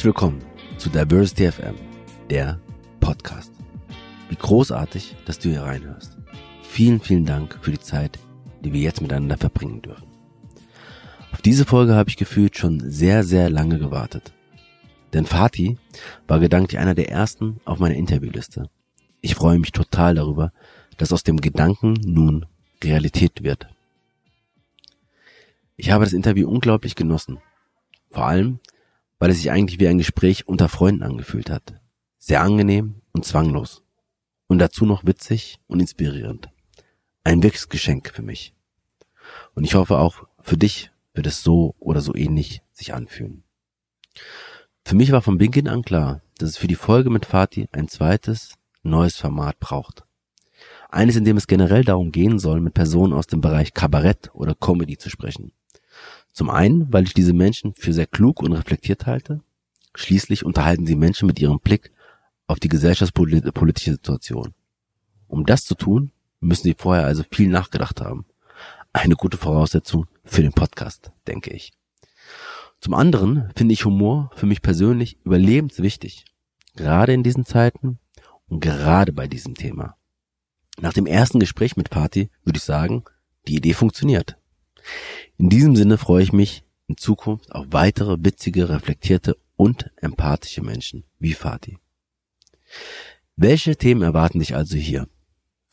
Herzlich 0.00 0.14
willkommen 0.14 0.42
zu 0.78 0.88
Diversity 0.88 1.52
FM, 1.52 1.74
der 2.30 2.58
Podcast. 3.00 3.52
Wie 4.30 4.34
großartig, 4.34 5.14
dass 5.26 5.38
du 5.38 5.50
hier 5.50 5.60
reinhörst. 5.60 6.16
Vielen, 6.62 7.00
vielen 7.00 7.26
Dank 7.26 7.58
für 7.60 7.70
die 7.70 7.80
Zeit, 7.80 8.18
die 8.62 8.72
wir 8.72 8.80
jetzt 8.80 9.02
miteinander 9.02 9.36
verbringen 9.36 9.82
dürfen. 9.82 10.06
Auf 11.32 11.42
diese 11.42 11.66
Folge 11.66 11.96
habe 11.96 12.08
ich 12.08 12.16
gefühlt 12.16 12.56
schon 12.56 12.80
sehr, 12.80 13.24
sehr 13.24 13.50
lange 13.50 13.78
gewartet. 13.78 14.32
Denn 15.12 15.26
Fatih 15.26 15.76
war 16.26 16.40
gedanklich 16.40 16.78
einer 16.78 16.94
der 16.94 17.10
ersten 17.10 17.60
auf 17.66 17.78
meiner 17.78 17.96
Interviewliste. 17.96 18.70
Ich 19.20 19.34
freue 19.34 19.58
mich 19.58 19.72
total 19.72 20.14
darüber, 20.14 20.50
dass 20.96 21.12
aus 21.12 21.24
dem 21.24 21.42
Gedanken 21.42 21.92
nun 22.06 22.46
Realität 22.82 23.42
wird. 23.42 23.68
Ich 25.76 25.90
habe 25.90 26.06
das 26.06 26.14
Interview 26.14 26.48
unglaublich 26.48 26.94
genossen. 26.94 27.36
Vor 28.10 28.24
allem, 28.24 28.60
weil 29.20 29.30
es 29.30 29.36
sich 29.36 29.52
eigentlich 29.52 29.78
wie 29.78 29.86
ein 29.86 29.98
Gespräch 29.98 30.48
unter 30.48 30.68
Freunden 30.68 31.04
angefühlt 31.04 31.50
hat. 31.50 31.80
Sehr 32.18 32.40
angenehm 32.40 33.02
und 33.12 33.24
zwanglos. 33.24 33.84
Und 34.48 34.58
dazu 34.58 34.84
noch 34.84 35.04
witzig 35.04 35.60
und 35.68 35.78
inspirierend. 35.78 36.48
Ein 37.22 37.42
wirkliches 37.42 37.68
Geschenk 37.68 38.10
für 38.12 38.22
mich. 38.22 38.54
Und 39.54 39.62
ich 39.64 39.74
hoffe 39.74 39.98
auch 39.98 40.26
für 40.40 40.56
dich 40.56 40.90
wird 41.14 41.26
es 41.26 41.42
so 41.42 41.74
oder 41.78 42.00
so 42.00 42.14
ähnlich 42.14 42.62
sich 42.72 42.94
anfühlen. 42.94 43.44
Für 44.84 44.96
mich 44.96 45.12
war 45.12 45.22
von 45.22 45.38
Beginn 45.38 45.68
an 45.68 45.82
klar, 45.82 46.22
dass 46.38 46.48
es 46.48 46.56
für 46.56 46.66
die 46.66 46.74
Folge 46.74 47.10
mit 47.10 47.26
Fatih 47.26 47.68
ein 47.72 47.88
zweites, 47.88 48.54
neues 48.82 49.16
Format 49.16 49.60
braucht. 49.60 50.04
Eines, 50.88 51.16
in 51.16 51.24
dem 51.24 51.36
es 51.36 51.46
generell 51.46 51.84
darum 51.84 52.10
gehen 52.10 52.38
soll, 52.38 52.60
mit 52.60 52.74
Personen 52.74 53.12
aus 53.12 53.26
dem 53.26 53.40
Bereich 53.40 53.74
Kabarett 53.74 54.30
oder 54.32 54.54
Comedy 54.54 54.96
zu 54.96 55.10
sprechen. 55.10 55.52
Zum 56.40 56.48
einen, 56.48 56.90
weil 56.90 57.04
ich 57.04 57.12
diese 57.12 57.34
Menschen 57.34 57.74
für 57.74 57.92
sehr 57.92 58.06
klug 58.06 58.40
und 58.40 58.54
reflektiert 58.54 59.04
halte. 59.04 59.42
Schließlich 59.94 60.42
unterhalten 60.42 60.86
sie 60.86 60.96
Menschen 60.96 61.26
mit 61.26 61.38
ihrem 61.38 61.60
Blick 61.60 61.92
auf 62.46 62.58
die 62.58 62.70
gesellschaftspolitische 62.70 63.90
Situation. 63.90 64.54
Um 65.28 65.44
das 65.44 65.66
zu 65.66 65.74
tun, 65.74 66.12
müssen 66.40 66.62
sie 66.62 66.74
vorher 66.78 67.04
also 67.04 67.24
viel 67.30 67.50
nachgedacht 67.50 68.00
haben. 68.00 68.24
Eine 68.94 69.16
gute 69.16 69.36
Voraussetzung 69.36 70.06
für 70.24 70.40
den 70.40 70.54
Podcast, 70.54 71.12
denke 71.26 71.50
ich. 71.50 71.74
Zum 72.80 72.94
anderen 72.94 73.50
finde 73.54 73.74
ich 73.74 73.84
Humor 73.84 74.30
für 74.34 74.46
mich 74.46 74.62
persönlich 74.62 75.18
überlebenswichtig. 75.26 76.24
Gerade 76.74 77.12
in 77.12 77.22
diesen 77.22 77.44
Zeiten 77.44 77.98
und 78.48 78.60
gerade 78.60 79.12
bei 79.12 79.28
diesem 79.28 79.56
Thema. 79.56 79.94
Nach 80.80 80.94
dem 80.94 81.04
ersten 81.04 81.38
Gespräch 81.38 81.76
mit 81.76 81.90
Fatih 81.90 82.30
würde 82.44 82.56
ich 82.56 82.64
sagen, 82.64 83.04
die 83.46 83.56
Idee 83.56 83.74
funktioniert. 83.74 84.39
In 85.38 85.48
diesem 85.48 85.76
Sinne 85.76 85.98
freue 85.98 86.22
ich 86.22 86.32
mich 86.32 86.64
in 86.86 86.96
Zukunft 86.96 87.52
auf 87.52 87.66
weitere 87.70 88.16
witzige, 88.20 88.68
reflektierte 88.68 89.36
und 89.56 89.90
empathische 89.96 90.62
Menschen 90.62 91.04
wie 91.18 91.34
Fatih. 91.34 91.78
Welche 93.36 93.76
Themen 93.76 94.02
erwarten 94.02 94.38
dich 94.38 94.54
also 94.54 94.76
hier? 94.76 95.08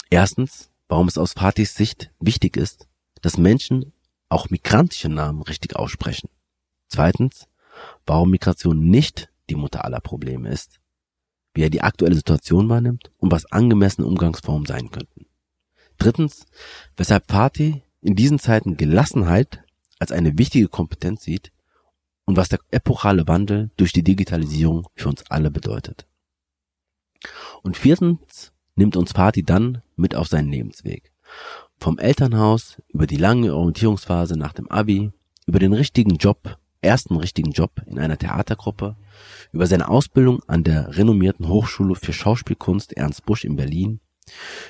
Erstens, 0.09 0.71
warum 0.87 1.07
es 1.07 1.17
aus 1.17 1.33
Fatihs 1.33 1.75
Sicht 1.75 2.11
wichtig 2.19 2.55
ist, 2.55 2.87
dass 3.21 3.37
Menschen 3.37 3.93
auch 4.29 4.49
migrantische 4.49 5.09
Namen 5.09 5.41
richtig 5.41 5.75
aussprechen. 5.75 6.29
Zweitens, 6.87 7.47
warum 8.05 8.31
Migration 8.31 8.89
nicht 8.89 9.29
die 9.49 9.55
Mutter 9.55 9.85
aller 9.85 9.99
Probleme 9.99 10.49
ist, 10.49 10.79
wie 11.53 11.63
er 11.63 11.69
die 11.69 11.81
aktuelle 11.81 12.15
Situation 12.15 12.69
wahrnimmt 12.69 13.11
und 13.17 13.31
was 13.31 13.51
angemessene 13.51 14.07
Umgangsformen 14.07 14.65
sein 14.65 14.91
könnten. 14.91 15.25
Drittens, 15.97 16.45
weshalb 16.95 17.29
Fatih 17.29 17.81
in 18.07 18.15
diesen 18.15 18.39
Zeiten 18.39 18.77
Gelassenheit 18.77 19.59
als 19.99 20.13
eine 20.13 20.37
wichtige 20.37 20.69
Kompetenz 20.69 21.23
sieht 21.25 21.51
und 22.23 22.37
was 22.37 22.47
der 22.47 22.59
epochale 22.71 23.27
Wandel 23.27 23.69
durch 23.75 23.91
die 23.91 24.01
Digitalisierung 24.01 24.87
für 24.95 25.09
uns 25.09 25.29
alle 25.29 25.51
bedeutet. 25.51 26.07
Und 27.63 27.75
viertens 27.75 28.53
nimmt 28.75 28.95
uns 28.95 29.11
Fatih 29.11 29.43
dann 29.43 29.81
mit 29.97 30.15
auf 30.15 30.29
seinen 30.29 30.49
Lebensweg. 30.49 31.11
Vom 31.79 31.99
Elternhaus 31.99 32.81
über 32.87 33.07
die 33.07 33.17
lange 33.17 33.53
Orientierungsphase 33.53 34.37
nach 34.37 34.53
dem 34.53 34.71
Abi, 34.71 35.11
über 35.45 35.59
den 35.59 35.73
richtigen 35.73 36.15
Job, 36.15 36.57
ersten 36.79 37.17
richtigen 37.17 37.51
Job 37.51 37.81
in 37.87 37.99
einer 37.99 38.17
Theatergruppe, 38.17 38.95
über 39.51 39.67
seine 39.67 39.89
Ausbildung 39.89 40.41
an 40.47 40.63
der 40.63 40.95
renommierten 40.95 41.49
Hochschule 41.49 41.95
für 41.95 42.13
Schauspielkunst 42.13 42.93
Ernst 42.93 43.25
Busch 43.25 43.43
in 43.43 43.57
Berlin, 43.57 43.99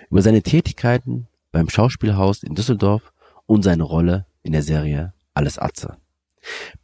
über 0.09 0.23
seine 0.23 0.41
Tätigkeiten 0.41 1.27
beim 1.51 1.69
Schauspielhaus 1.69 2.41
in 2.41 2.55
Düsseldorf 2.55 3.13
und 3.47 3.63
seine 3.63 3.83
Rolle 3.83 4.27
in 4.43 4.51
der 4.51 4.61
Serie 4.61 5.13
Alles 5.33 5.57
Atze. 5.57 5.97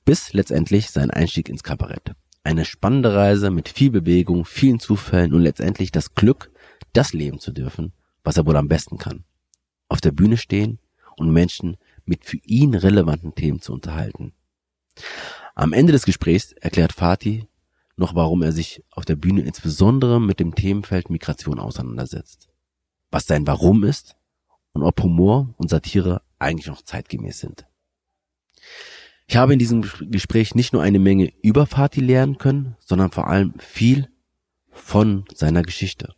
Bis 0.05 0.33
letztendlich 0.33 0.89
sein 0.89 1.11
Einstieg 1.11 1.49
ins 1.49 1.63
Kabarett. 1.63 2.15
Eine 2.43 2.65
spannende 2.65 3.13
Reise 3.13 3.51
mit 3.51 3.69
viel 3.69 3.91
Bewegung, 3.91 4.45
vielen 4.45 4.79
Zufällen 4.79 5.33
und 5.33 5.41
letztendlich 5.41 5.91
das 5.91 6.15
Glück, 6.15 6.51
das 6.93 7.13
leben 7.13 7.39
zu 7.39 7.51
dürfen, 7.51 7.93
was 8.23 8.37
er 8.37 8.45
wohl 8.45 8.57
am 8.57 8.67
besten 8.67 8.97
kann. 8.97 9.23
Auf 9.87 10.01
der 10.01 10.11
Bühne 10.11 10.37
stehen 10.37 10.79
und 11.15 11.31
Menschen 11.31 11.77
mit 12.05 12.25
für 12.25 12.37
ihn 12.37 12.73
relevanten 12.73 13.35
Themen 13.35 13.61
zu 13.61 13.71
unterhalten. 13.73 14.33
Am 15.55 15.73
Ende 15.73 15.93
des 15.93 16.05
Gesprächs 16.05 16.51
erklärt 16.53 16.93
Fatih 16.93 17.47
noch, 17.95 18.15
warum 18.15 18.41
er 18.41 18.51
sich 18.51 18.83
auf 18.91 19.05
der 19.05 19.15
Bühne 19.15 19.41
insbesondere 19.41 20.19
mit 20.19 20.39
dem 20.39 20.55
Themenfeld 20.55 21.09
Migration 21.09 21.59
auseinandersetzt. 21.59 22.49
Was 23.11 23.27
sein 23.27 23.45
Warum 23.45 23.83
ist 23.83 24.15
und 24.73 24.83
ob 24.83 25.01
Humor 25.01 25.53
und 25.57 25.69
Satire 25.69 26.21
eigentlich 26.43 26.67
noch 26.67 26.81
zeitgemäß 26.81 27.39
sind. 27.39 27.65
Ich 29.27 29.37
habe 29.37 29.53
in 29.53 29.59
diesem 29.59 29.81
Gespräch 29.81 30.53
nicht 30.53 30.73
nur 30.73 30.83
eine 30.83 30.99
Menge 30.99 31.31
über 31.41 31.65
Fatih 31.65 32.01
lernen 32.01 32.37
können, 32.37 32.75
sondern 32.79 33.11
vor 33.11 33.27
allem 33.27 33.53
viel 33.59 34.09
von 34.71 35.25
seiner 35.33 35.63
Geschichte. 35.63 36.13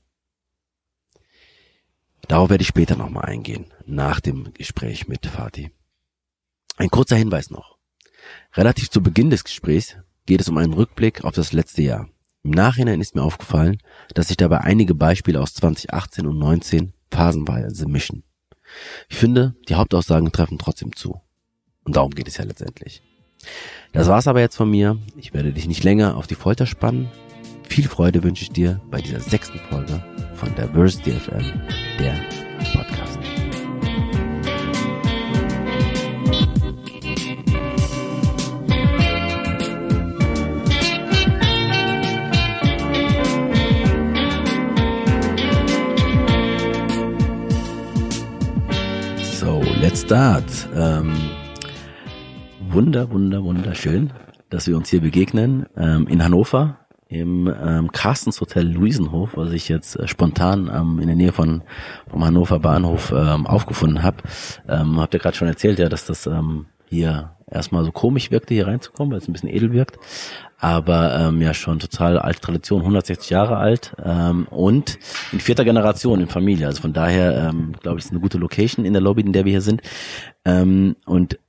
Darauf 2.28 2.50
werde 2.50 2.64
ich 2.64 2.68
später 2.68 2.96
nochmal 2.96 3.26
eingehen, 3.26 3.72
nach 3.86 4.20
dem 4.20 4.54
Gespräch 4.54 5.08
mit 5.08 5.26
Fatih. 5.28 5.72
Ein 6.78 6.90
kurzer 6.90 7.16
Hinweis 7.16 7.52
noch. 7.52 7.78
Relativ 8.54 8.90
zu 8.90 9.02
Beginn 9.02 9.30
des 9.30 9.44
Gesprächs 9.44 9.96
geht 10.26 10.42
es 10.42 10.50
um 10.50 10.58
einen 10.58 10.74
Rückblick 10.74 11.24
auf 11.24 11.36
das 11.36 11.54
letzte 11.54 11.84
Jahr. 11.84 12.10
Im 12.44 12.52
Nachhinein 12.52 13.02
ist 13.02 13.16
mir 13.16 13.24
aufgefallen, 13.24 13.78
dass 14.14 14.28
sich 14.28 14.38
dabei 14.38 14.60
einige 14.62 14.96
Beispiele 14.96 15.42
aus 15.42 15.54
2018 15.54 16.26
und 16.26 16.38
19 16.38 16.94
phasenweise 17.12 17.88
mischen. 17.88 18.24
Ich 19.10 19.18
finde, 19.18 19.56
die 19.70 19.76
Hauptaussagen 19.76 20.32
treffen 20.32 20.58
trotzdem 20.58 20.96
zu. 20.96 21.22
Und 21.84 21.96
darum 21.96 22.12
geht 22.12 22.28
es 22.28 22.38
ja 22.38 22.46
letztendlich. 22.46 23.04
Das 23.94 24.08
war's 24.08 24.28
aber 24.28 24.40
jetzt 24.40 24.56
von 24.56 24.70
mir. 24.70 24.98
Ich 25.16 25.34
werde 25.34 25.54
dich 25.54 25.68
nicht 25.68 25.84
länger 25.84 26.18
auf 26.18 26.28
die 26.28 26.36
Folter 26.36 26.66
spannen. 26.66 27.10
Viel 27.68 27.88
Freude 27.88 28.24
wünsche 28.24 28.44
ich 28.44 28.52
dir 28.52 28.82
bei 28.90 29.02
dieser 29.02 29.20
sechsten 29.20 29.60
Folge 29.60 30.04
von 30.36 30.54
Diversity 30.56 31.12
FM, 31.12 31.62
der 32.00 32.45
Let's 49.96 50.04
start. 50.04 50.68
Ähm, 50.76 51.14
wunder, 52.60 53.10
wunder, 53.12 53.42
wunderschön, 53.42 54.12
dass 54.50 54.68
wir 54.68 54.76
uns 54.76 54.90
hier 54.90 55.00
begegnen 55.00 55.68
ähm, 55.78 56.06
in 56.08 56.22
Hannover 56.22 56.80
im 57.08 57.48
ähm, 57.48 57.90
Carstens 57.94 58.42
Hotel 58.42 58.68
Luisenhof, 58.68 59.38
was 59.38 59.54
ich 59.54 59.70
jetzt 59.70 59.96
äh, 59.96 60.06
spontan 60.10 60.70
ähm, 60.70 61.00
in 61.00 61.08
der 61.08 61.16
Nähe 61.16 61.32
von 61.32 61.64
vom 62.10 62.26
Hannover 62.26 62.60
Bahnhof 62.60 63.14
ähm, 63.16 63.48
aufgefunden 63.48 64.04
habe. 64.04 64.18
Ähm, 64.68 65.00
habt 65.00 65.14
ihr 65.14 65.22
gerade 65.22 65.38
schon 65.38 65.48
erzählt, 65.48 65.80
ja, 65.80 65.88
dass 65.88 66.06
das 66.06 66.28
ähm, 66.28 66.66
hier 66.90 67.32
erstmal 67.50 67.84
so 67.84 67.92
komisch 67.92 68.32
wirkte, 68.32 68.54
hier 68.54 68.68
reinzukommen, 68.68 69.12
weil 69.12 69.20
es 69.20 69.28
ein 69.28 69.34
bisschen 69.34 69.50
edel 69.50 69.72
wirkt 69.72 69.98
aber 70.66 71.16
ähm, 71.20 71.42
ja 71.42 71.54
schon 71.54 71.80
total 71.80 72.18
alte 72.18 72.42
Tradition, 72.42 72.82
160 72.82 73.30
Jahre 73.30 73.58
alt 73.58 73.96
ähm, 74.04 74.48
und 74.50 74.98
in 75.32 75.40
vierter 75.40 75.66
Generation 75.66 76.22
in 76.22 76.28
Familie. 76.28 76.68
Also 76.68 76.82
von 76.82 76.94
daher 76.94 77.50
ähm, 77.50 77.74
glaube 77.82 78.00
ich, 78.00 78.06
ist 78.06 78.12
eine 78.12 78.22
gute 78.22 78.38
Location 78.38 78.86
in 78.86 78.94
der 78.94 79.02
Lobby, 79.02 79.22
in 79.22 79.34
der 79.34 79.46
wir 79.46 79.52
hier 79.52 79.62
sind. 79.62 79.82
Ähm, 80.46 80.96
und 81.06 81.40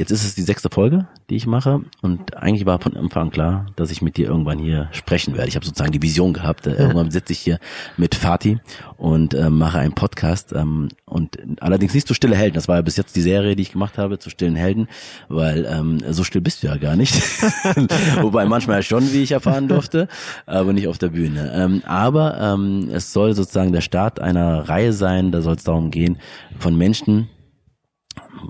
Jetzt 0.00 0.12
ist 0.12 0.24
es 0.24 0.34
die 0.34 0.40
sechste 0.40 0.70
Folge, 0.72 1.08
die 1.28 1.36
ich 1.36 1.46
mache 1.46 1.82
und 2.00 2.34
eigentlich 2.34 2.64
war 2.64 2.80
von 2.80 2.96
Anfang 2.96 3.28
klar, 3.28 3.66
dass 3.76 3.90
ich 3.90 4.00
mit 4.00 4.16
dir 4.16 4.28
irgendwann 4.28 4.58
hier 4.58 4.88
sprechen 4.92 5.34
werde. 5.34 5.50
Ich 5.50 5.56
habe 5.56 5.66
sozusagen 5.66 5.92
die 5.92 6.00
Vision 6.00 6.32
gehabt. 6.32 6.66
Äh, 6.66 6.72
irgendwann 6.72 7.10
sitze 7.10 7.34
ich 7.34 7.40
hier 7.40 7.58
mit 7.98 8.14
Fatih 8.14 8.60
und 8.96 9.34
äh, 9.34 9.50
mache 9.50 9.78
einen 9.78 9.92
Podcast 9.92 10.54
ähm, 10.54 10.88
und 11.04 11.36
allerdings 11.60 11.92
nicht 11.92 12.08
zu 12.08 12.14
Stille 12.14 12.34
Helden. 12.34 12.54
Das 12.54 12.66
war 12.66 12.76
ja 12.76 12.80
bis 12.80 12.96
jetzt 12.96 13.14
die 13.14 13.20
Serie, 13.20 13.54
die 13.56 13.60
ich 13.60 13.72
gemacht 13.72 13.98
habe 13.98 14.18
zu 14.18 14.30
Stillen 14.30 14.56
Helden, 14.56 14.88
weil 15.28 15.66
ähm, 15.70 15.98
so 16.08 16.24
still 16.24 16.40
bist 16.40 16.62
du 16.62 16.68
ja 16.68 16.78
gar 16.78 16.96
nicht. 16.96 17.14
Wobei 18.22 18.46
manchmal 18.46 18.82
schon, 18.82 19.12
wie 19.12 19.22
ich 19.22 19.32
erfahren 19.32 19.68
durfte, 19.68 20.08
aber 20.46 20.72
nicht 20.72 20.88
auf 20.88 20.96
der 20.96 21.08
Bühne. 21.08 21.52
Ähm, 21.54 21.82
aber 21.84 22.40
ähm, 22.40 22.88
es 22.90 23.12
soll 23.12 23.34
sozusagen 23.34 23.74
der 23.74 23.82
Start 23.82 24.18
einer 24.18 24.66
Reihe 24.66 24.94
sein. 24.94 25.30
Da 25.30 25.42
soll 25.42 25.56
es 25.56 25.64
darum 25.64 25.90
gehen 25.90 26.16
von 26.58 26.74
Menschen, 26.74 27.28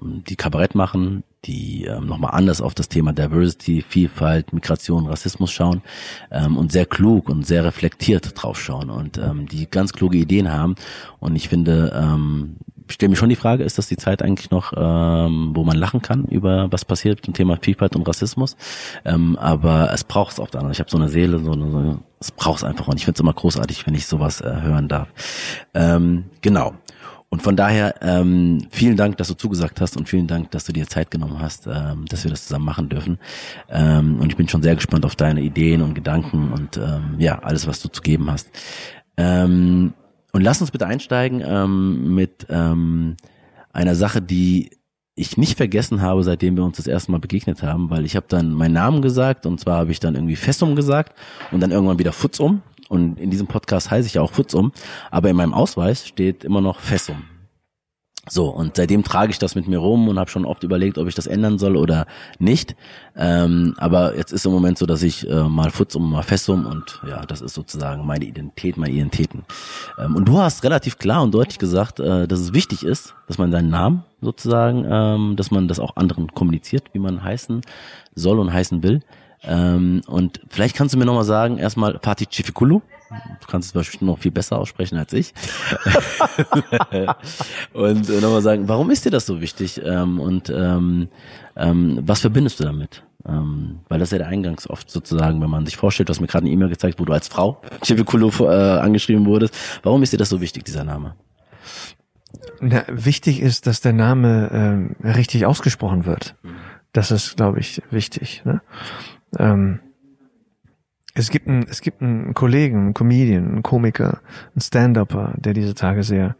die 0.00 0.36
Kabarett 0.36 0.76
machen, 0.76 1.24
die 1.44 1.84
ähm, 1.84 2.06
nochmal 2.06 2.32
anders 2.34 2.60
auf 2.60 2.74
das 2.74 2.88
Thema 2.88 3.12
Diversity, 3.12 3.82
Vielfalt, 3.86 4.52
Migration, 4.52 5.06
Rassismus 5.06 5.50
schauen 5.50 5.82
ähm, 6.30 6.56
und 6.56 6.72
sehr 6.72 6.86
klug 6.86 7.28
und 7.28 7.46
sehr 7.46 7.64
reflektiert 7.64 8.32
drauf 8.34 8.60
schauen 8.60 8.90
und 8.90 9.18
ähm, 9.18 9.46
die 9.46 9.68
ganz 9.68 9.92
kluge 9.92 10.18
Ideen 10.18 10.52
haben. 10.52 10.74
Und 11.18 11.36
ich 11.36 11.48
finde, 11.48 11.92
ähm, 11.94 12.56
stelle 12.88 13.10
mir 13.10 13.16
schon 13.16 13.28
die 13.28 13.36
Frage, 13.36 13.64
ist 13.64 13.78
das 13.78 13.88
die 13.88 13.96
Zeit 13.96 14.22
eigentlich 14.22 14.50
noch, 14.50 14.72
ähm, 14.76 15.52
wo 15.54 15.64
man 15.64 15.76
lachen 15.76 16.02
kann 16.02 16.24
über 16.26 16.70
was 16.70 16.84
passiert 16.84 17.24
zum 17.24 17.34
Thema 17.34 17.58
Vielfalt 17.60 17.96
und 17.96 18.06
Rassismus? 18.06 18.56
Ähm, 19.04 19.36
aber 19.38 19.92
es 19.92 20.04
braucht 20.04 20.32
es 20.32 20.40
oft 20.40 20.56
an. 20.56 20.70
Ich 20.70 20.80
habe 20.80 20.90
so 20.90 20.98
eine 20.98 21.08
Seele, 21.08 21.38
so 21.38 21.52
eine, 21.52 21.70
so, 21.70 21.98
es 22.20 22.30
braucht 22.32 22.58
es 22.58 22.64
einfach 22.64 22.88
und 22.88 22.96
ich 22.96 23.04
finde 23.04 23.16
es 23.16 23.20
immer 23.20 23.32
großartig, 23.32 23.86
wenn 23.86 23.94
ich 23.94 24.06
sowas 24.06 24.40
äh, 24.40 24.60
hören 24.60 24.88
darf. 24.88 25.08
Ähm, 25.74 26.24
genau. 26.42 26.74
Und 27.32 27.42
von 27.42 27.54
daher 27.54 27.94
ähm, 28.02 28.66
vielen 28.70 28.96
Dank, 28.96 29.16
dass 29.16 29.28
du 29.28 29.34
zugesagt 29.34 29.80
hast 29.80 29.96
und 29.96 30.08
vielen 30.08 30.26
Dank, 30.26 30.50
dass 30.50 30.64
du 30.64 30.72
dir 30.72 30.88
Zeit 30.88 31.12
genommen 31.12 31.38
hast, 31.38 31.68
ähm, 31.68 32.04
dass 32.08 32.24
wir 32.24 32.30
das 32.30 32.46
zusammen 32.46 32.64
machen 32.64 32.88
dürfen. 32.88 33.18
Ähm, 33.68 34.18
und 34.20 34.30
ich 34.30 34.36
bin 34.36 34.48
schon 34.48 34.62
sehr 34.62 34.74
gespannt 34.74 35.04
auf 35.04 35.14
deine 35.14 35.40
Ideen 35.40 35.80
und 35.80 35.94
Gedanken 35.94 36.52
und 36.52 36.76
ähm, 36.76 37.14
ja, 37.18 37.38
alles, 37.38 37.68
was 37.68 37.80
du 37.80 37.88
zu 37.88 38.02
geben 38.02 38.28
hast. 38.28 38.50
Ähm, 39.16 39.94
und 40.32 40.42
lass 40.42 40.60
uns 40.60 40.72
bitte 40.72 40.88
einsteigen 40.88 41.40
ähm, 41.46 42.16
mit 42.16 42.46
ähm, 42.50 43.16
einer 43.72 43.94
Sache, 43.94 44.20
die 44.20 44.70
ich 45.14 45.36
nicht 45.36 45.56
vergessen 45.56 46.02
habe, 46.02 46.24
seitdem 46.24 46.56
wir 46.56 46.64
uns 46.64 46.78
das 46.78 46.88
erste 46.88 47.12
Mal 47.12 47.20
begegnet 47.20 47.62
haben, 47.62 47.90
weil 47.90 48.04
ich 48.04 48.16
habe 48.16 48.26
dann 48.28 48.54
meinen 48.54 48.74
Namen 48.74 49.02
gesagt 49.02 49.46
und 49.46 49.60
zwar 49.60 49.78
habe 49.78 49.92
ich 49.92 50.00
dann 50.00 50.16
irgendwie 50.16 50.36
Fessum 50.36 50.74
gesagt 50.74 51.16
und 51.52 51.60
dann 51.60 51.70
irgendwann 51.70 51.98
wieder 51.98 52.12
Futzum 52.12 52.62
und 52.90 53.20
in 53.20 53.30
diesem 53.30 53.46
Podcast 53.46 53.90
heiße 53.90 54.08
ich 54.08 54.14
ja 54.14 54.22
auch 54.22 54.32
Futzum, 54.32 54.72
aber 55.10 55.30
in 55.30 55.36
meinem 55.36 55.54
Ausweis 55.54 56.06
steht 56.06 56.42
immer 56.42 56.60
noch 56.60 56.80
Fessum. 56.80 57.22
So, 58.28 58.48
und 58.48 58.76
seitdem 58.76 59.02
trage 59.02 59.30
ich 59.30 59.38
das 59.38 59.54
mit 59.54 59.66
mir 59.66 59.78
rum 59.78 60.08
und 60.08 60.18
habe 60.18 60.28
schon 60.28 60.44
oft 60.44 60.62
überlegt, 60.62 60.98
ob 60.98 61.08
ich 61.08 61.14
das 61.14 61.26
ändern 61.26 61.58
soll 61.58 61.76
oder 61.76 62.06
nicht. 62.38 62.76
Ähm, 63.16 63.74
aber 63.78 64.16
jetzt 64.16 64.32
ist 64.32 64.44
im 64.44 64.52
Moment 64.52 64.76
so, 64.76 64.86
dass 64.86 65.02
ich 65.02 65.28
äh, 65.28 65.44
mal 65.44 65.70
Futzum, 65.70 66.10
mal 66.10 66.22
Fessum 66.22 66.66
und 66.66 67.00
ja, 67.08 67.24
das 67.24 67.40
ist 67.40 67.54
sozusagen 67.54 68.04
meine 68.04 68.26
Identität, 68.26 68.76
meine 68.76 68.92
Identitäten. 68.92 69.44
Ähm, 69.98 70.16
und 70.16 70.26
du 70.26 70.38
hast 70.38 70.64
relativ 70.64 70.98
klar 70.98 71.22
und 71.22 71.32
deutlich 71.32 71.58
gesagt, 71.58 71.98
äh, 71.98 72.28
dass 72.28 72.40
es 72.40 72.52
wichtig 72.52 72.84
ist, 72.84 73.14
dass 73.26 73.38
man 73.38 73.52
seinen 73.52 73.70
Namen 73.70 74.04
sozusagen, 74.20 74.84
ähm, 74.88 75.36
dass 75.36 75.50
man 75.50 75.66
das 75.66 75.78
auch 75.78 75.96
anderen 75.96 76.28
kommuniziert, 76.34 76.84
wie 76.92 76.98
man 76.98 77.22
heißen 77.22 77.62
soll 78.14 78.38
und 78.38 78.52
heißen 78.52 78.82
will. 78.82 79.00
Ähm, 79.42 80.02
und 80.06 80.40
vielleicht 80.48 80.76
kannst 80.76 80.94
du 80.94 80.98
mir 80.98 81.06
nochmal 81.06 81.24
sagen, 81.24 81.58
erstmal 81.58 81.98
Fatih 82.02 82.26
Chifikulu. 82.30 82.80
Du 83.40 83.46
kannst 83.48 83.70
es 83.70 83.74
wahrscheinlich 83.74 84.02
noch 84.02 84.18
viel 84.18 84.30
besser 84.30 84.58
aussprechen 84.58 84.96
als 84.96 85.12
ich. 85.12 85.34
und 87.72 88.08
äh, 88.08 88.20
nochmal 88.20 88.42
sagen, 88.42 88.68
warum 88.68 88.90
ist 88.90 89.04
dir 89.04 89.10
das 89.10 89.26
so 89.26 89.40
wichtig? 89.40 89.80
Ähm, 89.84 90.20
und 90.20 90.50
ähm, 90.50 91.08
ähm, 91.56 92.00
was 92.02 92.20
verbindest 92.20 92.60
du 92.60 92.64
damit? 92.64 93.02
Ähm, 93.26 93.80
weil 93.88 93.98
das 93.98 94.08
ist 94.08 94.12
ja 94.12 94.18
der 94.18 94.28
Eingangs 94.28 94.68
oft 94.70 94.90
sozusagen, 94.90 95.40
wenn 95.42 95.50
man 95.50 95.66
sich 95.66 95.76
vorstellt, 95.76 96.08
du 96.08 96.12
hast 96.12 96.20
mir 96.20 96.26
gerade 96.26 96.44
eine 96.44 96.54
E-Mail 96.54 96.68
gezeigt, 96.68 97.00
wo 97.00 97.04
du 97.04 97.12
als 97.12 97.28
Frau 97.28 97.60
Chivikulu 97.82 98.30
äh, 98.44 98.78
angeschrieben 98.78 99.26
wurdest. 99.26 99.56
Warum 99.82 100.02
ist 100.02 100.12
dir 100.12 100.18
das 100.18 100.28
so 100.28 100.40
wichtig, 100.40 100.64
dieser 100.64 100.84
Name? 100.84 101.14
Na, 102.60 102.84
wichtig 102.88 103.40
ist, 103.40 103.66
dass 103.66 103.80
der 103.80 103.92
Name 103.92 104.50
ähm, 104.52 104.96
richtig 105.02 105.46
ausgesprochen 105.46 106.06
wird. 106.06 106.36
Das 106.92 107.10
ist, 107.10 107.36
glaube 107.36 107.60
ich, 107.60 107.82
wichtig. 107.90 108.42
Ne? 108.44 108.60
Ähm, 109.38 109.80
es 111.14 111.30
gibt 111.30 111.48
einen, 111.48 111.64
es 111.68 111.80
gibt 111.80 112.02
einen 112.02 112.34
Kollegen, 112.34 112.78
einen 112.78 112.94
Comedian, 112.94 113.46
einen 113.46 113.62
Komiker, 113.62 114.20
einen 114.54 114.60
Stand-Upper, 114.60 115.34
der 115.36 115.54
diese 115.54 115.74
Tage 115.74 116.02
sehr 116.02 116.36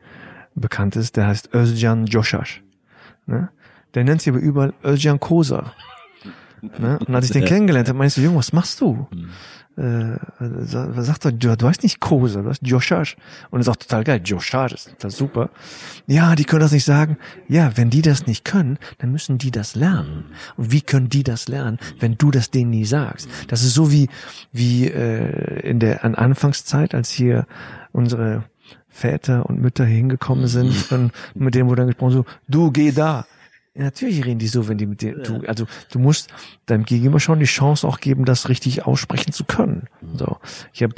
bekannt 0.54 0.96
ist, 0.96 1.16
der 1.16 1.26
heißt 1.26 1.54
Özcan 1.54 2.06
Joshash. 2.06 2.62
Ne? 3.26 3.50
Der 3.94 4.04
nennt 4.04 4.22
sich 4.22 4.32
aber 4.32 4.40
überall 4.40 4.74
Özcan 4.84 5.18
Kosa. 5.18 5.72
Ne? 6.78 6.98
Und 7.06 7.14
als 7.14 7.26
ich 7.26 7.32
den 7.32 7.44
kennengelernt 7.44 7.88
habe, 7.88 7.98
meinst 7.98 8.16
du, 8.16 8.20
Junge, 8.20 8.38
was 8.38 8.52
machst 8.52 8.80
du? 8.80 9.06
Mhm 9.80 10.18
äh, 10.40 11.02
sagt 11.02 11.24
er, 11.24 11.32
du, 11.32 11.56
du 11.56 11.66
heißt 11.66 11.82
nicht 11.82 12.00
Kosa, 12.00 12.42
du 12.42 12.48
heißt 12.50 12.66
Joshash. 12.66 13.16
Und 13.50 13.58
das 13.58 13.66
ist 13.66 13.70
auch 13.70 13.76
total 13.76 14.04
geil. 14.04 14.20
Joshash 14.24 14.72
ist 14.72 14.90
total 14.90 15.10
super. 15.10 15.50
Ja, 16.06 16.34
die 16.34 16.44
können 16.44 16.60
das 16.60 16.72
nicht 16.72 16.84
sagen. 16.84 17.18
Ja, 17.48 17.76
wenn 17.76 17.90
die 17.90 18.02
das 18.02 18.26
nicht 18.26 18.44
können, 18.44 18.78
dann 18.98 19.10
müssen 19.10 19.38
die 19.38 19.50
das 19.50 19.74
lernen. 19.74 20.24
Und 20.56 20.72
wie 20.72 20.80
können 20.80 21.08
die 21.08 21.22
das 21.22 21.48
lernen, 21.48 21.78
wenn 21.98 22.16
du 22.16 22.30
das 22.30 22.50
denen 22.50 22.70
nie 22.70 22.84
sagst? 22.84 23.28
Das 23.48 23.62
ist 23.62 23.74
so 23.74 23.92
wie, 23.92 24.08
wie 24.52 24.86
äh, 24.86 25.60
in 25.68 25.78
der 25.78 26.04
an 26.04 26.14
Anfangszeit, 26.14 26.94
als 26.94 27.10
hier 27.10 27.46
unsere 27.92 28.44
Väter 28.88 29.46
und 29.46 29.60
Mütter 29.60 29.84
hingekommen 29.84 30.46
sind 30.46 30.90
und 30.92 31.12
mit 31.34 31.54
dem 31.54 31.68
wurde 31.68 31.82
dann 31.82 31.88
gesprochen 31.88 32.12
so, 32.12 32.24
du 32.48 32.70
geh 32.70 32.92
da. 32.92 33.26
Ja, 33.74 33.84
natürlich 33.84 34.24
reden 34.24 34.40
die 34.40 34.48
so, 34.48 34.68
wenn 34.68 34.78
die 34.78 34.86
mit 34.86 35.00
dir, 35.00 35.16
du, 35.16 35.46
also 35.46 35.66
du 35.92 35.98
musst 35.98 36.32
deinem 36.66 36.84
Gegenüber 36.84 37.20
schon 37.20 37.38
die 37.38 37.44
Chance 37.44 37.86
auch 37.86 38.00
geben, 38.00 38.24
das 38.24 38.48
richtig 38.48 38.84
aussprechen 38.84 39.32
zu 39.32 39.44
können. 39.44 39.88
Mhm. 40.00 40.18
So, 40.18 40.36
ich 40.72 40.82
habe 40.82 40.94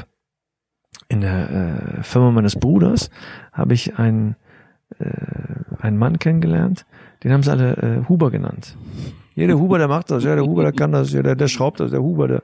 in 1.08 1.20
der 1.20 1.98
äh, 1.98 2.02
Firma 2.02 2.30
meines 2.30 2.56
Bruders 2.56 3.10
habe 3.52 3.74
ich 3.74 3.98
einen 3.98 4.36
äh, 4.98 5.04
einen 5.80 5.98
Mann 5.98 6.18
kennengelernt, 6.18 6.86
den 7.24 7.32
haben 7.32 7.42
sie 7.42 7.50
alle 7.50 7.76
äh, 7.76 8.08
Huber 8.08 8.30
genannt. 8.30 8.76
Jeder 9.34 9.58
Huber, 9.58 9.78
der 9.78 9.88
macht 9.88 10.10
das, 10.10 10.24
ja, 10.24 10.34
der 10.34 10.44
Huber, 10.44 10.62
der 10.62 10.72
kann 10.72 10.92
das, 10.92 11.12
ja, 11.12 11.22
der, 11.22 11.34
der 11.34 11.48
schraubt 11.48 11.80
das, 11.80 11.90
der 11.90 12.02
Huber, 12.02 12.28
der. 12.28 12.42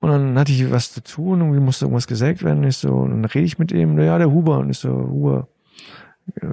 Und 0.00 0.10
dann 0.10 0.38
hatte 0.38 0.52
ich 0.52 0.70
was 0.70 0.92
zu 0.92 1.02
tun, 1.02 1.40
irgendwie 1.40 1.60
musste 1.60 1.84
irgendwas 1.84 2.06
gesägt 2.06 2.44
werden, 2.44 2.62
ich 2.64 2.76
so, 2.76 2.92
und 2.92 3.10
dann 3.10 3.24
rede 3.24 3.46
ich 3.46 3.58
mit 3.58 3.72
ihm, 3.72 3.98
ja, 3.98 4.18
der 4.18 4.30
Huber, 4.30 4.58
und 4.58 4.70
ich 4.70 4.78
so, 4.78 4.90
Huber, 4.90 5.48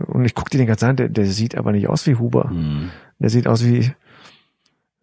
und 0.07 0.25
ich 0.25 0.36
guck 0.36 0.50
dir 0.50 0.57
den 0.57 0.68
ganz 0.68 0.83
an, 0.83 0.95
der, 0.95 1.10
der 1.10 1.25
sieht 1.25 1.57
aber 1.57 1.72
nicht 1.72 1.88
aus 1.88 2.06
wie 2.07 2.16
Huber. 2.16 2.50
Mhm. 2.50 2.92
Der 3.19 3.30
sieht 3.30 3.48
aus 3.48 3.66
wie 3.66 3.92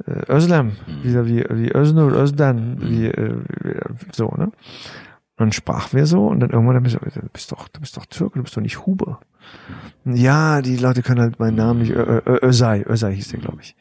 äh, 0.07 0.33
Özlem, 0.33 0.73
mhm. 0.87 1.05
wieder 1.05 1.27
wie, 1.27 1.45
wie 1.51 1.75
Öznur, 1.75 2.13
Özdan, 2.13 2.77
mhm. 2.77 2.91
wie, 2.91 3.07
äh, 3.07 3.37
so, 4.13 4.29
ne? 4.37 4.53
Und 5.37 5.47
dann 5.47 5.53
sprachen 5.53 5.97
wir 5.97 6.07
so 6.07 6.27
und 6.29 6.41
dann 6.41 6.51
irgendwann 6.51 6.75
dann 6.75 6.83
bist 6.83 6.97
du, 6.97 7.21
du 7.21 7.29
bist 7.33 7.51
doch, 7.51 7.69
du 7.69 7.81
bist 7.81 7.97
doch 7.97 8.07
Türke, 8.07 8.39
du 8.39 8.43
bist 8.43 8.57
doch 8.57 8.61
nicht 8.61 8.87
Huber. 8.87 9.21
Ja, 10.05 10.61
die 10.61 10.77
Leute 10.77 11.03
können 11.03 11.21
halt 11.21 11.39
meinen 11.39 11.57
Namen 11.57 11.81
nicht, 11.81 11.93
Ö, 11.93 12.21
Ö, 12.27 12.39
Özay, 12.43 12.85
Özay 12.87 13.15
hieß 13.15 13.29
der, 13.29 13.41
glaube 13.41 13.59
ich. 13.63 13.75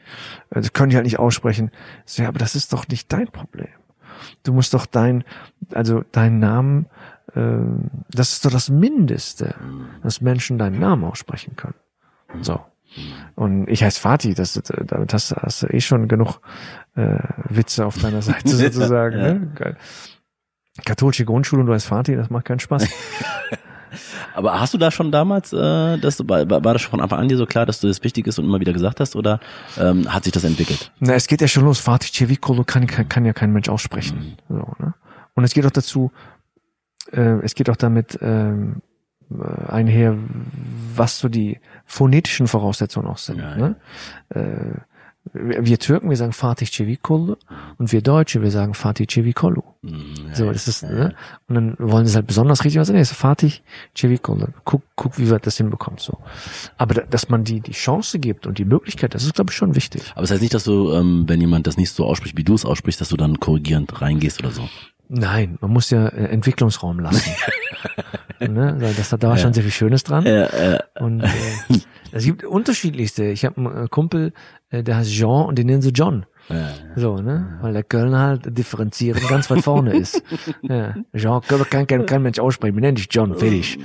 Das 0.50 0.72
können 0.72 0.90
die 0.90 0.96
halt 0.96 1.04
nicht 1.04 1.18
aussprechen. 1.18 1.70
So, 2.04 2.22
ja, 2.22 2.28
aber 2.28 2.38
das 2.38 2.56
ist 2.56 2.72
doch 2.72 2.88
nicht 2.88 3.12
dein 3.12 3.28
Problem. 3.28 3.68
Du 4.44 4.52
musst 4.52 4.72
doch 4.74 4.86
dein, 4.86 5.24
also 5.72 6.04
deinen 6.10 6.38
Namen 6.38 6.86
das 7.34 8.32
ist 8.32 8.44
doch 8.44 8.50
das 8.50 8.68
Mindeste, 8.68 9.54
dass 10.02 10.20
Menschen 10.20 10.58
deinen 10.58 10.78
Namen 10.78 11.04
aussprechen 11.04 11.56
können. 11.56 11.74
So. 12.42 12.60
Und 13.34 13.68
ich 13.68 13.82
heiße 13.82 14.00
Fatih, 14.00 14.34
das, 14.34 14.60
damit 14.86 15.14
hast, 15.14 15.34
hast 15.34 15.62
du 15.62 15.66
eh 15.68 15.80
schon 15.80 16.08
genug 16.08 16.40
äh, 16.94 17.18
Witze 17.48 17.86
auf 17.86 17.98
deiner 17.98 18.22
Seite 18.22 18.48
sozusagen. 18.56 19.18
ja. 19.18 19.34
ne? 19.34 19.52
Geil. 19.54 19.76
Katholische 20.84 21.24
Grundschule 21.24 21.60
und 21.60 21.66
du 21.66 21.74
heißt 21.74 21.86
Fatih, 21.86 22.16
das 22.16 22.30
macht 22.30 22.46
keinen 22.46 22.60
Spaß. 22.60 22.86
Aber 24.34 24.58
hast 24.58 24.72
du 24.72 24.78
da 24.78 24.90
schon 24.90 25.12
damals, 25.12 25.52
äh, 25.52 25.98
das, 25.98 26.26
war, 26.26 26.48
war 26.48 26.72
das 26.72 26.80
schon 26.80 26.92
von 26.92 27.00
Anfang 27.00 27.18
an 27.18 27.28
dir 27.28 27.36
so 27.36 27.44
klar, 27.44 27.66
dass 27.66 27.80
du 27.80 27.88
das 27.88 28.02
wichtig 28.02 28.26
ist 28.26 28.38
und 28.38 28.46
immer 28.46 28.60
wieder 28.60 28.72
gesagt 28.72 29.00
hast, 29.00 29.16
oder 29.16 29.40
ähm, 29.78 30.12
hat 30.12 30.24
sich 30.24 30.32
das 30.32 30.44
entwickelt? 30.44 30.90
Na, 31.00 31.12
es 31.12 31.26
geht 31.26 31.42
ja 31.42 31.48
schon 31.48 31.64
los. 31.64 31.80
Fatih 31.80 32.10
Cevikolo 32.10 32.64
kann, 32.64 32.86
kann, 32.86 33.08
kann 33.08 33.26
ja 33.26 33.34
kein 33.34 33.52
Mensch 33.52 33.68
aussprechen. 33.68 34.36
Mhm. 34.48 34.56
So, 34.56 34.72
ne? 34.78 34.94
Und 35.34 35.44
es 35.44 35.54
geht 35.54 35.64
auch 35.66 35.70
dazu, 35.70 36.10
äh, 37.12 37.40
es 37.42 37.54
geht 37.54 37.70
auch 37.70 37.76
damit 37.76 38.18
ähm, 38.20 38.82
äh, 39.30 39.70
einher, 39.70 40.16
was 40.94 41.18
so 41.18 41.28
die 41.28 41.58
phonetischen 41.84 42.48
Voraussetzungen 42.48 43.06
auch 43.06 43.18
sind. 43.18 43.38
Ja, 43.38 43.56
ne? 43.56 43.76
Äh, 44.30 44.80
wir 45.34 45.78
Türken, 45.78 46.10
wir 46.10 46.16
sagen 46.16 46.32
Fatih 46.32 46.66
Cevikolu 46.66 47.36
und 47.78 47.92
wir 47.92 48.02
Deutsche, 48.02 48.42
wir 48.42 48.50
sagen 48.50 48.74
Fatih 48.74 49.06
Cevikolu. 49.06 49.62
Mhm, 49.82 50.14
ja, 50.28 50.34
so, 50.34 50.52
das 50.52 50.66
ist, 50.66 50.82
ja. 50.82 50.90
ne? 50.90 51.14
Und 51.46 51.54
dann 51.54 51.76
wollen 51.78 52.06
sie 52.06 52.10
es 52.10 52.16
halt 52.16 52.26
besonders 52.26 52.64
richtig 52.64 52.84
sagen, 52.84 52.96
nee, 52.96 53.02
ist 53.02 53.12
Fatih 53.12 53.60
Cevikolu. 53.96 54.46
Guck, 54.64 54.82
guck, 54.96 55.18
wie 55.18 55.30
wir 55.30 55.38
das 55.38 55.56
hinbekommen, 55.58 55.98
so. 55.98 56.18
Aber 56.76 56.94
dass 56.94 57.28
man 57.28 57.44
die, 57.44 57.60
die 57.60 57.72
Chance 57.72 58.18
gibt 58.18 58.48
und 58.48 58.58
die 58.58 58.64
Möglichkeit, 58.64 59.14
das 59.14 59.24
ist, 59.24 59.34
glaube 59.34 59.52
ich, 59.52 59.56
schon 59.56 59.76
wichtig. 59.76 60.02
Aber 60.14 60.24
es 60.24 60.30
das 60.30 60.34
heißt 60.34 60.42
nicht, 60.42 60.54
dass 60.54 60.64
du, 60.64 60.92
ähm, 60.92 61.24
wenn 61.28 61.40
jemand 61.40 61.68
das 61.68 61.76
nicht 61.76 61.92
so 61.92 62.04
ausspricht, 62.04 62.36
wie 62.36 62.44
du 62.44 62.54
es 62.54 62.64
aussprichst, 62.64 63.00
dass 63.00 63.10
du 63.10 63.16
dann 63.16 63.38
korrigierend 63.38 64.00
reingehst 64.00 64.40
oder 64.40 64.50
so. 64.50 64.68
Nein, 65.14 65.58
man 65.60 65.70
muss 65.70 65.90
ja 65.90 66.08
äh, 66.08 66.24
Entwicklungsraum 66.30 66.98
lassen. 66.98 67.32
ne? 68.40 68.78
Das, 68.96 69.10
da 69.10 69.20
war 69.22 69.36
ja. 69.36 69.42
schon 69.42 69.52
sehr 69.52 69.62
viel 69.62 69.70
Schönes 69.72 70.04
dran. 70.04 70.24
Ja, 70.24 70.48
ja. 70.48 70.80
Und 71.00 71.20
äh, 71.20 71.28
es 72.12 72.24
gibt 72.24 72.44
unterschiedlichste. 72.44 73.24
Ich 73.24 73.44
habe 73.44 73.58
einen 73.58 73.84
äh, 73.84 73.88
Kumpel, 73.88 74.32
äh, 74.70 74.82
der 74.82 74.96
heißt 74.96 75.10
Jean 75.10 75.44
und 75.44 75.58
den 75.58 75.66
nennen 75.66 75.82
sie 75.82 75.90
John. 75.90 76.24
Ja, 76.48 76.70
so, 76.96 77.16
ne? 77.16 77.58
Weil 77.60 77.72
der 77.72 77.82
Köln 77.82 78.16
halt 78.16 78.56
differenzieren 78.56 79.22
ganz 79.28 79.50
weit 79.50 79.62
vorne 79.62 79.94
ist. 79.94 80.22
Ja. 80.62 80.94
Jean 81.14 81.40
kann 81.70 81.86
kein, 81.86 82.06
kein 82.06 82.22
Mensch 82.22 82.38
aussprechen, 82.38 82.76
nenn 82.76 82.94
dich 82.94 83.08
John, 83.10 83.34
fertig. 83.34 83.78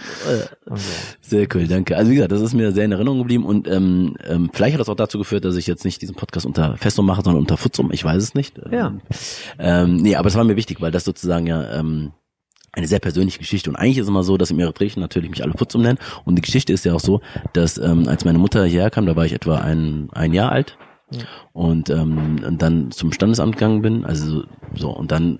Sehr 1.22 1.48
cool, 1.54 1.68
danke. 1.68 1.98
Also 1.98 2.12
wie 2.12 2.16
gesagt, 2.16 2.32
das 2.32 2.42
ist 2.42 2.54
mir 2.54 2.72
sehr 2.72 2.86
in 2.86 2.92
Erinnerung 2.92 3.20
geblieben 3.20 3.46
und 3.46 3.68
ähm, 3.68 4.16
ähm, 4.28 4.50
vielleicht 4.54 4.74
hat 4.74 4.82
das 4.82 4.90
auch 4.90 4.96
dazu 4.96 5.18
geführt, 5.18 5.46
dass 5.46 5.56
ich 5.56 5.68
jetzt 5.68 5.86
nicht 5.86 6.02
diesen 6.02 6.16
Podcast 6.16 6.46
unter 6.46 6.78
Festum 6.78 7.06
mache, 7.06 7.22
sondern 7.24 7.42
unter 7.42 7.58
Futzum. 7.58 7.92
Ich 7.92 8.04
weiß 8.04 8.22
es 8.22 8.34
nicht. 8.36 8.60
Ja. 8.72 8.94
Ähm, 9.60 9.98
nee, 9.98 10.16
aber 10.16 10.28
es 10.28 10.36
war 10.36 10.44
mir 10.44 10.56
wichtig, 10.56 10.82
weil 10.82 10.92
das 10.92 11.04
sozusagen 11.04 11.48
ja 11.48 11.80
ähm, 11.80 12.12
eine 12.78 12.88
sehr 12.88 13.00
persönliche 13.00 13.40
Geschichte. 13.40 13.70
Und 13.70 13.76
eigentlich 13.76 13.98
ist 13.98 14.04
es 14.04 14.10
immer 14.10 14.24
so, 14.24 14.38
dass 14.38 14.52
im 14.52 14.60
Eritreischen 14.60 15.02
natürlich 15.02 15.30
mich 15.30 15.44
alle 15.44 15.54
Futzum 15.54 15.82
nennen. 15.82 15.98
Und 16.26 16.36
die 16.36 16.42
Geschichte 16.42 16.74
ist 16.74 16.86
ja 16.86 16.94
auch 16.94 17.00
so, 17.00 17.22
dass 17.54 17.78
ähm, 17.78 18.08
als 18.08 18.24
meine 18.24 18.38
Mutter 18.38 18.66
hierher 18.66 18.90
kam, 18.90 19.06
da 19.06 19.16
war 19.16 19.26
ich 19.26 19.34
etwa 19.34 19.58
ein, 19.58 20.10
ein 20.14 20.34
Jahr 20.34 20.52
alt, 20.52 20.78
Und 21.54 21.90
ähm, 21.90 22.40
und 22.46 22.62
dann 22.62 22.92
zum 22.92 23.12
Standesamt 23.12 23.56
gegangen 23.56 23.82
bin, 23.82 24.06
also 24.06 24.44
so 24.76 24.90
und 24.90 25.12
dann 25.12 25.40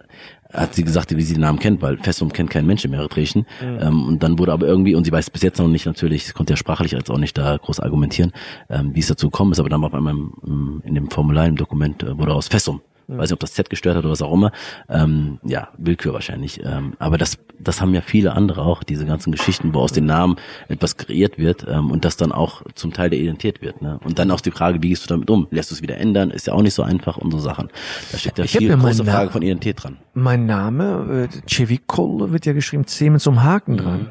hat 0.54 0.74
sie 0.76 0.84
gesagt, 0.84 1.16
wie 1.16 1.22
sie 1.22 1.34
den 1.34 1.42
Namen 1.42 1.60
kennt, 1.60 1.82
weil 1.82 1.98
Fessum 1.98 2.32
kennt 2.32 2.50
kein 2.50 2.66
Mensch 2.66 2.86
im 2.86 2.94
Eritreischen. 2.94 3.46
Mhm. 3.62 3.80
Ähm, 3.82 4.08
und 4.08 4.24
dann 4.24 4.40
wurde 4.40 4.54
aber 4.54 4.66
irgendwie, 4.66 4.96
und 4.96 5.04
sie 5.04 5.12
weiß 5.12 5.30
bis 5.30 5.42
jetzt 5.42 5.60
noch 5.60 5.68
nicht 5.68 5.86
natürlich, 5.86 6.34
konnte 6.34 6.54
ja 6.54 6.58
sprachlich 6.58 6.94
jetzt 6.94 7.12
auch 7.12 7.18
nicht 7.18 7.38
da 7.38 7.58
groß 7.58 7.82
argumentieren, 7.82 8.32
ähm, 8.70 8.96
wie 8.96 9.00
es 9.00 9.08
dazu 9.08 9.30
gekommen 9.30 9.52
ist, 9.52 9.60
aber 9.60 9.70
dann 9.70 9.82
war 9.82 9.88
auf 9.88 9.94
einmal 9.94 10.14
im, 10.14 10.82
in 10.86 10.96
dem 10.96 11.10
Formular, 11.10 11.48
im 11.48 11.58
Dokument, 11.58 12.02
äh, 12.04 12.18
wurde 12.18 12.34
aus 12.34 12.48
Fessum 12.48 12.82
Mhm. 13.08 13.18
Weiß 13.18 13.30
nicht, 13.30 13.34
ob 13.34 13.40
das 13.40 13.54
Z 13.54 13.70
gestört 13.70 13.96
hat 13.96 14.04
oder 14.04 14.12
was 14.12 14.22
auch 14.22 14.34
immer. 14.34 14.52
Ähm, 14.90 15.40
ja, 15.44 15.70
Willkür 15.78 16.14
wahrscheinlich. 16.14 16.64
Ähm, 16.64 16.94
aber 17.00 17.18
das, 17.18 17.38
das 17.60 17.82
haben 17.82 17.94
ja 17.94 18.02
viele 18.02 18.34
andere 18.34 18.62
auch, 18.62 18.84
diese 18.84 19.06
ganzen 19.06 19.32
Geschichten, 19.32 19.74
wo 19.74 19.80
aus 19.80 19.92
den 19.94 20.06
Namen 20.06 20.36
etwas 20.68 20.98
kreiert 20.98 21.38
wird 21.38 21.66
ähm, 21.68 21.92
und 21.92 22.06
das 22.06 22.18
dann 22.18 22.32
auch 22.32 22.64
zum 22.76 22.94
Teil 22.94 23.10
der 23.10 23.20
Identität 23.20 23.62
wird. 23.62 23.82
Ne? 23.82 24.00
Und 24.04 24.20
dann 24.20 24.30
auch 24.32 24.42
die 24.42 24.52
Frage, 24.52 24.84
wie 24.84 24.90
gehst 24.90 25.06
du 25.06 25.08
damit 25.08 25.30
um? 25.30 25.48
Lässt 25.52 25.72
du 25.72 25.76
es 25.76 25.82
wieder 25.82 25.98
ändern? 25.98 26.32
Ist 26.32 26.48
ja 26.48 26.54
auch 26.54 26.62
nicht 26.62 26.74
so 26.74 26.84
einfach 26.84 27.18
und 27.18 27.32
so 27.32 27.40
Sachen. 27.40 27.70
Da 28.12 28.18
steht 28.18 28.38
ja 28.38 28.44
ich 28.44 28.58
viel 28.58 28.76
große 28.76 29.06
Frage 29.06 29.32
von 29.32 29.42
Identität 29.42 29.84
dran. 29.84 29.98
Mein 30.14 30.46
Name, 30.46 31.30
äh, 31.32 31.50
Cevikol, 31.50 32.32
wird 32.32 32.46
ja 32.46 32.54
geschrieben, 32.54 32.86
C 32.88 33.10
mit 33.10 33.22
so 33.22 33.30
einem 33.32 33.44
Haken 33.44 33.74
mhm. 33.74 33.78
dran. 33.78 34.08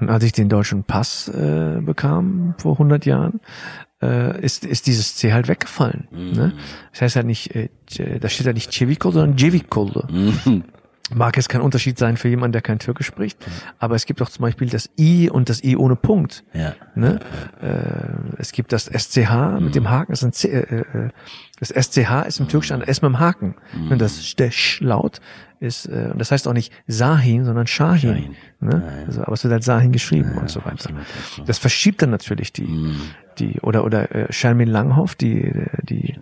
Und 0.00 0.08
als 0.08 0.24
ich 0.24 0.32
den 0.32 0.48
deutschen 0.48 0.84
Pass 0.84 1.28
äh, 1.28 1.80
bekam 1.82 2.54
vor 2.56 2.72
100 2.72 3.04
Jahren, 3.04 3.40
äh, 4.02 4.40
ist, 4.44 4.64
ist 4.64 4.86
dieses 4.86 5.16
C 5.16 5.32
halt 5.32 5.48
weggefallen. 5.48 6.08
Mhm. 6.10 6.32
Ne? 6.32 6.52
Das 6.92 7.02
heißt 7.02 7.16
halt 7.16 7.26
nicht, 7.26 7.54
äh, 7.54 7.68
da 8.20 8.28
steht 8.28 8.46
halt 8.46 8.56
nicht 8.56 8.72
Cevikol, 8.72 9.12
sondern 9.12 9.38
Cevikol. 9.38 10.06
Mhm. 10.10 10.64
Mag 11.14 11.36
jetzt 11.36 11.48
kein 11.48 11.60
Unterschied 11.60 11.98
sein 11.98 12.16
für 12.16 12.28
jemanden, 12.28 12.52
der 12.52 12.62
kein 12.62 12.78
Türkisch 12.78 13.06
spricht, 13.06 13.38
aber 13.78 13.94
es 13.94 14.06
gibt 14.06 14.22
auch 14.22 14.28
zum 14.28 14.42
Beispiel 14.42 14.68
das 14.68 14.90
I 14.98 15.30
und 15.30 15.48
das 15.48 15.62
I 15.64 15.76
ohne 15.76 15.96
Punkt. 15.96 16.44
Ja. 16.52 16.74
Ne? 16.94 17.20
Äh, 17.60 18.38
es 18.38 18.52
gibt 18.52 18.72
das 18.72 18.86
SCH 18.86 19.60
mit 19.60 19.74
dem 19.74 19.90
Haken, 19.90 20.12
das, 20.12 20.22
ist 20.22 20.26
ein 20.26 20.32
C, 20.32 20.48
äh, 20.48 20.80
äh, 20.80 21.10
das 21.58 21.68
SCH 21.68 22.26
ist 22.26 22.40
im 22.40 22.48
Türkischen 22.48 22.80
ein 22.80 22.88
S 22.88 23.02
mit 23.02 23.10
dem 23.10 23.18
Haken. 23.18 23.54
Mhm. 23.72 23.92
Und 23.92 24.00
das 24.00 24.24
Stesch-Laut 24.24 25.20
ist, 25.60 25.86
äh, 25.86 26.14
das 26.16 26.32
heißt 26.32 26.48
auch 26.48 26.54
nicht 26.54 26.72
Sahin, 26.86 27.44
sondern 27.44 27.66
Shahin. 27.66 28.14
Shahin. 28.14 28.36
Ne? 28.60 28.82
Ja, 28.84 29.00
ja. 29.00 29.06
Also, 29.06 29.22
aber 29.22 29.32
es 29.32 29.44
wird 29.44 29.52
halt 29.52 29.64
Sahin 29.64 29.92
geschrieben 29.92 30.32
ja, 30.34 30.40
und 30.40 30.50
so 30.50 30.60
weiter. 30.64 30.90
Absolut. 30.90 31.48
Das 31.48 31.58
verschiebt 31.58 32.00
dann 32.00 32.10
natürlich 32.10 32.52
die, 32.52 32.64
mhm. 32.64 33.00
die 33.38 33.60
oder 33.60 33.84
oder 33.84 34.14
äh, 34.14 34.32
Shermin 34.32 34.68
Langhoff, 34.68 35.14
die 35.14 35.52
die 35.82 36.18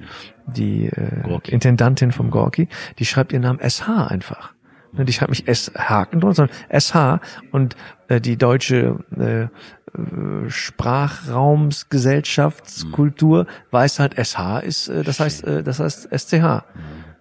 die 0.47 0.87
äh, 0.87 1.39
Intendantin 1.49 2.11
vom 2.11 2.31
Gorki, 2.31 2.69
die 2.99 3.05
schreibt 3.05 3.33
ihren 3.33 3.43
Namen 3.43 3.61
SH 3.61 3.89
einfach. 4.09 4.55
Ne, 4.93 5.05
die 5.05 5.13
schreibt 5.13 5.31
nicht 5.31 5.49
S 5.49 5.73
Haken 5.77 6.21
drunter, 6.21 6.35
sondern 6.35 6.57
SH 6.81 7.21
und 7.53 7.77
äh, 8.09 8.21
die 8.21 8.37
deutsche 8.37 8.99
äh, 9.17 9.47
Sprachraumsgesellschaftskultur 10.49 13.47
weiß 13.71 14.01
halt 14.01 14.15
SH 14.15 14.59
ist, 14.61 14.89
äh, 14.89 15.03
das 15.03 15.21
heißt, 15.21 15.45
äh, 15.45 15.63
das 15.63 15.81
heißt 15.81 16.09
SCH. 16.17 16.65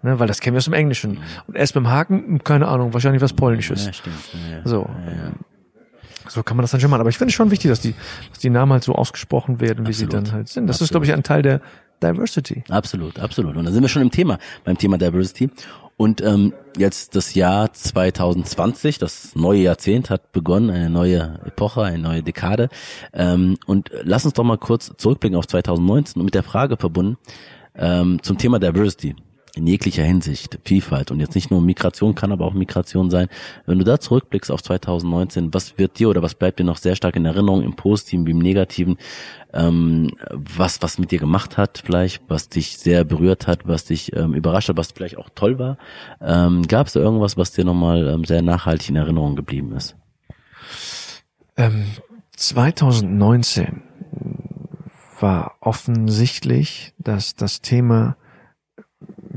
Ne, 0.04 0.20
weil 0.20 0.28
das 0.28 0.40
kennen 0.40 0.54
wir 0.54 0.60
aus 0.60 0.66
dem 0.66 0.74
Englischen. 0.74 1.18
Und 1.48 1.56
S 1.56 1.74
mit 1.74 1.84
dem 1.84 1.90
Haken, 1.90 2.44
keine 2.44 2.68
Ahnung, 2.68 2.94
wahrscheinlich 2.94 3.22
was 3.22 3.34
Polnisches. 3.34 3.88
Ja, 3.88 3.94
stimmt. 3.94 4.16
Ja, 4.52 4.62
so. 4.64 4.88
Ja. 5.06 5.32
So 6.30 6.44
kann 6.44 6.58
man 6.58 6.64
das 6.64 6.72
dann 6.72 6.80
schon 6.80 6.92
machen. 6.92 7.02
Aber 7.02 7.10
ich 7.10 7.18
finde 7.18 7.30
es 7.30 7.36
schon 7.36 7.52
wichtig, 7.52 7.72
dass 7.72 7.80
die, 7.80 7.96
dass 8.30 8.40
die 8.40 8.50
Namen 8.50 8.74
halt 8.74 8.84
so 8.84 8.94
ausgesprochen 8.94 9.60
werden, 9.60 9.86
wie 9.86 9.90
absolut. 9.90 10.12
sie 10.12 10.18
dann 10.18 10.32
halt 10.32 10.50
sind. 10.50 10.68
Das 10.68 10.76
absolut. 10.76 10.88
ist, 10.88 10.92
glaube 10.92 11.06
ich, 11.06 11.14
ein 11.14 11.24
Teil 11.24 11.42
der 11.42 11.62
Diversity. 12.01 12.63
Absolut, 12.70 13.20
absolut. 13.20 13.56
Und 13.56 13.66
da 13.66 13.72
sind 13.72 13.82
wir 13.82 13.89
schon 13.89 14.01
im 14.01 14.12
Thema, 14.12 14.38
beim 14.63 14.77
Thema 14.77 14.98
Diversity. 14.98 15.50
Und 15.98 16.22
ähm, 16.22 16.54
jetzt 16.77 17.16
das 17.16 17.34
Jahr 17.34 17.74
2020, 17.74 19.00
das 19.00 19.36
neue 19.36 19.62
Jahrzehnt 19.62 20.12
hat 20.12 20.32
begonnen, 20.32 20.70
eine 20.70 20.92
neue 20.92 21.39
Epoche, 21.46 21.84
eine 21.84 21.98
neue 21.98 22.22
Dekade. 22.22 22.70
Ähm, 23.13 23.58
und 23.66 23.89
lass 24.04 24.24
uns 24.24 24.36
doch 24.36 24.44
mal 24.44 24.58
kurz 24.58 24.94
zurückblicken 24.98 25.38
auf 25.38 25.48
2019 25.48 26.20
und 26.20 26.25
mit 26.25 26.36
der 26.36 26.44
Frage 26.44 26.77
verbunden 26.77 27.18
ähm, 27.75 28.22
zum 28.22 28.38
Thema 28.38 28.60
Diversity 28.60 29.16
in 29.58 29.68
jeglicher 29.68 30.04
Hinsicht, 30.04 30.60
Vielfalt 30.64 31.12
und 31.12 31.20
jetzt 31.20 31.36
nicht 31.36 31.52
nur 31.52 31.62
Migration 31.62 32.16
kann 32.16 32.32
aber 32.32 32.46
auch 32.46 32.54
Migration 32.54 33.10
sein. 33.10 33.28
Wenn 33.66 33.80
du 33.80 33.84
da 33.84 34.00
zurückblickst 34.00 34.52
auf 34.52 34.62
2019, 34.64 35.54
was 35.54 35.78
wird 35.78 36.00
dir 36.00 36.10
oder 36.10 36.22
was 36.22 36.36
bleibt 36.36 36.60
dir 36.60 36.64
noch 36.64 36.78
sehr 36.78 36.96
stark 36.96 37.16
in 37.16 37.26
Erinnerung, 37.26 37.64
im 37.64 37.76
Positiven 37.76 38.26
wie 38.28 38.32
im 38.32 38.40
Negativen, 38.40 38.98
ähm, 39.54 40.12
was 40.32 40.82
was 40.82 41.00
mit 41.00 41.12
dir 41.12 41.20
gemacht 41.20 41.58
hat 41.58 41.82
vielleicht, 41.84 42.22
was 42.28 42.50
dich 42.50 42.78
sehr 42.78 43.04
berührt 43.04 43.48
hat, 43.48 43.68
was 43.68 43.86
dich 43.86 44.16
ähm, 44.16 44.34
überrascht 44.34 44.70
hat, 44.70 44.78
was 44.78 44.92
vielleicht 44.92 45.18
auch 45.18 45.30
toll 45.34 45.58
war? 45.60 45.78
Ähm, 46.22 46.68
Gab 46.68 46.88
es 46.88 46.94
da 46.94 47.00
irgendwas, 47.00 47.38
was 47.38 47.52
dir 47.52 47.66
nochmal 47.66 48.08
ähm, 48.08 48.24
sehr 48.24 48.42
nachhaltig 48.42 48.90
in 48.90 48.96
Erinnerung 48.96 49.36
geblieben 49.36 49.76
ist? 49.76 49.96
2019 52.36 53.66
ähm, 53.66 54.38
war 55.20 55.56
offensichtlich, 55.62 56.94
dass 57.00 57.36
das 57.36 57.62
Thema 57.62 58.18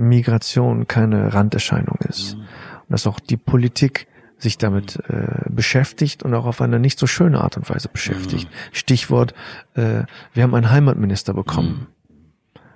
Migration 0.01 0.87
keine 0.87 1.35
Randerscheinung 1.35 1.99
ist. 2.09 2.37
Mhm. 2.37 2.41
Und 2.41 2.91
dass 2.91 3.07
auch 3.07 3.21
die 3.21 3.37
Politik 3.37 4.07
sich 4.39 4.59
damit 4.59 4.99
äh, 5.09 5.49
beschäftigt 5.49 6.23
und 6.23 6.35
auch 6.35 6.47
auf 6.47 6.61
eine 6.61 6.81
nicht 6.81 6.99
so 6.99 7.07
schöne 7.07 7.41
Art 7.41 7.57
und 7.57 7.69
Weise 7.69 7.89
beschäftigt. 7.89 8.49
Mhm. 8.49 8.55
Stichwort, 8.73 9.35
äh, 9.75 10.05
wir 10.33 10.43
haben 10.43 10.55
einen 10.55 10.71
Heimatminister 10.71 11.35
bekommen. 11.35 11.89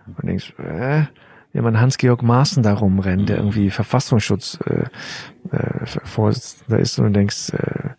Mhm. 0.07 0.15
Und 0.17 0.27
denkst, 0.29 0.55
äh, 0.59 1.05
wir 1.53 1.61
haben 1.61 1.67
einen 1.67 1.81
Hans-Georg 1.81 2.23
Maaßen 2.23 2.63
da 2.63 2.75
rumrennen, 2.75 3.27
der 3.27 3.39
irgendwie 3.39 3.71
Verfassungsschutz 3.71 4.59
äh, 4.67 4.85
äh, 5.57 5.87
Vorsitzender 5.87 6.81
ist 6.81 6.99
und 6.99 7.07
du 7.07 7.11
denkst, 7.13 7.51
äh, 7.51 7.91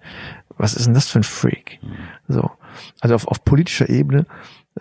was 0.58 0.76
ist 0.76 0.86
denn 0.86 0.94
das 0.94 1.08
für 1.08 1.20
ein 1.20 1.24
Freak? 1.24 1.80
Mhm. 1.82 1.96
So, 2.28 2.52
also 3.00 3.16
auf, 3.16 3.28
auf 3.28 3.44
politischer 3.44 3.90
Ebene, 3.90 4.26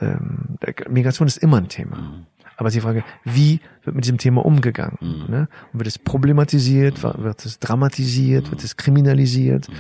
ähm, 0.00 0.58
Migration 0.88 1.28
ist 1.28 1.36
immer 1.38 1.58
ein 1.58 1.68
Thema. 1.68 2.26
Aber 2.56 2.70
die 2.70 2.80
Frage, 2.80 3.04
wie 3.24 3.60
wird 3.82 3.96
mit 3.96 4.04
diesem 4.04 4.18
Thema 4.18 4.44
umgegangen? 4.44 4.98
Mhm. 5.00 5.24
Ne? 5.28 5.48
Und 5.72 5.80
wird 5.80 5.88
es 5.88 5.98
problematisiert, 5.98 7.02
wird 7.02 7.44
es 7.44 7.58
dramatisiert, 7.58 8.46
mhm. 8.46 8.50
wird 8.52 8.64
es 8.64 8.76
kriminalisiert? 8.76 9.68
Mhm. 9.68 9.74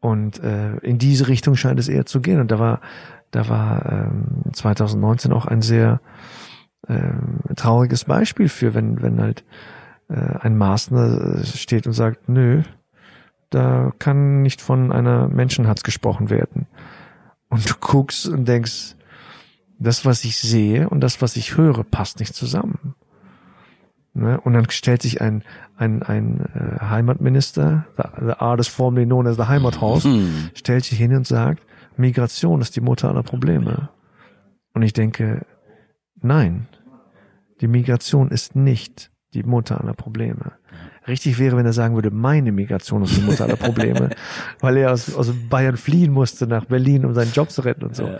Und 0.00 0.42
äh, 0.42 0.76
in 0.78 0.98
diese 0.98 1.28
Richtung 1.28 1.56
scheint 1.56 1.80
es 1.80 1.88
eher 1.88 2.06
zu 2.06 2.20
gehen. 2.20 2.40
Und 2.40 2.50
da 2.50 2.58
war, 2.58 2.80
da 3.30 3.48
war 3.48 3.90
ähm, 3.90 4.52
2019 4.52 5.32
auch 5.32 5.46
ein 5.46 5.62
sehr 5.62 6.00
ähm, 6.88 7.40
trauriges 7.56 8.04
Beispiel 8.04 8.48
für, 8.48 8.74
wenn, 8.74 9.00
wenn 9.02 9.20
halt 9.20 9.44
äh, 10.08 10.14
ein 10.14 10.58
Maßner 10.58 11.42
steht 11.44 11.86
und 11.86 11.94
sagt, 11.94 12.28
nö, 12.28 12.62
da 13.50 13.92
kann 13.98 14.42
nicht 14.42 14.60
von 14.60 14.92
einer 14.92 15.28
Menschenhatz 15.28 15.82
gesprochen 15.82 16.28
werden. 16.28 16.66
Und 17.48 17.70
du 17.70 17.74
guckst 17.80 18.28
und 18.28 18.46
denkst, 18.46 18.96
das, 19.78 20.04
was 20.04 20.24
ich 20.24 20.38
sehe 20.38 20.88
und 20.88 21.00
das, 21.00 21.20
was 21.20 21.36
ich 21.36 21.56
höre, 21.56 21.84
passt 21.84 22.20
nicht 22.20 22.34
zusammen. 22.34 22.94
Ne? 24.14 24.40
Und 24.40 24.54
dann 24.54 24.70
stellt 24.70 25.02
sich 25.02 25.20
ein, 25.20 25.42
ein, 25.76 26.02
ein 26.02 26.40
äh, 26.54 26.80
Heimatminister, 26.80 27.86
the, 27.96 28.04
the 28.24 28.32
artist 28.38 28.70
formerly 28.70 29.06
known 29.06 29.26
as 29.26 29.36
the 29.36 29.44
Heimathaus, 29.44 30.04
mhm. 30.04 30.50
stellt 30.54 30.84
sich 30.84 30.98
hin 30.98 31.14
und 31.14 31.26
sagt, 31.26 31.62
Migration 31.96 32.60
ist 32.60 32.76
die 32.76 32.80
Mutter 32.80 33.08
aller 33.08 33.22
Probleme. 33.22 33.90
Und 34.72 34.82
ich 34.82 34.92
denke, 34.92 35.44
nein, 36.20 36.68
die 37.60 37.68
Migration 37.68 38.30
ist 38.30 38.56
nicht 38.56 39.10
die 39.34 39.42
Mutter 39.42 39.80
aller 39.80 39.94
Probleme. 39.94 40.52
Richtig 41.06 41.38
wäre, 41.38 41.56
wenn 41.56 41.66
er 41.66 41.72
sagen 41.72 41.94
würde, 41.94 42.10
meine 42.10 42.50
Migration 42.50 43.02
ist 43.02 43.16
die 43.16 43.20
Mutter 43.20 43.44
aller 43.44 43.56
Probleme, 43.56 44.10
weil 44.60 44.78
er 44.78 44.92
aus, 44.92 45.14
aus 45.14 45.32
Bayern 45.50 45.76
fliehen 45.76 46.12
musste 46.12 46.46
nach 46.46 46.64
Berlin, 46.64 47.04
um 47.04 47.14
seinen 47.14 47.32
Job 47.32 47.50
zu 47.50 47.62
retten 47.62 47.84
und 47.84 47.96
so. 47.96 48.08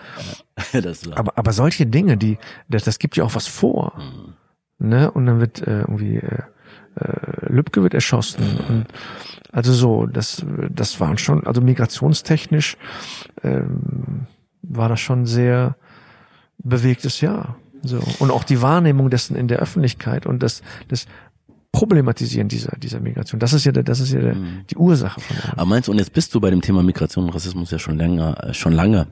Aber, 1.16 1.36
aber 1.36 1.52
solche 1.52 1.84
Dinge, 1.86 2.16
die, 2.16 2.38
das, 2.68 2.84
das 2.84 2.98
gibt 2.98 3.16
ja 3.16 3.24
auch 3.24 3.34
was 3.34 3.46
vor. 3.46 3.92
Mhm. 4.78 4.88
Ne? 4.88 5.10
Und 5.10 5.26
dann 5.26 5.40
wird 5.40 5.66
äh, 5.66 5.80
irgendwie 5.80 6.16
äh, 6.16 6.42
äh, 6.96 7.52
Lübcke 7.52 7.82
wird 7.82 7.94
erschossen 7.94 8.58
und 8.68 8.86
also 9.52 9.72
so, 9.72 10.06
das, 10.06 10.44
das 10.68 10.98
waren 10.98 11.16
schon, 11.16 11.46
also 11.46 11.60
migrationstechnisch 11.60 12.76
ähm, 13.44 14.26
war 14.62 14.88
das 14.88 14.98
schon 15.00 15.26
sehr 15.26 15.76
bewegtes 16.58 17.20
Jahr. 17.20 17.56
So. 17.84 18.00
Und 18.18 18.30
auch 18.30 18.44
die 18.44 18.62
Wahrnehmung 18.62 19.10
dessen 19.10 19.36
in 19.36 19.48
der 19.48 19.58
Öffentlichkeit 19.58 20.26
und 20.26 20.42
das, 20.42 20.62
das 20.88 21.06
Problematisieren 21.72 22.48
dieser, 22.48 22.76
dieser 22.78 23.00
Migration. 23.00 23.40
Das 23.40 23.52
ist 23.52 23.64
ja, 23.64 23.72
der, 23.72 23.82
das 23.82 23.98
ist 23.98 24.12
ja 24.12 24.20
der, 24.20 24.34
mhm. 24.36 24.64
die 24.70 24.76
Ursache 24.76 25.20
von 25.20 25.36
dem. 25.36 25.58
Aber 25.58 25.66
meinst 25.66 25.88
du, 25.88 25.92
und 25.92 25.98
jetzt 25.98 26.12
bist 26.12 26.32
du 26.34 26.40
bei 26.40 26.50
dem 26.50 26.62
Thema 26.62 26.84
Migration 26.84 27.24
und 27.24 27.30
Rassismus 27.30 27.72
ja 27.72 27.80
schon 27.80 27.98
länger, 27.98 28.44
äh, 28.44 28.54
schon 28.54 28.72
lange, 28.72 29.08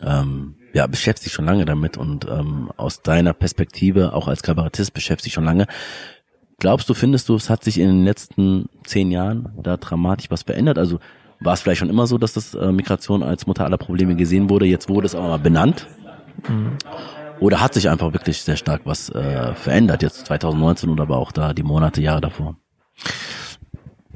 ähm, 0.00 0.54
ja, 0.72 0.86
beschäftigt 0.86 1.26
dich 1.26 1.32
schon 1.32 1.44
lange 1.44 1.64
damit 1.64 1.96
und 1.96 2.26
ähm, 2.28 2.70
aus 2.76 3.02
deiner 3.02 3.32
Perspektive, 3.32 4.12
auch 4.12 4.28
als 4.28 4.42
Kabarettist, 4.42 4.94
beschäftigt 4.94 5.26
dich 5.26 5.32
schon 5.32 5.44
lange. 5.44 5.66
Glaubst 6.58 6.88
du, 6.88 6.94
findest 6.94 7.28
du, 7.28 7.34
es 7.34 7.50
hat 7.50 7.64
sich 7.64 7.78
in 7.78 7.88
den 7.88 8.04
letzten 8.04 8.68
zehn 8.84 9.10
Jahren 9.10 9.52
da 9.60 9.76
dramatisch 9.76 10.30
was 10.30 10.44
verändert? 10.44 10.78
Also 10.78 11.00
war 11.40 11.54
es 11.54 11.62
vielleicht 11.62 11.80
schon 11.80 11.90
immer 11.90 12.06
so, 12.06 12.16
dass 12.16 12.32
das 12.32 12.54
äh, 12.54 12.70
Migration 12.70 13.22
als 13.22 13.46
Mutter 13.46 13.64
aller 13.64 13.76
Probleme 13.76 14.14
gesehen 14.14 14.48
wurde, 14.50 14.66
jetzt 14.66 14.88
wurde 14.88 15.06
es 15.06 15.14
aber 15.14 15.28
mal 15.28 15.38
benannt? 15.38 15.88
Mhm. 16.48 16.76
Oder 17.40 17.60
hat 17.60 17.74
sich 17.74 17.88
einfach 17.88 18.12
wirklich 18.12 18.42
sehr 18.42 18.56
stark 18.56 18.82
was 18.84 19.10
äh, 19.10 19.54
verändert, 19.54 20.02
jetzt 20.02 20.26
2019 20.26 20.88
oder 20.90 21.02
aber 21.02 21.18
auch 21.18 21.32
da 21.32 21.52
die 21.52 21.62
Monate, 21.62 22.00
Jahre 22.00 22.20
davor? 22.20 22.56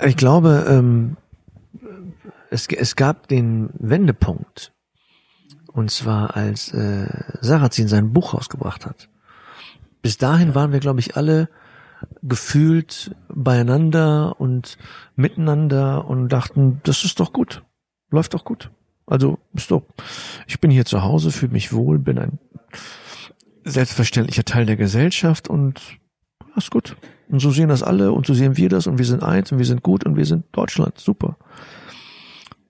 Ich 0.04 0.16
glaube, 0.16 0.66
ähm, 0.68 1.16
es, 2.50 2.66
es 2.68 2.96
gab 2.96 3.28
den 3.28 3.70
Wendepunkt. 3.78 4.72
Und 5.72 5.90
zwar 5.90 6.37
als 6.37 6.72
äh, 6.72 7.06
Sarrazin 7.40 7.88
sein 7.88 8.12
Buch 8.12 8.34
rausgebracht 8.34 8.87
hat. 8.87 9.08
bis 10.02 10.16
dahin 10.16 10.54
waren 10.54 10.72
wir, 10.72 10.80
glaube 10.80 11.00
ich, 11.00 11.16
alle 11.16 11.48
gefühlt 12.22 13.14
beieinander 13.28 14.40
und 14.40 14.78
miteinander 15.16 16.06
und 16.06 16.28
dachten, 16.28 16.80
das 16.84 17.04
ist 17.04 17.20
doch 17.20 17.32
gut, 17.32 17.62
läuft 18.10 18.34
doch 18.34 18.44
gut. 18.44 18.70
Also 19.06 19.38
doch, 19.68 19.82
ich 20.46 20.60
bin 20.60 20.70
hier 20.70 20.84
zu 20.84 21.02
Hause, 21.02 21.30
fühle 21.30 21.52
mich 21.52 21.72
wohl, 21.72 21.98
bin 21.98 22.18
ein 22.18 22.38
selbstverständlicher 23.70 24.44
Teil 24.44 24.66
der 24.66 24.76
Gesellschaft 24.76 25.48
und 25.48 25.98
ist 26.56 26.70
gut. 26.70 26.96
Und 27.28 27.40
so 27.40 27.50
sehen 27.50 27.68
das 27.68 27.82
alle 27.82 28.12
und 28.12 28.26
so 28.26 28.34
sehen 28.34 28.56
wir 28.56 28.68
das 28.68 28.87
und 28.87 28.98
wir 28.98 29.04
sind 29.04 29.22
eins 29.22 29.52
und 29.52 29.58
wir 29.58 29.66
sind 29.66 29.82
gut 29.82 30.04
und 30.04 30.16
wir 30.16 30.25
sind 30.25 30.44
Deutschland. 30.52 30.98
Super. 30.98 31.37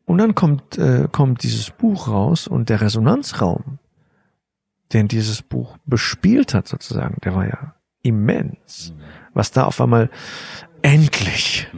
Und 0.05 0.19
dann 0.19 0.35
kommt, 0.35 0.78
äh, 0.78 1.09
kommt 1.11 1.43
dieses 1.43 1.71
Buch 1.71 2.09
raus 2.09 2.49
und 2.49 2.69
der 2.69 2.81
Resonanzraum, 2.81 3.78
den 4.93 5.07
dieses 5.07 5.43
Buch 5.43 5.76
bespielt 5.85 6.55
hat 6.55 6.67
sozusagen, 6.67 7.19
der 7.25 7.35
war 7.35 7.47
ja 7.47 7.75
immens. 8.02 8.95
Was 9.35 9.50
da 9.50 9.64
auf 9.64 9.81
einmal 9.81 10.11
endlich 10.82 11.68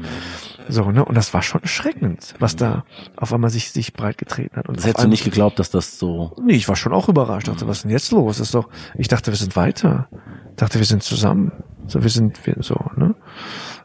so, 0.71 0.90
ne? 0.90 1.04
Und 1.04 1.14
das 1.16 1.35
war 1.35 1.42
schon 1.42 1.62
erschreckend, 1.62 2.35
was 2.38 2.57
da 2.57 2.85
auf 3.16 3.33
einmal 3.33 3.50
sich, 3.50 3.73
sich 3.73 3.92
breit 3.92 4.19
getreten 4.19 4.57
hat. 4.57 4.69
Und 4.69 4.78
das 4.78 4.87
hättest 4.87 5.04
du 5.04 5.09
nicht 5.09 5.25
geglaubt, 5.25 5.59
dass 5.59 5.71
das 5.71 5.99
so. 5.99 6.37
Nee, 6.42 6.54
ich 6.54 6.69
war 6.69 6.76
schon 6.76 6.92
auch 6.92 7.09
überrascht. 7.09 7.49
Ich 7.49 7.52
dachte, 7.52 7.66
was 7.66 7.78
ist 7.78 7.83
denn 7.85 7.90
jetzt 7.90 8.12
los? 8.12 8.38
Das 8.38 8.49
ist 8.49 8.54
doch, 8.54 8.69
ich 8.97 9.09
dachte, 9.09 9.33
wir 9.33 9.37
sind 9.37 9.57
weiter. 9.57 10.09
Ich 10.50 10.57
dachte, 10.57 10.78
wir 10.78 10.87
sind 10.87 11.02
zusammen. 11.02 11.52
So, 11.87 12.02
wir 12.02 12.11
sind, 12.11 12.47
wir, 12.47 12.57
so, 12.61 12.76
ne? 12.97 13.14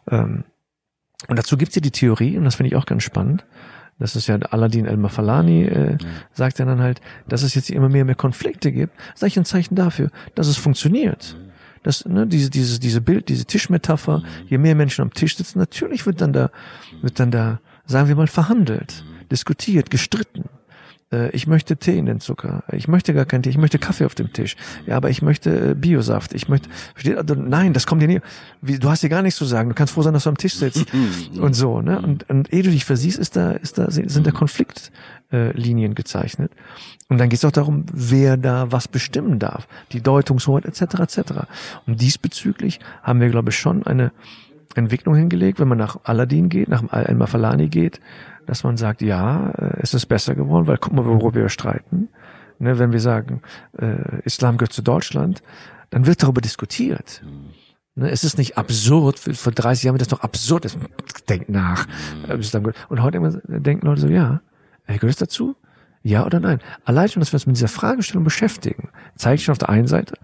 Ähm, 0.09 0.43
und 1.27 1.39
dazu 1.39 1.57
gibt's 1.57 1.75
ja 1.75 1.81
die 1.81 1.91
Theorie, 1.91 2.37
und 2.37 2.43
das 2.43 2.55
finde 2.55 2.67
ich 2.69 2.75
auch 2.75 2.85
ganz 2.85 3.03
spannend. 3.03 3.45
Das 3.97 4.15
ist 4.15 4.27
ja 4.27 4.35
Aladdin 4.35 4.85
El-Mafalani, 4.85 5.63
äh, 5.63 5.93
mhm. 5.93 5.97
sagt 6.33 6.59
ja 6.59 6.65
dann 6.65 6.81
halt, 6.81 7.01
dass 7.27 7.43
es 7.43 7.55
jetzt 7.55 7.69
immer 7.69 7.89
mehr 7.89 8.05
mehr 8.05 8.15
Konflikte 8.15 8.71
gibt. 8.71 8.93
Sag 9.15 9.27
ich 9.27 9.37
ein 9.37 9.45
Zeichen 9.45 9.75
dafür, 9.75 10.11
dass 10.35 10.47
es 10.47 10.57
funktioniert. 10.57 11.37
Mhm 11.85 11.85
das, 11.85 12.03
ne, 12.05 12.25
diese, 12.25 12.49
diese, 12.49 12.79
diese 12.79 12.99
Bild, 12.99 13.29
diese 13.29 13.45
Tischmetapher, 13.45 14.23
je 14.47 14.57
mehr 14.57 14.73
Menschen 14.73 15.03
am 15.03 15.13
Tisch 15.13 15.37
sitzen, 15.37 15.59
natürlich 15.59 16.05
wird 16.07 16.19
dann 16.19 16.33
da, 16.33 16.49
wird 17.01 17.19
dann 17.19 17.29
da, 17.29 17.59
sagen 17.85 18.07
wir 18.07 18.15
mal, 18.15 18.27
verhandelt, 18.27 19.03
diskutiert, 19.29 19.91
gestritten. 19.91 20.45
Äh, 21.11 21.29
ich 21.31 21.47
möchte 21.47 21.77
Tee 21.77 21.97
in 21.97 22.05
den 22.05 22.19
Zucker. 22.19 22.63
Ich 22.71 22.87
möchte 22.87 23.13
gar 23.13 23.25
keinen 23.25 23.43
Tee. 23.43 23.49
Ich 23.49 23.57
möchte 23.57 23.79
Kaffee 23.79 24.05
auf 24.05 24.15
dem 24.15 24.33
Tisch. 24.33 24.55
Ja, 24.85 24.97
aber 24.97 25.09
ich 25.09 25.21
möchte 25.21 25.71
äh, 25.71 25.75
Biosaft. 25.75 26.33
Ich 26.33 26.47
möchte, 26.47 26.69
versteht, 26.93 27.17
also, 27.17 27.35
nein, 27.35 27.73
das 27.73 27.85
kommt 27.85 28.01
dir 28.01 28.07
nie. 28.07 28.21
Wie, 28.61 28.79
du 28.79 28.89
hast 28.89 29.03
dir 29.03 29.09
gar 29.09 29.21
nichts 29.21 29.37
zu 29.37 29.45
sagen. 29.45 29.69
Du 29.69 29.75
kannst 29.75 29.93
froh 29.93 30.01
sein, 30.01 30.13
dass 30.13 30.23
du 30.23 30.29
am 30.29 30.37
Tisch 30.37 30.55
sitzt. 30.55 30.85
und 31.39 31.53
so, 31.53 31.81
ne? 31.81 32.01
Und, 32.01 32.29
und 32.29 32.51
ehe 32.51 32.63
du 32.63 32.71
dich 32.71 32.85
versiehst, 32.85 33.19
ist 33.19 33.35
da, 33.35 33.51
ist 33.51 33.77
da, 33.77 33.89
sind 33.89 34.25
da 34.25 34.31
Konfliktlinien 34.31 35.91
äh, 35.91 35.95
gezeichnet. 35.95 36.51
Und 37.07 37.19
dann 37.19 37.29
geht 37.29 37.37
es 37.37 37.45
auch 37.45 37.51
darum, 37.51 37.85
wer 37.93 38.35
da 38.35 38.71
was 38.71 38.87
bestimmen 38.87 39.37
darf. 39.37 39.67
Die 39.91 40.01
Deutungshoheit, 40.01 40.65
etc., 40.65 40.99
etc. 40.99 41.19
Und 41.85 42.01
diesbezüglich 42.01 42.79
haben 43.03 43.21
wir, 43.21 43.29
glaube 43.29 43.49
ich, 43.51 43.59
schon 43.59 43.85
eine 43.85 44.11
Entwicklung 44.75 45.15
hingelegt, 45.15 45.59
wenn 45.59 45.67
man 45.67 45.77
nach 45.77 45.97
Aladdin 46.03 46.49
geht, 46.49 46.67
nach 46.67 46.83
Al-Mafalani 46.89 47.69
geht, 47.69 48.01
dass 48.45 48.63
man 48.63 48.77
sagt, 48.77 49.01
ja, 49.01 49.51
äh, 49.51 49.79
es 49.81 49.93
ist 49.93 50.05
besser 50.07 50.35
geworden, 50.35 50.67
weil 50.67 50.77
guck 50.77 50.93
mal, 50.93 51.05
worüber 51.05 51.33
wir 51.33 51.49
streiten. 51.49 52.09
Ne, 52.57 52.79
wenn 52.79 52.93
wir 52.93 53.01
sagen, 53.01 53.41
äh, 53.77 54.21
Islam 54.23 54.57
gehört 54.57 54.71
zu 54.71 54.81
Deutschland, 54.81 55.43
dann 55.89 56.05
wird 56.05 56.23
darüber 56.23 56.41
diskutiert. 56.41 57.21
Mhm. 57.25 57.49
Ne, 57.95 58.11
es 58.11 58.23
ist 58.23 58.37
nicht 58.37 58.57
absurd, 58.57 59.19
vor 59.19 59.51
30 59.51 59.83
Jahren 59.83 59.95
wird 59.95 60.01
das 60.01 60.07
doch 60.07 60.21
absurd, 60.21 60.65
das 60.65 60.77
denkt 61.27 61.49
nach. 61.49 61.87
Mhm. 62.27 62.73
Und 62.89 63.03
heute 63.03 63.41
denken 63.47 63.85
Leute 63.85 64.01
so, 64.01 64.07
ja, 64.07 64.41
gehört 64.87 65.03
es 65.03 65.17
dazu? 65.17 65.55
Ja 66.01 66.25
oder 66.25 66.39
nein? 66.39 66.59
Allein 66.85 67.09
schon, 67.09 67.19
dass 67.19 67.33
wir 67.33 67.37
uns 67.37 67.47
mit 67.47 67.55
dieser 67.55 67.67
Fragestellung 67.67 68.23
beschäftigen, 68.23 68.89
zeigt 69.15 69.41
schon 69.41 69.53
auf 69.53 69.57
der 69.57 69.69
einen 69.69 69.87
Seite, 69.87 70.17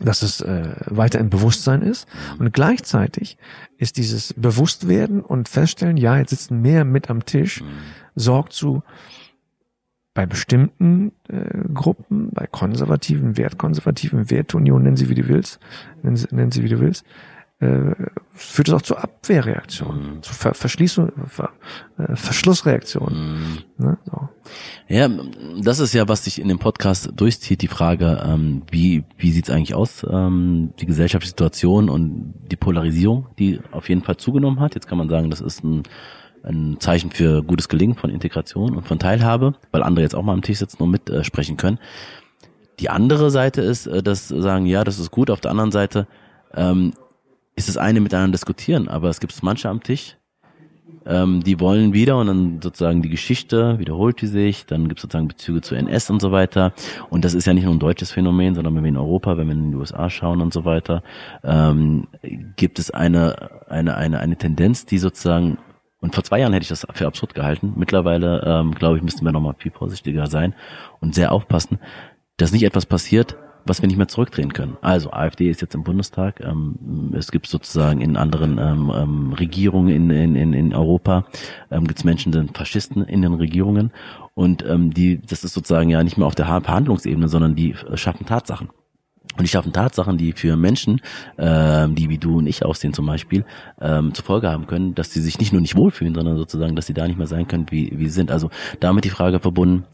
dass 0.00 0.22
es 0.22 0.40
äh, 0.40 0.74
weiter 0.86 1.18
im 1.18 1.30
Bewusstsein 1.30 1.82
ist. 1.82 2.06
Und 2.38 2.52
gleichzeitig 2.52 3.38
ist 3.78 3.96
dieses 3.96 4.34
Bewusstwerden 4.34 5.20
und 5.20 5.48
Feststellen, 5.48 5.96
ja, 5.96 6.18
jetzt 6.18 6.30
sitzen 6.30 6.60
mehr 6.60 6.84
mit 6.84 7.10
am 7.10 7.24
Tisch, 7.24 7.62
sorgt 8.14 8.52
zu 8.52 8.82
bei 10.14 10.24
bestimmten 10.24 11.12
äh, 11.28 11.68
Gruppen, 11.72 12.30
bei 12.32 12.46
konservativen, 12.46 13.36
wertkonservativen, 13.36 14.30
Wertunion, 14.30 14.82
nennen 14.82 14.96
sie 14.96 15.10
wie 15.10 15.14
du 15.14 15.28
willst, 15.28 15.60
nennen 16.02 16.16
sie, 16.16 16.26
nennen 16.30 16.50
sie 16.50 16.62
wie 16.64 16.70
du 16.70 16.80
willst, 16.80 17.04
äh, 17.58 17.94
führt 18.34 18.68
es 18.68 18.74
auch 18.74 18.82
zur 18.82 19.02
Abwehrreaktion, 19.02 20.16
mhm. 20.16 20.22
zur 20.22 20.34
Ver 20.34 20.52
Verschließung, 20.52 21.10
Ver 21.26 21.50
äh, 21.96 22.14
Verschlussreaktion. 22.14 23.64
Mhm. 23.78 23.84
Ne? 23.84 23.98
So. 24.04 24.28
Ja, 24.88 25.08
das 25.62 25.78
ist 25.78 25.94
ja, 25.94 26.06
was 26.06 26.24
sich 26.24 26.38
in 26.38 26.48
dem 26.48 26.58
Podcast 26.58 27.10
durchzieht, 27.16 27.62
die 27.62 27.68
Frage, 27.68 28.22
ähm, 28.26 28.62
wie, 28.70 29.04
wie 29.16 29.30
sieht's 29.30 29.48
eigentlich 29.48 29.74
aus, 29.74 30.04
ähm, 30.08 30.74
die 30.78 30.84
gesellschaftliche 30.84 31.30
Situation 31.30 31.88
und 31.88 32.34
die 32.50 32.56
Polarisierung, 32.56 33.28
die 33.38 33.60
auf 33.72 33.88
jeden 33.88 34.02
Fall 34.02 34.18
zugenommen 34.18 34.60
hat. 34.60 34.74
Jetzt 34.74 34.86
kann 34.86 34.98
man 34.98 35.08
sagen, 35.08 35.30
das 35.30 35.40
ist 35.40 35.64
ein, 35.64 35.82
ein 36.42 36.76
Zeichen 36.78 37.10
für 37.10 37.42
gutes 37.42 37.70
Gelingen 37.70 37.96
von 37.96 38.10
Integration 38.10 38.76
und 38.76 38.86
von 38.86 38.98
Teilhabe, 38.98 39.54
weil 39.70 39.82
andere 39.82 40.02
jetzt 40.02 40.14
auch 40.14 40.22
mal 40.22 40.34
am 40.34 40.42
Tisch 40.42 40.58
sitzen 40.58 40.82
und 40.82 40.90
mitsprechen 40.90 41.54
äh, 41.54 41.58
können. 41.58 41.78
Die 42.80 42.90
andere 42.90 43.30
Seite 43.30 43.62
ist, 43.62 43.86
dass 43.86 44.28
sagen, 44.28 44.66
ja, 44.66 44.84
das 44.84 44.98
ist 44.98 45.10
gut. 45.10 45.30
Auf 45.30 45.40
der 45.40 45.50
anderen 45.50 45.72
Seite 45.72 46.06
ähm, 46.54 46.92
ist 47.56 47.68
das 47.68 47.76
eine 47.76 48.00
miteinander 48.00 48.32
diskutieren, 48.32 48.88
aber 48.88 49.08
es 49.08 49.18
gibt 49.18 49.42
manche 49.42 49.68
am 49.68 49.82
Tisch, 49.82 50.16
ähm, 51.06 51.42
die 51.42 51.60
wollen 51.60 51.92
wieder 51.92 52.18
und 52.18 52.26
dann 52.26 52.60
sozusagen 52.62 53.00
die 53.00 53.08
Geschichte 53.08 53.78
wiederholt 53.78 54.20
die 54.20 54.26
sich, 54.26 54.66
dann 54.66 54.88
gibt 54.88 54.98
es 54.98 55.02
sozusagen 55.02 55.28
Bezüge 55.28 55.60
zu 55.60 55.74
NS 55.74 56.10
und 56.10 56.20
so 56.20 56.32
weiter. 56.32 56.72
Und 57.10 57.24
das 57.24 57.34
ist 57.34 57.46
ja 57.46 57.54
nicht 57.54 57.64
nur 57.64 57.74
ein 57.74 57.78
deutsches 57.78 58.12
Phänomen, 58.12 58.54
sondern 58.54 58.74
wenn 58.74 58.82
wir 58.82 58.88
in 58.88 58.96
Europa, 58.96 59.36
wenn 59.36 59.46
wir 59.46 59.54
in 59.54 59.70
die 59.70 59.76
USA 59.76 60.10
schauen 60.10 60.40
und 60.40 60.52
so 60.52 60.64
weiter, 60.64 61.02
ähm, 61.44 62.08
gibt 62.56 62.78
es 62.78 62.90
eine, 62.90 63.50
eine, 63.68 63.96
eine, 63.96 64.18
eine 64.18 64.36
Tendenz, 64.36 64.84
die 64.86 64.98
sozusagen 64.98 65.58
und 66.00 66.14
vor 66.14 66.24
zwei 66.24 66.40
Jahren 66.40 66.52
hätte 66.52 66.64
ich 66.64 66.68
das 66.68 66.86
für 66.92 67.06
absurd 67.06 67.34
gehalten. 67.34 67.72
Mittlerweile, 67.76 68.42
ähm, 68.44 68.72
glaube 68.72 68.98
ich, 68.98 69.02
müssten 69.02 69.24
wir 69.24 69.32
nochmal 69.32 69.54
viel 69.58 69.72
vorsichtiger 69.72 70.26
sein 70.26 70.54
und 71.00 71.14
sehr 71.14 71.32
aufpassen, 71.32 71.78
dass 72.36 72.52
nicht 72.52 72.64
etwas 72.64 72.84
passiert, 72.84 73.36
was 73.66 73.82
wir 73.82 73.88
nicht 73.88 73.96
mehr 73.96 74.08
zurückdrehen 74.08 74.52
können. 74.52 74.76
Also 74.80 75.10
AfD 75.12 75.50
ist 75.50 75.60
jetzt 75.60 75.74
im 75.74 75.82
Bundestag, 75.82 76.40
ähm, 76.40 77.12
es 77.16 77.30
gibt 77.30 77.46
sozusagen 77.46 78.00
in 78.00 78.16
anderen 78.16 78.58
ähm, 78.58 78.92
ähm, 78.94 79.32
Regierungen 79.32 80.10
in, 80.10 80.36
in, 80.36 80.52
in, 80.52 80.74
Europa, 80.74 81.26
ähm, 81.70 81.86
gibt 81.86 81.98
es 81.98 82.04
Menschen, 82.04 82.32
die 82.32 82.38
sind 82.38 82.56
Faschisten 82.56 83.02
in 83.04 83.22
den 83.22 83.34
Regierungen 83.34 83.92
und 84.34 84.64
ähm, 84.66 84.92
die, 84.92 85.20
das 85.20 85.44
ist 85.44 85.54
sozusagen 85.54 85.90
ja 85.90 86.02
nicht 86.02 86.16
mehr 86.16 86.26
auf 86.26 86.34
der 86.34 86.46
Verhandlungsebene, 86.46 87.28
sondern 87.28 87.54
die 87.54 87.74
schaffen 87.94 88.26
Tatsachen. 88.26 88.70
Und 89.36 89.42
die 89.42 89.48
schaffen 89.48 89.72
Tatsachen, 89.72 90.16
die 90.16 90.32
für 90.32 90.56
Menschen, 90.56 91.00
ähm, 91.36 91.94
die 91.94 92.08
wie 92.08 92.16
du 92.16 92.38
und 92.38 92.46
ich 92.46 92.64
aussehen 92.64 92.94
zum 92.94 93.06
Beispiel, 93.06 93.44
ähm, 93.80 94.14
zur 94.14 94.24
Folge 94.24 94.48
haben 94.48 94.66
können, 94.66 94.94
dass 94.94 95.12
sie 95.12 95.20
sich 95.20 95.38
nicht 95.38 95.52
nur 95.52 95.60
nicht 95.60 95.76
wohlfühlen, 95.76 96.14
sondern 96.14 96.38
sozusagen, 96.38 96.74
dass 96.74 96.86
sie 96.86 96.94
da 96.94 97.06
nicht 97.06 97.18
mehr 97.18 97.26
sein 97.26 97.46
können, 97.46 97.66
wie, 97.70 97.92
wie 97.98 98.06
sie 98.06 98.14
sind. 98.14 98.30
Also 98.30 98.50
damit 98.80 99.04
die 99.04 99.10
Frage 99.10 99.40
verbunden, 99.40 99.84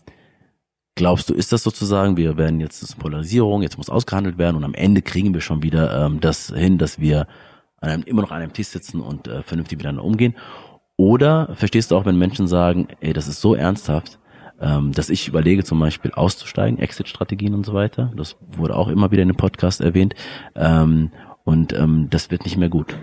Glaubst 0.95 1.31
du, 1.31 1.35
ist 1.35 1.53
das 1.53 1.63
sozusagen, 1.63 2.17
wir 2.17 2.37
werden 2.37 2.61
jetzt, 2.61 2.83
das 2.83 2.91
ist 2.91 2.99
Polarisierung, 2.99 3.63
jetzt 3.63 3.79
muss 3.79 3.89
ausgehandelt 3.89 4.37
werden 4.37 4.57
und 4.57 4.65
am 4.65 4.75
Ende 4.75 5.01
kriegen 5.01 5.33
wir 5.33 5.41
schon 5.41 5.63
wieder 5.63 6.05
ähm, 6.05 6.21
das 6.21 6.49
hin, 6.55 6.77
dass 6.77 7.01
wir 7.01 7.27
an 7.81 7.91
einem, 7.91 8.03
immer 8.03 8.23
noch 8.23 8.31
an 8.31 8.43
einem 8.43 8.53
Tisch 8.53 8.69
sitzen 8.69 9.01
und 9.01 9.27
äh, 9.27 9.43
vernünftig 9.43 9.79
miteinander 9.79 10.05
umgehen? 10.05 10.35
Oder 10.97 11.55
verstehst 11.55 11.91
du 11.91 11.97
auch, 11.97 12.05
wenn 12.05 12.19
Menschen 12.19 12.47
sagen, 12.47 12.89
ey, 13.01 13.13
das 13.13 13.27
ist 13.27 13.41
so 13.41 13.55
ernsthaft, 13.55 14.19
ähm, 14.61 14.93
dass 14.93 15.11
ich 15.11 15.29
überlege 15.29 15.65
zum 15.65 15.81
Beispiel 15.81 16.13
auszusteigen, 16.13 16.79
Exit-Strategien 16.79 17.55
und 17.55 17.65
so 17.65 17.75
weiter. 17.75 18.13
Das 18.15 18.37
wurde 18.41 18.77
auch 18.77 18.89
immer 18.89 19.11
wieder 19.11 19.23
in 19.23 19.29
dem 19.29 19.37
Podcast 19.37 19.81
erwähnt. 19.81 20.15
Ähm, 20.55 21.11
und 21.45 21.73
ähm, 21.73 22.09
das 22.11 22.31
wird 22.31 22.45
nicht 22.45 22.57
mehr 22.57 22.69
gut. 22.69 22.97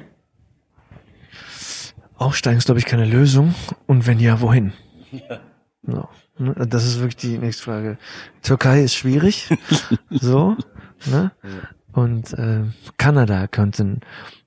Aussteigen 2.16 2.58
ist, 2.58 2.66
glaube 2.66 2.80
ich, 2.80 2.86
keine 2.86 3.06
Lösung. 3.06 3.56
Und 3.88 4.08
wenn 4.08 4.20
ja, 4.20 4.42
wohin? 4.42 4.74
Ja. 5.12 5.40
So. 5.82 6.08
Ne? 6.40 6.56
Das 6.68 6.86
ist 6.86 7.00
wirklich 7.00 7.18
die 7.18 7.38
nächste 7.38 7.64
Frage. 7.64 7.98
Türkei 8.42 8.84
ist 8.84 8.96
schwierig, 8.96 9.50
so, 10.10 10.56
ne? 11.06 11.32
Und 11.92 12.34
äh, 12.34 12.64
Kanada 12.98 13.48
könnten 13.48 14.02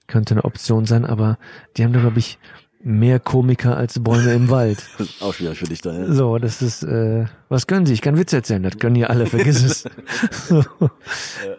könnte 0.07 0.35
eine 0.35 0.45
Option 0.45 0.85
sein, 0.87 1.05
aber 1.05 1.39
die 1.77 1.85
haben 1.85 1.93
da 1.93 2.01
glaube 2.01 2.19
ich 2.19 2.39
mehr 2.83 3.21
Komiker 3.21 3.77
als 3.77 4.03
Bäume 4.03 4.33
im 4.33 4.51
Wald. 4.51 4.83
Auch 5.21 5.35
schwierig 5.35 5.59
für 5.59 5.67
dich 5.67 5.81
da. 5.81 5.93
Ja. 5.93 6.13
So, 6.13 6.39
das 6.39 6.63
ist 6.63 6.83
äh, 6.83 7.27
was 7.49 7.67
können 7.67 7.87
sie? 7.87 7.93
Ich 7.93 8.03
kann 8.03 8.19
Witze 8.19 8.37
erzählen, 8.37 8.63
das 8.63 8.79
können 8.79 8.97
ja 8.97 9.09
alle, 9.09 9.27
vergiss 9.27 9.63
es. 9.63 9.85
so, 10.49 10.65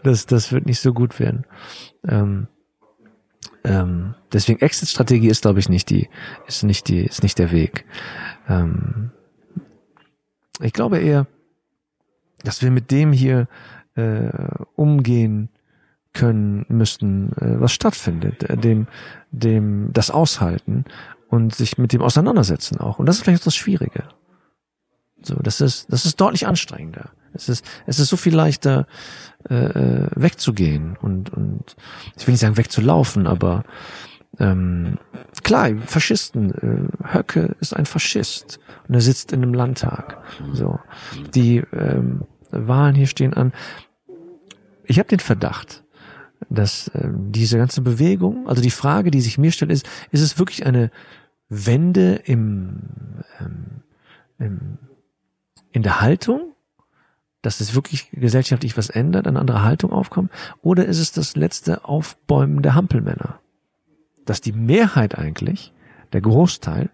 das 0.04 0.26
das 0.26 0.52
wird 0.52 0.65
nicht 0.65 0.80
so 0.80 0.93
gut 0.93 1.19
werden. 1.19 1.46
Ähm, 2.08 2.48
ähm, 3.63 4.15
deswegen 4.32 4.60
Exit-Strategie 4.62 5.30
ist 5.30 5.43
glaube 5.43 5.60
ich 5.60 5.69
nicht 5.69 5.89
die 5.89 6.10
ist 6.48 6.63
nicht 6.63 6.88
die 6.88 7.06
ist 7.06 7.24
nicht 7.24 7.39
der 7.39 7.52
Weg. 7.52 7.86
Ähm, 8.50 9.12
ich 10.62 10.74
glaube 10.74 11.00
eher, 11.00 11.28
dass 12.44 12.62
wir 12.62 12.72
mit 12.72 12.92
dem 12.92 13.12
hier 13.12 13.48
äh, 13.96 14.30
umgehen 14.76 15.50
können 16.13 16.66
müssten, 16.70 17.34
äh, 17.34 17.60
was 17.60 17.74
stattfindet, 17.74 18.44
äh, 18.44 18.58
dem, 18.58 18.88
dem 19.32 19.92
das 19.94 20.12
aushalten 20.12 20.86
und 21.30 21.56
sich 21.56 21.78
mit 21.78 21.94
dem 21.94 22.02
auseinandersetzen 22.02 22.80
auch. 22.80 23.00
Und 23.00 23.08
das 23.08 23.18
ist 23.18 23.24
vielleicht 23.24 23.46
das 23.46 23.56
Schwierige. 23.56 24.04
So, 25.22 25.36
das 25.36 25.62
ist, 25.62 25.92
das 25.92 26.06
ist 26.06 26.20
deutlich 26.20 26.46
anstrengender. 26.46 27.12
Es 27.34 27.50
ist, 27.50 27.66
es 27.88 27.98
ist 27.98 28.10
so 28.10 28.18
viel 28.18 28.36
leichter, 28.36 28.86
äh, 29.50 29.56
äh, 29.56 30.10
wegzugehen 30.16 30.98
und, 31.02 31.32
und 31.32 31.76
ich 32.16 32.28
will 32.28 32.34
nicht 32.34 32.42
sagen 32.42 32.58
wegzulaufen, 32.58 33.26
aber 33.26 33.63
ähm, 34.39 34.98
klar, 35.43 35.75
Faschisten, 35.86 36.51
äh, 36.51 37.13
Höcke 37.13 37.56
ist 37.60 37.75
ein 37.75 37.86
Faschist 37.86 38.60
und 38.88 38.95
er 38.95 39.01
sitzt 39.01 39.32
in 39.32 39.43
einem 39.43 39.53
Landtag. 39.53 40.23
So, 40.53 40.79
die 41.34 41.58
ähm, 41.73 42.23
Wahlen 42.51 42.95
hier 42.95 43.08
stehen 43.08 43.34
an. 43.34 43.53
Ich 44.86 44.99
habe 44.99 45.10
den 45.10 45.19
Verdacht, 45.19 45.84
dass 46.49 46.88
äh, 46.89 47.10
diese 47.12 47.58
ganze 47.58 47.82
Bewegung, 47.82 48.47
also 48.47 48.62
die 48.62 48.71
Frage, 48.71 49.12
die 49.12 49.21
sich 49.21 49.38
mir 49.38 49.51
stellt, 49.51 49.71
ist, 49.71 49.88
ist 50.12 50.21
es 50.21 50.39
wirklich 50.39 50.65
eine 50.65 50.91
Wende 51.49 52.15
im, 52.25 52.79
ähm, 53.39 53.84
im 54.39 54.77
in 55.73 55.84
der 55.84 55.99
Haltung, 55.99 56.53
dass 57.41 57.60
es 57.60 57.75
wirklich 57.75 58.10
gesellschaftlich 58.12 58.77
was 58.77 58.89
ändert, 58.89 59.27
eine 59.27 59.39
andere 59.39 59.63
Haltung 59.63 59.91
aufkommt, 59.91 60.32
oder 60.62 60.86
ist 60.86 60.99
es 60.99 61.12
das 61.12 61.36
letzte 61.36 61.84
Aufbäumen 61.84 62.62
der 62.62 62.75
Hampelmänner? 62.75 63.39
Dass 64.25 64.41
die 64.41 64.53
Mehrheit 64.53 65.17
eigentlich, 65.17 65.73
der 66.13 66.21
Großteil, 66.21 66.89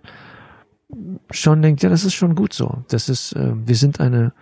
schon 1.29 1.61
denkt, 1.61 1.83
ja, 1.83 1.89
das 1.89 2.03
ist 2.03 2.15
schon 2.15 2.35
gut 2.35 2.53
so. 2.53 2.83
Das 2.87 3.09
ist, 3.09 3.33
äh, 3.33 3.51
wir 3.53 3.75
sind 3.75 3.99
eine, 3.99 4.33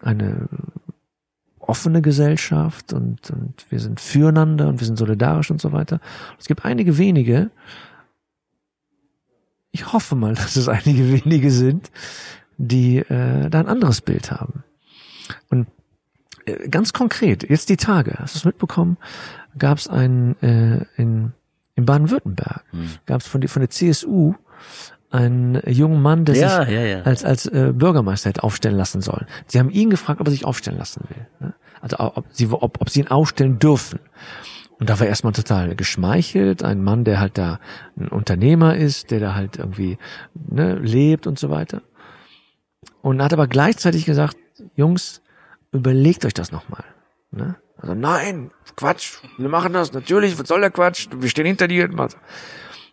eine 0.00 0.48
offene 1.58 2.02
Gesellschaft 2.02 2.92
und, 2.92 3.30
und 3.30 3.66
wir 3.70 3.80
sind 3.80 4.00
füreinander 4.00 4.68
und 4.68 4.80
wir 4.80 4.86
sind 4.86 4.98
solidarisch 4.98 5.50
und 5.50 5.60
so 5.60 5.72
weiter. 5.72 6.00
Es 6.38 6.46
gibt 6.46 6.64
einige 6.64 6.98
wenige, 6.98 7.50
ich 9.70 9.92
hoffe 9.92 10.16
mal, 10.16 10.34
dass 10.34 10.56
es 10.56 10.68
einige 10.68 11.12
wenige 11.12 11.50
sind, 11.50 11.90
die 12.58 12.98
äh, 12.98 13.48
da 13.48 13.60
ein 13.60 13.68
anderes 13.68 14.00
Bild 14.00 14.30
haben. 14.30 14.64
Und 15.48 15.66
äh, 16.44 16.68
ganz 16.68 16.92
konkret, 16.92 17.48
jetzt 17.48 17.68
die 17.68 17.76
Tage, 17.76 18.16
hast 18.18 18.34
du 18.34 18.38
es 18.38 18.44
mitbekommen, 18.44 18.98
gab 19.58 19.78
es 19.78 19.88
einen 19.88 20.40
äh, 20.42 20.84
in, 20.96 21.32
in 21.80 21.86
Baden-Württemberg, 21.86 22.64
hm. 22.70 22.88
gab 23.06 23.20
es 23.20 23.26
von, 23.26 23.46
von 23.46 23.60
der 23.60 23.70
CSU 23.70 24.34
einen 25.10 25.60
jungen 25.66 26.00
Mann, 26.00 26.24
der 26.24 26.36
ja, 26.36 26.64
sich 26.64 26.74
ja, 26.74 26.82
ja. 26.82 27.02
als 27.02 27.24
als 27.24 27.46
äh, 27.46 27.72
Bürgermeister 27.74 28.28
hätte 28.28 28.44
aufstellen 28.44 28.76
lassen 28.76 29.00
sollen. 29.00 29.26
Sie 29.46 29.58
haben 29.58 29.70
ihn 29.70 29.90
gefragt, 29.90 30.20
ob 30.20 30.28
er 30.28 30.30
sich 30.30 30.44
aufstellen 30.44 30.78
lassen 30.78 31.02
will. 31.08 31.26
Ne? 31.40 31.54
Also 31.80 31.98
ob 31.98 32.26
sie 32.30 32.48
ob, 32.48 32.80
ob 32.80 32.90
sie 32.90 33.00
ihn 33.00 33.08
aufstellen 33.08 33.58
dürfen. 33.58 33.98
Und 34.78 34.88
da 34.88 34.98
war 35.00 35.06
erstmal 35.06 35.32
total 35.32 35.74
geschmeichelt, 35.74 36.62
ein 36.62 36.82
Mann, 36.82 37.04
der 37.04 37.20
halt 37.20 37.36
da 37.36 37.58
ein 37.98 38.08
Unternehmer 38.08 38.76
ist, 38.76 39.10
der 39.10 39.20
da 39.20 39.34
halt 39.34 39.58
irgendwie 39.58 39.98
ne, 40.34 40.76
lebt 40.76 41.26
und 41.26 41.38
so 41.38 41.50
weiter 41.50 41.82
und 43.02 43.22
hat 43.22 43.32
aber 43.32 43.46
gleichzeitig 43.46 44.04
gesagt, 44.04 44.36
Jungs, 44.74 45.22
überlegt 45.72 46.24
euch 46.24 46.34
das 46.34 46.52
nochmal. 46.52 46.84
Ne? 47.30 47.56
Also 47.80 47.94
nein, 47.94 48.50
Quatsch, 48.76 49.18
wir 49.38 49.48
machen 49.48 49.72
das, 49.72 49.92
natürlich, 49.92 50.38
was 50.38 50.48
soll 50.48 50.60
der 50.60 50.70
Quatsch, 50.70 51.08
wir 51.12 51.28
stehen 51.28 51.46
hinter 51.46 51.68
dir. 51.68 51.88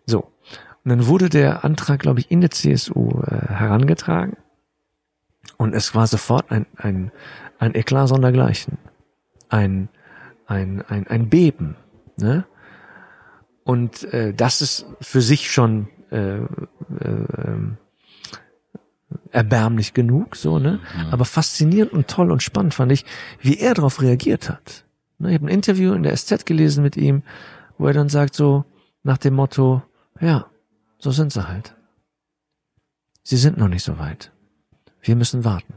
So. 0.05 0.31
Und 0.83 0.89
dann 0.89 1.07
wurde 1.07 1.29
der 1.29 1.65
Antrag, 1.65 1.99
glaube 1.99 2.21
ich, 2.21 2.31
in 2.31 2.39
der 2.41 2.51
CSU 2.51 3.21
äh, 3.21 3.47
herangetragen. 3.49 4.37
Und 5.57 5.73
es 5.75 5.93
war 5.95 6.07
sofort 6.07 6.51
ein, 6.51 6.65
ein, 6.77 7.11
ein 7.59 7.75
Eklat 7.75 8.07
sondergleichen. 8.07 8.77
Ein, 9.49 9.89
ein, 10.45 10.81
ein, 10.87 11.07
ein 11.07 11.29
Beben. 11.29 11.75
Ne? 12.17 12.45
Und 13.63 14.03
äh, 14.13 14.33
das 14.33 14.61
ist 14.61 14.85
für 15.01 15.21
sich 15.21 15.51
schon 15.51 15.89
äh, 16.11 16.37
äh, 16.37 16.45
ähm, 16.99 17.77
erbärmlich 19.31 19.93
genug, 19.93 20.35
so, 20.35 20.59
ne? 20.59 20.79
Mhm. 20.95 21.09
Aber 21.11 21.25
faszinierend 21.25 21.93
und 21.93 22.07
toll 22.07 22.31
und 22.31 22.43
spannend 22.43 22.73
fand 22.73 22.91
ich, 22.91 23.05
wie 23.41 23.57
er 23.57 23.73
darauf 23.73 24.01
reagiert 24.01 24.49
hat. 24.49 24.85
Ne, 25.19 25.29
ich 25.29 25.35
habe 25.35 25.45
ein 25.45 25.53
Interview 25.53 25.93
in 25.93 26.03
der 26.03 26.15
SZ 26.15 26.45
gelesen 26.45 26.83
mit 26.83 26.97
ihm, 26.97 27.23
wo 27.77 27.87
er 27.87 27.93
dann 27.93 28.09
sagt 28.09 28.35
so, 28.35 28.65
nach 29.03 29.17
dem 29.17 29.35
Motto, 29.35 29.81
ja, 30.19 30.47
so 30.99 31.11
sind 31.11 31.31
sie 31.31 31.47
halt. 31.47 31.75
Sie 33.23 33.37
sind 33.37 33.57
noch 33.57 33.67
nicht 33.67 33.83
so 33.83 33.97
weit. 33.97 34.31
Wir 35.01 35.15
müssen 35.15 35.43
warten. 35.43 35.73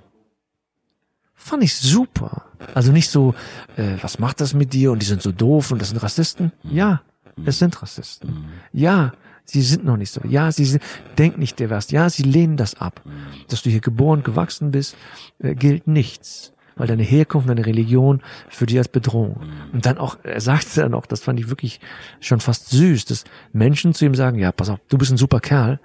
Fand 1.35 1.63
ich 1.63 1.75
super. 1.75 2.45
Also 2.75 2.93
nicht 2.93 3.11
so, 3.11 3.35
äh, 3.77 3.97
was 4.03 4.19
macht 4.19 4.41
das 4.41 4.55
mit 4.55 4.73
dir 4.73 4.93
und 4.93 5.01
die 5.01 5.07
sind 5.07 5.23
so 5.23 5.33
doof 5.33 5.71
und 5.71 5.81
das 5.81 5.89
sind 5.89 6.03
Rassisten. 6.03 6.53
Mhm. 6.63 6.77
Ja, 6.77 7.03
es 7.45 7.59
sind 7.59 7.81
Rassisten. 7.81 8.31
Mhm. 8.31 8.49
Ja, 8.73 9.13
Sie 9.45 9.63
sind 9.63 9.85
noch 9.85 9.97
nicht 9.97 10.13
so. 10.13 10.21
Ja, 10.29 10.53
sie 10.53 10.65
sind, 10.65 10.83
denk 11.19 11.39
nicht, 11.39 11.59
der 11.59 11.71
wärst. 11.71 11.93
Ja, 11.93 12.09
sie 12.09 12.23
lehnen 12.23 12.57
das 12.57 12.75
ab. 12.81 13.03
Dass 13.49 13.63
du 13.63 13.71
hier 13.71 13.81
geboren, 13.81 14.23
gewachsen 14.23 14.71
bist, 14.71 14.97
äh, 15.39 15.55
gilt 15.55 15.87
nichts. 15.87 16.53
Weil 16.77 16.87
deine 16.87 17.03
Herkunft, 17.03 17.49
deine 17.49 17.67
Religion 17.67 18.23
für 18.49 18.65
dich 18.65 18.79
als 18.79 18.89
Bedrohung. 18.89 19.41
Und 19.73 19.85
dann 19.85 19.99
auch, 19.99 20.19
er 20.23 20.41
sagte 20.41 20.81
dann 20.81 20.95
auch, 20.95 21.05
das 21.05 21.21
fand 21.21 21.39
ich 21.39 21.49
wirklich 21.49 21.81
schon 22.21 22.41
fast 22.41 22.71
süß, 22.71 23.05
dass 23.05 23.25
Menschen 23.53 23.93
zu 23.93 24.07
ihm 24.07 24.15
sagen, 24.15 24.39
ja, 24.39 24.51
pass 24.53 24.71
auf, 24.71 24.79
du 24.89 24.97
bist 24.97 25.11
ein 25.11 25.19
super 25.19 25.41
Kerl, 25.41 25.81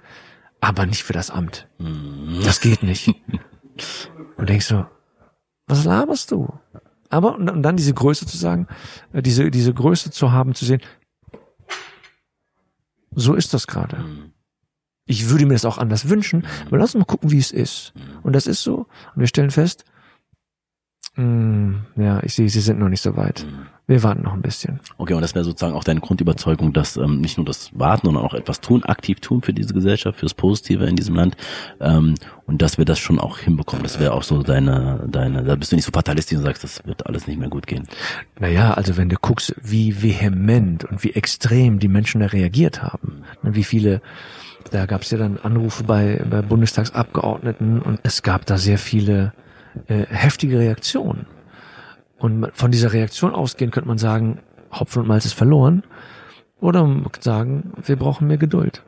aber 0.60 0.86
nicht 0.86 1.02
für 1.02 1.12
das 1.12 1.30
Amt. 1.30 1.68
Das 2.44 2.60
geht 2.60 2.82
nicht. 2.82 3.14
Und 4.36 4.48
denkst 4.48 4.66
so, 4.66 4.86
was 5.66 5.84
laberst 5.84 6.30
du? 6.30 6.48
Aber, 7.10 7.36
und, 7.36 7.50
und 7.50 7.62
dann 7.62 7.76
diese 7.76 7.94
Größe 7.94 8.26
zu 8.26 8.36
sagen, 8.36 8.66
äh, 9.12 9.22
diese, 9.22 9.50
diese 9.50 9.72
Größe 9.72 10.10
zu 10.10 10.32
haben, 10.32 10.54
zu 10.54 10.64
sehen, 10.64 10.80
so 13.16 13.34
ist 13.34 13.52
das 13.54 13.66
gerade. 13.66 13.96
Mhm. 13.96 14.32
Ich 15.06 15.28
würde 15.28 15.46
mir 15.46 15.54
das 15.54 15.64
auch 15.64 15.78
anders 15.78 16.08
wünschen, 16.08 16.40
mhm. 16.40 16.66
aber 16.68 16.78
lass 16.78 16.94
uns 16.94 17.00
mal 17.00 17.06
gucken, 17.06 17.30
wie 17.32 17.38
es 17.38 17.50
ist. 17.50 17.92
Mhm. 17.94 18.18
Und 18.22 18.32
das 18.34 18.46
ist 18.46 18.62
so. 18.62 18.86
Und 19.14 19.20
wir 19.20 19.26
stellen 19.26 19.50
fest, 19.50 19.84
ja, 21.16 22.22
ich 22.22 22.34
sehe, 22.34 22.48
sie 22.48 22.60
sind 22.60 22.78
noch 22.78 22.90
nicht 22.90 23.02
so 23.02 23.16
weit. 23.16 23.46
Wir 23.86 24.02
warten 24.02 24.22
noch 24.22 24.34
ein 24.34 24.42
bisschen. 24.42 24.80
Okay, 24.98 25.14
und 25.14 25.22
das 25.22 25.34
wäre 25.34 25.44
sozusagen 25.44 25.74
auch 25.74 25.84
deine 25.84 26.00
Grundüberzeugung, 26.00 26.72
dass 26.72 26.96
ähm, 26.96 27.20
nicht 27.20 27.38
nur 27.38 27.46
das 27.46 27.70
Warten, 27.72 28.08
sondern 28.08 28.24
auch 28.24 28.34
etwas 28.34 28.60
tun, 28.60 28.82
aktiv 28.82 29.20
tun 29.20 29.42
für 29.42 29.52
diese 29.52 29.72
Gesellschaft, 29.72 30.18
fürs 30.18 30.34
Positive 30.34 30.84
in 30.84 30.96
diesem 30.96 31.14
Land 31.14 31.36
ähm, 31.80 32.16
und 32.46 32.60
dass 32.62 32.78
wir 32.78 32.84
das 32.84 32.98
schon 32.98 33.20
auch 33.20 33.38
hinbekommen. 33.38 33.84
Das 33.84 34.00
wäre 34.00 34.12
auch 34.12 34.24
so 34.24 34.42
deine, 34.42 35.06
deine, 35.08 35.44
da 35.44 35.54
bist 35.54 35.70
du 35.70 35.76
nicht 35.76 35.84
so 35.84 35.92
fatalistisch 35.92 36.36
und 36.36 36.44
sagst, 36.44 36.64
das 36.64 36.84
wird 36.84 37.06
alles 37.06 37.28
nicht 37.28 37.38
mehr 37.38 37.48
gut 37.48 37.68
gehen. 37.68 37.86
Naja, 38.40 38.74
also 38.74 38.96
wenn 38.96 39.08
du 39.08 39.16
guckst, 39.16 39.54
wie 39.62 40.02
vehement 40.02 40.84
und 40.84 41.04
wie 41.04 41.12
extrem 41.12 41.78
die 41.78 41.88
Menschen 41.88 42.20
da 42.20 42.26
reagiert 42.26 42.82
haben, 42.82 43.22
wie 43.42 43.64
viele 43.64 44.02
da 44.72 44.86
gab 44.86 45.02
es 45.02 45.12
ja 45.12 45.18
dann 45.18 45.38
Anrufe 45.38 45.84
bei, 45.84 46.20
bei 46.28 46.42
Bundestagsabgeordneten 46.42 47.80
und 47.80 48.00
es 48.02 48.24
gab 48.24 48.46
da 48.46 48.58
sehr 48.58 48.78
viele 48.78 49.32
äh, 49.88 50.06
heftige 50.08 50.58
Reaktionen. 50.58 51.26
Und 52.18 52.48
von 52.54 52.70
dieser 52.70 52.92
Reaktion 52.92 53.34
ausgehend 53.34 53.74
könnte 53.74 53.88
man 53.88 53.98
sagen, 53.98 54.40
Hopfen 54.72 55.02
und 55.02 55.08
Malz 55.08 55.24
ist 55.26 55.34
verloren. 55.34 55.82
Oder 56.60 56.88
sagen, 57.20 57.72
wir 57.84 57.96
brauchen 57.96 58.26
mehr 58.26 58.38
Geduld. 58.38 58.82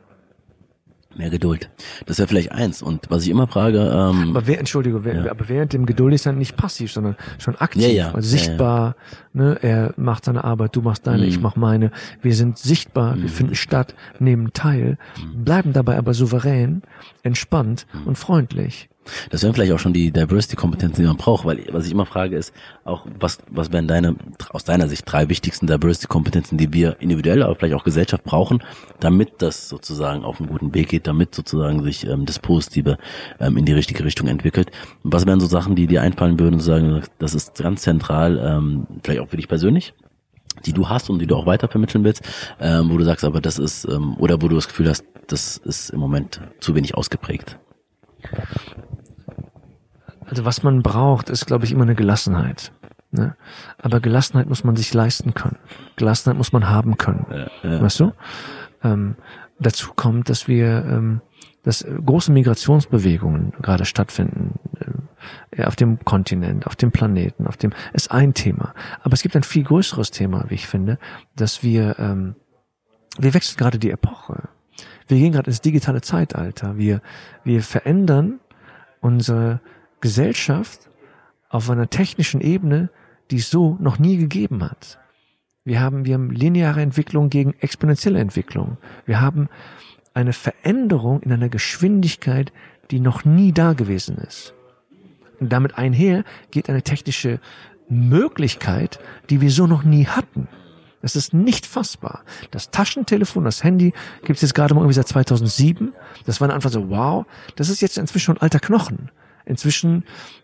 Mehr 1.15 1.29
Geduld. 1.31 1.69
Das 2.05 2.19
wäre 2.19 2.27
vielleicht 2.27 2.51
eins. 2.51 2.81
Und 2.81 3.09
was 3.09 3.23
ich 3.23 3.29
immer 3.29 3.47
frage. 3.47 3.79
Ähm, 3.79 4.29
aber 4.29 4.47
wer, 4.47 4.59
Entschuldigung, 4.59 5.03
wer, 5.03 5.25
ja. 5.25 5.31
aber 5.31 5.49
während 5.49 5.73
dem 5.73 5.85
Geduld 5.85 6.13
ist 6.13 6.25
dann 6.25 6.37
nicht 6.37 6.55
passiv, 6.55 6.91
sondern 6.91 7.15
schon 7.39 7.55
aktiv. 7.55 7.83
Ja, 7.83 7.89
ja. 7.89 8.11
Also 8.13 8.29
sichtbar. 8.29 8.95
Ne, 9.33 9.57
er 9.61 9.93
macht 9.97 10.25
seine 10.25 10.43
Arbeit, 10.43 10.75
du 10.75 10.81
machst 10.81 11.07
deine, 11.07 11.23
mhm. 11.23 11.29
ich 11.29 11.39
mach 11.39 11.55
meine. 11.55 11.91
Wir 12.21 12.35
sind 12.35 12.57
sichtbar, 12.57 13.15
mhm. 13.15 13.23
wir 13.23 13.29
finden 13.29 13.55
statt, 13.55 13.95
nehmen 14.19 14.53
teil, 14.53 14.97
mhm. 15.17 15.43
bleiben 15.43 15.73
dabei 15.73 15.97
aber 15.97 16.13
souverän, 16.13 16.83
entspannt 17.23 17.87
mhm. 17.91 18.07
und 18.07 18.17
freundlich. 18.17 18.89
Das 19.29 19.43
wären 19.43 19.53
vielleicht 19.53 19.71
auch 19.73 19.79
schon 19.79 19.93
die 19.93 20.11
Diversity-Kompetenzen, 20.11 21.01
die 21.01 21.07
man 21.07 21.17
braucht, 21.17 21.45
weil 21.45 21.65
was 21.71 21.85
ich 21.85 21.91
immer 21.91 22.05
frage 22.05 22.37
ist, 22.37 22.53
auch 22.83 23.05
was, 23.19 23.39
was 23.49 23.71
wären 23.71 23.87
deine, 23.87 24.15
aus 24.49 24.63
deiner 24.63 24.87
Sicht 24.87 25.03
drei 25.05 25.29
wichtigsten 25.29 25.67
Diversity-Kompetenzen, 25.67 26.57
die 26.57 26.73
wir 26.73 26.97
individuell, 26.99 27.43
aber 27.43 27.55
vielleicht 27.55 27.75
auch 27.75 27.83
Gesellschaft 27.83 28.23
brauchen, 28.23 28.63
damit 28.99 29.41
das 29.41 29.69
sozusagen 29.69 30.23
auf 30.23 30.39
einen 30.39 30.49
guten 30.49 30.73
Weg 30.73 30.89
geht, 30.89 31.07
damit 31.07 31.35
sozusagen 31.35 31.83
sich 31.83 32.05
ähm, 32.07 32.25
das 32.25 32.39
Positive 32.39 32.97
ähm, 33.39 33.57
in 33.57 33.65
die 33.65 33.73
richtige 33.73 34.03
Richtung 34.03 34.27
entwickelt. 34.27 34.71
Und 35.03 35.13
was 35.13 35.25
wären 35.25 35.39
so 35.39 35.47
Sachen, 35.47 35.75
die 35.75 35.87
dir 35.87 36.01
einfallen 36.01 36.39
würden 36.39 36.55
und 36.55 36.61
sagen, 36.61 37.03
das 37.19 37.35
ist 37.35 37.55
ganz 37.55 37.81
zentral, 37.81 38.37
ähm, 38.37 38.87
vielleicht 39.03 39.21
auch 39.21 39.29
für 39.29 39.37
dich 39.37 39.47
persönlich? 39.47 39.93
die 40.65 40.73
du 40.73 40.89
hast 40.89 41.09
und 41.09 41.19
die 41.19 41.27
du 41.27 41.35
auch 41.35 41.45
weiter 41.45 41.67
vermitteln 41.67 42.03
willst, 42.03 42.23
ähm, 42.59 42.89
wo 42.89 42.97
du 42.97 43.03
sagst, 43.03 43.23
aber 43.23 43.41
das 43.41 43.59
ist, 43.59 43.85
ähm, 43.85 44.15
oder 44.17 44.41
wo 44.41 44.47
du 44.47 44.55
das 44.55 44.67
Gefühl 44.67 44.89
hast, 44.89 45.05
das 45.27 45.57
ist 45.57 45.91
im 45.91 45.99
Moment 45.99 46.41
zu 46.59 46.75
wenig 46.75 46.95
ausgeprägt. 46.95 47.57
Also 50.29 50.45
was 50.45 50.63
man 50.63 50.83
braucht, 50.83 51.29
ist, 51.29 51.47
glaube 51.47 51.65
ich, 51.65 51.71
immer 51.71 51.83
eine 51.83 51.95
Gelassenheit. 51.95 52.71
Ne? 53.11 53.35
Aber 53.79 53.99
Gelassenheit 53.99 54.47
muss 54.47 54.63
man 54.63 54.75
sich 54.75 54.93
leisten 54.93 55.33
können. 55.33 55.57
Gelassenheit 55.95 56.37
muss 56.37 56.53
man 56.53 56.69
haben 56.69 56.97
können. 56.97 57.25
Ja, 57.31 57.69
ja. 57.69 57.81
Weißt 57.81 57.99
du? 57.99 58.11
Ähm, 58.83 59.15
dazu 59.59 59.93
kommt, 59.95 60.29
dass 60.29 60.47
wir, 60.47 60.85
ähm, 60.85 61.21
dass 61.63 61.83
große 61.83 62.31
Migrationsbewegungen 62.31 63.53
gerade 63.61 63.85
stattfinden 63.85 64.59
äh, 65.51 65.63
auf 65.63 65.75
dem 65.75 66.03
Kontinent, 66.05 66.67
auf 66.67 66.75
dem 66.75 66.91
Planeten, 66.91 67.47
auf 67.47 67.57
dem 67.57 67.71
ist 67.93 68.11
ein 68.11 68.33
Thema. 68.35 68.73
Aber 69.01 69.13
es 69.13 69.23
gibt 69.23 69.35
ein 69.35 69.43
viel 69.43 69.63
größeres 69.63 70.11
Thema, 70.11 70.45
wie 70.49 70.55
ich 70.55 70.67
finde, 70.67 70.99
dass 71.35 71.63
wir 71.63 71.97
ähm, 71.99 72.35
wir 73.17 73.33
wechseln 73.33 73.57
gerade 73.57 73.79
die 73.79 73.91
Epoche. 73.91 74.49
Wir 75.07 75.17
gehen 75.17 75.33
gerade 75.33 75.49
ins 75.49 75.61
digitale 75.61 76.01
Zeitalter. 76.01 76.77
Wir 76.77 77.01
wir 77.43 77.63
verändern 77.63 78.39
unsere 79.01 79.61
Gesellschaft 80.01 80.89
auf 81.49 81.69
einer 81.69 81.89
technischen 81.89 82.41
Ebene, 82.41 82.89
die 83.31 83.37
es 83.37 83.49
so 83.49 83.77
noch 83.79 83.99
nie 83.99 84.17
gegeben 84.17 84.63
hat. 84.63 84.99
Wir 85.65 85.81
haben, 85.81 86.05
wir 86.05 86.15
haben 86.15 86.31
lineare 86.31 86.81
Entwicklung 86.81 87.29
gegen 87.29 87.53
exponentielle 87.59 88.19
Entwicklung. 88.19 88.77
Wir 89.05 89.21
haben 89.21 89.49
eine 90.13 90.33
Veränderung 90.33 91.21
in 91.21 91.31
einer 91.31 91.49
Geschwindigkeit, 91.49 92.51
die 92.91 92.99
noch 92.99 93.25
nie 93.25 93.51
da 93.51 93.73
gewesen 93.73 94.17
ist. 94.17 94.53
Und 95.39 95.53
damit 95.53 95.77
einher 95.77 96.23
geht 96.51 96.69
eine 96.69 96.81
technische 96.81 97.39
Möglichkeit, 97.87 98.99
die 99.29 99.41
wir 99.41 99.51
so 99.51 99.67
noch 99.67 99.83
nie 99.83 100.05
hatten. 100.07 100.47
Das 101.01 101.15
ist 101.15 101.33
nicht 101.33 101.65
fassbar. 101.65 102.23
Das 102.51 102.71
Taschentelefon, 102.71 103.45
das 103.45 103.63
Handy 103.63 103.93
gibt 104.23 104.37
es 104.37 104.41
jetzt 104.41 104.53
gerade 104.53 104.73
mal 104.73 104.81
irgendwie 104.81 104.95
seit 104.95 105.07
2007. 105.07 105.93
Das 106.25 106.41
war 106.41 106.49
am 106.49 106.55
Anfang 106.55 106.71
so, 106.71 106.89
wow, 106.89 107.25
das 107.55 107.69
ist 107.69 107.81
jetzt 107.81 107.97
inzwischen 107.97 108.25
schon 108.25 108.37
alter 108.37 108.59
Knochen. 108.59 109.09
Inzwischen 109.49 110.03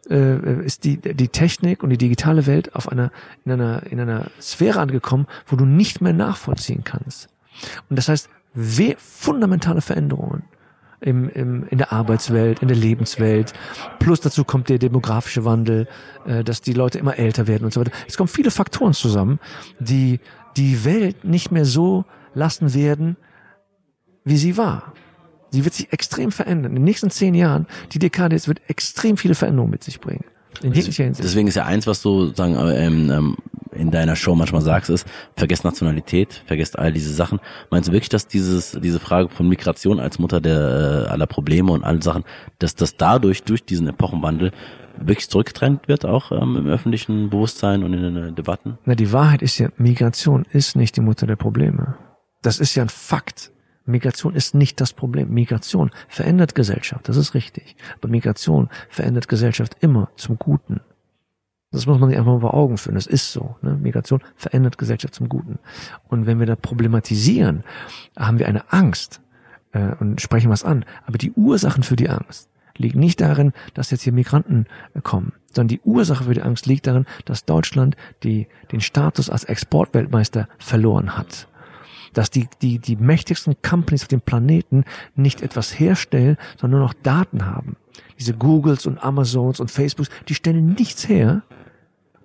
äh, 0.09 0.65
ist 0.65 0.83
die, 0.83 0.97
die 0.97 1.27
Technik 1.29 1.83
und 1.83 1.91
die 1.91 1.97
digitale 1.97 2.47
Welt 2.47 2.75
auf 2.75 2.91
einer, 2.91 3.11
in 3.45 3.51
einer, 3.51 3.83
in 3.83 3.99
einer 3.99 4.25
Sphäre 4.41 4.79
angekommen, 4.79 5.27
wo 5.45 5.55
du 5.55 5.65
nicht 5.65 6.01
mehr 6.01 6.13
nachvollziehen 6.13 6.83
kannst. 6.83 7.29
Und 7.89 7.97
das 7.97 8.09
heißt, 8.09 8.29
fundamentale 8.97 9.81
Veränderungen 9.81 10.43
im, 11.01 11.29
im, 11.29 11.67
in 11.67 11.77
der 11.77 11.93
Arbeitswelt, 11.93 12.61
in 12.61 12.67
der 12.67 12.77
Lebenswelt. 12.77 13.53
Plus 13.99 14.21
dazu 14.21 14.43
kommt 14.43 14.69
der 14.69 14.79
demografische 14.79 15.45
Wandel, 15.45 15.87
äh, 16.25 16.43
dass 16.43 16.61
die 16.61 16.73
Leute 16.73 16.97
immer 16.97 17.17
älter 17.17 17.47
werden 17.47 17.65
und 17.65 17.73
so 17.73 17.81
weiter. 17.81 17.91
Es 18.07 18.17
kommen 18.17 18.27
viele 18.27 18.49
Faktoren 18.49 18.93
zusammen, 18.93 19.39
die 19.79 20.19
die 20.57 20.83
Welt 20.83 21.23
nicht 21.23 21.51
mehr 21.51 21.65
so 21.65 22.05
lassen 22.33 22.73
werden, 22.73 23.17
wie 24.23 24.37
sie 24.37 24.57
war. 24.57 24.93
Sie 25.51 25.63
wird 25.63 25.73
sich 25.73 25.91
extrem 25.93 26.31
verändern. 26.31 26.71
In 26.71 26.77
den 26.77 26.83
nächsten 26.83 27.09
zehn 27.09 27.33
Jahren, 27.33 27.67
die 27.91 27.99
Dekade 27.99 28.35
jetzt 28.35 28.47
wird 28.47 28.61
extrem 28.67 29.17
viele 29.17 29.35
Veränderungen 29.35 29.71
mit 29.71 29.83
sich 29.83 29.99
bringen. 29.99 30.25
In 30.61 30.73
jeglicher 30.73 31.03
Hinsicht. 31.03 31.23
Deswegen 31.23 31.47
ist 31.47 31.55
ja 31.55 31.65
eins, 31.65 31.85
was 31.87 32.01
du 32.01 32.33
sagen, 32.33 32.55
ähm, 32.57 33.11
ähm, 33.11 33.37
in 33.71 33.91
deiner 33.91 34.15
Show 34.15 34.35
manchmal 34.35 34.61
sagst, 34.61 34.89
ist, 34.89 35.05
vergesst 35.35 35.65
Nationalität, 35.65 36.43
vergesst 36.45 36.79
all 36.79 36.93
diese 36.93 37.13
Sachen. 37.13 37.39
Meinst 37.69 37.89
du 37.89 37.93
wirklich, 37.93 38.09
dass 38.09 38.27
dieses, 38.27 38.71
diese 38.81 38.99
Frage 38.99 39.29
von 39.29 39.47
Migration 39.49 39.99
als 39.99 40.17
Mutter 40.17 40.39
der 40.39 41.05
äh, 41.07 41.09
aller 41.09 41.27
Probleme 41.27 41.71
und 41.71 41.83
allen 41.83 42.01
Sachen, 42.01 42.23
dass 42.59 42.75
das 42.75 42.95
dadurch, 42.95 43.43
durch 43.43 43.63
diesen 43.65 43.87
Epochenwandel, 43.87 44.51
wirklich 44.97 45.29
zurückgetrennt 45.29 45.89
wird, 45.89 46.05
auch 46.05 46.31
ähm, 46.31 46.55
im 46.55 46.67
öffentlichen 46.67 47.29
Bewusstsein 47.29 47.83
und 47.83 47.93
in 47.93 48.15
den 48.15 48.35
Debatten? 48.35 48.77
Na, 48.85 48.95
die 48.95 49.11
Wahrheit 49.11 49.41
ist 49.41 49.57
ja, 49.57 49.69
Migration 49.77 50.45
ist 50.51 50.77
nicht 50.77 50.95
die 50.95 51.01
Mutter 51.01 51.27
der 51.27 51.35
Probleme. 51.35 51.95
Das 52.41 52.59
ist 52.59 52.75
ja 52.75 52.83
ein 52.83 52.89
Fakt. 52.89 53.51
Migration 53.85 54.35
ist 54.35 54.55
nicht 54.55 54.81
das 54.81 54.93
Problem. 54.93 55.33
Migration 55.33 55.91
verändert 56.07 56.55
Gesellschaft, 56.55 57.07
das 57.07 57.17
ist 57.17 57.33
richtig. 57.33 57.75
Aber 57.97 58.09
Migration 58.09 58.69
verändert 58.89 59.27
Gesellschaft 59.27 59.77
immer 59.81 60.09
zum 60.15 60.37
Guten. 60.37 60.81
Das 61.71 61.85
muss 61.85 61.99
man 61.99 62.09
sich 62.09 62.17
einfach 62.17 62.33
mal 62.33 62.39
vor 62.39 62.53
Augen 62.53 62.77
führen. 62.77 62.95
Das 62.95 63.07
ist 63.07 63.31
so. 63.31 63.57
Ne? 63.61 63.75
Migration 63.75 64.21
verändert 64.35 64.77
Gesellschaft 64.77 65.13
zum 65.13 65.29
Guten. 65.29 65.59
Und 66.07 66.25
wenn 66.25 66.39
wir 66.39 66.45
da 66.45 66.55
problematisieren, 66.55 67.63
haben 68.17 68.39
wir 68.39 68.47
eine 68.47 68.71
Angst 68.71 69.21
äh, 69.73 69.93
und 69.99 70.21
sprechen 70.21 70.49
was 70.49 70.63
an. 70.63 70.85
Aber 71.05 71.17
die 71.17 71.31
Ursachen 71.31 71.83
für 71.83 71.95
die 71.95 72.09
Angst 72.09 72.49
liegt 72.77 72.95
nicht 72.95 73.21
darin, 73.21 73.51
dass 73.73 73.91
jetzt 73.91 74.03
hier 74.03 74.13
Migranten 74.13 74.67
äh, 74.93 75.01
kommen, 75.01 75.33
sondern 75.51 75.67
die 75.67 75.81
Ursache 75.81 76.23
für 76.23 76.33
die 76.33 76.43
Angst 76.43 76.65
liegt 76.65 76.87
darin, 76.87 77.05
dass 77.25 77.45
Deutschland 77.45 77.97
die, 78.23 78.47
den 78.71 78.81
Status 78.81 79.29
als 79.29 79.43
Exportweltmeister 79.43 80.47
verloren 80.57 81.17
hat 81.17 81.47
dass 82.15 82.31
die, 82.31 82.47
die, 82.61 82.79
die 82.79 82.95
mächtigsten 82.95 83.55
Companies 83.61 84.03
auf 84.03 84.07
dem 84.07 84.21
Planeten 84.21 84.85
nicht 85.15 85.41
etwas 85.41 85.79
herstellen, 85.79 86.37
sondern 86.59 86.79
nur 86.79 86.87
noch 86.87 86.95
Daten 86.95 87.45
haben. 87.45 87.75
Diese 88.17 88.33
Googles 88.33 88.87
und 88.87 89.03
Amazons 89.03 89.59
und 89.59 89.69
Facebooks, 89.69 90.09
die 90.27 90.35
stellen 90.35 90.73
nichts 90.73 91.07
her 91.07 91.43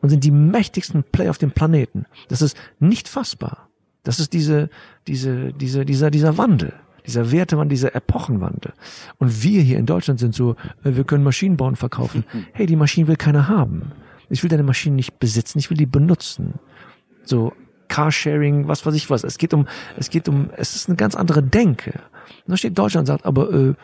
und 0.01 0.09
sind 0.09 0.25
die 0.25 0.31
mächtigsten 0.31 1.03
Player 1.03 1.31
auf 1.31 1.39
dem 1.39 1.51
Planeten. 1.51 2.07
Das 2.29 2.41
ist 2.41 2.57
nicht 2.79 3.09
fassbar. 3.09 3.69
Das 4.03 4.19
ist 4.19 4.33
diese, 4.33 4.71
diese, 5.07 5.53
diese, 5.53 5.85
dieser, 5.85 6.11
dieser 6.11 6.39
Wandel 6.39 6.73
dieser 7.07 7.33
Wertewandel, 7.33 7.71
dieser 7.71 7.95
Epochenwandel. 7.95 8.73
Und 9.19 9.43
wir 9.43 9.63
hier 9.63 9.79
in 9.79 9.87
Deutschland 9.87 10.21
sind 10.21 10.35
so, 10.35 10.53
äh, 10.85 10.95
wir 10.95 11.05
können 11.05 11.25
Maschinen 11.25 11.57
bauen, 11.57 11.75
verkaufen. 11.75 12.25
Hey, 12.53 12.67
die 12.67 12.77
Maschine 12.77 13.09
will 13.09 13.17
keiner 13.17 13.49
haben. 13.49 13.93
Ich 14.29 14.43
will 14.43 14.51
deine 14.51 14.63
Maschine 14.63 14.97
nicht 14.97 15.19
besitzen, 15.19 15.59
ich 15.59 15.71
will 15.71 15.79
die 15.79 15.87
benutzen. 15.87 16.55
So, 17.25 17.53
Carsharing, 17.91 18.69
was 18.69 18.87
weiß 18.87 18.95
ich 18.95 19.11
was. 19.11 19.25
Es 19.25 19.37
geht 19.37 19.53
um, 19.53 19.67
es 19.99 20.09
geht 20.09 20.29
um, 20.29 20.49
es 20.57 20.75
ist 20.75 20.89
eine 20.89 20.97
ganz 20.97 21.15
andere 21.15 21.43
Denke. 21.43 22.01
Da 22.47 22.57
steht 22.57 22.79
Deutschland 22.79 23.07
sagt, 23.07 23.27
aber, 23.27 23.53
äh, 23.53 23.75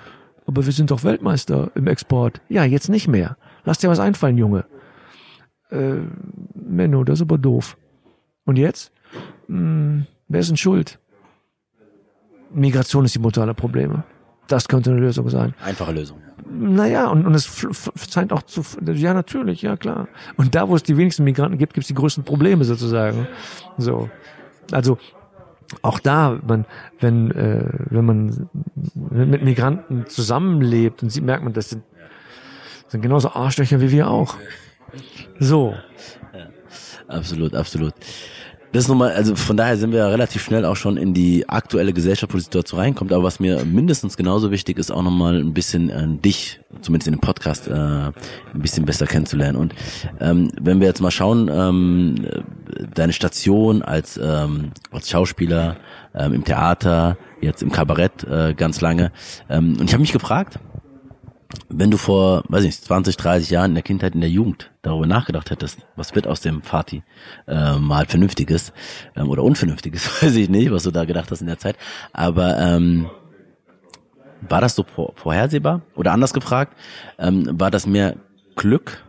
aber 0.46 0.64
wir 0.64 0.72
sind 0.72 0.90
doch 0.90 1.04
Weltmeister 1.04 1.70
im 1.74 1.86
Export. 1.86 2.40
Ja, 2.48 2.64
jetzt 2.64 2.88
nicht 2.88 3.08
mehr. 3.08 3.36
Lass 3.64 3.78
dir 3.78 3.90
was 3.90 3.98
einfallen, 3.98 4.38
Junge. 4.38 4.64
Äh, 5.70 5.96
Menno, 6.54 7.04
das 7.04 7.18
ist 7.18 7.22
aber 7.22 7.36
doof. 7.36 7.76
Und 8.44 8.56
jetzt? 8.56 8.92
Hm, 9.48 10.06
wer 10.28 10.40
ist 10.40 10.48
denn 10.48 10.56
schuld? 10.56 10.98
Migration 12.54 13.04
ist 13.04 13.14
die 13.14 13.18
Mutter 13.18 13.42
aller 13.42 13.54
Probleme. 13.54 14.04
Das 14.46 14.68
könnte 14.68 14.90
eine 14.90 15.00
Lösung 15.00 15.28
sein. 15.28 15.54
Einfache 15.62 15.92
Lösung. 15.92 16.18
Naja, 16.48 17.08
und, 17.08 17.26
und 17.26 17.34
es 17.34 17.66
scheint 18.10 18.32
auch 18.32 18.42
zu, 18.42 18.62
ja 18.84 19.14
natürlich, 19.14 19.62
ja 19.62 19.76
klar. 19.76 20.08
Und 20.36 20.54
da, 20.54 20.68
wo 20.68 20.76
es 20.76 20.82
die 20.82 20.96
wenigsten 20.96 21.24
Migranten 21.24 21.58
gibt, 21.58 21.74
gibt 21.74 21.84
es 21.84 21.88
die 21.88 21.94
größten 21.94 22.24
Probleme 22.24 22.64
sozusagen. 22.64 23.26
So, 23.78 24.08
also 24.70 24.98
auch 25.82 25.98
da, 25.98 26.38
man, 26.46 26.64
wenn 27.00 27.30
äh, 27.32 27.64
wenn 27.90 28.04
man 28.04 28.48
mit 28.94 29.42
Migranten 29.42 30.06
zusammenlebt 30.06 31.02
und 31.02 31.10
sieht, 31.10 31.24
merkt 31.24 31.42
man, 31.42 31.52
das 31.52 31.70
sind, 31.70 31.82
sind 32.88 33.02
genauso 33.02 33.30
Arschlöcher 33.32 33.80
wie 33.80 33.90
wir 33.90 34.08
auch. 34.08 34.36
So. 35.40 35.74
Ja, 36.32 36.46
absolut, 37.08 37.54
absolut. 37.54 37.94
Das 38.76 38.84
ist 38.84 38.88
nochmal, 38.88 39.12
also 39.12 39.34
von 39.36 39.56
daher 39.56 39.78
sind 39.78 39.92
wir 39.92 40.00
ja 40.00 40.08
relativ 40.08 40.44
schnell 40.44 40.66
auch 40.66 40.76
schon 40.76 40.98
in 40.98 41.14
die 41.14 41.48
aktuelle 41.48 41.94
gesellschaftliche 41.94 42.44
Situation 42.44 42.78
reinkommt. 42.78 43.10
Aber 43.10 43.24
was 43.24 43.40
mir 43.40 43.64
mindestens 43.64 44.18
genauso 44.18 44.50
wichtig 44.50 44.76
ist, 44.76 44.90
auch 44.90 45.02
nochmal 45.02 45.40
ein 45.40 45.54
bisschen 45.54 45.88
äh, 45.88 46.06
dich, 46.06 46.60
zumindest 46.82 47.08
in 47.08 47.14
dem 47.14 47.20
Podcast, 47.20 47.68
äh, 47.68 47.72
ein 47.72 48.12
bisschen 48.52 48.84
besser 48.84 49.06
kennenzulernen. 49.06 49.56
Und 49.56 49.74
ähm, 50.20 50.50
wenn 50.60 50.80
wir 50.80 50.88
jetzt 50.88 51.00
mal 51.00 51.10
schauen, 51.10 51.50
ähm, 51.50 52.16
deine 52.92 53.14
Station 53.14 53.80
als, 53.80 54.20
ähm, 54.22 54.72
als 54.90 55.08
Schauspieler 55.08 55.78
ähm, 56.14 56.34
im 56.34 56.44
Theater, 56.44 57.16
jetzt 57.40 57.62
im 57.62 57.72
Kabarett 57.72 58.24
äh, 58.24 58.52
ganz 58.52 58.82
lange. 58.82 59.10
Ähm, 59.48 59.78
und 59.80 59.84
ich 59.84 59.94
habe 59.94 60.02
mich 60.02 60.12
gefragt, 60.12 60.58
wenn 61.68 61.90
du 61.90 61.96
vor, 61.96 62.42
weiß 62.48 62.62
ich 62.62 62.68
nicht, 62.68 62.84
20, 62.84 63.16
30 63.16 63.50
Jahren 63.50 63.72
in 63.72 63.74
der 63.74 63.82
Kindheit, 63.82 64.14
in 64.14 64.20
der 64.20 64.30
Jugend 64.30 64.70
darüber 64.82 65.06
nachgedacht 65.06 65.50
hättest, 65.50 65.86
was 65.96 66.14
wird 66.14 66.26
aus 66.26 66.40
dem 66.40 66.62
Fati 66.62 67.02
äh, 67.46 67.76
mal 67.78 68.06
Vernünftiges 68.06 68.72
ähm, 69.14 69.28
oder 69.28 69.42
Unvernünftiges, 69.42 70.22
weiß 70.22 70.34
ich 70.36 70.48
nicht, 70.48 70.70
was 70.70 70.84
du 70.84 70.90
da 70.90 71.04
gedacht 71.04 71.30
hast 71.30 71.40
in 71.40 71.46
der 71.46 71.58
Zeit. 71.58 71.76
Aber 72.12 72.58
ähm, 72.58 73.10
war 74.48 74.60
das 74.60 74.74
so 74.74 74.82
vor, 74.82 75.12
vorhersehbar? 75.16 75.82
Oder 75.94 76.12
anders 76.12 76.32
gefragt, 76.32 76.76
ähm, 77.18 77.48
war 77.60 77.70
das 77.70 77.86
mehr 77.86 78.16
Glück 78.54 79.04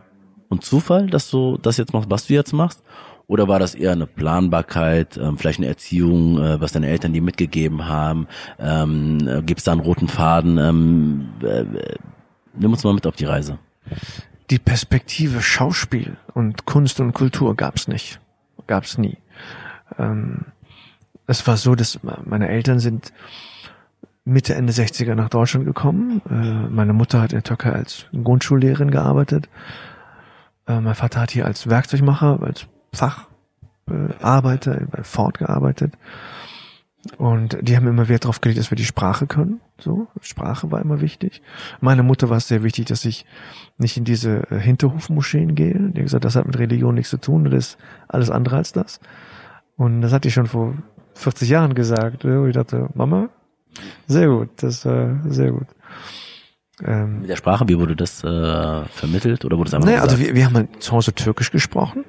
und 0.48 0.64
Zufall, 0.64 1.06
dass 1.06 1.30
du 1.30 1.58
das 1.58 1.76
jetzt 1.76 1.92
machst, 1.92 2.10
was 2.10 2.26
du 2.26 2.34
jetzt 2.34 2.52
machst? 2.52 2.82
Oder 3.26 3.46
war 3.46 3.58
das 3.58 3.74
eher 3.74 3.92
eine 3.92 4.06
Planbarkeit, 4.06 5.18
ähm, 5.18 5.36
vielleicht 5.36 5.58
eine 5.58 5.68
Erziehung, 5.68 6.38
äh, 6.38 6.60
was 6.62 6.72
deine 6.72 6.88
Eltern 6.88 7.12
dir 7.12 7.20
mitgegeben 7.20 7.86
haben? 7.86 8.26
Ähm, 8.58 9.18
äh, 9.28 9.42
Gibt 9.42 9.58
es 9.58 9.64
da 9.64 9.72
einen 9.72 9.82
roten 9.82 10.08
Faden? 10.08 10.56
Ähm, 10.56 11.28
äh, 11.42 11.64
Nimm 12.58 12.72
uns 12.72 12.84
mal 12.84 12.94
mit 12.94 13.06
auf 13.06 13.16
die 13.16 13.24
Reise. 13.24 13.58
Die 14.50 14.58
Perspektive 14.58 15.40
Schauspiel 15.42 16.16
und 16.34 16.64
Kunst 16.66 17.00
und 17.00 17.12
Kultur 17.12 17.54
gab's 17.56 17.88
nicht. 17.88 18.20
Gab's 18.66 18.98
nie. 18.98 19.18
Ähm, 19.98 20.46
es 21.26 21.46
war 21.46 21.56
so, 21.56 21.74
dass 21.74 22.00
meine 22.02 22.48
Eltern 22.48 22.80
sind 22.80 23.12
Mitte, 24.24 24.54
Ende 24.54 24.72
60er 24.72 25.14
nach 25.14 25.28
Deutschland 25.28 25.64
gekommen. 25.64 26.22
Äh, 26.28 26.68
meine 26.74 26.92
Mutter 26.92 27.20
hat 27.20 27.32
in 27.32 27.38
der 27.38 27.44
Türkei 27.44 27.72
als 27.72 28.06
Grundschullehrerin 28.12 28.90
gearbeitet. 28.90 29.48
Äh, 30.66 30.80
mein 30.80 30.94
Vater 30.94 31.20
hat 31.20 31.30
hier 31.30 31.46
als 31.46 31.68
Werkzeugmacher, 31.68 32.40
als 32.42 32.66
Facharbeiter 32.92 34.80
bei 34.90 35.02
Ford 35.02 35.38
gearbeitet. 35.38 35.94
Und 37.16 37.56
die 37.62 37.76
haben 37.76 37.86
immer 37.86 38.08
Wert 38.08 38.24
darauf 38.24 38.40
gelegt, 38.40 38.58
dass 38.58 38.70
wir 38.70 38.76
die 38.76 38.84
Sprache 38.84 39.26
können. 39.26 39.60
So, 39.78 40.08
Sprache 40.20 40.70
war 40.70 40.80
immer 40.80 41.00
wichtig. 41.00 41.42
Meine 41.80 42.02
Mutter 42.02 42.28
war 42.28 42.36
es 42.36 42.48
sehr 42.48 42.62
wichtig, 42.64 42.86
dass 42.86 43.04
ich 43.04 43.24
nicht 43.78 43.96
in 43.96 44.04
diese 44.04 44.50
äh, 44.50 44.58
Hinterhofmoscheen 44.58 45.54
gehe. 45.54 45.74
Die 45.74 46.00
hat 46.00 46.06
gesagt, 46.06 46.24
das 46.24 46.36
hat 46.36 46.46
mit 46.46 46.58
Religion 46.58 46.94
nichts 46.94 47.10
zu 47.10 47.18
tun, 47.18 47.44
das 47.44 47.54
ist 47.54 47.78
alles 48.08 48.30
andere 48.30 48.56
als 48.56 48.72
das. 48.72 49.00
Und 49.76 50.02
das 50.02 50.12
hat 50.12 50.24
die 50.24 50.30
schon 50.30 50.46
vor 50.46 50.74
40 51.14 51.48
Jahren 51.48 51.74
gesagt. 51.74 52.24
Und 52.24 52.48
ich 52.48 52.54
dachte, 52.54 52.88
Mama, 52.94 53.28
sehr 54.08 54.28
gut, 54.28 54.50
das 54.56 54.84
war 54.84 55.20
sehr 55.28 55.52
gut. 55.52 55.66
Ähm, 56.84 57.20
mit 57.20 57.30
der 57.30 57.36
Sprache, 57.36 57.68
wie 57.68 57.78
wurde 57.78 57.96
das 57.96 58.22
äh, 58.22 58.84
vermittelt 58.86 59.44
oder 59.44 59.56
wurde 59.58 59.68
es 59.68 59.74
einfach 59.74 59.88
Naja, 59.88 60.02
also 60.02 60.18
wir, 60.18 60.34
wir 60.34 60.44
haben 60.44 60.54
halt 60.54 60.82
zu 60.82 60.92
Hause 60.92 61.12
Türkisch 61.12 61.50
gesprochen 61.50 62.04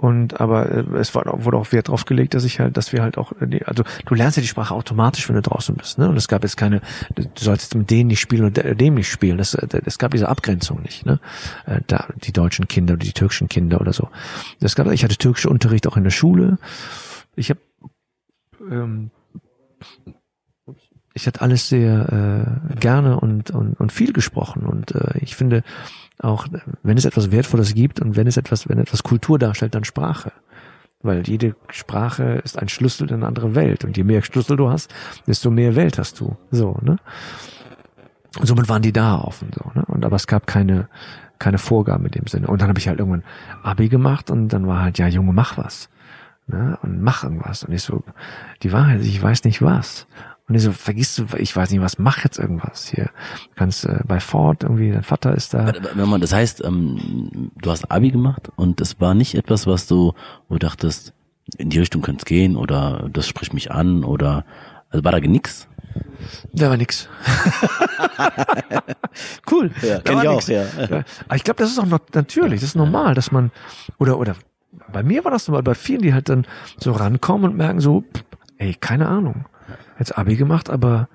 Und 0.00 0.40
aber 0.40 0.70
äh, 0.70 0.84
es 0.98 1.12
wurde 1.16 1.56
auch 1.56 1.72
Wert 1.72 1.88
drauf 1.88 2.04
gelegt, 2.04 2.34
dass 2.34 2.44
ich 2.44 2.60
halt, 2.60 2.76
dass 2.76 2.92
wir 2.92 3.02
halt 3.02 3.18
auch, 3.18 3.32
äh, 3.40 3.64
also 3.64 3.82
du 4.06 4.14
lernst 4.14 4.36
ja 4.36 4.40
die 4.40 4.46
Sprache 4.48 4.72
automatisch, 4.72 5.28
wenn 5.28 5.34
du 5.34 5.42
draußen 5.42 5.74
bist, 5.74 5.98
ne? 5.98 6.08
Und 6.08 6.16
es 6.16 6.28
gab 6.28 6.44
jetzt 6.44 6.56
keine, 6.56 6.82
du 7.16 7.24
sollst 7.36 7.74
mit 7.74 7.90
denen 7.90 8.06
nicht 8.06 8.20
spielen 8.20 8.44
und 8.44 8.56
dem 8.56 8.94
nicht 8.94 9.10
spielen. 9.10 9.38
Das, 9.38 9.54
es 9.54 9.98
gab 9.98 10.12
diese 10.12 10.28
Abgrenzung 10.28 10.82
nicht, 10.82 11.04
ne? 11.04 11.18
Äh, 11.66 11.80
da 11.88 12.06
die 12.14 12.32
deutschen 12.32 12.68
Kinder 12.68 12.94
oder 12.94 13.04
die 13.04 13.12
türkischen 13.12 13.48
Kinder 13.48 13.80
oder 13.80 13.92
so. 13.92 14.08
Das 14.60 14.76
gab, 14.76 14.86
ich 14.86 15.02
hatte 15.02 15.16
türkischen 15.16 15.50
Unterricht 15.50 15.88
auch 15.88 15.96
in 15.96 16.04
der 16.04 16.12
Schule. 16.12 16.58
Ich 17.34 17.50
habe 17.50 17.60
ähm, 18.70 19.10
ich 21.12 21.26
hatte 21.26 21.40
alles 21.40 21.68
sehr 21.68 22.68
äh, 22.70 22.76
gerne 22.76 23.18
und, 23.18 23.50
und, 23.50 23.74
und 23.74 23.90
viel 23.90 24.12
gesprochen. 24.12 24.62
Und 24.62 24.94
äh, 24.94 25.18
ich 25.20 25.34
finde 25.34 25.64
auch, 26.18 26.46
wenn 26.82 26.98
es 26.98 27.04
etwas 27.04 27.30
Wertvolles 27.30 27.74
gibt 27.74 28.00
und 28.00 28.16
wenn 28.16 28.26
es 28.26 28.36
etwas, 28.36 28.68
wenn 28.68 28.78
etwas 28.78 29.02
Kultur 29.02 29.38
darstellt, 29.38 29.74
dann 29.74 29.84
Sprache. 29.84 30.32
Weil 31.00 31.28
jede 31.28 31.54
Sprache 31.70 32.40
ist 32.44 32.58
ein 32.58 32.68
Schlüssel 32.68 33.08
in 33.08 33.16
eine 33.16 33.26
andere 33.26 33.54
Welt. 33.54 33.84
Und 33.84 33.96
je 33.96 34.02
mehr 34.02 34.22
Schlüssel 34.22 34.56
du 34.56 34.68
hast, 34.68 34.92
desto 35.26 35.50
mehr 35.50 35.76
Welt 35.76 35.98
hast 35.98 36.18
du. 36.18 36.36
So, 36.50 36.76
ne? 36.82 36.96
Und 38.38 38.46
somit 38.46 38.68
waren 38.68 38.82
die 38.82 38.92
da 38.92 39.16
offen. 39.16 39.50
So, 39.54 39.70
ne? 39.74 39.84
Und 39.86 40.04
aber 40.04 40.16
es 40.16 40.26
gab 40.26 40.46
keine, 40.46 40.88
keine 41.38 41.58
Vorgaben 41.58 42.04
in 42.06 42.10
dem 42.10 42.26
Sinne. 42.26 42.48
Und 42.48 42.60
dann 42.60 42.68
habe 42.68 42.80
ich 42.80 42.88
halt 42.88 42.98
irgendwann 42.98 43.22
Abi 43.62 43.88
gemacht 43.88 44.30
und 44.30 44.48
dann 44.48 44.66
war 44.66 44.82
halt, 44.82 44.98
ja, 44.98 45.06
Junge, 45.06 45.32
mach 45.32 45.56
was. 45.56 45.88
Ne? 46.48 46.78
Und 46.82 47.02
mach 47.02 47.22
irgendwas. 47.22 47.62
Und 47.62 47.72
ich 47.72 47.82
so, 47.82 48.02
die 48.62 48.72
Wahrheit, 48.72 49.02
ich 49.02 49.22
weiß 49.22 49.44
nicht 49.44 49.62
was. 49.62 50.06
Und 50.48 50.54
ich 50.54 50.62
so, 50.62 50.72
vergisst 50.72 51.18
du, 51.18 51.26
ich 51.36 51.54
weiß 51.54 51.70
nicht 51.70 51.82
was, 51.82 51.98
mach 51.98 52.24
jetzt 52.24 52.38
irgendwas 52.38 52.88
hier. 52.88 53.10
Du 53.50 53.54
kannst 53.56 53.84
äh, 53.84 54.00
bei 54.06 54.18
Ford 54.18 54.62
irgendwie, 54.62 54.90
dein 54.90 55.02
Vater 55.02 55.34
ist 55.34 55.52
da. 55.52 55.72
Das 55.72 56.32
heißt, 56.32 56.64
ähm, 56.64 57.50
du 57.60 57.70
hast 57.70 57.90
Abi 57.90 58.10
gemacht 58.10 58.50
und 58.56 58.80
es 58.80 58.98
war 58.98 59.14
nicht 59.14 59.34
etwas, 59.34 59.66
was 59.66 59.86
du, 59.86 60.14
wo 60.48 60.54
du 60.54 60.58
dachtest, 60.58 61.12
in 61.58 61.68
die 61.68 61.78
Richtung 61.78 62.00
könnte 62.00 62.22
es 62.22 62.24
gehen 62.24 62.56
oder 62.56 63.10
das 63.12 63.26
spricht 63.26 63.52
mich 63.52 63.70
an 63.70 64.04
oder 64.04 64.46
also 64.90 65.04
war 65.04 65.12
da 65.12 65.20
nix? 65.20 65.68
Da 66.52 66.70
war 66.70 66.76
nix. 66.78 67.08
cool. 69.50 69.70
Ja, 69.82 70.00
kenn 70.00 70.18
ich 70.18 70.28
auch, 70.28 70.48
ja. 70.48 70.64
Aber 71.26 71.36
ich 71.36 71.44
glaube, 71.44 71.58
das 71.58 71.70
ist 71.70 71.78
auch 71.78 71.86
noch 71.86 72.00
natürlich, 72.14 72.60
das 72.60 72.70
ist 72.70 72.76
normal, 72.76 73.14
dass 73.14 73.32
man 73.32 73.50
oder 73.98 74.18
oder 74.18 74.34
bei 74.92 75.02
mir 75.02 75.24
war 75.24 75.30
das 75.30 75.46
normal, 75.48 75.62
bei 75.62 75.74
vielen, 75.74 76.02
die 76.02 76.14
halt 76.14 76.28
dann 76.30 76.46
so 76.78 76.92
rankommen 76.92 77.50
und 77.50 77.56
merken 77.56 77.80
so, 77.80 78.04
ey, 78.56 78.74
keine 78.74 79.08
Ahnung 79.08 79.44
jetzt 79.98 80.16
Abi 80.16 80.36
gemacht, 80.36 80.70
aber 80.70 81.08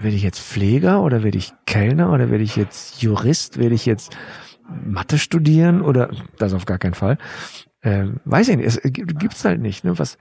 werde 0.00 0.16
ich 0.16 0.22
jetzt 0.22 0.40
Pfleger 0.40 1.02
oder 1.02 1.22
werde 1.22 1.38
ich 1.38 1.52
Kellner 1.66 2.12
oder 2.12 2.30
werde 2.30 2.44
ich 2.44 2.56
jetzt 2.56 3.02
Jurist, 3.02 3.58
werde 3.58 3.74
ich 3.74 3.86
jetzt 3.86 4.16
Mathe 4.84 5.18
studieren 5.18 5.82
oder 5.82 6.10
das 6.38 6.52
auf 6.52 6.64
gar 6.66 6.78
keinen 6.78 6.94
Fall. 6.94 7.18
Äh, 7.80 8.06
weiß 8.24 8.48
ich 8.48 8.56
nicht, 8.56 8.66
es 8.66 8.80
gibt's 8.82 9.44
halt 9.44 9.60
nicht, 9.60 9.84
ne? 9.84 9.98
Was 9.98 10.18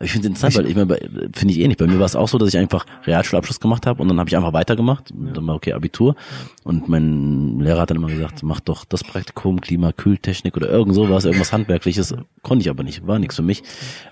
ich 0.00 0.12
finde 0.12 0.28
es 0.28 0.30
interessant, 0.30 0.56
weil 0.56 0.70
ich 0.70 0.76
meine, 0.76 0.96
finde 1.34 1.54
ich 1.54 1.58
eh 1.58 1.66
nicht. 1.66 1.78
Bei 1.78 1.86
mir 1.88 1.98
war 1.98 2.06
es 2.06 2.14
auch 2.14 2.28
so, 2.28 2.38
dass 2.38 2.50
ich 2.50 2.56
einfach 2.56 2.86
Realschulabschluss 3.04 3.58
gemacht 3.58 3.84
habe 3.84 4.00
und 4.00 4.06
dann 4.06 4.20
habe 4.20 4.28
ich 4.28 4.36
einfach 4.36 4.52
weitergemacht. 4.52 5.10
Und 5.10 5.36
dann 5.36 5.44
war 5.48 5.56
okay, 5.56 5.72
Abitur. 5.72 6.14
Und 6.62 6.88
mein 6.88 7.58
Lehrer 7.58 7.80
hat 7.80 7.90
dann 7.90 7.96
immer 7.96 8.06
gesagt, 8.06 8.44
mach 8.44 8.60
doch 8.60 8.84
das 8.84 9.02
Praktikum, 9.02 9.60
Klima, 9.60 9.90
Kühltechnik 9.90 10.56
oder 10.56 10.70
irgend 10.70 10.94
sowas, 10.94 11.24
irgendwas 11.24 11.52
Handwerkliches. 11.52 12.14
Konnte 12.42 12.62
ich 12.62 12.70
aber 12.70 12.84
nicht, 12.84 13.08
war 13.08 13.18
nichts 13.18 13.34
für 13.34 13.42
mich. 13.42 13.64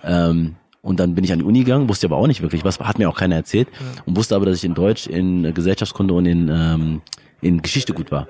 Ähm, 0.03 0.57
und 0.87 1.01
dann 1.01 1.17
bin 1.17 1.25
ich 1.25 1.33
an 1.33 1.41
die 1.41 1.45
Uni 1.45 1.65
gegangen, 1.65 1.89
wusste 1.89 2.07
aber 2.07 2.17
auch 2.17 2.29
nicht 2.29 2.43
wirklich 2.43 2.65
was, 2.65 2.79
hat 2.79 2.99
mir 2.99 3.09
auch 3.09 3.17
keiner 3.17 3.35
erzählt 3.35 3.69
ja. 3.73 4.03
und 4.07 4.17
wusste 4.17 4.37
aber, 4.37 4.47
dass 4.47 4.59
ich 4.59 4.65
in 4.65 4.75
Deutsch, 4.75 5.09
in 5.09 5.53
Gesellschaftskunde 5.53 6.15
und 6.15 6.27
in, 6.27 6.49
ähm, 6.49 7.01
in 7.41 7.61
Geschichte 7.61 7.93
gut 7.93 8.13
war. 8.13 8.29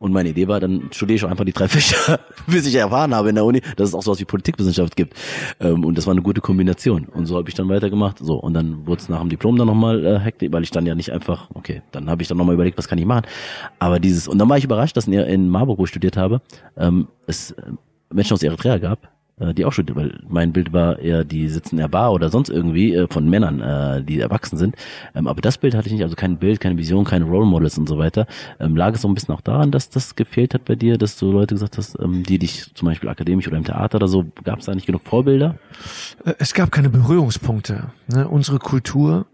Und 0.00 0.12
meine 0.12 0.30
Idee 0.30 0.48
war, 0.48 0.58
dann 0.58 0.88
studiere 0.90 1.14
ich 1.14 1.24
auch 1.24 1.30
einfach 1.30 1.44
die 1.44 1.52
drei 1.52 1.68
Fächer, 1.76 2.18
bis 2.48 2.66
ich 2.66 2.74
erfahren 2.74 3.14
habe 3.14 3.28
in 3.28 3.36
der 3.36 3.44
Uni, 3.44 3.60
dass 3.76 3.90
es 3.90 3.94
auch 3.94 4.02
sowas 4.02 4.18
wie 4.18 4.24
Politikwissenschaft 4.24 4.96
gibt. 4.96 5.14
Ähm, 5.60 5.84
und 5.84 5.96
das 5.96 6.08
war 6.08 6.10
eine 6.10 6.22
gute 6.22 6.40
Kombination. 6.40 7.04
Und 7.04 7.26
so 7.26 7.36
habe 7.36 7.48
ich 7.48 7.54
dann 7.54 7.68
weitergemacht. 7.68 8.18
So, 8.18 8.34
und 8.34 8.54
dann 8.54 8.84
wurde 8.84 9.00
es 9.00 9.08
nach 9.08 9.20
dem 9.20 9.28
Diplom 9.28 9.56
dann 9.56 9.68
nochmal 9.68 10.04
äh, 10.04 10.18
hektisch, 10.18 10.48
weil 10.50 10.64
ich 10.64 10.72
dann 10.72 10.86
ja 10.86 10.96
nicht 10.96 11.12
einfach, 11.12 11.50
okay, 11.54 11.82
dann 11.92 12.10
habe 12.10 12.20
ich 12.20 12.26
dann 12.26 12.36
nochmal 12.36 12.56
überlegt, 12.56 12.78
was 12.78 12.88
kann 12.88 12.98
ich 12.98 13.06
machen. 13.06 13.26
Aber 13.78 14.00
dieses, 14.00 14.26
und 14.26 14.38
dann 14.38 14.48
war 14.48 14.58
ich 14.58 14.64
überrascht, 14.64 14.96
dass 14.96 15.06
in, 15.06 15.12
in 15.12 15.48
Marburg, 15.48 15.78
wo 15.78 15.84
ich 15.84 15.90
studiert 15.90 16.16
habe, 16.16 16.40
ähm, 16.76 17.06
es 17.28 17.52
äh, 17.52 17.62
Menschen 18.12 18.34
aus 18.34 18.42
Eritrea 18.42 18.78
gab, 18.78 19.11
die 19.38 19.64
auch 19.64 19.72
studiert, 19.72 19.96
weil 19.96 20.20
mein 20.28 20.52
Bild 20.52 20.72
war 20.72 20.98
eher, 20.98 21.24
die 21.24 21.48
sitzen 21.48 21.76
in 21.76 21.80
der 21.80 21.88
Bar 21.88 22.12
oder 22.12 22.28
sonst 22.28 22.48
irgendwie 22.48 22.94
äh, 22.94 23.06
von 23.08 23.28
Männern, 23.28 23.60
äh, 23.60 24.02
die 24.02 24.20
erwachsen 24.20 24.56
sind. 24.56 24.76
Ähm, 25.14 25.26
aber 25.26 25.40
das 25.40 25.58
Bild 25.58 25.74
hatte 25.74 25.88
ich 25.88 25.92
nicht, 25.92 26.02
also 26.02 26.16
kein 26.16 26.36
Bild, 26.36 26.60
keine 26.60 26.76
Vision, 26.76 27.04
keine 27.04 27.24
Role 27.24 27.46
Models 27.46 27.78
und 27.78 27.88
so 27.88 27.98
weiter. 27.98 28.26
Ähm, 28.60 28.76
lag 28.76 28.94
es 28.94 29.02
so 29.02 29.08
ein 29.08 29.14
bisschen 29.14 29.34
auch 29.34 29.40
daran, 29.40 29.70
dass 29.70 29.90
das 29.90 30.16
gefehlt 30.16 30.54
hat 30.54 30.64
bei 30.64 30.74
dir, 30.74 30.98
dass 30.98 31.16
du 31.16 31.32
Leute 31.32 31.54
gesagt 31.54 31.78
hast, 31.78 31.98
ähm, 32.00 32.22
die 32.22 32.38
dich 32.38 32.72
zum 32.74 32.86
Beispiel 32.86 33.08
akademisch 33.08 33.48
oder 33.48 33.56
im 33.56 33.64
Theater 33.64 33.96
oder 33.96 34.08
so, 34.08 34.24
gab 34.44 34.60
es 34.60 34.66
da 34.66 34.74
nicht 34.74 34.86
genug 34.86 35.02
Vorbilder? 35.02 35.56
Äh, 36.24 36.34
es 36.38 36.54
gab 36.54 36.70
keine 36.70 36.90
Berührungspunkte. 36.90 37.90
Ne? 38.08 38.28
Unsere 38.28 38.58
Kultur 38.58 39.26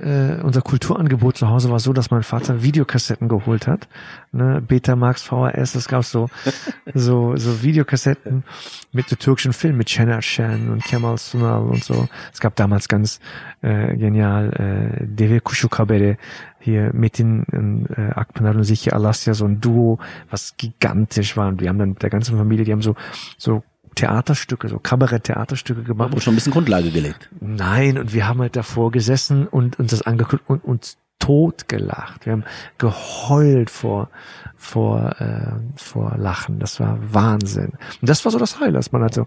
äh, 0.00 0.42
unser 0.42 0.62
Kulturangebot 0.62 1.36
zu 1.36 1.48
Hause 1.48 1.70
war 1.70 1.80
so, 1.80 1.92
dass 1.92 2.10
mein 2.10 2.22
Vater 2.22 2.62
Videokassetten 2.62 3.28
geholt 3.28 3.66
hat, 3.66 3.88
ne, 4.32 4.62
Betamax, 4.66 5.22
VHS, 5.22 5.74
es 5.74 5.88
gab 5.88 6.04
so 6.04 6.28
so 6.94 7.36
so 7.36 7.62
Videokassetten 7.62 8.44
mit 8.92 9.10
der 9.10 9.18
türkischen 9.18 9.52
Film 9.52 9.76
mit 9.76 9.90
Şener 9.90 10.22
Şen 10.22 10.70
und 10.70 10.84
Kemal 10.84 11.18
Sunal 11.18 11.62
und 11.62 11.84
so. 11.84 12.08
Es 12.32 12.40
gab 12.40 12.56
damals 12.56 12.88
ganz 12.88 13.20
äh, 13.62 13.96
genial 13.96 14.52
äh, 14.52 15.06
Deve 15.06 15.40
Kuşu 15.40 15.68
Kabere 15.68 16.16
hier 16.58 16.92
Metin 16.92 17.86
äh, 17.96 18.12
Akpınar 18.14 18.56
und 18.56 18.64
Sichi 18.64 18.90
Alasya 18.90 19.34
so 19.34 19.44
ein 19.44 19.60
Duo, 19.60 19.98
was 20.30 20.56
gigantisch 20.56 21.36
war 21.36 21.48
und 21.48 21.60
wir 21.60 21.68
haben 21.68 21.78
dann 21.78 21.90
mit 21.90 22.02
der 22.02 22.10
ganzen 22.10 22.36
Familie, 22.36 22.64
die 22.64 22.72
haben 22.72 22.82
so 22.82 22.96
so 23.38 23.62
Theaterstücke, 23.96 24.68
so 24.68 24.78
Kabarett-Theaterstücke 24.78 25.82
gemacht. 25.82 26.14
Und 26.14 26.22
schon 26.22 26.34
ein 26.34 26.36
bisschen 26.36 26.52
Grundlage 26.52 26.90
gelegt. 26.90 27.28
Nein, 27.40 27.98
und 27.98 28.14
wir 28.14 28.28
haben 28.28 28.40
halt 28.40 28.54
davor 28.54 28.92
gesessen 28.92 29.48
und 29.48 29.78
uns 29.80 29.90
das 29.90 30.02
angeguckt 30.02 30.48
und 30.48 30.62
uns 30.64 30.98
tot 31.18 31.68
gelacht. 31.68 32.26
Wir 32.26 32.34
haben 32.34 32.44
geheult 32.78 33.70
vor 33.70 34.10
vor 34.56 35.16
äh, 35.18 35.52
vor 35.76 36.14
Lachen. 36.18 36.58
Das 36.58 36.78
war 36.78 36.98
Wahnsinn. 37.00 37.72
Und 38.00 38.08
das 38.08 38.24
war 38.24 38.32
so 38.32 38.38
das 38.38 38.60
Highlight, 38.60 38.76
dass 38.76 38.92
man 38.92 39.02
halt 39.02 39.14
so 39.14 39.26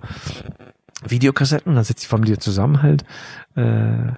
Videokassetten, 1.03 1.75
dann 1.75 1.83
sitzt 1.83 2.03
die 2.03 2.07
Familie 2.07 2.37
zusammen 2.37 2.81
halt. 2.81 3.03
Äh, 3.55 4.13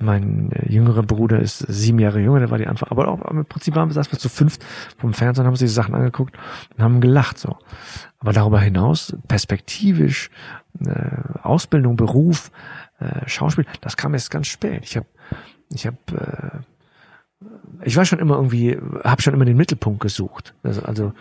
mein 0.00 0.50
äh, 0.52 0.70
jüngerer 0.70 1.02
Bruder 1.02 1.40
ist 1.40 1.58
sieben 1.58 1.98
Jahre 1.98 2.20
jünger, 2.20 2.40
der 2.40 2.50
war 2.50 2.58
die 2.58 2.66
Anfang. 2.66 2.90
Aber 2.90 3.08
auch 3.08 3.20
im 3.30 3.44
Prinzip 3.46 3.74
waren 3.74 3.88
wir, 3.88 3.94
saßen 3.94 4.18
zu 4.18 4.28
fünft 4.28 4.64
vom 4.98 5.12
Fernsehen, 5.12 5.44
haben 5.44 5.52
uns 5.52 5.60
diese 5.60 5.74
Sachen 5.74 5.94
angeguckt 5.94 6.36
und 6.76 6.82
haben 6.82 7.00
gelacht 7.00 7.38
so. 7.38 7.56
Aber 8.18 8.32
darüber 8.32 8.60
hinaus, 8.60 9.16
perspektivisch, 9.28 10.30
äh, 10.84 11.38
Ausbildung, 11.42 11.96
Beruf, 11.96 12.50
äh, 12.98 13.28
Schauspiel, 13.28 13.66
das 13.80 13.96
kam 13.96 14.14
erst 14.14 14.30
ganz 14.30 14.46
spät. 14.46 14.82
Ich 14.84 14.96
habe, 14.96 15.06
ich 15.70 15.86
habe, 15.86 15.96
äh, 16.12 17.46
ich 17.84 17.96
war 17.96 18.04
schon 18.04 18.18
immer 18.18 18.36
irgendwie, 18.36 18.78
habe 19.04 19.22
schon 19.22 19.34
immer 19.34 19.44
den 19.44 19.56
Mittelpunkt 19.56 20.00
gesucht. 20.00 20.54
Also, 20.62 20.82
also 20.82 21.12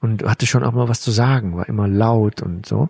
und 0.00 0.22
hatte 0.22 0.46
schon 0.46 0.62
auch 0.62 0.72
mal 0.72 0.88
was 0.88 1.00
zu 1.00 1.10
sagen, 1.10 1.56
war 1.56 1.68
immer 1.68 1.88
laut 1.88 2.42
und 2.42 2.66
so. 2.66 2.88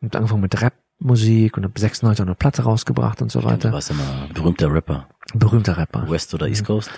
Und 0.00 0.14
angefangen 0.14 0.42
mit 0.42 0.60
Rap 0.62 0.74
Musik 1.04 1.56
und 1.56 1.64
habe 1.64 1.78
96 1.78 2.24
eine 2.24 2.34
Platte 2.34 2.62
rausgebracht 2.62 3.22
und 3.22 3.30
so 3.30 3.44
weiter. 3.44 3.68
Du 3.68 3.74
warst 3.74 3.90
immer 3.90 4.28
berühmter 4.32 4.72
Rapper. 4.72 5.06
Berühmter 5.34 5.76
Rapper. 5.76 6.08
West 6.10 6.34
oder 6.34 6.48
East 6.48 6.64
Coast? 6.64 6.90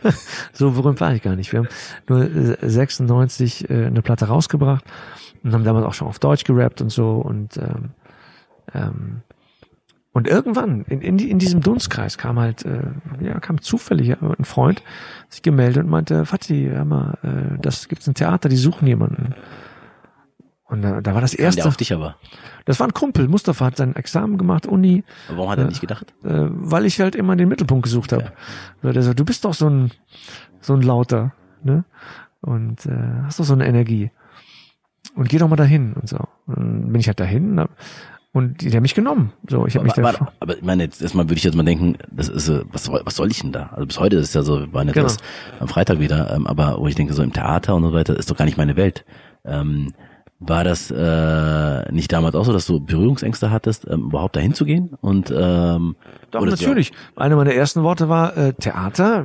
so 0.52 0.70
berühmt 0.72 1.00
war 1.00 1.14
ich 1.14 1.22
gar 1.22 1.36
nicht. 1.36 1.52
Wir 1.52 1.60
haben 1.60 1.68
nur 2.08 2.56
96 2.62 3.68
äh, 3.68 3.86
eine 3.86 4.02
Platte 4.02 4.26
rausgebracht 4.26 4.84
und 5.42 5.52
haben 5.52 5.64
damals 5.64 5.86
auch 5.86 5.94
schon 5.94 6.08
auf 6.08 6.18
Deutsch 6.18 6.44
gerappt 6.44 6.80
und 6.80 6.90
so 6.90 7.16
und 7.16 7.56
ähm, 7.56 7.90
ähm, 8.74 9.22
und 10.16 10.26
irgendwann 10.26 10.86
in, 10.88 11.02
in, 11.02 11.18
in 11.18 11.38
diesem 11.38 11.60
Dunstkreis 11.60 12.16
kam 12.16 12.38
halt, 12.38 12.64
äh, 12.64 12.84
ja, 13.20 13.38
kam 13.38 13.60
zufällig 13.60 14.16
ein 14.22 14.46
Freund 14.46 14.82
sich 15.28 15.42
gemeldet 15.42 15.84
und 15.84 15.90
meinte, 15.90 16.24
Fatih, 16.24 16.70
hör 16.70 16.86
mal, 16.86 17.18
äh, 17.22 17.58
das 17.60 17.86
gibt's 17.86 18.06
ein 18.06 18.14
Theater, 18.14 18.48
die 18.48 18.56
suchen 18.56 18.88
jemanden. 18.88 19.34
Und 20.68 20.82
da, 20.82 21.00
da 21.00 21.14
war 21.14 21.20
das 21.20 21.34
erste. 21.34 21.62
Der 21.62 21.68
auf 21.68 21.76
dich 21.76 21.92
aber. 21.92 22.16
Das 22.64 22.80
war 22.80 22.88
ein 22.88 22.92
Kumpel. 22.92 23.28
Mustafa 23.28 23.66
hat 23.66 23.76
sein 23.76 23.94
Examen 23.94 24.36
gemacht, 24.36 24.66
Uni. 24.66 25.04
Aber 25.28 25.38
warum 25.38 25.50
hat 25.50 25.58
er 25.58 25.64
äh, 25.66 25.68
nicht 25.68 25.80
gedacht? 25.80 26.12
Äh, 26.24 26.46
weil 26.50 26.86
ich 26.86 27.00
halt 27.00 27.14
immer 27.14 27.36
den 27.36 27.48
Mittelpunkt 27.48 27.84
gesucht 27.84 28.12
habe. 28.12 28.32
Ja. 28.82 28.92
Der 28.92 29.02
so, 29.02 29.14
du 29.14 29.24
bist 29.24 29.44
doch 29.44 29.54
so 29.54 29.68
ein 29.68 29.92
so 30.60 30.74
ein 30.74 30.82
lauter, 30.82 31.32
ne? 31.62 31.84
Und 32.40 32.84
äh, 32.86 33.22
hast 33.24 33.38
doch 33.38 33.44
so 33.44 33.54
eine 33.54 33.66
Energie. 33.66 34.10
Und 35.14 35.28
geh 35.28 35.38
doch 35.38 35.48
mal 35.48 35.56
dahin 35.56 35.94
und 35.94 36.08
so. 36.08 36.18
Und 36.46 36.56
dann 36.56 36.92
bin 36.92 37.00
ich 37.00 37.06
halt 37.06 37.20
dahin 37.20 37.58
und 38.36 38.60
die, 38.60 38.68
die 38.68 38.76
haben 38.76 38.82
mich 38.82 38.94
genommen. 38.94 39.32
So, 39.48 39.66
ich 39.66 39.76
habe 39.76 39.84
mich 39.84 39.94
da. 39.94 40.02
Aber, 40.02 40.32
aber 40.40 40.56
ich 40.58 40.62
meine, 40.62 40.82
jetzt 40.82 41.00
erstmal 41.00 41.24
würde 41.24 41.38
ich 41.38 41.44
jetzt 41.44 41.54
mal 41.54 41.62
denken, 41.62 41.96
das 42.10 42.28
ist 42.28 42.50
äh, 42.50 42.64
was 42.70 42.90
was 42.90 43.16
soll 43.16 43.30
ich 43.30 43.40
denn 43.40 43.50
da? 43.50 43.70
Also 43.72 43.86
bis 43.86 43.98
heute 43.98 44.16
ist 44.16 44.28
es 44.28 44.34
ja 44.34 44.42
so, 44.42 44.60
wir 44.60 44.72
waren 44.74 44.88
jetzt 44.88 44.94
genau. 44.94 45.08
am 45.60 45.68
Freitag 45.68 46.00
wieder, 46.00 46.34
ähm, 46.34 46.46
aber 46.46 46.76
wo 46.78 46.86
ich 46.86 46.94
denke 46.94 47.14
so 47.14 47.22
im 47.22 47.32
Theater 47.32 47.74
und 47.74 47.84
so 47.84 47.94
weiter 47.94 48.14
ist 48.14 48.30
doch 48.30 48.36
gar 48.36 48.44
nicht 48.44 48.58
meine 48.58 48.76
Welt. 48.76 49.06
Ähm, 49.46 49.94
War 50.38 50.64
das 50.64 50.90
äh, 50.90 51.92
nicht 51.92 52.12
damals 52.12 52.34
auch 52.34 52.44
so, 52.44 52.52
dass 52.52 52.66
du 52.66 52.78
Berührungsängste 52.78 53.50
hattest, 53.50 53.86
ähm, 53.88 54.02
überhaupt 54.08 54.36
dahin 54.36 54.52
zu 54.52 54.66
gehen? 54.66 54.90
Und 55.00 55.30
ähm, 55.34 55.96
Doch, 56.30 56.44
natürlich. 56.44 56.92
Eine 57.16 57.36
meiner 57.36 57.54
ersten 57.54 57.82
Worte 57.82 58.10
war 58.10 58.36
äh, 58.36 58.52
Theater, 58.52 59.24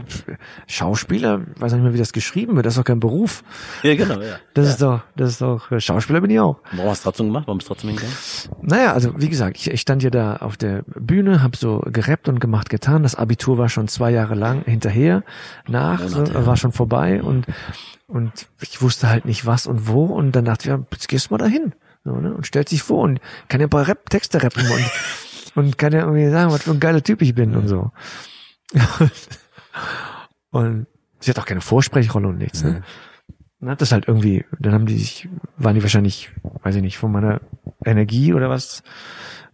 Schauspieler, 0.67 1.41
weiß 1.57 1.73
nicht 1.73 1.83
mehr, 1.83 1.93
wie 1.93 1.97
das 1.97 2.13
geschrieben 2.13 2.55
wird, 2.55 2.65
das 2.65 2.73
ist 2.75 2.77
doch 2.77 2.85
kein 2.85 3.01
Beruf. 3.01 3.43
Ja, 3.83 3.95
genau, 3.95 4.21
ja. 4.21 4.37
Das 4.53 4.69
ist 4.69 4.81
doch, 4.81 5.01
das 5.17 5.31
ist 5.31 5.41
doch, 5.41 5.69
Schauspieler 5.81 6.21
bin 6.21 6.31
ich 6.31 6.39
auch. 6.39 6.59
Warum 6.71 6.91
hast 6.91 7.03
du 7.03 7.09
trotzdem 7.09 7.27
gemacht? 7.27 7.43
Warum 7.45 7.57
bist 7.57 7.69
du 7.69 7.73
trotzdem 7.73 7.89
hingegangen? 7.89 8.15
Naja, 8.61 8.93
also 8.93 9.13
wie 9.19 9.29
gesagt, 9.29 9.57
ich, 9.57 9.69
ich 9.69 9.81
stand 9.81 10.03
ja 10.03 10.09
da 10.09 10.37
auf 10.37 10.57
der 10.57 10.83
Bühne, 10.87 11.41
habe 11.41 11.57
so 11.57 11.79
gerappt 11.79 12.29
und 12.29 12.39
gemacht, 12.39 12.69
getan. 12.69 13.03
Das 13.03 13.15
Abitur 13.15 13.57
war 13.57 13.69
schon 13.69 13.87
zwei 13.87 14.11
Jahre 14.11 14.35
lang 14.35 14.63
hinterher, 14.65 15.23
nach, 15.67 16.07
so, 16.07 16.23
war 16.45 16.57
schon 16.57 16.71
vorbei 16.71 17.21
und 17.21 17.45
und 18.07 18.47
ich 18.59 18.81
wusste 18.81 19.09
halt 19.09 19.25
nicht 19.25 19.45
was 19.45 19.67
und 19.67 19.87
wo 19.87 20.05
und 20.05 20.33
dann 20.33 20.45
dachte 20.45 20.63
ich, 20.63 20.69
ja, 20.69 20.79
jetzt 20.91 21.07
gehst 21.07 21.29
du 21.29 21.33
mal 21.33 21.37
dahin 21.37 21.73
so, 22.03 22.15
ne? 22.15 22.33
und 22.33 22.45
stellt 22.45 22.69
sich 22.69 22.83
vor 22.83 23.03
und 23.03 23.19
kann 23.47 23.61
ja 23.61 23.67
ein 23.67 23.69
paar 23.69 23.87
Rap 23.87 24.09
Texte 24.09 24.41
rappen 24.41 24.65
und 24.69 24.91
und 25.55 25.77
kann 25.77 25.93
ja 25.93 26.01
irgendwie 26.01 26.29
sagen, 26.29 26.51
was 26.51 26.63
für 26.63 26.71
ein 26.71 26.79
geiler 26.79 27.03
Typ 27.03 27.21
ich 27.21 27.35
bin 27.35 27.55
und 27.55 27.67
so. 27.67 27.91
und 30.51 30.87
sie 31.19 31.31
hat 31.31 31.39
auch 31.39 31.45
keine 31.45 31.61
Vorsprechrolle 31.61 32.27
und 32.27 32.37
nichts. 32.37 32.63
Ne? 32.63 32.83
Dann 33.61 33.69
hat 33.69 33.81
das 33.81 33.91
halt 33.91 34.07
irgendwie, 34.07 34.43
dann 34.59 34.73
haben 34.73 34.87
die 34.87 34.97
sich, 34.97 35.29
waren 35.57 35.75
die 35.75 35.83
wahrscheinlich, 35.83 36.31
weiß 36.63 36.75
ich 36.75 36.81
nicht, 36.81 36.97
von 36.97 37.11
meiner 37.11 37.41
Energie 37.85 38.33
oder 38.33 38.49
was, 38.49 38.81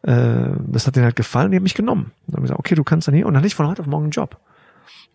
äh, 0.04 0.50
das 0.66 0.88
hat 0.88 0.96
denen 0.96 1.06
halt 1.06 1.18
gefallen, 1.18 1.52
die 1.52 1.58
haben 1.58 1.64
mich 1.64 1.76
genommen. 1.76 2.12
Dann 2.26 2.38
haben 2.38 2.44
gesagt, 2.44 2.60
okay, 2.60 2.76
du 2.76 2.86
kannst 2.86 3.10
dann 3.10 3.16
hier, 3.16 3.26
und 3.28 3.34
dann 3.34 3.42
hatte 3.42 3.48
ich 3.48 3.56
von 3.56 3.68
heute 3.68 3.82
auf 3.82 3.88
morgen 3.88 4.06
einen 4.06 4.12
Job. 4.12 4.40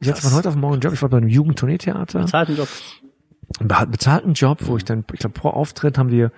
Ich 0.01 0.09
hatte 0.11 0.21
von 0.21 0.35
heute 0.35 0.51
auf 0.51 0.57
morgen 0.57 0.75
einen 0.75 0.83
Job, 0.83 0.93
ich 0.93 1.01
war 1.01 1.09
bei 1.09 1.17
einem 1.17 1.29
Jugendtourneetheater, 1.29 2.21
Bezahlten 2.21 2.57
Job. 2.57 2.69
einen 3.61 3.91
bezahlten 3.91 4.33
Job, 4.35 4.59
wo 4.67 4.77
ich 4.77 4.85
dann, 4.85 5.05
ich 5.13 5.21
glaube, 5.21 5.39
pro 5.39 5.49
Auftritt 5.49 5.97
haben 5.97 6.11
wir, 6.11 6.31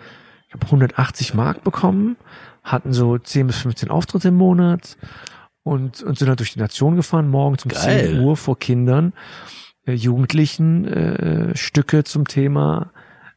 ich 0.45 0.51
glaube, 0.51 0.67
180 0.67 1.35
Mark 1.35 1.65
bekommen, 1.65 2.17
hatten 2.63 2.93
so 2.93 3.19
10 3.19 3.49
bis 3.49 3.57
15 3.59 3.91
Auftritte 3.91 4.29
im 4.29 4.37
Monat 4.37 4.97
und, 5.65 6.03
und 6.05 6.19
sind 6.19 6.29
dann 6.29 6.37
durch 6.37 6.53
die 6.53 6.61
Nation 6.61 6.95
gefahren, 6.95 7.29
morgens 7.29 7.65
um 7.65 7.73
Geil. 7.73 8.11
10 8.11 8.21
Uhr 8.21 8.37
vor 8.37 8.59
Kindern, 8.59 9.13
Jugendlichen, 9.87 10.87
äh, 10.87 11.57
Stücke 11.57 12.05
zum 12.05 12.27
Thema 12.27 12.91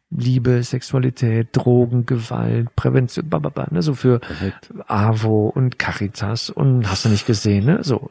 Liebe, 0.10 0.64
Sexualität, 0.64 1.50
Drogen, 1.52 2.06
Gewalt, 2.06 2.74
Prävention, 2.78 3.28
bababa, 3.28 3.68
ne, 3.72 3.82
so 3.82 3.94
für 3.94 4.20
Perfekt. 4.20 4.74
AWO 4.88 5.50
und 5.50 5.78
Caritas 5.80 6.50
und 6.50 6.90
hast 6.90 7.04
du 7.04 7.10
nicht 7.10 7.28
gesehen, 7.28 7.66
ne? 7.66 7.80
So 7.84 8.10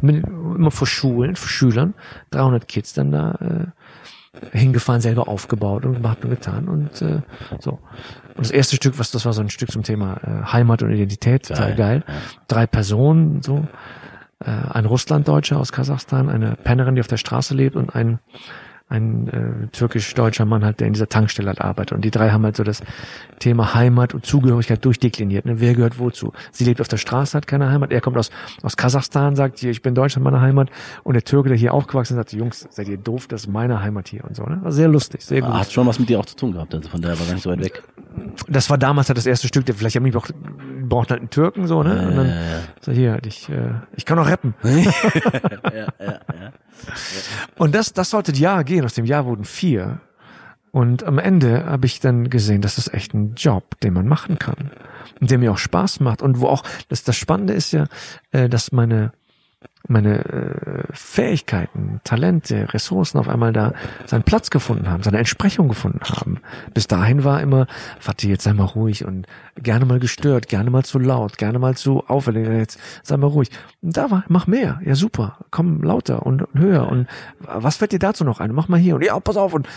immer 0.00 0.70
vor 0.70 0.86
Schulen, 0.86 1.36
vor 1.36 1.48
Schülern, 1.48 1.92
300 2.30 2.66
Kids 2.66 2.94
dann 2.94 3.10
da 3.12 3.32
äh, 3.32 4.58
hingefahren, 4.58 5.02
selber 5.02 5.28
aufgebaut 5.28 5.84
und 5.84 5.94
gemacht 5.94 6.24
und 6.24 6.30
getan 6.30 6.68
und 6.68 7.02
äh, 7.02 7.20
so. 7.60 7.72
Und 8.34 8.46
das 8.46 8.50
erste 8.50 8.76
Stück, 8.76 8.98
was 8.98 9.10
das 9.10 9.26
war 9.26 9.34
so 9.34 9.42
ein 9.42 9.50
Stück 9.50 9.70
zum 9.70 9.82
Thema 9.82 10.16
äh, 10.22 10.52
Heimat 10.52 10.82
und 10.82 10.90
Identität, 10.90 11.48
total 11.48 11.74
Geil, 11.74 12.02
geil. 12.04 12.04
Drei 12.48 12.66
Personen, 12.66 13.42
so 13.42 13.66
äh, 14.44 14.50
ein 14.50 14.84
Russlanddeutscher 14.84 15.58
aus 15.58 15.72
Kasachstan, 15.72 16.28
eine 16.28 16.56
Pennerin, 16.56 16.94
die 16.94 17.00
auf 17.00 17.06
der 17.06 17.16
Straße 17.16 17.54
lebt 17.54 17.76
und 17.76 17.94
ein 17.94 18.18
ein 18.88 19.28
äh, 19.28 19.68
türkisch-deutscher 19.68 20.44
Mann 20.44 20.64
halt, 20.64 20.78
der 20.78 20.86
in 20.86 20.92
dieser 20.92 21.08
Tankstelle 21.08 21.48
halt 21.48 21.60
arbeitet. 21.60 21.92
Und 21.92 22.04
die 22.04 22.12
drei 22.12 22.30
haben 22.30 22.44
halt 22.44 22.56
so 22.56 22.62
das 22.62 22.82
Thema 23.40 23.74
Heimat 23.74 24.14
und 24.14 24.24
Zugehörigkeit 24.24 24.84
durchdekliniert. 24.84 25.44
Ne? 25.44 25.58
Wer 25.58 25.74
gehört 25.74 25.98
wozu? 25.98 26.32
Sie 26.52 26.64
lebt 26.64 26.80
auf 26.80 26.86
der 26.86 26.96
Straße, 26.96 27.36
hat 27.36 27.48
keine 27.48 27.68
Heimat. 27.68 27.90
Er 27.90 28.00
kommt 28.00 28.16
aus, 28.16 28.30
aus 28.62 28.76
Kasachstan, 28.76 29.34
sagt 29.34 29.58
hier, 29.58 29.72
ich 29.72 29.82
bin 29.82 29.96
Deutschland, 29.96 30.22
meine 30.22 30.40
Heimat. 30.40 30.70
Und 31.02 31.14
der 31.14 31.24
Türke, 31.24 31.48
der 31.48 31.58
hier 31.58 31.74
aufgewachsen 31.74 32.14
ist, 32.14 32.18
sagt, 32.18 32.32
Jungs, 32.32 32.68
seid 32.70 32.86
ihr 32.86 32.96
doof, 32.96 33.26
das 33.26 33.42
ist 33.42 33.46
meine 33.48 33.82
Heimat 33.82 34.06
hier 34.06 34.24
und 34.24 34.36
so. 34.36 34.44
Ne? 34.44 34.60
War 34.62 34.70
sehr 34.70 34.86
lustig, 34.86 35.22
sehr 35.24 35.40
gut. 35.40 35.52
Hat 35.52 35.72
schon 35.72 35.86
was 35.88 35.98
mit 35.98 36.08
dir 36.08 36.20
auch 36.20 36.26
zu 36.26 36.36
tun 36.36 36.52
gehabt, 36.52 36.72
also 36.72 36.88
von 36.88 37.02
daher 37.02 37.18
war 37.18 37.26
gar 37.26 37.34
nicht 37.34 37.42
so 37.42 37.50
weit 37.50 37.64
weg. 37.64 37.82
Das 38.48 38.70
war 38.70 38.78
damals 38.78 39.08
halt 39.08 39.18
das 39.18 39.26
erste 39.26 39.48
Stück, 39.48 39.66
der 39.66 39.74
vielleicht 39.74 39.96
haben 39.96 40.04
die 40.04 40.14
auch, 40.16 40.28
braucht 40.82 41.10
halt 41.10 41.20
einen 41.20 41.30
Türken 41.30 41.66
so, 41.66 41.82
ne? 41.82 42.08
Und 42.08 42.16
dann 42.16 42.32
so 42.80 42.92
hier, 42.92 43.18
ich, 43.26 43.48
äh, 43.48 43.72
ich 43.96 44.04
kann 44.04 44.18
auch 44.18 44.28
rappen. 44.28 44.54
ja, 44.62 44.72
ja, 45.72 45.90
ja. 45.98 46.52
Und 47.56 47.74
das, 47.74 47.92
das 47.92 48.10
sollte 48.10 48.32
ein 48.32 48.38
Jahr 48.38 48.64
gehen. 48.64 48.84
Aus 48.84 48.94
dem 48.94 49.04
Jahr 49.04 49.26
wurden 49.26 49.44
vier. 49.44 50.00
Und 50.72 51.04
am 51.04 51.18
Ende 51.18 51.64
habe 51.64 51.86
ich 51.86 52.00
dann 52.00 52.28
gesehen, 52.28 52.60
das 52.60 52.78
ist 52.78 52.92
echt 52.92 53.14
ein 53.14 53.34
Job, 53.34 53.80
den 53.80 53.94
man 53.94 54.06
machen 54.06 54.38
kann. 54.38 54.70
Und 55.20 55.30
der 55.30 55.38
mir 55.38 55.52
auch 55.52 55.58
Spaß 55.58 56.00
macht. 56.00 56.20
Und 56.20 56.40
wo 56.40 56.48
auch, 56.48 56.64
das, 56.88 57.02
das 57.02 57.16
Spannende 57.16 57.54
ist 57.54 57.72
ja, 57.72 57.86
äh, 58.32 58.48
dass 58.48 58.72
meine, 58.72 59.12
meine 59.88 60.24
äh, 60.24 60.82
Fähigkeiten, 60.92 62.00
Talente, 62.02 62.72
Ressourcen 62.74 63.18
auf 63.18 63.28
einmal 63.28 63.52
da 63.52 63.72
seinen 64.04 64.24
Platz 64.24 64.50
gefunden 64.50 64.90
haben, 64.90 65.02
seine 65.04 65.18
Entsprechung 65.18 65.68
gefunden 65.68 66.00
haben. 66.02 66.40
Bis 66.74 66.88
dahin 66.88 67.22
war 67.22 67.40
immer, 67.40 67.66
warte, 68.04 68.26
jetzt 68.28 68.42
sei 68.44 68.52
mal 68.52 68.64
ruhig 68.64 69.04
und 69.04 69.26
gerne 69.56 69.84
mal 69.84 70.00
gestört, 70.00 70.48
gerne 70.48 70.70
mal 70.70 70.84
zu 70.84 70.98
laut, 70.98 71.38
gerne 71.38 71.58
mal 71.60 71.76
zu 71.76 72.04
auffällig, 72.08 72.48
jetzt 72.48 72.80
sei 73.04 73.16
mal 73.16 73.28
ruhig. 73.28 73.50
Und 73.80 73.96
da 73.96 74.10
war, 74.10 74.24
mach 74.28 74.46
mehr, 74.48 74.80
ja 74.84 74.96
super, 74.96 75.38
komm 75.52 75.82
lauter 75.82 76.26
und 76.26 76.44
höher 76.54 76.88
und 76.88 77.06
was 77.38 77.76
fällt 77.76 77.92
dir 77.92 78.00
dazu 78.00 78.24
noch 78.24 78.40
ein? 78.40 78.52
Mach 78.52 78.66
mal 78.68 78.80
hier 78.80 78.96
und 78.96 79.04
ja, 79.04 79.18
pass 79.20 79.36
auf 79.36 79.54
und 79.54 79.68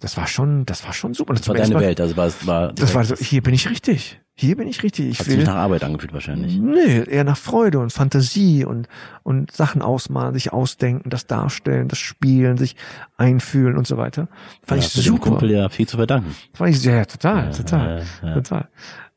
das 0.00 0.16
war 0.16 0.26
schon, 0.26 0.64
das 0.66 0.84
war 0.84 0.92
schon 0.94 1.14
super. 1.14 1.30
Und 1.30 1.38
Das 1.40 1.46
war 1.48 1.54
deine 1.54 1.74
Mal- 1.74 1.80
Welt, 1.82 2.00
also 2.00 2.16
war 2.16 2.26
es 2.26 2.46
war 2.46 2.72
Das 2.72 2.94
war 2.94 3.04
so, 3.04 3.14
hier 3.16 3.42
bin 3.42 3.52
ich 3.54 3.68
richtig. 3.68 4.18
Hier 4.34 4.56
bin 4.56 4.66
ich 4.66 4.82
richtig. 4.82 5.08
Ich 5.08 5.18
hat 5.18 5.26
sich 5.26 5.32
will, 5.32 5.38
nicht 5.40 5.48
nach 5.48 5.56
Arbeit 5.56 5.84
angefühlt 5.84 6.12
wahrscheinlich. 6.14 6.56
Nee, 6.56 7.02
eher 7.04 7.24
nach 7.24 7.36
Freude 7.36 7.78
und 7.80 7.92
Fantasie 7.92 8.64
und, 8.64 8.88
und 9.22 9.52
Sachen 9.52 9.82
ausmalen, 9.82 10.32
sich 10.32 10.52
ausdenken, 10.52 11.10
das 11.10 11.26
darstellen, 11.26 11.88
das 11.88 11.98
spielen, 11.98 12.56
sich 12.56 12.76
einfühlen 13.18 13.76
und 13.76 13.86
so 13.86 13.98
weiter. 13.98 14.28
Fand 14.62 14.82
Da 14.82 14.86
ich 14.86 14.92
super. 14.92 15.30
Kumpel 15.30 15.50
ja 15.50 15.68
viel 15.68 15.86
zu 15.86 15.98
verdanken. 15.98 16.34
Fand 16.54 16.74
ich, 16.74 16.82
ja, 16.82 16.96
ja, 16.96 17.04
total, 17.04 17.52
total, 17.52 18.04
ja, 18.22 18.28
ja. 18.28 18.34
total. 18.34 18.68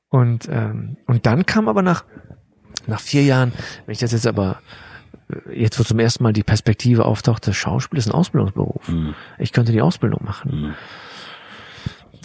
Und, 0.09 0.49
ähm, 0.51 0.97
und 1.07 1.25
dann 1.25 1.45
kam 1.45 1.69
aber 1.69 1.81
nach, 1.81 2.03
nach 2.85 2.99
vier 2.99 3.23
Jahren, 3.23 3.53
wenn 3.85 3.93
ich 3.93 3.99
das 3.99 4.11
jetzt 4.11 4.27
aber, 4.27 4.59
äh, 5.29 5.61
jetzt 5.61 5.79
wo 5.79 5.83
zum 5.83 5.99
ersten 5.99 6.23
Mal 6.23 6.33
die 6.33 6.43
Perspektive 6.43 7.05
auftauchte, 7.05 7.53
Schauspiel 7.53 7.99
ist 7.99 8.07
ein 8.07 8.13
Ausbildungsberuf. 8.13 8.87
Mhm. 8.89 9.15
Ich 9.39 9.53
könnte 9.53 9.71
die 9.71 9.81
Ausbildung 9.81 10.23
machen. 10.25 10.51
Mhm. 10.61 10.73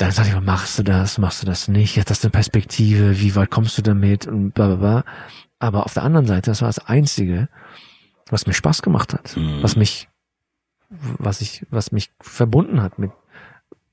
Dann 0.01 0.13
sagte 0.13 0.31
ich 0.31 0.35
mal, 0.35 0.41
machst 0.41 0.79
du 0.79 0.83
das, 0.83 1.19
machst 1.19 1.43
du 1.43 1.47
das 1.47 1.69
nicht? 1.69 1.99
Hat 1.99 2.09
das 2.09 2.25
eine 2.25 2.31
Perspektive? 2.31 3.21
Wie 3.21 3.35
weit 3.37 3.51
kommst 3.51 3.77
du 3.77 3.83
damit? 3.83 4.27
Und 4.27 4.53
bla, 4.53 4.67
bla, 4.69 4.77
bla. 4.77 5.05
Aber 5.59 5.85
auf 5.85 5.93
der 5.93 6.05
anderen 6.05 6.27
Seite, 6.27 6.51
das 6.51 6.63
war 6.63 6.69
das 6.69 6.79
Einzige, 6.87 7.49
was 8.31 8.47
mir 8.47 8.55
Spaß 8.55 8.81
gemacht 8.81 9.13
hat. 9.13 9.37
Mhm. 9.37 9.63
Was 9.63 9.77
mich, 9.77 10.09
was 10.89 11.43
ich, 11.43 11.67
was 11.71 11.93
mich 11.93 12.11
verbunden 12.21 12.81
hat 12.81 12.99
mit 12.99 13.11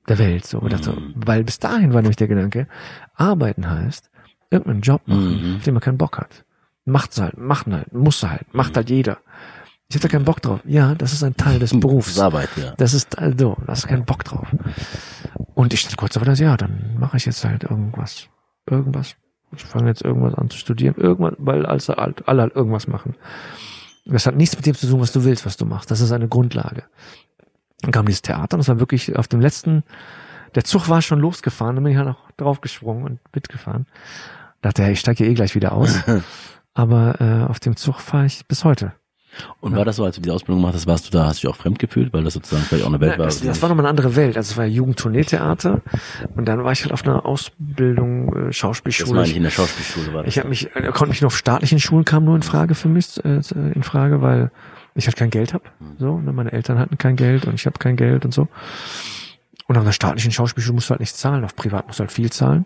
der 0.08 0.18
Welt. 0.18 0.46
So, 0.46 0.62
ich 0.62 0.70
dachte, 0.72 0.92
Mhm. 0.92 1.12
weil 1.16 1.44
bis 1.44 1.58
dahin 1.58 1.92
war 1.92 2.00
nämlich 2.00 2.16
der 2.16 2.28
Gedanke, 2.28 2.68
arbeiten 3.14 3.68
heißt, 3.68 4.10
irgendeinen 4.50 4.80
Job 4.80 5.02
machen, 5.06 5.50
Mhm. 5.50 5.56
auf 5.56 5.64
den 5.64 5.74
man 5.74 5.82
keinen 5.82 5.98
Bock 5.98 6.16
hat. 6.18 6.46
Macht's 6.86 7.20
halt, 7.20 7.36
machen 7.36 7.74
halt, 7.74 7.92
muss 7.92 8.22
halt, 8.22 8.54
macht 8.54 8.74
halt 8.78 8.88
jeder. 8.88 9.18
Ich 9.90 9.96
hatte 9.96 10.08
keinen 10.08 10.26
Bock 10.26 10.42
drauf. 10.42 10.60
Ja, 10.64 10.94
das 10.94 11.14
ist 11.14 11.22
ein 11.24 11.36
Teil 11.36 11.58
des 11.58 11.78
Berufs. 11.78 12.08
Das 12.08 12.16
ist 12.16 12.22
Arbeit, 12.22 12.50
ja. 12.56 12.74
Das 12.76 12.92
ist 12.92 13.18
also, 13.18 13.56
da 13.64 13.72
hast 13.72 13.84
du 13.84 13.88
keinen 13.88 14.04
Bock 14.04 14.22
drauf. 14.22 14.46
Und 15.54 15.72
ich 15.72 15.80
stand 15.80 15.96
kurz 15.96 16.12
davor, 16.12 16.26
dass 16.26 16.38
ja, 16.40 16.58
dann 16.58 16.96
mache 16.98 17.16
ich 17.16 17.24
jetzt 17.24 17.42
halt 17.44 17.64
irgendwas. 17.64 18.28
Irgendwas. 18.68 19.16
Ich 19.56 19.64
fange 19.64 19.88
jetzt 19.88 20.02
irgendwas 20.02 20.34
an 20.34 20.50
zu 20.50 20.58
studieren. 20.58 20.94
Irgendwas, 20.96 21.34
weil 21.38 21.64
als 21.64 21.88
alle 21.88 22.14
alle 22.26 22.42
halt 22.42 22.54
irgendwas 22.54 22.86
machen. 22.86 23.14
Das 24.04 24.26
hat 24.26 24.36
nichts 24.36 24.56
mit 24.56 24.66
dem 24.66 24.74
zu 24.74 24.86
tun, 24.86 25.00
was 25.00 25.12
du 25.12 25.24
willst, 25.24 25.46
was 25.46 25.56
du 25.56 25.64
machst. 25.64 25.90
Das 25.90 26.02
ist 26.02 26.12
eine 26.12 26.28
Grundlage. 26.28 26.84
Dann 27.80 27.92
kam 27.92 28.04
dieses 28.04 28.22
Theater 28.22 28.56
und 28.56 28.60
es 28.60 28.68
war 28.68 28.80
wirklich 28.80 29.16
auf 29.16 29.26
dem 29.26 29.40
letzten, 29.40 29.84
der 30.54 30.64
Zug 30.64 30.90
war 30.90 31.00
schon 31.00 31.20
losgefahren, 31.20 31.76
dann 31.76 31.84
bin 31.84 31.92
ich 31.92 31.98
halt 31.98 32.08
noch 32.08 32.30
draufgesprungen 32.32 33.04
und 33.04 33.20
mitgefahren. 33.34 33.86
Dachte, 34.60 34.82
ja, 34.82 34.88
ich 34.90 35.00
steige 35.00 35.24
ja 35.24 35.30
eh 35.30 35.34
gleich 35.34 35.54
wieder 35.54 35.72
aus. 35.72 35.98
Aber 36.74 37.20
äh, 37.20 37.48
auf 37.48 37.60
dem 37.60 37.76
Zug 37.76 38.00
fahre 38.00 38.26
ich 38.26 38.46
bis 38.46 38.64
heute. 38.64 38.92
Und 39.60 39.76
war 39.76 39.84
das 39.84 39.96
so, 39.96 40.04
als 40.04 40.16
du 40.16 40.22
die 40.22 40.30
Ausbildung 40.30 40.60
gemacht 40.60 40.74
hast, 40.74 40.86
warst 40.86 41.06
du 41.06 41.10
da, 41.10 41.26
hast 41.26 41.42
du 41.42 41.46
dich 41.46 41.54
auch 41.54 41.56
fremd 41.56 41.78
gefühlt, 41.78 42.12
weil 42.12 42.24
das 42.24 42.34
sozusagen 42.34 42.64
vielleicht 42.64 42.84
auch 42.84 42.88
eine 42.88 43.00
Welt 43.00 43.12
Ja, 43.12 43.18
war? 43.18 43.26
das, 43.26 43.40
das 43.40 43.60
war 43.62 43.68
nochmal 43.68 43.86
eine 43.86 43.90
andere 43.90 44.16
Welt. 44.16 44.36
Also 44.36 44.52
es 44.52 44.56
war 44.56 44.64
ja 44.64 44.70
Jugendtourneetheater 44.72 45.80
und 46.36 46.44
dann 46.46 46.64
war 46.64 46.72
ich 46.72 46.82
halt 46.82 46.92
auf 46.92 47.04
einer 47.04 47.24
Ausbildung, 47.26 48.34
äh, 48.36 48.46
das 48.46 48.56
Schauspielschule. 48.56 49.14
meine 49.20 49.28
ich 49.28 49.36
in 49.36 49.42
der 49.42 49.50
Schauspielschule 49.50 50.12
war 50.14 50.22
das. 50.22 50.32
Ich 50.32 50.38
habe 50.38 50.48
mich, 50.48 50.74
äh, 50.76 50.82
konnte 50.92 51.08
mich 51.10 51.20
nur 51.20 51.26
auf 51.28 51.36
staatlichen 51.36 51.80
Schulen 51.80 52.04
kam 52.04 52.24
nur 52.24 52.36
in 52.36 52.42
Frage 52.42 52.74
für 52.74 52.88
mich, 52.88 53.24
äh, 53.24 53.40
in 53.74 53.82
Frage, 53.82 54.22
weil 54.22 54.50
ich 54.94 55.06
halt 55.06 55.16
kein 55.16 55.30
Geld 55.30 55.54
habe. 55.54 55.64
So, 55.98 56.18
ne, 56.18 56.32
meine 56.32 56.52
Eltern 56.52 56.78
hatten 56.78 56.98
kein 56.98 57.16
Geld 57.16 57.44
und 57.46 57.54
ich 57.54 57.66
habe 57.66 57.78
kein 57.78 57.96
Geld 57.96 58.24
und 58.24 58.34
so. 58.34 58.48
Und 59.66 59.76
auf 59.76 59.82
einer 59.82 59.92
staatlichen 59.92 60.32
Schauspielschule 60.32 60.74
musst 60.74 60.88
du 60.88 60.90
halt 60.92 61.00
nichts 61.00 61.18
zahlen, 61.18 61.44
auf 61.44 61.54
privat 61.54 61.86
musst 61.86 61.98
du 61.98 62.02
halt 62.02 62.12
viel 62.12 62.30
zahlen. 62.30 62.64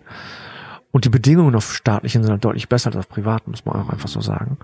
Und 0.92 1.04
die 1.04 1.08
Bedingungen 1.08 1.54
auf 1.56 1.74
staatlichen 1.74 2.22
sind 2.22 2.30
halt 2.30 2.44
deutlich 2.44 2.68
besser 2.68 2.88
als 2.88 2.96
auf 2.96 3.08
privaten, 3.08 3.50
muss 3.50 3.64
man 3.64 3.76
auch 3.76 3.88
einfach 3.88 4.08
so 4.08 4.20
sagen. 4.20 4.58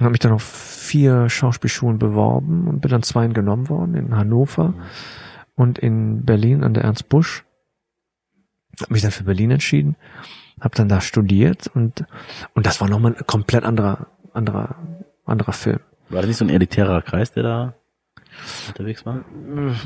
Habe 0.00 0.10
mich 0.10 0.20
dann 0.20 0.32
auf 0.32 0.42
vier 0.42 1.28
Schauspielschulen 1.28 1.98
beworben 1.98 2.66
und 2.66 2.80
bin 2.80 2.90
dann 2.90 3.02
zweien 3.02 3.34
genommen 3.34 3.68
worden, 3.68 3.94
in 3.94 4.16
Hannover 4.16 4.74
und 5.54 5.78
in 5.78 6.24
Berlin 6.24 6.64
an 6.64 6.74
der 6.74 6.84
Ernst 6.84 7.08
Busch. 7.08 7.44
Habe 8.80 8.94
mich 8.94 9.02
dann 9.02 9.10
für 9.10 9.24
Berlin 9.24 9.50
entschieden, 9.50 9.96
habe 10.60 10.74
dann 10.74 10.88
da 10.88 11.00
studiert 11.00 11.66
und 11.66 12.06
und 12.54 12.66
das 12.66 12.80
war 12.80 12.88
nochmal 12.88 13.14
ein 13.14 13.26
komplett 13.26 13.64
anderer 13.64 14.06
anderer 14.32 14.76
anderer 15.26 15.52
Film. 15.52 15.80
War 16.08 16.22
das 16.22 16.28
nicht 16.28 16.38
so 16.38 16.44
ein 16.44 16.50
elitärer 16.50 17.02
Kreis, 17.02 17.32
der 17.32 17.42
da 17.42 17.74
unterwegs 18.68 19.04
war? 19.04 19.24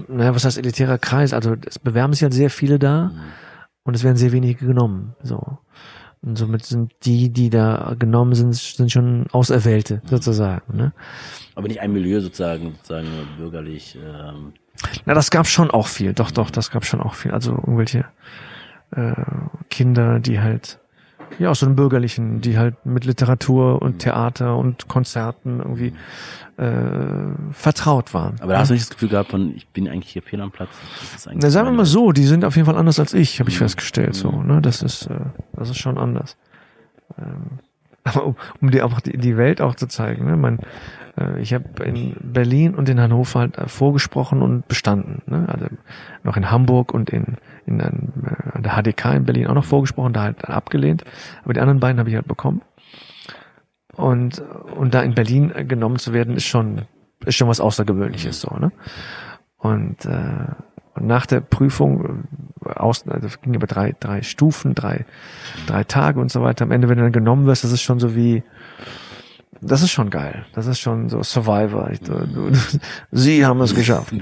Naja, 0.08 0.34
was 0.34 0.44
heißt 0.44 0.58
elitärer 0.58 0.98
Kreis? 0.98 1.32
Also 1.32 1.56
es 1.66 1.78
bewerben 1.78 2.12
sich 2.12 2.22
halt 2.22 2.34
sehr 2.34 2.50
viele 2.50 2.78
da, 2.78 3.10
und 3.84 3.94
es 3.94 4.02
werden 4.02 4.16
sehr 4.16 4.32
wenige 4.32 4.66
genommen. 4.66 5.14
So. 5.22 5.58
Und 6.24 6.36
somit 6.36 6.64
sind 6.64 6.92
die, 7.04 7.28
die 7.28 7.50
da 7.50 7.94
genommen 7.98 8.34
sind, 8.34 8.54
sind 8.54 8.90
schon 8.90 9.26
Auserwählte, 9.32 10.00
sozusagen. 10.06 10.76
Ne? 10.76 10.92
Aber 11.54 11.68
nicht 11.68 11.80
ein 11.80 11.92
Milieu 11.92 12.20
sozusagen, 12.20 12.76
sozusagen 12.78 13.08
bürgerlich. 13.36 13.98
Ähm. 14.02 14.54
Na, 15.04 15.12
das 15.12 15.30
gab 15.30 15.46
schon 15.46 15.70
auch 15.70 15.86
viel. 15.86 16.14
Doch, 16.14 16.30
doch, 16.30 16.50
das 16.50 16.70
gab 16.70 16.84
schon 16.86 17.00
auch 17.00 17.14
viel. 17.14 17.32
Also 17.32 17.52
irgendwelche 17.52 18.06
äh, 18.92 19.14
Kinder, 19.68 20.18
die 20.18 20.40
halt 20.40 20.78
ja 21.38 21.50
aus 21.50 21.60
so 21.60 21.66
einem 21.66 21.76
bürgerlichen, 21.76 22.40
die 22.40 22.58
halt 22.58 22.86
mit 22.86 23.04
Literatur 23.04 23.82
und 23.82 23.98
Theater 24.00 24.56
und 24.56 24.88
Konzerten 24.88 25.58
irgendwie 25.60 25.92
äh, 26.56 26.72
vertraut 27.52 28.14
waren. 28.14 28.36
Aber 28.40 28.52
da 28.52 28.60
hast 28.60 28.68
du 28.68 28.74
nicht 28.74 28.84
das 28.84 28.90
Gefühl 28.90 29.08
gehabt 29.08 29.30
von, 29.30 29.54
ich 29.56 29.66
bin 29.68 29.88
eigentlich 29.88 30.12
hier 30.12 30.22
fehl 30.22 30.40
am 30.40 30.50
Platz. 30.52 30.70
Das 31.00 31.14
ist 31.14 31.26
eigentlich 31.28 31.42
Na, 31.42 31.50
sagen 31.50 31.68
wir 31.68 31.72
mal 31.72 31.84
so, 31.86 32.12
die 32.12 32.24
sind 32.24 32.44
auf 32.44 32.54
jeden 32.56 32.66
Fall 32.66 32.76
anders 32.76 33.00
als 33.00 33.12
ich, 33.14 33.40
habe 33.40 33.50
ich 33.50 33.56
Mhm. 33.56 33.64
festgestellt. 33.64 34.14
So, 34.14 34.30
ne, 34.30 34.62
das 34.62 34.82
ist, 34.82 35.06
äh, 35.06 35.16
das 35.54 35.70
ist 35.70 35.78
schon 35.78 35.98
anders. 35.98 36.36
Ähm, 37.18 37.58
aber 38.04 38.26
um, 38.26 38.36
um 38.60 38.70
dir 38.70 38.86
auch 38.86 39.00
die, 39.00 39.16
die 39.18 39.36
Welt 39.36 39.60
auch 39.60 39.74
zu 39.74 39.88
zeigen, 39.88 40.26
ne, 40.26 40.36
mein, 40.36 40.60
äh, 41.18 41.40
ich 41.40 41.52
habe 41.54 41.82
in 41.84 42.14
Berlin 42.22 42.74
und 42.76 42.88
in 42.88 43.00
Hannover 43.00 43.40
halt 43.40 43.58
äh, 43.58 43.66
vorgesprochen 43.66 44.40
und 44.42 44.68
bestanden. 44.68 45.22
Ne, 45.26 45.46
also 45.48 45.66
noch 46.22 46.36
in 46.36 46.50
Hamburg 46.52 46.94
und 46.94 47.10
in 47.10 47.36
in 47.66 47.80
einem, 47.80 48.12
äh, 48.24 48.56
an 48.56 48.62
der 48.62 48.72
HDK 48.72 49.14
in 49.14 49.24
Berlin 49.24 49.46
auch 49.46 49.54
noch 49.54 49.64
vorgesprochen, 49.64 50.12
da 50.12 50.22
halt 50.22 50.44
abgelehnt. 50.44 51.04
Aber 51.44 51.54
die 51.54 51.60
anderen 51.60 51.80
beiden 51.80 51.98
habe 51.98 52.08
ich 52.08 52.16
halt 52.16 52.28
bekommen. 52.28 52.62
Und 53.94 54.42
und 54.76 54.94
da 54.94 55.02
in 55.02 55.14
Berlin 55.14 55.52
äh, 55.54 55.64
genommen 55.64 55.98
zu 55.98 56.12
werden, 56.12 56.36
ist 56.36 56.46
schon 56.46 56.82
ist 57.24 57.36
schon 57.36 57.48
was 57.48 57.60
Außergewöhnliches 57.60 58.40
so, 58.40 58.56
ne? 58.56 58.72
Und, 59.56 60.04
äh, 60.04 60.46
und 60.94 61.06
nach 61.06 61.26
der 61.26 61.40
Prüfung, 61.40 62.26
äh, 62.64 62.68
aus, 62.68 63.08
also 63.08 63.28
ging 63.40 63.54
über 63.54 63.66
drei, 63.66 63.94
drei 63.98 64.22
Stufen, 64.22 64.74
drei, 64.74 65.06
drei 65.66 65.84
Tage 65.84 66.20
und 66.20 66.30
so 66.30 66.42
weiter. 66.42 66.64
Am 66.64 66.70
Ende, 66.70 66.88
wenn 66.88 66.98
du 66.98 67.04
dann 67.04 67.12
genommen 67.12 67.46
wirst, 67.46 67.64
das 67.64 67.72
ist 67.72 67.82
schon 67.82 67.98
so 67.98 68.14
wie, 68.14 68.42
das 69.60 69.82
ist 69.82 69.90
schon 69.90 70.10
geil. 70.10 70.44
Das 70.52 70.66
ist 70.66 70.80
schon 70.80 71.08
so 71.08 71.22
Survivor. 71.22 71.90
Ich, 71.90 72.00
du, 72.00 72.26
du, 72.26 72.52
sie 73.10 73.46
haben 73.46 73.60
es 73.62 73.74
geschafft. 73.74 74.12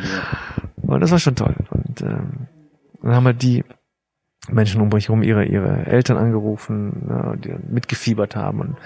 Und 0.82 1.00
das 1.00 1.10
war 1.10 1.18
schon 1.18 1.34
toll. 1.34 1.56
Und 1.70 2.02
ähm, 2.02 2.46
dann 3.02 3.14
haben 3.14 3.24
halt 3.26 3.42
die 3.42 3.64
Menschen 4.48 4.80
um 4.80 4.88
mich 4.88 5.08
herum 5.08 5.22
ihre, 5.22 5.44
ihre 5.44 5.86
Eltern 5.86 6.16
angerufen, 6.16 7.06
ne, 7.06 7.38
die 7.38 7.54
mitgefiebert 7.72 8.34
haben 8.34 8.60
und 8.60 8.76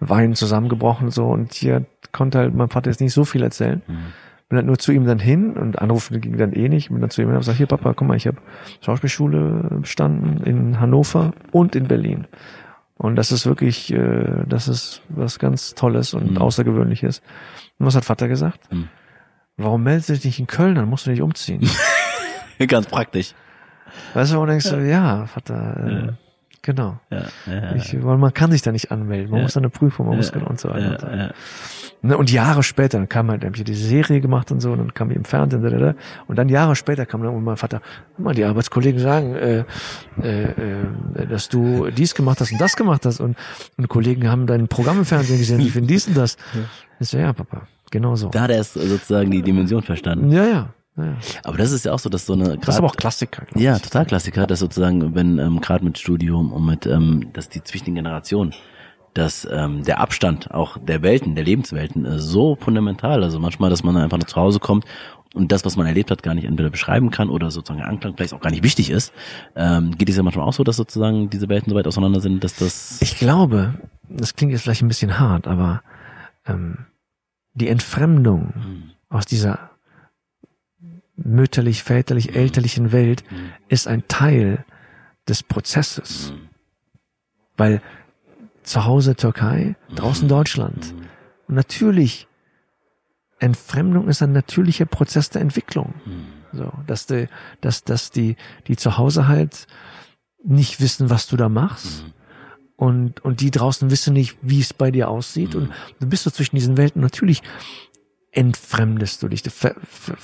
Weinen 0.00 0.34
zusammengebrochen 0.34 1.06
und 1.06 1.12
so. 1.12 1.26
Und 1.26 1.54
hier 1.54 1.84
konnte 2.12 2.38
halt 2.38 2.54
mein 2.54 2.68
Vater 2.68 2.90
jetzt 2.90 3.00
nicht 3.00 3.12
so 3.12 3.24
viel 3.24 3.42
erzählen. 3.42 3.82
Mhm. 3.86 4.12
Bin 4.48 4.56
halt 4.56 4.66
nur 4.66 4.78
zu 4.78 4.92
ihm 4.92 5.06
dann 5.06 5.20
hin 5.20 5.56
und 5.56 5.80
anrufen 5.80 6.20
ging 6.20 6.36
dann 6.36 6.52
eh 6.52 6.68
nicht. 6.68 6.88
Bin 6.90 7.00
dann 7.00 7.10
zu 7.10 7.22
ihm 7.22 7.28
und 7.28 7.34
habe 7.34 7.40
gesagt, 7.40 7.58
hier 7.58 7.66
Papa, 7.66 7.94
guck 7.94 8.08
mal, 8.08 8.16
ich 8.16 8.26
habe 8.26 8.38
Schauspielschule 8.80 9.78
bestanden 9.80 10.42
in 10.44 10.80
Hannover 10.80 11.32
und 11.52 11.76
in 11.76 11.86
Berlin. 11.86 12.26
Und 12.96 13.16
das 13.16 13.32
ist 13.32 13.46
wirklich, 13.46 13.92
äh, 13.92 14.44
das 14.46 14.68
ist 14.68 15.02
was 15.08 15.38
ganz 15.38 15.74
Tolles 15.74 16.12
und 16.14 16.32
Mhm. 16.32 16.38
Außergewöhnliches. 16.38 17.22
Und 17.78 17.86
was 17.86 17.94
hat 17.96 18.04
Vater 18.04 18.28
gesagt? 18.28 18.72
Mhm. 18.72 18.88
Warum 19.56 19.84
meldest 19.84 20.08
du 20.08 20.12
dich 20.14 20.24
nicht 20.24 20.40
in 20.40 20.46
Köln? 20.48 20.74
Dann 20.74 20.88
musst 20.88 21.06
du 21.06 21.10
nicht 21.10 21.22
umziehen. 21.22 21.68
Ganz 22.68 22.86
praktisch. 22.86 23.34
Weißt 24.14 24.32
du, 24.32 24.36
wo 24.38 24.40
du 24.44 24.50
denkst 24.50 24.70
du, 24.70 24.76
ja, 24.86 25.26
Vater, 25.26 25.76
äh, 25.86 25.92
Ja. 26.06 26.12
genau. 26.62 26.98
Ja, 27.10 27.22
ja, 27.46 27.74
Ich, 27.74 27.96
weil 28.04 28.18
man 28.18 28.32
kann 28.34 28.50
sich 28.50 28.62
da 28.62 28.72
nicht 28.72 28.90
anmelden. 28.90 29.30
Man 29.30 29.38
Ja. 29.38 29.42
muss 29.44 29.54
da 29.54 29.60
eine 29.60 29.70
Prüfung, 29.70 30.06
man 30.06 30.14
ja, 30.14 30.16
muss 30.18 30.32
genau 30.32 30.46
und 30.46 30.60
so 30.60 30.68
weiter. 30.70 31.02
und 31.02 31.12
ja, 31.18 31.24
ja. 31.26 31.30
Ne, 32.02 32.18
und 32.18 32.30
Jahre 32.30 32.62
später, 32.62 32.98
dann 32.98 33.08
kam 33.08 33.30
halt, 33.30 33.42
dann 33.42 33.50
hab 33.52 33.56
ich 33.56 33.64
diese 33.64 33.86
Serie 33.86 34.20
gemacht 34.20 34.52
und 34.52 34.60
so, 34.60 34.72
und 34.72 34.78
dann 34.78 34.92
kam 34.92 35.10
ich 35.10 35.16
im 35.16 35.24
Fernsehen, 35.24 35.62
da, 35.62 35.70
da, 35.70 35.78
da. 35.78 35.94
und 36.26 36.36
dann 36.36 36.50
Jahre 36.50 36.76
später 36.76 37.06
kam 37.06 37.22
dann 37.22 37.42
mein 37.42 37.56
Vater, 37.56 37.80
mal, 38.18 38.34
die 38.34 38.44
Arbeitskollegen 38.44 39.00
sagen, 39.00 39.34
äh, 39.34 39.64
äh, 40.22 40.42
äh, 40.42 41.26
dass 41.30 41.48
du 41.48 41.88
dies 41.90 42.14
gemacht 42.14 42.42
hast 42.42 42.52
und 42.52 42.60
das 42.60 42.76
gemacht 42.76 43.06
hast, 43.06 43.20
und, 43.20 43.38
und 43.78 43.88
Kollegen 43.88 44.28
haben 44.30 44.46
dein 44.46 44.68
Programm 44.68 44.98
im 44.98 45.04
Fernsehen 45.06 45.38
gesehen, 45.38 45.60
die 45.60 45.70
finden 45.70 45.88
dies 45.88 46.06
und 46.06 46.16
das. 46.16 46.36
Ich 47.00 47.08
so, 47.08 47.18
ja, 47.18 47.32
Papa, 47.32 47.62
genau 47.90 48.14
so. 48.16 48.28
Da 48.28 48.42
hat 48.42 48.50
er 48.50 48.62
sozusagen 48.62 49.28
die 49.30 49.42
Dimension 49.42 49.82
verstanden. 49.82 50.30
Ja, 50.30 50.44
ja, 50.44 50.68
ja. 50.96 51.16
Aber 51.42 51.58
das 51.58 51.72
ist 51.72 51.84
ja 51.84 51.92
auch 51.92 51.98
so, 51.98 52.08
dass 52.08 52.26
so 52.26 52.34
eine 52.34 52.56
Das 52.58 52.68
ist 52.74 52.78
aber 52.78 52.88
auch 52.88 52.96
Klassiker. 52.96 53.46
Ja, 53.54 53.78
total 53.78 54.06
Klassiker, 54.06 54.46
dass 54.46 54.60
sozusagen, 54.60 55.14
wenn 55.14 55.38
ähm, 55.38 55.60
gerade 55.60 55.84
mit 55.84 55.98
Studium 55.98 56.52
und 56.52 56.64
mit, 56.64 56.86
ähm, 56.86 57.32
dass 57.32 57.48
die 57.48 57.62
zwischen 57.62 57.86
den 57.86 57.96
Generationen, 57.96 58.54
dass 59.14 59.46
ähm, 59.50 59.84
der 59.84 60.00
Abstand 60.00 60.50
auch 60.52 60.76
der 60.78 61.02
Welten, 61.02 61.34
der 61.34 61.44
Lebenswelten 61.44 62.04
äh, 62.04 62.18
so 62.18 62.56
fundamental, 62.56 63.22
also 63.22 63.38
manchmal, 63.40 63.70
dass 63.70 63.82
man 63.82 63.96
einfach 63.96 64.18
nur 64.18 64.26
zu 64.26 64.36
Hause 64.36 64.58
kommt 64.60 64.84
und 65.34 65.50
das, 65.50 65.64
was 65.64 65.76
man 65.76 65.86
erlebt 65.86 66.10
hat, 66.12 66.22
gar 66.22 66.34
nicht 66.34 66.44
entweder 66.44 66.70
beschreiben 66.70 67.10
kann 67.10 67.28
oder 67.28 67.50
sozusagen 67.50 67.82
Anklang 67.82 68.14
vielleicht 68.16 68.34
auch 68.34 68.40
gar 68.40 68.50
nicht 68.50 68.62
wichtig 68.62 68.90
ist, 68.90 69.12
ähm, 69.56 69.98
geht 69.98 70.08
es 70.08 70.16
ja 70.16 70.22
manchmal 70.22 70.46
auch 70.46 70.52
so, 70.52 70.62
dass 70.62 70.76
sozusagen 70.76 71.28
diese 71.28 71.48
Welten 71.48 71.70
so 71.70 71.76
weit 71.76 71.88
auseinander 71.88 72.20
sind, 72.20 72.44
dass 72.44 72.54
das 72.56 72.98
Ich 73.02 73.18
glaube, 73.18 73.74
das 74.08 74.34
klingt 74.34 74.52
jetzt 74.52 74.62
vielleicht 74.62 74.82
ein 74.82 74.88
bisschen 74.88 75.18
hart, 75.18 75.48
aber 75.48 75.82
ähm, 76.46 76.86
die 77.54 77.68
Entfremdung 77.68 78.52
Hm, 78.54 78.82
aus 79.08 79.26
dieser 79.26 79.70
mütterlich, 81.16 81.82
väterlich, 81.82 82.34
elterlichen 82.34 82.92
Welt 82.92 83.24
hm, 83.28 83.52
ist 83.68 83.86
ein 83.86 84.06
Teil 84.08 84.64
des 85.28 85.42
Prozesses. 85.42 86.32
Weil 87.56 87.80
zu 88.62 88.84
Hause 88.84 89.14
Türkei, 89.14 89.76
draußen 89.94 90.28
Deutschland. 90.28 90.94
Und 91.46 91.54
natürlich, 91.54 92.26
Entfremdung 93.38 94.08
ist 94.08 94.22
ein 94.22 94.32
natürlicher 94.32 94.86
Prozess 94.86 95.30
der 95.30 95.42
Entwicklung. 95.42 95.94
So, 96.52 96.72
dass 96.86 97.06
die, 97.06 97.28
dass, 97.60 97.84
dass 97.84 98.10
die, 98.10 98.36
die 98.66 98.76
zu 98.76 98.96
Hause 98.96 99.28
halt 99.28 99.66
nicht 100.42 100.80
wissen, 100.80 101.10
was 101.10 101.26
du 101.26 101.36
da 101.36 101.48
machst. 101.48 102.04
Und, 102.76 103.20
und 103.24 103.40
die 103.40 103.50
draußen 103.50 103.90
wissen 103.90 104.14
nicht, 104.14 104.36
wie 104.42 104.60
es 104.60 104.72
bei 104.72 104.90
dir 104.90 105.08
aussieht. 105.08 105.54
Und 105.54 105.70
du 106.00 106.08
bist 106.08 106.24
so 106.24 106.30
zwischen 106.30 106.56
diesen 106.56 106.76
Welten. 106.76 107.02
Natürlich 107.02 107.42
entfremdest 108.32 109.22
du 109.22 109.28
dich, 109.28 109.42
du 109.42 109.50
ver, 109.50 109.76
ver, 109.84 110.16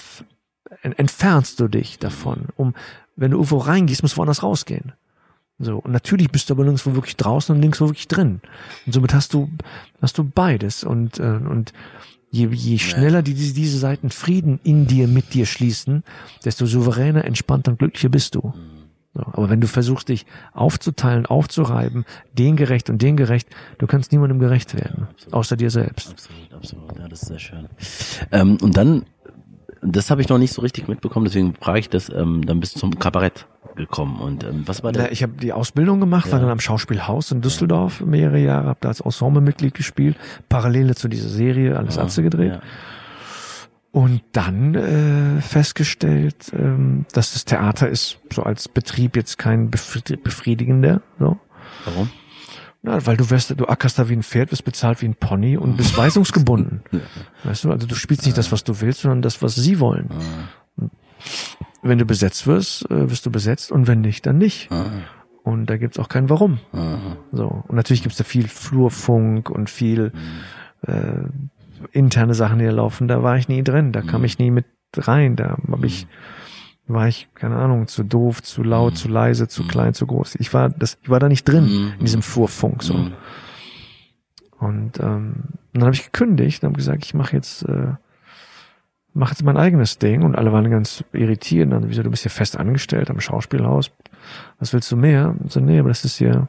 entfernst 0.83 1.61
du 1.61 1.69
dich 1.69 1.99
davon. 1.99 2.49
Um, 2.57 2.75
wenn 3.17 3.33
du 3.33 3.39
irgendwo 3.39 3.59
reingehst, 3.59 4.03
musst 4.03 4.15
du 4.15 4.19
woanders 4.19 4.43
rausgehen. 4.43 4.93
So. 5.59 5.79
Und 5.79 5.93
natürlich 5.93 6.31
bist 6.31 6.49
du 6.49 6.55
aber 6.55 6.65
nirgendwo 6.65 6.95
wirklich 6.95 7.17
draußen 7.17 7.55
und 7.55 7.61
nirgendwo 7.61 7.87
wirklich 7.87 8.09
drin. 8.09 8.41
Und 8.87 8.93
somit 8.93 9.13
hast 9.13 9.35
du, 9.35 9.51
hast 10.01 10.17
du 10.17 10.25
beides. 10.25 10.85
Und, 10.85 11.19
äh, 11.19 11.23
und 11.23 11.73
je, 12.31 12.49
je 12.49 12.79
schneller 12.79 13.23
die, 13.23 13.35
diese, 13.35 13.53
diese 13.53 13.79
Seiten 13.79 14.11
Frieden 14.11 14.59
in 14.65 14.87
dir, 14.87 15.07
mit 15.07 15.35
dir 15.35 15.47
schließen, 15.47 16.03
desto 16.45 16.67
souveräner, 16.67 17.25
entspannter 17.25 17.73
und 17.73 17.79
glücklicher 17.79 18.09
bist 18.09 18.35
du. 18.35 18.55
So, 19.13 19.23
aber 19.23 19.51
wenn 19.51 19.61
du 19.61 19.67
versuchst, 19.67 20.09
dich 20.09 20.25
aufzuteilen, 20.53 21.27
aufzureiben, 21.27 22.05
den 22.33 22.57
gerecht 22.57 22.91
und 22.91 23.03
den 23.03 23.17
gerecht, 23.17 23.49
du 23.79 23.89
kannst 23.89 24.13
niemandem 24.13 24.39
gerecht 24.39 24.75
werden, 24.75 25.09
außer 25.33 25.57
dir 25.57 25.71
selbst. 25.71 26.11
Absolut, 26.11 26.55
absolut. 26.55 26.97
Ja, 26.97 27.09
das 27.09 27.23
ist 27.23 27.29
sehr 27.29 27.39
schön. 27.41 27.69
Ähm, 28.31 28.57
und 28.63 28.77
dann, 28.77 29.05
das 29.83 30.11
habe 30.11 30.21
ich 30.21 30.29
noch 30.29 30.39
nicht 30.39 30.53
so 30.53 30.63
richtig 30.63 30.89
mitbekommen, 30.89 31.25
deswegen 31.25 31.55
frage 31.55 31.79
ich 31.81 31.89
das, 31.89 32.11
ähm, 32.11 32.45
dann 32.47 32.61
bist 32.61 32.77
du 32.77 32.81
zum 32.81 32.99
Kabarett 32.99 33.47
gekommen. 33.77 34.21
Und 34.21 34.45
ähm, 34.45 34.63
was 34.67 34.83
war 34.83 34.93
der? 34.93 35.13
Ich 35.13 35.23
habe 35.23 35.33
die 35.41 35.53
Ausbildung 35.53 36.01
gemacht, 36.01 36.31
war 36.31 36.39
Ja. 36.39 36.43
dann 36.45 36.53
am 36.53 36.61
Schauspielhaus 36.61 37.31
in 37.31 37.41
Düsseldorf 37.41 38.01
mehrere 38.01 38.39
Jahre, 38.39 38.67
habe 38.69 38.79
da 38.81 38.89
als 38.89 39.01
Ensemblemitglied 39.01 39.75
gespielt, 39.75 40.17
parallel 40.49 40.95
zu 40.97 41.09
dieser 41.09 41.29
Serie 41.29 41.77
Alles 41.79 41.97
Atze 41.99 42.23
gedreht. 42.23 42.53
Ja. 42.55 42.61
Und 43.93 44.23
dann 44.33 44.75
äh, 44.77 45.41
festgestellt, 45.41 46.53
ähm, 46.57 47.07
dass 47.13 47.33
das 47.33 47.45
Theater 47.45 47.89
ist 47.89 48.19
so 48.33 48.43
als 48.45 48.69
Betrieb 48.69 49.17
jetzt 49.17 49.37
kein 49.39 49.71
befri- 49.71 50.17
befriedigender. 50.17 51.03
So. 51.19 51.39
Warum? 51.87 52.11
Ja, 52.83 53.05
weil 53.07 53.17
du 53.17 53.29
wirst, 53.29 53.59
du 53.61 53.67
ackerst 53.67 53.99
da 53.99 54.09
wie 54.09 54.15
ein 54.15 54.23
Pferd, 54.23 54.53
wirst 54.53 54.65
bezahlt 54.65 55.03
wie 55.03 55.07
ein 55.07 55.15
Pony 55.15 55.57
und 55.59 55.77
bist 55.77 55.97
weisungsgebunden. 55.99 56.83
Weißt 57.45 57.65
du, 57.65 57.71
also 57.73 57.87
du 57.87 57.95
spielst 57.95 58.25
nicht 58.25 58.39
das, 58.39 58.53
was 58.53 58.65
du 58.65 58.81
willst, 58.81 59.03
sondern 59.03 59.21
das, 59.23 59.43
was 59.43 59.55
sie 59.55 59.81
wollen. 59.81 60.09
Und 60.77 60.91
Wenn 61.83 61.99
du 61.99 62.05
besetzt 62.07 62.47
wirst, 62.47 62.91
äh, 62.91 63.11
wirst 63.11 63.27
du 63.27 63.31
besetzt 63.31 63.71
und 63.71 63.87
wenn 63.87 64.01
nicht, 64.01 64.25
dann 64.27 64.39
nicht. 64.39 64.71
Ah, 64.73 64.87
Und 65.43 65.67
da 65.67 65.77
gibt's 65.77 65.99
auch 65.99 66.09
kein 66.09 66.31
Warum. 66.31 66.59
ah, 66.73 66.97
So. 67.33 67.47
Und 67.69 67.77
natürlich 67.77 68.03
gibt's 68.03 68.19
da 68.19 68.25
viel 68.25 68.49
Flurfunk 68.49 69.51
und 69.51 69.69
viel 69.69 70.13
äh, 70.87 71.25
interne 71.93 72.35
Sachen, 72.35 72.59
die 72.61 72.65
da 72.67 72.71
laufen. 72.73 73.09
Da 73.09 73.23
war 73.23 73.37
ich 73.37 73.49
nie 73.49 73.63
drin. 73.63 73.93
Da 73.93 74.01
kam 74.03 74.25
ich 74.25 74.39
nie 74.39 74.51
mit 74.51 74.65
rein. 74.97 75.37
Da 75.37 75.57
hab 75.71 75.85
ich, 75.85 76.07
war 76.93 77.09
ich, 77.09 77.29
keine 77.35 77.57
Ahnung, 77.57 77.87
zu 77.87 78.03
doof, 78.03 78.43
zu 78.43 78.63
laut, 78.63 78.97
zu 78.97 79.09
leise, 79.09 79.49
zu 79.49 79.67
klein, 79.67 79.95
zu 79.95 80.07
groß. 80.07 80.37
Ich 80.37 80.53
war 80.53 80.71
das, 80.71 80.99
ich 81.03 81.09
war 81.09 81.21
da 81.21 81.29
nicht 81.29 81.45
drin 81.45 81.93
in 81.99 82.05
diesem 82.05 82.23
Flurfunk. 82.23 82.83
So. 82.83 82.95
Mhm. 82.95 83.13
Und 84.59 85.01
ähm, 85.01 85.35
dann 85.73 85.85
habe 85.85 85.95
ich 85.95 86.05
gekündigt 86.05 86.63
und 86.63 86.69
habe 86.69 86.77
gesagt, 86.77 87.05
ich 87.05 87.15
mache 87.15 87.35
jetzt, 87.35 87.63
äh, 87.63 87.95
mache 89.15 89.31
jetzt 89.31 89.43
mein 89.43 89.57
eigenes 89.57 89.99
Ding. 89.99 90.23
Und 90.23 90.37
alle 90.37 90.53
waren 90.53 90.71
ganz 90.71 91.03
irritiert. 91.13 91.67
Und 91.67 91.71
dann, 91.71 91.89
wieso, 91.89 92.03
du 92.03 92.11
bist 92.11 92.23
hier 92.23 92.31
fest 92.31 92.57
angestellt 92.59 93.11
am 93.11 93.21
Schauspielhaus. 93.21 93.91
Was 94.59 94.73
willst 94.73 94.91
du 94.93 94.97
mehr? 94.97 95.35
Und 95.39 95.51
so, 95.51 95.61
nee, 95.61 95.79
aber 95.79 95.89
das 95.89 96.05
ist 96.05 96.19
hier, 96.19 96.49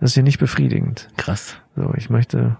das 0.00 0.10
ist 0.10 0.14
hier 0.14 0.22
nicht 0.22 0.38
befriedigend. 0.38 1.08
Krass. 1.16 1.56
So, 1.76 1.92
ich 1.96 2.08
möchte 2.08 2.56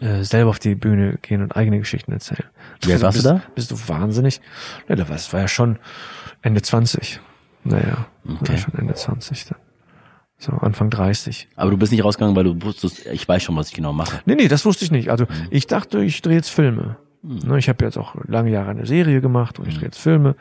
äh, 0.00 0.22
selber 0.24 0.50
auf 0.50 0.58
die 0.58 0.74
Bühne 0.74 1.18
gehen 1.22 1.42
und 1.42 1.56
eigene 1.56 1.78
Geschichten 1.78 2.12
erzählen. 2.12 2.44
Wie 2.82 2.92
alt 2.92 3.02
warst 3.02 3.16
bist, 3.16 3.26
du 3.26 3.30
da? 3.30 3.42
Bist 3.54 3.70
du 3.70 3.76
wahnsinnig? 3.88 4.40
Ja, 4.88 4.96
da 4.96 5.08
war, 5.08 5.16
das 5.16 5.32
war 5.32 5.40
ja 5.40 5.48
schon 5.48 5.78
Ende 6.42 6.62
20. 6.62 7.20
Naja, 7.64 8.06
Okay. 8.24 8.52
war 8.52 8.58
schon 8.58 8.74
Ende 8.74 8.94
20 8.94 9.46
dann. 9.46 9.58
So, 10.38 10.52
Anfang 10.52 10.90
30. 10.90 11.48
Aber 11.54 11.70
du 11.70 11.76
bist 11.76 11.92
nicht 11.92 12.02
rausgegangen, 12.02 12.34
weil 12.34 12.44
du 12.44 12.60
wusstest, 12.62 13.06
ich 13.06 13.28
weiß 13.28 13.42
schon, 13.44 13.54
was 13.56 13.68
ich 13.68 13.74
genau 13.74 13.92
mache. 13.92 14.20
Nee, 14.26 14.34
nee, 14.34 14.48
das 14.48 14.64
wusste 14.64 14.84
ich 14.84 14.90
nicht. 14.90 15.08
Also 15.10 15.26
ich 15.50 15.68
dachte, 15.68 16.02
ich 16.02 16.20
drehe 16.20 16.34
jetzt 16.36 16.48
Filme. 16.50 16.96
Ne, 17.24 17.56
Ich 17.58 17.68
habe 17.68 17.84
jetzt 17.84 17.96
auch 17.96 18.16
lange 18.26 18.50
Jahre 18.50 18.70
eine 18.70 18.84
Serie 18.84 19.20
gemacht 19.20 19.60
und 19.60 19.68
ich 19.68 19.74
drehe 19.76 19.84
jetzt 19.84 19.98
Filme, 19.98 20.34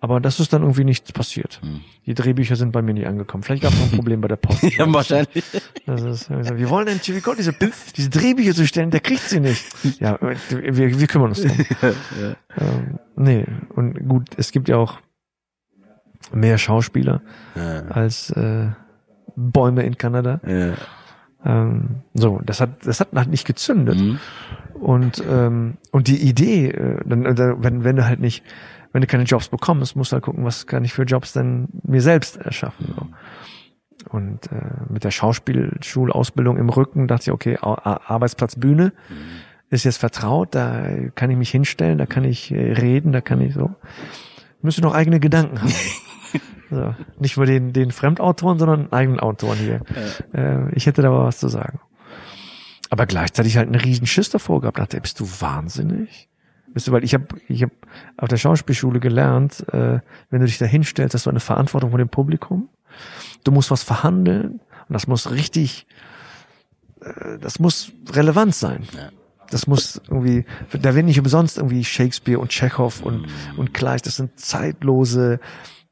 aber 0.00 0.20
das 0.20 0.38
ist 0.38 0.52
dann 0.52 0.60
irgendwie 0.62 0.84
nichts 0.84 1.10
passiert. 1.10 1.62
Die 2.04 2.12
Drehbücher 2.12 2.56
sind 2.56 2.72
bei 2.72 2.82
mir 2.82 2.92
nie 2.92 3.06
angekommen. 3.06 3.42
Vielleicht 3.42 3.62
gab 3.62 3.72
es 3.72 3.78
noch 3.80 3.86
ein 3.86 3.96
Problem 3.96 4.20
bei 4.20 4.28
der 4.28 4.36
Post. 4.36 4.62
Ja, 4.76 4.92
wahrscheinlich. 4.92 5.44
Das 5.86 6.02
ist, 6.02 6.28
wir 6.30 6.68
wollen 6.68 6.86
den 6.86 7.22
Con 7.22 7.36
diese, 7.38 7.54
diese 7.96 8.10
Drehbücher 8.10 8.52
zu 8.54 8.66
stellen, 8.66 8.90
der 8.90 9.00
kriegt 9.00 9.22
sie 9.22 9.40
nicht. 9.40 9.64
Ja, 9.98 10.18
wir, 10.20 11.00
wir 11.00 11.06
kümmern 11.06 11.30
uns 11.30 11.40
drum. 11.42 11.56
ähm, 12.58 12.98
nee, 13.16 13.46
und 13.74 14.06
gut, 14.06 14.28
es 14.36 14.52
gibt 14.52 14.68
ja 14.68 14.76
auch 14.76 14.98
mehr 16.32 16.58
Schauspieler 16.58 17.22
Ja. 17.54 17.82
als 17.88 18.30
äh, 18.30 18.66
Bäume 19.36 19.84
in 19.84 19.96
Kanada. 19.96 20.40
Ja. 20.46 20.74
Ähm, 21.46 22.02
so, 22.14 22.40
das 22.44 22.60
hat, 22.60 22.84
das 22.84 22.98
hat 22.98 23.08
halt 23.14 23.28
nicht 23.28 23.46
gezündet. 23.46 23.98
Mhm. 24.00 24.18
Und, 24.74 25.22
ähm, 25.30 25.76
und 25.92 26.08
die 26.08 26.20
Idee, 26.28 26.70
äh, 26.70 27.00
dann, 27.06 27.24
äh, 27.24 27.54
wenn, 27.62 27.84
wenn 27.84 27.96
du 27.96 28.04
halt 28.04 28.18
nicht, 28.20 28.42
wenn 28.92 29.00
du 29.00 29.06
keine 29.06 29.22
Jobs 29.24 29.48
bekommst, 29.48 29.94
musst 29.94 30.10
du 30.10 30.14
halt 30.14 30.24
gucken, 30.24 30.44
was 30.44 30.66
kann 30.66 30.84
ich 30.84 30.92
für 30.92 31.04
Jobs 31.04 31.32
denn 31.32 31.68
mir 31.84 32.00
selbst 32.02 32.36
erschaffen. 32.36 32.92
So. 32.96 33.06
Und 34.10 34.50
äh, 34.52 34.56
mit 34.88 35.04
der 35.04 35.10
Schauspielschulausbildung 35.10 36.56
im 36.56 36.68
Rücken 36.68 37.06
dachte 37.06 37.24
ich, 37.30 37.32
okay, 37.32 37.58
Ar- 37.60 37.86
Ar- 37.86 38.10
Arbeitsplatz 38.10 38.56
Bühne 38.56 38.92
ist 39.70 39.84
jetzt 39.84 39.98
vertraut, 39.98 40.54
da 40.54 40.86
kann 41.14 41.30
ich 41.30 41.36
mich 41.36 41.50
hinstellen, 41.50 41.98
da 41.98 42.06
kann 42.06 42.24
ich 42.24 42.50
äh, 42.52 42.72
reden, 42.72 43.12
da 43.12 43.20
kann 43.20 43.40
ich 43.40 43.54
so. 43.54 43.74
Müsste 44.62 44.82
noch 44.82 44.94
eigene 44.94 45.20
Gedanken 45.20 45.60
haben. 45.62 45.72
so. 46.70 46.94
Nicht 47.18 47.36
nur 47.36 47.46
den, 47.46 47.72
den 47.72 47.90
Fremdautoren, 47.90 48.58
sondern 48.58 48.92
eigenen 48.92 49.20
Autoren 49.20 49.58
hier. 49.58 49.80
Äh, 50.32 50.74
ich 50.74 50.86
hätte 50.86 51.02
da 51.02 51.08
aber 51.08 51.24
was 51.24 51.38
zu 51.38 51.48
sagen. 51.48 51.80
Aber 52.90 53.06
gleichzeitig 53.06 53.56
halt 53.56 53.68
einen 53.68 53.80
riesen 53.80 54.06
Schiss 54.06 54.30
davor 54.30 54.60
gehabt. 54.60 54.78
Dachte, 54.78 55.00
bist 55.00 55.20
du 55.20 55.28
wahnsinnig? 55.40 56.28
Bist 56.72 56.88
du, 56.88 56.92
weil 56.92 57.04
ich 57.04 57.14
habe 57.14 57.26
ich 57.48 57.62
hab 57.62 57.70
auf 58.16 58.28
der 58.28 58.36
Schauspielschule 58.36 59.00
gelernt, 59.00 59.66
äh, 59.72 60.00
wenn 60.30 60.40
du 60.40 60.46
dich 60.46 60.58
da 60.58 60.66
hinstellst, 60.66 61.14
hast 61.14 61.26
du 61.26 61.30
eine 61.30 61.40
Verantwortung 61.40 61.90
vor 61.90 61.98
dem 61.98 62.08
Publikum. 62.08 62.68
Du 63.44 63.52
musst 63.52 63.70
was 63.70 63.82
verhandeln 63.82 64.60
und 64.88 64.92
das 64.92 65.06
muss 65.06 65.30
richtig, 65.30 65.86
äh, 67.00 67.38
das 67.38 67.58
muss 67.60 67.92
relevant 68.10 68.54
sein. 68.54 68.86
Ja. 68.94 69.10
Das 69.50 69.66
muss 69.66 70.02
irgendwie, 70.08 70.44
da 70.72 70.94
werden 70.94 71.06
nicht 71.06 71.20
umsonst 71.20 71.56
irgendwie 71.56 71.84
Shakespeare 71.84 72.40
und 72.40 72.50
Chekhov 72.50 73.00
und, 73.00 73.26
und 73.56 73.72
Kleist, 73.74 74.06
das 74.06 74.16
sind 74.16 74.38
zeitlose, 74.38 75.40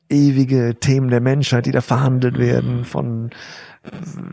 ewige 0.08 0.74
Themen 0.78 1.08
der 1.08 1.20
Menschheit, 1.20 1.66
die 1.66 1.72
da 1.72 1.80
verhandelt 1.80 2.38
werden 2.38 2.84
von 2.84 3.30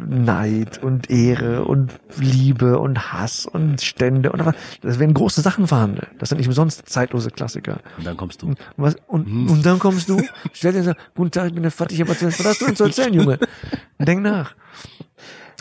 Neid 0.08 0.82
und 0.82 1.10
Ehre 1.10 1.66
und 1.66 2.00
Liebe 2.18 2.80
und 2.80 3.12
Hass 3.12 3.46
und 3.46 3.82
Stände 3.82 4.32
und. 4.32 4.42
Das 4.82 5.00
werden 5.00 5.14
große 5.14 5.42
Sachen 5.42 5.68
verhandelt. 5.68 6.08
Das 6.20 6.30
sind 6.30 6.38
nicht 6.38 6.48
umsonst 6.48 6.88
zeitlose 6.88 7.32
Klassiker. 7.32 7.80
Und 7.98 8.06
dann 8.06 8.16
kommst 8.16 8.42
du. 8.42 8.48
Und, 8.48 8.58
was, 8.78 8.96
und, 9.08 9.28
und 9.50 9.66
dann 9.66 9.80
kommst 9.80 10.08
du, 10.08 10.22
stell 10.54 10.74
dir 10.74 10.84
sag, 10.84 10.98
guten 11.16 11.32
Tag, 11.32 11.48
ich 11.48 11.54
bin 11.54 11.64
der 11.64 11.72
Vater, 11.72 11.94
ich 11.94 12.00
habe 12.00 12.12
erzählt, 12.12 12.40
was 12.40 12.46
hast 12.46 12.62
du 12.62 12.66
denn 12.66 12.76
zu 12.76 12.86
erzählen, 12.86 13.14
Junge? 13.14 13.40
Denk 14.00 14.22
nach. 14.22 14.56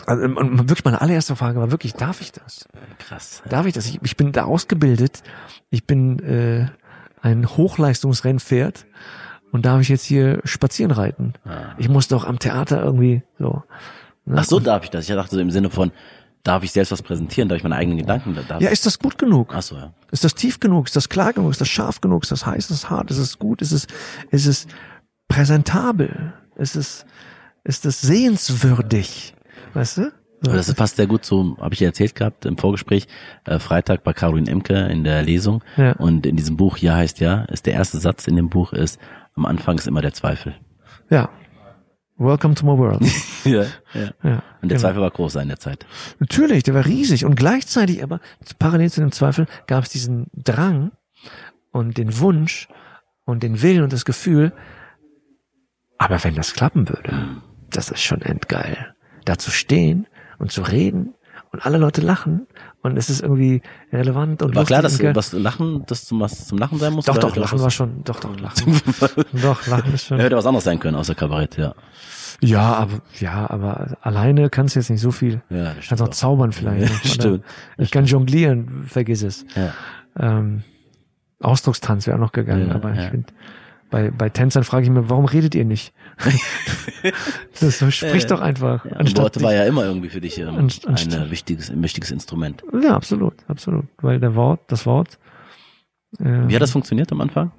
Also, 0.05 0.23
und 0.23 0.37
und 0.37 0.69
wirklich 0.69 0.85
meine 0.85 1.01
allererste 1.01 1.35
Frage 1.35 1.59
war 1.59 1.71
wirklich, 1.71 1.93
darf 1.93 2.21
ich 2.21 2.31
das? 2.31 2.67
Krass. 2.99 3.43
Darf 3.49 3.65
ich 3.65 3.73
das? 3.73 3.87
Ich, 3.87 3.99
ich 4.01 4.17
bin 4.17 4.31
da 4.31 4.45
ausgebildet. 4.45 5.21
Ich 5.69 5.85
bin 5.85 6.19
äh, 6.19 6.67
ein 7.21 7.45
Hochleistungsrennpferd 7.45 8.85
und 9.51 9.65
darf 9.65 9.81
ich 9.81 9.89
jetzt 9.89 10.05
hier 10.05 10.41
spazieren 10.43 10.91
reiten? 10.91 11.33
Ah. 11.45 11.73
Ich 11.77 11.89
muss 11.89 12.07
doch 12.07 12.25
am 12.25 12.39
Theater 12.39 12.83
irgendwie 12.83 13.23
so. 13.37 13.63
ne? 14.25 14.35
Ach 14.37 14.43
so, 14.45 14.59
darf 14.59 14.83
ich 14.83 14.89
das? 14.89 15.09
Ich 15.09 15.15
dachte 15.15 15.35
so 15.35 15.41
im 15.41 15.51
Sinne 15.51 15.69
von, 15.69 15.91
darf 16.43 16.63
ich 16.63 16.71
selbst 16.71 16.91
was 16.91 17.01
präsentieren? 17.01 17.49
Darf 17.49 17.57
ich 17.57 17.63
meine 17.63 17.75
eigenen 17.75 17.97
Gedanken? 17.97 18.37
Darf 18.47 18.61
Ja, 18.61 18.69
ist 18.69 18.85
das 18.85 18.99
gut 18.99 19.17
genug? 19.17 19.53
Ach 19.55 19.61
so, 19.61 19.75
ja. 19.75 19.93
Ist 20.11 20.23
das 20.23 20.33
tief 20.35 20.59
genug? 20.59 20.87
Ist 20.87 20.95
das 20.95 21.09
klar 21.09 21.33
genug? 21.33 21.51
Ist 21.51 21.61
das 21.61 21.69
scharf 21.69 22.01
genug? 22.01 22.23
Ist 22.23 22.31
das 22.31 22.45
heiß? 22.45 22.57
Ist 22.57 22.71
das 22.71 22.89
hart? 22.89 23.11
Ist 23.11 23.17
es 23.17 23.39
gut? 23.39 23.61
Ist 23.61 23.71
es, 23.71 23.87
ist 24.31 24.47
es 24.47 24.67
präsentabel? 25.27 26.33
Ist 26.55 26.75
es, 26.75 27.05
ist 27.63 27.85
es 27.85 28.01
sehenswürdig? 28.01 29.33
Weißt 29.73 29.97
du? 29.97 30.11
Aber 30.43 30.55
das 30.55 30.73
passt 30.73 30.95
sehr 30.95 31.05
gut 31.05 31.23
zu, 31.23 31.55
habe 31.61 31.75
ich 31.75 31.79
ja 31.81 31.87
erzählt 31.89 32.15
gehabt 32.15 32.47
im 32.47 32.57
Vorgespräch, 32.57 33.07
äh, 33.45 33.59
Freitag 33.59 34.03
bei 34.03 34.11
Caroline 34.11 34.49
Emke 34.49 34.73
in 34.87 35.03
der 35.03 35.21
Lesung. 35.21 35.63
Ja. 35.77 35.91
Und 35.93 36.25
in 36.25 36.35
diesem 36.35 36.57
Buch, 36.57 36.77
Ja 36.77 36.95
heißt 36.95 37.19
Ja, 37.19 37.43
ist 37.43 37.67
der 37.67 37.73
erste 37.73 37.99
Satz 37.99 38.27
in 38.27 38.35
dem 38.35 38.49
Buch 38.49 38.73
ist, 38.73 38.99
am 39.35 39.45
Anfang 39.45 39.77
ist 39.77 39.87
immer 39.87 40.01
der 40.01 40.13
Zweifel. 40.13 40.55
Ja. 41.09 41.29
Welcome 42.17 42.55
to 42.55 42.65
my 42.65 42.77
world. 42.77 43.01
Ja, 43.43 43.63
ja. 43.95 44.11
Ja. 44.21 44.43
Und 44.61 44.69
der 44.69 44.77
genau. 44.77 44.81
Zweifel 44.81 45.01
war 45.01 45.09
groß 45.09 45.35
in 45.37 45.47
der 45.47 45.59
Zeit. 45.59 45.87
Natürlich, 46.19 46.61
der 46.61 46.75
war 46.75 46.85
riesig. 46.85 47.25
Und 47.25 47.33
gleichzeitig 47.33 48.03
aber, 48.03 48.19
parallel 48.59 48.91
zu 48.91 49.01
dem 49.01 49.11
Zweifel, 49.11 49.47
gab 49.65 49.83
es 49.83 49.89
diesen 49.89 50.27
Drang 50.31 50.91
und 51.71 51.97
den 51.97 52.19
Wunsch 52.19 52.67
und 53.25 53.41
den 53.41 53.63
Willen 53.63 53.81
und 53.81 53.93
das 53.93 54.05
Gefühl, 54.05 54.53
aber 55.97 56.23
wenn 56.23 56.35
das 56.35 56.53
klappen 56.53 56.87
würde, 56.87 57.41
das 57.71 57.89
ist 57.89 58.01
schon 58.01 58.21
endgeil. 58.21 58.95
Da 59.25 59.37
zu 59.37 59.49
stehen 59.49 60.07
und 60.37 60.51
zu 60.51 60.61
reden 60.61 61.15
und 61.51 61.65
alle 61.65 61.77
Leute 61.77 62.01
lachen 62.01 62.47
und 62.83 62.97
es 62.97 63.09
ist 63.09 63.21
irgendwie 63.21 63.61
relevant 63.93 64.41
und 64.41 64.55
War 64.55 64.65
klar, 64.65 64.81
dass 64.81 64.99
und 64.99 65.15
was 65.15 65.33
Lachen, 65.33 65.83
das 65.85 66.05
zum, 66.05 66.19
was 66.19 66.47
zum 66.47 66.57
Lachen 66.57 66.79
sein 66.79 66.93
muss? 66.93 67.05
Doch, 67.05 67.17
doch, 67.17 67.35
Lachen 67.35 67.59
war 67.59 67.69
schon, 67.69 68.03
doch, 68.03 68.19
doch, 68.19 68.39
Lachen. 68.39 68.81
doch, 69.41 69.67
Lachen 69.67 69.93
ist 69.93 70.05
schon. 70.05 70.17
Ja, 70.17 70.25
hätte 70.25 70.35
was 70.35 70.45
anderes 70.45 70.63
sein 70.63 70.79
können 70.79 70.95
außer 70.95 71.15
Kabarett, 71.15 71.57
ja. 71.57 71.75
Ja, 72.43 72.73
aber, 72.73 73.01
ja, 73.19 73.49
aber 73.49 73.97
alleine 74.01 74.49
kannst 74.49 74.75
du 74.75 74.79
jetzt 74.79 74.89
nicht 74.89 75.01
so 75.01 75.11
viel. 75.11 75.41
Ja, 75.49 75.65
das 75.65 75.73
Kannst 75.73 75.85
stimmt. 75.85 76.01
auch 76.01 76.07
auch. 76.07 76.09
zaubern 76.11 76.51
vielleicht. 76.51 76.91
Ja, 77.05 77.09
stimmt. 77.09 77.45
Ich 77.77 77.91
kann 77.91 78.05
jonglieren, 78.05 78.85
vergiss 78.87 79.21
es. 79.21 79.45
Ja. 79.55 79.73
Ähm, 80.19 80.63
Ausdruckstanz 81.39 82.07
wäre 82.07 82.17
auch 82.17 82.21
noch 82.21 82.31
gegangen, 82.31 82.69
Ja, 82.69 82.75
aber 82.75 82.93
ja. 82.95 83.03
ich 83.03 83.09
finde, 83.11 83.27
bei, 83.91 84.09
bei 84.09 84.29
Tänzern 84.29 84.63
frage 84.63 84.85
ich 84.85 84.89
mich, 84.89 85.03
warum 85.07 85.25
redet 85.25 85.53
ihr 85.53 85.65
nicht? 85.65 85.93
das 87.59 87.79
so, 87.79 87.91
sprich 87.91 88.23
Ja, 88.23 88.29
doch 88.29 88.41
einfach. 88.41 88.85
Anstatt 88.85 89.23
Worte 89.23 89.41
war 89.41 89.53
ja 89.53 89.65
immer 89.65 89.85
irgendwie 89.85 90.09
für 90.09 90.21
dich 90.21 90.37
ähm, 90.37 90.69
ein 90.85 91.11
äh, 91.11 91.31
wichtiges, 91.31 91.69
ein 91.69 91.81
wichtiges 91.83 92.11
Instrument. 92.11 92.63
ja, 92.81 92.95
absolut, 92.95 93.33
absolut. 93.47 93.85
Weil 94.01 94.19
der 94.19 94.35
Wort, 94.35 94.61
das 94.67 94.85
Wort. 94.85 95.17
Äh, 96.19 96.47
Wie 96.47 96.55
hat 96.55 96.61
das 96.61 96.71
funktioniert 96.71 97.11
am 97.11 97.21
Anfang? 97.21 97.51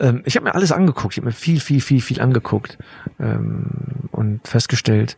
ähm, 0.00 0.22
ich 0.24 0.36
habe 0.36 0.44
mir 0.44 0.54
alles 0.54 0.72
angeguckt, 0.72 1.14
ich 1.14 1.18
habe 1.18 1.26
mir 1.26 1.32
viel, 1.32 1.60
viel, 1.60 1.80
viel, 1.80 2.00
viel 2.00 2.20
angeguckt 2.20 2.78
ähm, 3.18 4.08
und 4.12 4.46
festgestellt, 4.46 5.16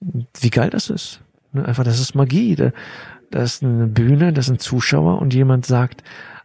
wie 0.00 0.50
geil 0.50 0.70
das 0.70 0.90
ist. 0.90 1.20
Ne? 1.52 1.64
Einfach, 1.64 1.84
das 1.84 2.00
ist 2.00 2.14
Magie. 2.14 2.54
Da, 2.54 2.72
da 3.30 3.42
ist 3.42 3.62
eine 3.62 3.86
Bühne, 3.86 4.32
da 4.32 4.42
sind 4.42 4.60
Zuschauer 4.60 5.20
und 5.20 5.34
jemand 5.34 5.66
sagt 5.66 6.02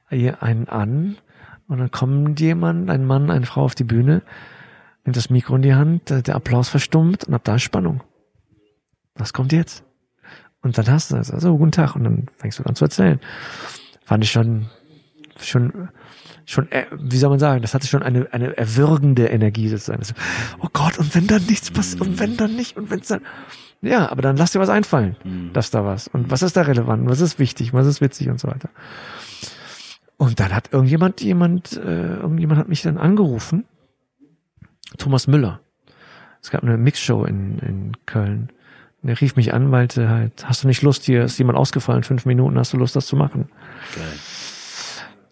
einen 0.09 0.67
an 0.67 1.15
und 1.69 1.77
dann 1.77 1.91
kommt 1.91 2.41
jemand, 2.41 2.89
ein 2.89 3.05
Mann, 3.05 3.31
eine 3.31 3.45
Frau 3.45 3.63
auf 3.63 3.75
die 3.75 3.85
Bühne, 3.85 4.23
nimmt 5.05 5.15
das 5.17 5.29
Mikro 5.29 5.55
in 5.55 5.61
die 5.61 5.73
Hand, 5.75 6.09
der 6.09 6.21
der 6.21 6.35
Applaus 6.35 6.69
verstummt 6.69 7.23
und 7.25 7.33
ab 7.33 7.41
da 7.43 7.55
ist 7.55 7.63
Spannung. 7.63 8.01
Was 9.15 9.33
kommt 9.33 9.51
jetzt? 9.51 9.83
Und 10.61 10.77
dann 10.77 10.87
hast 10.89 11.11
du 11.11 11.15
das, 11.15 11.31
also 11.31 11.57
guten 11.57 11.71
Tag 11.71 11.95
und 11.95 12.03
dann 12.03 12.27
fängst 12.37 12.59
du 12.59 12.63
an 12.63 12.75
zu 12.75 12.85
erzählen. 12.85 13.19
Fand 14.03 14.23
ich 14.23 14.31
schon, 14.31 14.67
schon, 15.39 15.89
schon, 16.45 16.71
äh, 16.71 16.85
wie 16.99 17.17
soll 17.17 17.31
man 17.31 17.39
sagen, 17.39 17.61
das 17.63 17.73
hatte 17.73 17.87
schon 17.87 18.03
eine, 18.03 18.27
eine 18.31 18.55
erwürgende 18.57 19.27
Energie 19.27 19.69
sozusagen. 19.69 19.99
Das- 19.99 20.13
Oh 20.59 20.67
Gott, 20.71 20.99
und 20.99 21.15
wenn 21.15 21.25
dann 21.27 21.43
nichts 21.47 21.71
passiert, 21.71 22.01
und 22.01 22.19
wenn 22.19 22.37
dann 22.37 22.55
nicht, 22.55 22.77
und 22.77 22.91
wenn 22.91 22.99
es 22.99 23.07
dann, 23.07 23.21
ja, 23.81 24.11
aber 24.11 24.21
dann 24.21 24.37
lass 24.37 24.51
dir 24.51 24.59
was 24.59 24.69
einfallen, 24.69 25.15
Mhm. 25.23 25.51
dass 25.53 25.71
da 25.71 25.83
was. 25.83 26.07
Und 26.07 26.29
was 26.29 26.43
ist 26.43 26.55
da 26.55 26.61
relevant, 26.61 27.09
was 27.09 27.21
ist 27.21 27.39
wichtig, 27.39 27.73
was 27.73 27.87
ist 27.87 27.99
witzig 28.01 28.29
und 28.29 28.39
so 28.39 28.47
weiter. 28.47 28.69
Und 30.17 30.39
dann 30.39 30.53
hat 30.53 30.71
irgendjemand, 30.71 31.21
jemand, 31.21 31.73
äh, 31.77 32.17
irgendjemand 32.17 32.59
hat 32.59 32.69
mich 32.69 32.83
dann 32.83 32.99
angerufen, 32.99 33.65
Thomas 34.97 35.27
Müller. 35.27 35.59
Es 36.41 36.49
gab 36.51 36.63
eine 36.63 36.77
Mixshow 36.77 37.23
in, 37.25 37.59
in 37.59 37.91
Köln. 38.05 38.49
Und 39.01 39.09
er 39.09 39.19
rief 39.19 39.35
mich 39.35 39.53
an, 39.53 39.69
meinte 39.69 40.09
halt, 40.09 40.47
hast 40.47 40.63
du 40.63 40.67
nicht 40.67 40.81
Lust, 40.81 41.03
hier 41.03 41.23
ist 41.23 41.37
jemand 41.39 41.57
ausgefallen, 41.57 42.03
fünf 42.03 42.25
Minuten, 42.25 42.57
hast 42.57 42.73
du 42.73 42.77
Lust, 42.77 42.95
das 42.95 43.07
zu 43.07 43.15
machen? 43.15 43.49
Geil. 43.95 44.03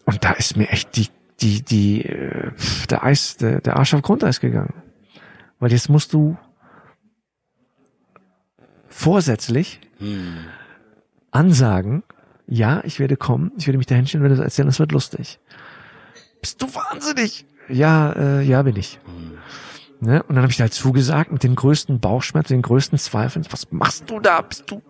Und 0.05 0.23
da 0.23 0.31
ist 0.31 0.57
mir 0.57 0.69
echt 0.69 0.95
die, 0.95 1.07
die, 1.41 1.61
die, 1.63 2.05
äh, 2.05 2.51
der 2.89 3.03
Eis, 3.03 3.37
der, 3.37 3.61
der 3.61 3.77
Arsch 3.77 3.93
auf 3.93 4.01
Grundeis 4.01 4.39
gegangen. 4.39 4.73
Weil 5.59 5.71
jetzt 5.71 5.89
musst 5.89 6.13
du 6.13 6.37
vorsätzlich 8.87 9.79
Hm. 9.99 10.45
ansagen, 11.31 12.03
ja, 12.47 12.81
ich 12.85 12.99
werde 12.99 13.17
kommen, 13.17 13.51
ich 13.57 13.67
werde 13.67 13.77
mich 13.77 13.87
da 13.87 13.95
hinstellen, 13.95 14.23
werde 14.23 14.35
das 14.35 14.43
erzählen, 14.45 14.67
das 14.67 14.79
wird 14.79 14.91
lustig. 14.91 15.39
Bist 16.41 16.61
du 16.61 16.67
wahnsinnig? 16.73 17.45
Ja, 17.67 18.11
äh, 18.13 18.41
ja, 18.41 18.61
bin 18.63 18.77
ich. 18.77 18.99
Ne? 20.01 20.23
Und 20.23 20.35
dann 20.35 20.43
habe 20.43 20.51
ich 20.51 20.57
da 20.57 20.63
halt 20.63 20.73
zugesagt 20.73 21.31
mit 21.31 21.43
den 21.43 21.55
größten 21.55 21.99
Bauchschmerzen, 21.99 22.53
den 22.53 22.61
größten 22.61 22.97
Zweifeln. 22.97 23.45
Was 23.49 23.71
machst 23.71 24.09
du 24.09 24.19
da? 24.19 24.41
Bist 24.41 24.71
du? 24.71 24.81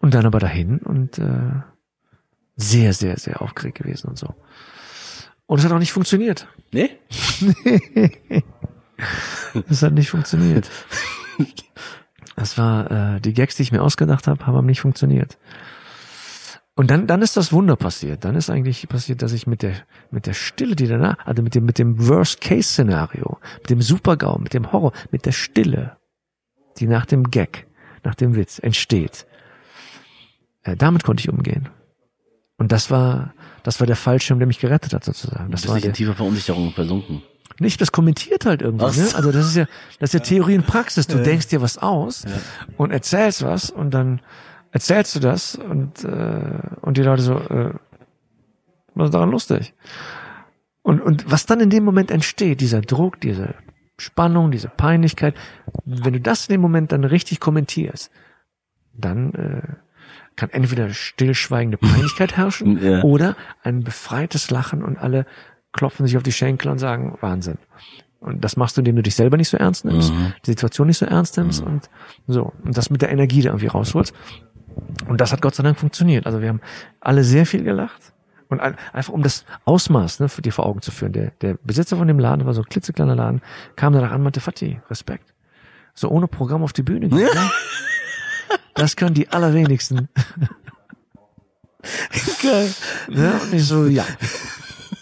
Und 0.00 0.14
dann 0.14 0.26
aber 0.26 0.40
dahin 0.40 0.78
und 0.78 1.18
äh, 1.18 1.62
sehr, 2.56 2.92
sehr, 2.92 3.18
sehr 3.18 3.40
aufgeregt 3.40 3.78
gewesen 3.78 4.08
und 4.08 4.18
so. 4.18 4.34
Und 5.46 5.58
es 5.58 5.64
hat 5.64 5.72
auch 5.72 5.78
nicht 5.78 5.92
funktioniert. 5.92 6.48
Nee? 6.72 6.90
das 9.68 9.82
hat 9.82 9.92
nicht 9.92 10.10
funktioniert. 10.10 10.70
Das 12.36 12.56
war 12.56 13.16
äh, 13.16 13.20
die 13.20 13.32
Gags, 13.34 13.56
die 13.56 13.62
ich 13.64 13.72
mir 13.72 13.82
ausgedacht 13.82 14.28
habe, 14.28 14.46
haben 14.46 14.64
nicht 14.64 14.80
funktioniert. 14.80 15.38
Und 16.78 16.92
dann, 16.92 17.08
dann 17.08 17.22
ist 17.22 17.36
das 17.36 17.52
Wunder 17.52 17.74
passiert. 17.74 18.24
Dann 18.24 18.36
ist 18.36 18.50
eigentlich 18.50 18.88
passiert, 18.88 19.20
dass 19.22 19.32
ich 19.32 19.48
mit 19.48 19.62
der, 19.62 19.74
mit 20.12 20.26
der 20.26 20.32
Stille, 20.32 20.76
die 20.76 20.86
danach, 20.86 21.16
also 21.26 21.42
mit 21.42 21.56
dem, 21.56 21.64
mit 21.64 21.76
dem 21.80 22.06
Worst-Case-Szenario, 22.06 23.38
mit 23.56 23.70
dem 23.70 23.82
Supergau, 23.82 24.38
mit 24.38 24.54
dem 24.54 24.70
Horror, 24.70 24.92
mit 25.10 25.26
der 25.26 25.32
Stille, 25.32 25.96
die 26.78 26.86
nach 26.86 27.04
dem 27.04 27.32
Gag, 27.32 27.66
nach 28.04 28.14
dem 28.14 28.36
Witz 28.36 28.60
entsteht, 28.60 29.26
äh, 30.62 30.76
damit 30.76 31.02
konnte 31.02 31.20
ich 31.20 31.28
umgehen. 31.28 31.68
Und 32.58 32.70
das 32.70 32.92
war, 32.92 33.34
das 33.64 33.80
war 33.80 33.88
der 33.88 33.96
Fallschirm, 33.96 34.38
der 34.38 34.46
mich 34.46 34.60
gerettet 34.60 34.94
hat, 34.94 35.02
sozusagen. 35.02 35.50
Das 35.50 35.62
Du 35.62 35.64
bist 35.64 35.68
war 35.68 35.74
nicht 35.74 35.84
in 35.86 35.92
tiefer 35.94 36.14
Verunsicherung 36.14 36.70
versunken. 36.70 37.22
nicht, 37.58 37.80
das 37.80 37.90
kommentiert 37.90 38.46
halt 38.46 38.62
irgendwie. 38.62 38.84
Ach 38.84 38.94
Ne? 38.94 39.04
so. 39.04 39.16
Also 39.16 39.32
das 39.32 39.46
ist 39.46 39.56
ja, 39.56 39.66
das 39.98 40.10
ist 40.10 40.14
ja 40.14 40.20
Theorie 40.20 40.54
und 40.54 40.66
Praxis. 40.68 41.08
Du 41.08 41.20
denkst 41.20 41.48
dir 41.48 41.60
was 41.60 41.76
aus 41.78 42.24
und 42.76 42.92
erzählst 42.92 43.42
was 43.42 43.68
und 43.68 43.90
dann 43.90 44.20
erzählst 44.72 45.14
du 45.16 45.20
das 45.20 45.54
und 45.56 46.04
äh, 46.04 46.60
und 46.80 46.96
die 46.96 47.02
Leute 47.02 47.22
so, 47.22 47.34
äh, 47.34 47.72
was 48.94 49.06
ist 49.06 49.14
daran 49.14 49.30
lustig? 49.30 49.74
Und 50.82 51.00
und 51.00 51.30
was 51.30 51.46
dann 51.46 51.60
in 51.60 51.70
dem 51.70 51.84
Moment 51.84 52.10
entsteht, 52.10 52.60
dieser 52.60 52.80
Druck, 52.80 53.20
diese 53.20 53.54
Spannung, 53.98 54.50
diese 54.50 54.68
Peinlichkeit, 54.68 55.34
wenn 55.84 56.12
du 56.12 56.20
das 56.20 56.46
in 56.48 56.52
dem 56.54 56.60
Moment 56.60 56.92
dann 56.92 57.04
richtig 57.04 57.40
kommentierst, 57.40 58.10
dann 58.94 59.34
äh, 59.34 59.62
kann 60.36 60.50
entweder 60.50 60.90
stillschweigende 60.90 61.76
Peinlichkeit 61.78 62.36
herrschen 62.36 62.80
Ja. 62.82 63.02
oder 63.02 63.36
ein 63.62 63.82
befreites 63.82 64.50
Lachen 64.50 64.82
und 64.84 64.98
alle 64.98 65.26
klopfen 65.72 66.06
sich 66.06 66.16
auf 66.16 66.22
die 66.22 66.32
Schenkel 66.32 66.70
und 66.70 66.78
sagen 66.78 67.18
Wahnsinn. 67.20 67.58
Und 68.20 68.42
das 68.44 68.56
machst 68.56 68.76
du, 68.76 68.80
indem 68.80 68.96
du 68.96 69.02
dich 69.02 69.14
selber 69.14 69.36
nicht 69.36 69.48
so 69.48 69.56
ernst 69.56 69.84
nimmst, 69.84 70.12
Mhm. 70.12 70.32
die 70.44 70.50
Situation 70.50 70.88
nicht 70.88 70.98
so 70.98 71.06
ernst 71.06 71.36
nimmst 71.36 71.62
und 71.62 71.88
so. 72.26 72.52
Und 72.64 72.76
das 72.76 72.90
mit 72.90 73.00
der 73.02 73.10
Energie 73.10 73.42
da 73.42 73.50
irgendwie 73.50 73.68
rausholst. 73.68 74.12
Und 75.08 75.20
das 75.20 75.32
hat 75.32 75.42
Gott 75.42 75.54
sei 75.54 75.62
Dank 75.62 75.78
funktioniert. 75.78 76.26
Also 76.26 76.40
wir 76.40 76.48
haben 76.48 76.60
alle 77.00 77.24
sehr 77.24 77.46
viel 77.46 77.62
gelacht. 77.64 78.12
Und 78.48 78.60
ein- 78.60 78.76
einfach 78.92 79.12
um 79.12 79.22
das 79.22 79.44
Ausmaß 79.66 80.20
ne, 80.20 80.28
für 80.28 80.40
dir 80.42 80.52
vor 80.52 80.64
Augen 80.66 80.80
zu 80.80 80.90
führen. 80.90 81.12
Der, 81.12 81.32
der 81.42 81.54
Besitzer 81.62 81.96
von 81.96 82.08
dem 82.08 82.18
Laden, 82.18 82.46
war 82.46 82.54
so 82.54 82.62
ein 82.62 82.68
klitzekleiner 82.68 83.14
Laden, 83.14 83.42
kam 83.76 83.92
danach 83.92 84.10
an 84.10 84.16
und 84.16 84.22
meinte, 84.24 84.40
Fatih, 84.40 84.80
Respekt. 84.90 85.34
So 85.94 86.08
ohne 86.08 86.28
Programm 86.28 86.62
auf 86.62 86.72
die 86.72 86.82
Bühne 86.82 87.08
gehen. 87.08 87.18
Ne? 87.18 87.50
Das 88.74 88.96
können 88.96 89.14
die 89.14 89.28
allerwenigsten. 89.28 90.08
Geil. 92.42 92.72
Ne? 93.08 93.32
Und 93.42 93.52
ich 93.54 93.64
so, 93.66 93.86
ja. 93.86 94.04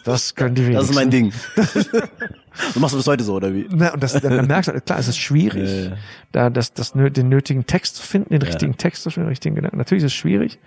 Das 0.06 0.36
können 0.36 0.54
die 0.54 0.62
wenigsten. 0.62 0.80
Das 0.80 0.90
ist 0.90 0.94
mein 0.94 1.10
Ding. 1.10 1.32
du 2.74 2.80
machst 2.80 2.94
du 2.94 2.98
das 2.98 3.08
heute 3.08 3.24
so, 3.24 3.34
oder 3.34 3.52
wie? 3.52 3.66
Na, 3.70 3.92
und 3.92 4.00
das, 4.00 4.12
dann, 4.12 4.36
dann 4.36 4.46
merkst 4.46 4.68
du, 4.68 4.80
klar, 4.80 5.00
es 5.00 5.08
ist 5.08 5.18
schwierig, 5.18 5.90
Ja, 5.90 5.96
da 6.30 6.48
das, 6.48 6.72
das, 6.72 6.92
den 6.92 7.28
nötigen 7.28 7.66
Text 7.66 7.96
zu 7.96 8.04
finden, 8.04 8.30
den 8.30 8.42
richtigen 8.42 8.76
Text 8.76 9.02
zu 9.02 9.10
finden, 9.10 9.26
den 9.26 9.30
richtigen 9.30 9.56
Gedanken. 9.56 9.78
Natürlich 9.78 10.04
ist 10.04 10.12
es 10.12 10.16
schwierig, 10.16 10.60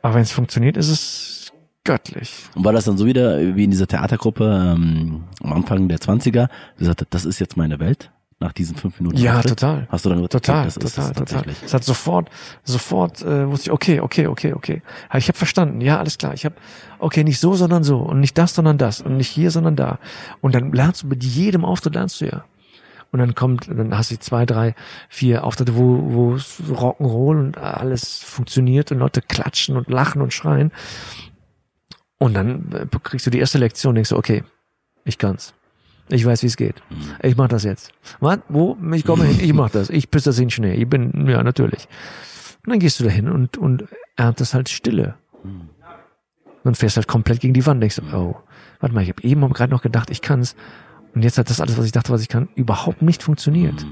aber 0.00 0.14
wenn 0.14 0.22
es 0.22 0.32
funktioniert, 0.32 0.78
ist 0.78 0.88
es 0.88 1.52
göttlich. 1.84 2.32
Und 2.54 2.64
war 2.64 2.72
das 2.72 2.86
dann 2.86 2.96
so 2.96 3.04
wieder 3.04 3.54
wie 3.54 3.64
in 3.64 3.70
dieser 3.70 3.86
Theatergruppe 3.86 4.74
ähm, 4.74 5.24
am 5.42 5.52
Anfang 5.52 5.88
der 5.88 5.98
20er, 5.98 6.46
du 6.46 6.78
gesagt 6.78 7.06
das 7.10 7.26
ist 7.26 7.40
jetzt 7.40 7.58
meine 7.58 7.78
Welt 7.78 8.10
nach 8.40 8.52
diesen 8.52 8.74
fünf 8.74 8.98
Minuten? 8.98 9.18
Ja, 9.18 9.36
Auftritt? 9.36 9.58
total. 9.58 9.86
Hast 9.90 10.04
du 10.04 10.08
dann 10.08 10.18
gesagt, 10.18 10.32
Total, 10.32 10.64
das 10.64 10.76
ist 10.76 10.96
total, 10.96 11.10
es 11.10 11.16
total. 11.16 11.44
Es 11.64 11.74
hat 11.74 11.84
sofort, 11.84 12.30
sofort 12.64 13.22
äh, 13.22 13.46
wusste 13.48 13.68
ich, 13.68 13.72
okay, 13.72 14.00
okay, 14.00 14.26
okay, 14.26 14.54
okay. 14.54 14.82
Ich 15.14 15.28
habe 15.28 15.36
verstanden, 15.36 15.80
ja, 15.82 15.98
alles 15.98 16.16
klar. 16.16 16.32
Ich 16.32 16.46
habe, 16.46 16.54
okay, 16.98 17.22
nicht 17.22 17.38
so, 17.38 17.54
sondern 17.54 17.84
so 17.84 17.98
und 17.98 18.18
nicht 18.20 18.38
das, 18.38 18.54
sondern 18.54 18.78
das 18.78 19.02
und 19.02 19.18
nicht 19.18 19.28
hier, 19.28 19.50
sondern 19.50 19.76
da. 19.76 19.98
Und 20.40 20.54
dann 20.54 20.72
lernst 20.72 21.02
du 21.02 21.06
mit 21.06 21.22
jedem 21.22 21.66
Auftritt 21.66 21.94
lernst 21.94 22.20
du 22.22 22.26
ja. 22.26 22.44
Und 23.12 23.18
dann 23.18 23.34
kommt, 23.34 23.68
dann 23.68 23.96
hast 23.96 24.10
du 24.10 24.18
zwei, 24.18 24.46
drei, 24.46 24.74
vier 25.08 25.44
Auftritte, 25.44 25.76
wo, 25.76 26.12
wo 26.12 26.34
Rock'n'Roll 26.34 27.38
und 27.40 27.58
alles 27.58 28.20
funktioniert 28.22 28.92
und 28.92 28.98
Leute 28.98 29.20
klatschen 29.20 29.76
und 29.76 29.90
lachen 29.90 30.22
und 30.22 30.32
schreien. 30.32 30.70
Und 32.18 32.34
dann 32.34 32.72
äh, 32.72 32.98
kriegst 33.02 33.26
du 33.26 33.30
die 33.30 33.40
erste 33.40 33.58
Lektion 33.58 33.90
und 33.90 33.94
denkst 33.96 34.10
du, 34.10 34.16
okay, 34.16 34.44
ich 35.04 35.18
kann's. 35.18 35.54
Ich 36.10 36.24
weiß, 36.24 36.42
wie 36.42 36.46
es 36.46 36.56
geht. 36.56 36.82
Ich 37.22 37.36
mach 37.36 37.48
das 37.48 37.64
jetzt. 37.64 37.92
Was? 38.18 38.40
Wo? 38.48 38.76
Ich 38.92 39.04
komme 39.04 39.24
hin. 39.24 39.38
Ich 39.40 39.52
mach 39.52 39.70
das. 39.70 39.90
Ich 39.90 40.10
pisse 40.10 40.30
das 40.30 40.38
in 40.38 40.46
den 40.46 40.50
Schnee. 40.50 40.74
Ich 40.74 40.88
bin, 40.88 41.26
ja, 41.28 41.42
natürlich. 41.42 41.88
Und 42.64 42.72
dann 42.72 42.78
gehst 42.80 43.00
du 43.00 43.04
dahin 43.04 43.28
und, 43.28 43.56
und 43.56 43.84
erntest 44.16 44.54
halt 44.54 44.68
Stille. 44.68 45.14
Und 46.62 46.76
fährst 46.76 46.96
halt 46.96 47.06
komplett 47.08 47.40
gegen 47.40 47.54
die 47.54 47.64
Wand. 47.64 47.80
Denkst 47.80 47.96
du, 47.96 48.02
oh, 48.14 48.36
warte 48.80 48.94
mal, 48.94 49.02
ich 49.02 49.08
habe 49.08 49.22
eben 49.22 49.48
gerade 49.52 49.72
noch 49.72 49.82
gedacht, 49.82 50.10
ich 50.10 50.20
kann's. 50.20 50.56
Und 51.14 51.22
jetzt 51.22 51.38
hat 51.38 51.48
das 51.48 51.60
alles, 51.60 51.78
was 51.78 51.86
ich 51.86 51.92
dachte, 51.92 52.12
was 52.12 52.22
ich 52.22 52.28
kann, 52.28 52.48
überhaupt 52.54 53.02
nicht 53.02 53.22
funktioniert. 53.22 53.86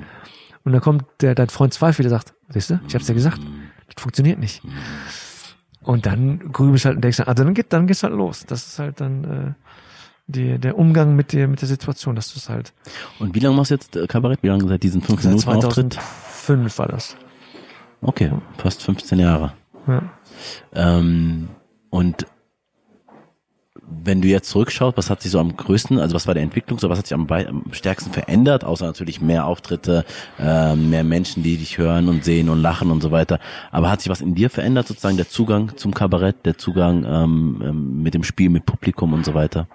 Und 0.64 0.72
dann 0.72 0.80
kommt 0.80 1.04
der, 1.20 1.34
dein 1.34 1.48
Freund 1.48 1.72
Zweifel, 1.72 2.02
der 2.02 2.10
sagt, 2.10 2.34
siehst 2.48 2.70
du, 2.70 2.80
ich 2.86 2.94
hab's 2.94 3.06
dir 3.06 3.14
gesagt, 3.14 3.40
das 3.86 4.02
funktioniert 4.02 4.38
nicht. 4.38 4.62
Und 5.80 6.04
dann 6.04 6.52
grübelst 6.52 6.84
halt 6.84 6.96
und 6.96 7.02
denkst, 7.02 7.20
ah, 7.20 7.32
dann 7.32 7.54
geht, 7.54 7.72
dann 7.72 7.86
geht's 7.86 8.02
halt 8.02 8.12
los. 8.12 8.44
Das 8.46 8.66
ist 8.66 8.78
halt 8.78 9.00
dann 9.00 9.24
äh, 9.24 9.52
die, 10.28 10.58
der 10.58 10.78
Umgang 10.78 11.16
mit 11.16 11.32
der, 11.32 11.48
mit 11.48 11.60
der 11.60 11.68
Situation, 11.68 12.14
dass 12.14 12.32
du 12.32 12.38
es 12.38 12.48
halt 12.48 12.72
Und 13.18 13.34
wie 13.34 13.40
lange 13.40 13.56
machst 13.56 13.70
du 13.70 13.74
jetzt 13.74 13.96
äh, 13.96 14.06
Kabarett? 14.06 14.42
Wie 14.42 14.48
lange 14.48 14.68
seit 14.68 14.82
diesen 14.82 15.02
fünf 15.02 15.22
seit 15.22 15.32
Minuten 15.32 15.66
Auftritt? 15.66 15.94
2005 15.94 16.78
war 16.78 16.88
das. 16.88 17.16
Okay, 18.02 18.30
fast 18.58 18.82
15 18.82 19.18
Jahre. 19.18 19.54
Ja. 19.86 20.02
Ähm, 20.74 21.48
und 21.90 22.26
wenn 23.90 24.20
du 24.20 24.28
jetzt 24.28 24.50
zurückschaust, 24.50 24.98
was 24.98 25.08
hat 25.08 25.22
sich 25.22 25.30
so 25.30 25.40
am 25.40 25.56
größten, 25.56 25.98
also 25.98 26.14
was 26.14 26.26
war 26.26 26.34
der 26.34 26.42
Entwicklung, 26.42 26.78
so 26.78 26.90
was 26.90 26.98
hat 26.98 27.06
sich 27.06 27.14
am, 27.14 27.26
am 27.26 27.64
stärksten 27.72 28.12
verändert, 28.12 28.64
außer 28.64 28.84
natürlich 28.84 29.20
mehr 29.22 29.46
Auftritte, 29.46 30.04
äh, 30.38 30.76
mehr 30.76 31.04
Menschen, 31.04 31.42
die 31.42 31.56
dich 31.56 31.78
hören 31.78 32.08
und 32.08 32.22
sehen 32.22 32.50
und 32.50 32.60
lachen 32.60 32.90
und 32.90 33.02
so 33.02 33.10
weiter. 33.10 33.40
Aber 33.70 33.90
hat 33.90 34.02
sich 34.02 34.10
was 34.10 34.20
in 34.20 34.34
dir 34.34 34.50
verändert, 34.50 34.88
sozusagen 34.88 35.16
der 35.16 35.28
Zugang 35.28 35.76
zum 35.76 35.94
Kabarett, 35.94 36.44
der 36.44 36.58
Zugang 36.58 37.04
ähm, 37.04 37.62
ähm, 37.64 38.02
mit 38.02 38.12
dem 38.12 38.24
Spiel, 38.24 38.50
mit 38.50 38.66
Publikum 38.66 39.14
und 39.14 39.24
so 39.24 39.32
weiter? 39.32 39.66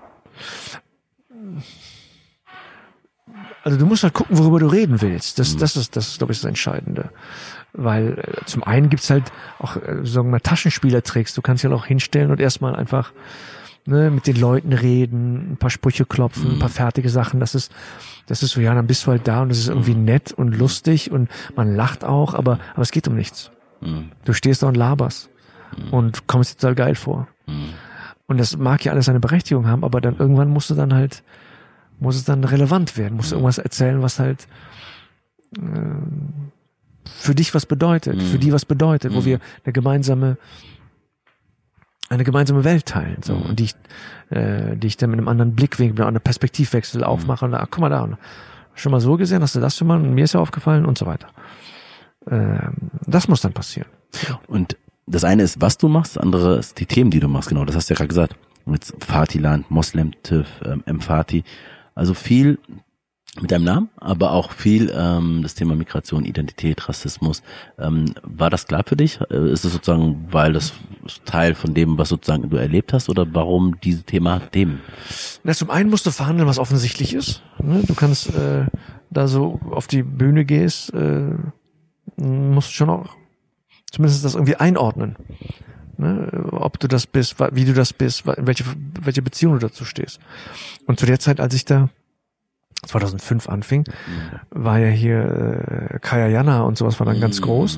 Also 3.64 3.78
du 3.78 3.86
musst 3.86 4.04
halt 4.04 4.14
gucken, 4.14 4.38
worüber 4.38 4.60
du 4.60 4.68
reden 4.68 5.02
willst. 5.02 5.40
Das, 5.40 5.56
das 5.56 5.76
ist, 5.76 5.96
das 5.96 6.10
ist, 6.10 6.18
glaube 6.18 6.34
ich, 6.34 6.40
das 6.40 6.48
Entscheidende. 6.48 7.10
Weil 7.72 8.20
äh, 8.20 8.46
zum 8.46 8.64
einen 8.64 8.90
gibt's 8.90 9.10
halt 9.10 9.32
auch, 9.60 9.78
äh, 9.78 10.06
sagen 10.06 10.28
wir 10.28 10.32
mal, 10.32 10.40
Taschenspielertricks. 10.40 11.34
Du 11.34 11.42
kannst 11.42 11.64
ja 11.64 11.72
auch 11.72 11.86
hinstellen 11.86 12.32
und 12.32 12.40
erstmal 12.40 12.76
einfach 12.76 13.14
ne, 13.86 14.12
mit 14.12 14.28
den 14.28 14.40
Leuten 14.40 14.74
reden, 14.74 15.54
ein 15.54 15.58
paar 15.58 15.70
Sprüche 15.70 16.06
klopfen, 16.06 16.54
ein 16.54 16.60
paar 16.60 16.70
fertige 16.70 17.10
Sachen. 17.10 17.40
Das 17.40 17.56
ist, 17.56 17.72
das 18.28 18.44
ist 18.44 18.52
so, 18.52 18.62
ja, 18.62 18.74
dann 18.76 18.88
bist 18.88 19.06
du 19.06 19.12
halt 19.12 19.28
da 19.28 19.42
und 19.42 19.50
das 19.50 19.58
ist 19.58 19.70
irgendwie 19.70 19.96
nett 19.96 20.32
und 20.32 20.58
lustig 20.58 21.12
und 21.12 21.30
man 21.56 21.76
lacht 21.76 22.04
auch, 22.04 22.34
aber, 22.34 22.60
aber 22.74 22.82
es 22.82 22.92
geht 22.92 23.08
um 23.08 23.16
nichts. 23.16 23.52
Mhm. 23.82 24.12
Du 24.26 24.34
stehst 24.34 24.64
da 24.64 24.68
und 24.68 24.78
laberst 24.78 25.30
und 25.92 26.28
kommst 26.28 26.56
dir 26.56 26.60
total 26.60 26.76
geil 26.76 26.96
vor. 26.96 27.28
Und 28.34 28.40
das 28.40 28.58
mag 28.58 28.84
ja 28.84 28.92
alles 28.92 29.06
seine 29.06 29.20
Berechtigung 29.20 29.68
haben, 29.68 29.84
aber 29.84 30.02
dann 30.02 30.18
irgendwann 30.18 30.50
musst 30.50 30.72
du 30.72 30.74
dann 30.74 30.92
halt, 30.92 31.22
muss 32.00 32.16
es 32.16 32.24
dann 32.24 32.44
relevant 32.44 32.98
werden, 32.98 33.16
musst 33.16 33.30
du 33.30 33.36
irgendwas 33.36 33.60
erzählen, 33.60 34.02
was 34.02 34.18
halt 34.18 34.48
ähm, 35.56 36.52
für 37.06 37.36
dich 37.36 37.54
was 37.54 37.68
bedeutet, 37.68 38.20
für 38.24 38.40
die 38.40 38.52
was 38.52 38.66
bedeutet, 38.66 39.14
wo 39.14 39.24
wir 39.24 39.40
eine 39.64 39.72
gemeinsame 39.72 40.38
eine 42.10 42.24
gemeinsame 42.24 42.64
Welt 42.64 42.88
teilen, 42.88 43.22
so. 43.22 43.36
Und 43.36 43.60
die 43.60 43.66
ich, 43.66 43.76
äh, 44.32 44.76
die 44.78 44.88
ich 44.88 44.98
dann 44.98 45.12
mit 45.12 45.20
einem 45.20 45.28
anderen 45.28 45.54
Blickwinkel, 45.54 46.00
mit 46.00 46.08
einem 46.08 46.20
Perspektivwechsel 46.20 47.04
aufmache 47.04 47.46
und 47.46 47.54
ach, 47.54 47.68
guck 47.70 47.82
mal 47.82 47.90
da, 47.90 48.02
und 48.02 48.18
schon 48.74 48.92
mal 48.92 49.00
so 49.00 49.16
gesehen, 49.16 49.44
hast 49.44 49.54
du 49.54 49.60
das 49.60 49.78
schon 49.78 49.88
mal, 49.88 50.02
und 50.02 50.16
mir 50.16 50.24
ist 50.24 50.34
ja 50.34 50.40
aufgefallen 50.40 50.88
und 50.88 50.98
so 50.98 51.06
weiter. 51.06 51.28
Ähm, 52.28 52.90
das 53.06 53.28
muss 53.28 53.42
dann 53.42 53.54
passieren. 53.54 53.90
Und 54.48 54.76
das 55.06 55.24
eine 55.24 55.44
ist, 55.44 55.62
was 55.62 55.78
du 55.78 55.88
machst, 55.88 56.16
das 56.16 56.24
andere 56.24 56.58
ist 56.58 56.80
die 56.80 56.86
Themen, 56.86 57.12
die 57.12 57.20
du 57.20 57.28
machst, 57.28 57.50
genau, 57.50 57.66
das 57.66 57.76
hast 57.76 57.90
du 57.90 57.94
ja 57.94 57.98
gerade 57.98 58.08
gesagt. 58.08 58.36
Mit 58.66 58.94
Fatiland, 59.00 59.70
Moslem, 59.70 60.14
TÜV, 60.24 60.48
ähm, 60.66 60.84
M-Fati. 60.86 61.44
Also 61.96 62.14
viel 62.14 62.60
mit 63.42 63.52
deinem 63.52 63.66
Namen, 63.66 63.90
aber 63.98 64.32
auch 64.32 64.52
viel 64.52 64.94
ähm, 64.96 65.42
das 65.42 65.56
Thema 65.56 65.76
Migration, 65.76 66.24
Identität, 66.24 66.88
Rassismus. 66.88 67.42
Ähm, 67.80 68.14
war 68.22 68.50
das 68.50 68.68
klar 68.68 68.84
für 68.86 68.96
dich? 68.96 69.20
Äh, 69.30 69.52
Ist 69.52 69.66
es 69.66 69.74
sozusagen, 69.74 70.28
weil 70.30 70.54
das 70.54 70.74
Teil 71.26 71.56
von 71.56 71.74
dem, 71.74 71.98
was 71.98 72.10
sozusagen 72.10 72.50
du 72.50 72.58
erlebt 72.58 72.94
hast, 72.94 73.10
oder 73.10 73.26
warum 73.34 73.80
diese 73.82 74.04
Thema 74.04 74.40
Themen? 74.40 74.82
Na, 75.44 75.54
zum 75.54 75.72
einen 75.72 75.90
musst 75.90 76.06
du 76.06 76.12
verhandeln, 76.12 76.48
was 76.48 76.60
offensichtlich 76.60 77.14
ist. 77.14 77.42
Ne? 77.62 77.82
Du 77.86 77.96
kannst 77.96 78.34
äh, 78.36 78.68
da 79.10 79.28
so 79.28 79.60
auf 79.72 79.88
die 79.88 80.04
Bühne 80.04 80.46
gehst, 80.46 80.94
äh, 80.94 81.34
musst 82.18 82.72
schon 82.72 82.90
auch 82.90 83.16
zumindest 83.94 84.26
das 84.26 84.34
irgendwie 84.34 84.56
einordnen. 84.56 85.16
Ne? 85.98 86.48
Ob 86.52 86.80
du 86.80 86.88
das 86.88 87.06
bist, 87.06 87.36
wie 87.52 87.66
du 87.66 87.74
das 87.74 87.94
bist, 87.94 88.24
welche, 88.26 88.64
welche 89.00 89.22
Beziehung 89.22 89.54
du 89.54 89.60
dazu 89.60 89.86
stehst. 89.86 90.20
Und 90.88 91.00
zu 91.00 91.06
der 91.06 91.20
Zeit, 91.20 91.40
als 91.40 91.54
ich 91.54 91.66
da 91.66 91.90
2005 92.88 93.48
anfing, 93.48 93.86
war 94.50 94.80
ja 94.80 94.90
hier 94.90 95.92
äh, 95.94 96.00
Kaya 96.00 96.28
Jana 96.28 96.64
und 96.64 96.78
sowas 96.78 97.00
war 97.00 97.06
dann 97.06 97.22
ganz 97.22 97.42
groß. 97.42 97.78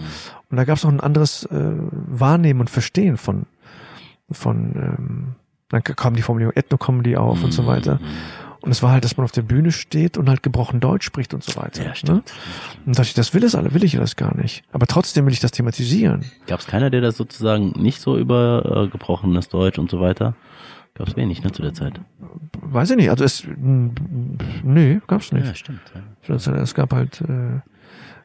Und 0.50 0.58
da 0.58 0.64
gab 0.64 0.78
es 0.78 0.86
auch 0.86 0.90
ein 0.90 1.02
anderes 1.02 1.44
äh, 1.46 1.74
Wahrnehmen 1.92 2.62
und 2.62 2.70
Verstehen 2.70 3.18
von, 3.18 3.46
von 4.32 4.76
ähm, 4.76 5.36
dann 5.70 5.84
kam 5.84 6.16
die 6.16 6.22
Formulierung 6.22 6.54
Ethno-Comedy 6.56 7.18
auf 7.18 7.44
und 7.44 7.52
so 7.52 7.68
weiter. 7.68 8.00
Und 8.66 8.72
es 8.72 8.82
war 8.84 8.92
halt, 8.92 9.04
dass 9.06 9.16
man 9.16 9.24
auf 9.24 9.32
der 9.32 9.44
Bühne 9.44 9.72
steht 9.72 10.18
und 10.18 10.28
halt 10.28 10.42
gebrochen 10.44 10.80
Deutsch 10.80 11.06
spricht 11.06 11.34
und 11.34 11.44
so 11.44 11.56
weiter. 11.62 11.84
Ja, 11.84 11.90
Ne? 11.90 11.96
stimmt. 11.96 12.34
Und 12.86 12.98
dachte 12.98 13.08
ich, 13.10 13.14
das 13.14 13.34
will 13.34 13.44
es 13.44 13.54
alle, 13.56 13.74
will 13.74 13.84
ich 13.84 13.94
das 13.96 14.16
gar 14.16 14.36
nicht. 14.36 14.64
Aber 14.72 14.88
trotzdem 14.88 15.26
will 15.28 15.34
ich 15.34 15.40
das 15.40 15.52
thematisieren. 15.52 16.26
Gab 16.48 16.60
es 16.62 16.66
keiner, 16.68 16.90
der 16.90 17.02
das 17.02 17.16
sozusagen 17.16 17.70
nicht 17.82 18.02
so 18.02 18.18
über 18.18 18.86
äh, 18.86 18.88
gebrochenes 18.90 19.50
Deutsch 19.50 19.78
und 19.78 19.90
so 19.92 20.02
weiter? 20.02 20.36
Gab 20.96 21.08
es 21.08 21.16
wenig, 21.16 21.44
ne, 21.44 21.52
zu 21.52 21.62
der 21.62 21.74
Zeit. 21.74 22.00
Weiß 22.62 22.90
ich 22.90 22.96
nicht, 22.96 23.10
also 23.10 23.24
es, 23.24 23.46
nee, 24.64 25.00
gab's 25.08 25.32
nicht. 25.32 25.58
stimmt. 25.58 25.82
Ja. 26.28 26.36
Es, 26.36 26.74
gab 26.74 26.94
halt, 26.94 27.22
äh, 27.22 27.60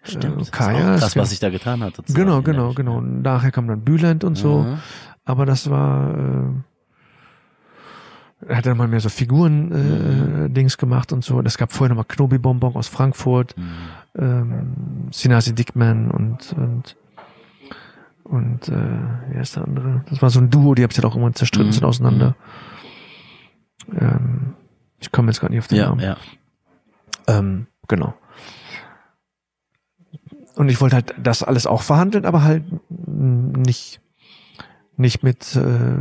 Stimmt. 0.03 0.37
Äh, 0.37 0.39
Das 0.39 0.53
Kaya, 0.53 0.95
es 0.95 1.01
krass, 1.01 1.15
gab- 1.15 1.23
was 1.23 1.31
sich 1.31 1.41
da 1.41 1.51
getan 1.51 1.83
hat. 1.83 1.97
sozusagen. 1.97 2.25
genau, 2.25 2.37
Ja, 2.37 2.43
genau, 2.43 2.73
genau. 2.73 2.97
Und 2.99 3.23
nachher 3.23 3.51
kam 3.51 3.67
dann 3.69 3.83
Bülent 3.83 4.25
und 4.25 4.37
so. 4.37 4.63
Mhm. 4.63 4.79
Aber 5.27 5.45
das 5.47 5.69
war, 5.69 6.15
äh, 6.17 6.43
er 8.47 8.57
hat 8.57 8.67
dann 8.67 8.77
mal 8.77 8.89
mehr 8.89 9.01
so 9.01 9.09
Figuren 9.09 9.71
äh, 9.73 9.77
Mhm. 10.49 10.55
Dings 10.55 10.79
gemacht 10.79 11.13
und 11.13 11.23
so. 11.25 11.37
Und 11.37 11.47
es 11.47 11.59
gab 11.59 11.73
vorher 11.73 11.95
nochmal 11.95 12.07
Knobi-Bonbon 12.09 12.75
aus 12.77 12.89
Frankfurt, 12.89 13.55
Mhm. 13.57 13.65
ähm, 14.19 14.77
Sinasi 15.13 15.55
Dickman 15.55 16.11
und 16.11 16.53
und 16.57 16.97
und 18.25 18.69
äh, 18.69 18.73
wer 19.31 19.41
ist 19.43 19.57
der 19.57 19.65
andere? 19.65 20.05
Das 20.09 20.23
war 20.23 20.31
so 20.31 20.41
ein 20.41 20.51
Duo, 20.51 20.75
die 20.75 20.83
haben 20.85 20.91
sich 20.91 21.01
dann 21.01 21.11
auch 21.11 21.15
irgendwann 21.17 21.35
zerstritten 21.35 21.69
Mhm. 21.69 21.73
sind 21.73 21.85
auseinander. 21.85 22.37
Ähm, 23.99 24.55
ich 25.01 25.11
komme 25.13 25.29
jetzt 25.29 25.41
gerade 25.41 25.53
nicht 25.53 25.61
auf 25.61 25.69
den 25.69 25.79
Ja, 25.79 25.89
Namen. 25.89 26.01
ja. 26.01 26.17
Ähm, 27.27 27.67
genau. 27.89 28.15
Und 30.57 30.69
ich 30.69 30.81
wollte 30.81 30.97
halt 30.97 31.15
das 31.23 31.43
alles 31.43 31.67
auch 31.67 31.83
verhandeln, 31.83 32.25
aber 32.25 32.43
halt 32.43 32.65
nicht, 32.89 34.01
nicht 34.97 35.23
mit 35.23 35.57
äh, 35.57 35.97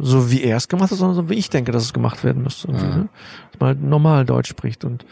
so 0.00 0.30
wie 0.30 0.42
er 0.42 0.56
es 0.56 0.68
gemacht 0.68 0.90
hat, 0.90 0.98
sondern 0.98 1.16
so 1.16 1.28
wie 1.30 1.34
ich 1.34 1.50
denke, 1.50 1.72
dass 1.72 1.82
es 1.84 1.92
gemacht 1.92 2.24
werden 2.24 2.42
müsste. 2.42 2.70
Mhm. 2.70 2.76
ne? 2.78 3.08
Dass 3.52 3.60
man 3.60 3.68
halt 3.68 3.82
normal 3.82 4.24
Deutsch 4.24 4.48
spricht 4.50 4.84
und 4.84 5.04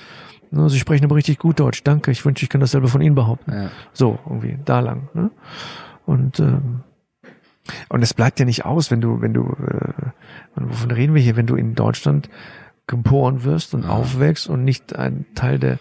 ne, 0.51 0.69
sie 0.69 0.79
sprechen 0.79 1.05
aber 1.05 1.17
richtig 1.17 1.39
gut 1.39 1.61
Deutsch. 1.61 1.83
Danke, 1.85 2.11
ich 2.11 2.25
wünsche, 2.25 2.45
ich 2.45 2.49
kann 2.51 2.61
dasselbe 2.61 2.89
von 2.89 3.01
Ihnen 3.01 3.15
behaupten. 3.15 3.53
ja. 3.53 3.71
So, 3.93 4.19
irgendwie, 4.27 4.59
da 4.65 4.81
lang. 4.81 5.09
Ne? 5.15 5.31
Und 6.07 6.41
ähm, 6.41 6.81
und 7.89 8.03
es 8.03 8.13
bleibt 8.13 8.41
ja 8.41 8.45
nicht 8.45 8.65
aus, 8.65 8.91
wenn 8.91 9.01
du, 9.01 9.21
wenn 9.21 9.33
du, 9.33 9.45
äh, 9.45 10.11
wovon 10.57 10.91
reden 10.91 11.15
wir 11.15 11.23
hier, 11.23 11.37
wenn 11.37 11.47
du 11.47 11.55
in 11.55 11.77
Deutschland 11.77 12.29
geboren 12.89 13.45
wirst 13.45 13.73
und 13.75 13.85
Ja. 13.85 13.91
aufwächst 13.91 14.49
und 14.49 14.65
nicht 14.65 14.97
ein 14.97 15.27
Teil 15.37 15.61
der 15.61 15.79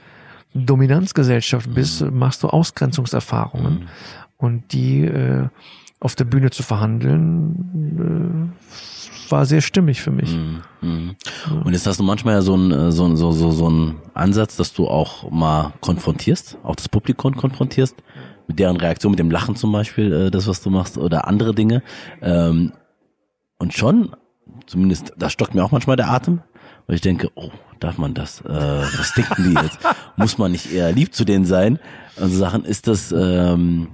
Dominanzgesellschaft 0.53 1.73
bist, 1.73 2.01
machst 2.11 2.43
du 2.43 2.49
Ausgrenzungserfahrungen. 2.49 3.73
Mhm. 3.79 3.87
Und 4.37 4.73
die 4.73 5.05
äh, 5.05 5.47
auf 6.01 6.15
der 6.15 6.25
Bühne 6.25 6.49
zu 6.49 6.63
verhandeln, 6.63 8.51
äh, 9.29 9.31
war 9.31 9.45
sehr 9.45 9.61
stimmig 9.61 10.01
für 10.01 10.11
mich. 10.11 10.35
Mhm. 10.35 10.61
Mhm. 10.81 11.15
Und 11.63 11.71
jetzt 11.71 11.87
hast 11.87 11.99
du 11.99 12.03
manchmal 12.03 12.33
ja 12.33 12.41
so 12.41 12.57
ein 12.57 12.71
äh, 12.71 12.91
so 12.91 13.15
so 13.15 13.31
so 13.31 13.51
so 13.51 13.69
ein 13.69 13.95
Ansatz, 14.13 14.57
dass 14.57 14.73
du 14.73 14.87
auch 14.87 15.31
mal 15.31 15.73
konfrontierst, 15.79 16.57
auch 16.63 16.75
das 16.75 16.89
Publikum 16.89 17.37
konfrontierst 17.37 17.95
mit 18.47 18.59
deren 18.59 18.75
Reaktion, 18.75 19.11
mit 19.11 19.19
dem 19.19 19.31
Lachen 19.31 19.55
zum 19.55 19.71
Beispiel, 19.71 20.11
äh, 20.11 20.31
das 20.31 20.47
was 20.47 20.61
du 20.61 20.71
machst 20.71 20.97
oder 20.97 21.27
andere 21.27 21.53
Dinge. 21.53 21.83
Ähm, 22.21 22.73
und 23.59 23.73
schon, 23.73 24.15
zumindest, 24.65 25.13
da 25.17 25.29
stockt 25.29 25.53
mir 25.53 25.63
auch 25.63 25.71
manchmal 25.71 25.95
der 25.95 26.09
Atem, 26.09 26.41
weil 26.87 26.95
ich 26.95 27.01
denke, 27.01 27.29
oh, 27.35 27.51
darf 27.79 27.99
man 27.99 28.15
das? 28.15 28.41
Äh, 28.41 28.49
was 28.49 29.13
denken 29.13 29.43
die 29.43 29.63
jetzt? 29.63 29.79
Muss 30.17 30.39
man 30.39 30.51
nicht 30.51 30.73
eher 30.73 30.91
lieb 30.91 31.13
zu 31.13 31.25
denen 31.25 31.45
sein? 31.45 31.79
Und 32.17 32.31
so 32.31 32.37
Sachen 32.37 32.65
ist 32.65 32.87
das. 32.87 33.11
Ähm, 33.11 33.89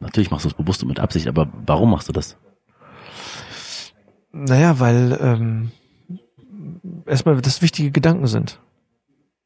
natürlich 0.00 0.30
machst 0.30 0.44
du 0.44 0.48
es 0.48 0.54
bewusst 0.54 0.82
und 0.82 0.88
mit 0.88 1.00
Absicht, 1.00 1.26
aber 1.26 1.48
warum 1.66 1.90
machst 1.90 2.08
du 2.08 2.12
das? 2.12 2.36
Naja, 4.32 4.80
weil 4.80 5.18
ähm, 5.20 5.70
erstmal 7.06 7.40
das 7.40 7.62
wichtige 7.62 7.90
Gedanken 7.90 8.26
sind. 8.26 8.60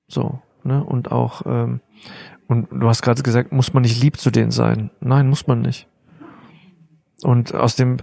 So, 0.09 0.41
ne? 0.65 0.83
Und 0.83 1.13
auch, 1.13 1.43
ähm, 1.47 1.81
und 2.47 2.69
du 2.71 2.89
hast 2.89 3.03
gerade 3.03 3.23
gesagt, 3.23 3.53
muss 3.53 3.75
man 3.75 3.83
nicht 3.83 4.01
lieb 4.03 4.17
zu 4.17 4.31
denen 4.31 4.51
sein? 4.51 4.91
Nein, 5.01 5.29
muss 5.29 5.47
man 5.47 5.61
nicht. 5.61 5.87
Und 7.23 7.55
aus 7.55 7.77
dem, 7.77 7.99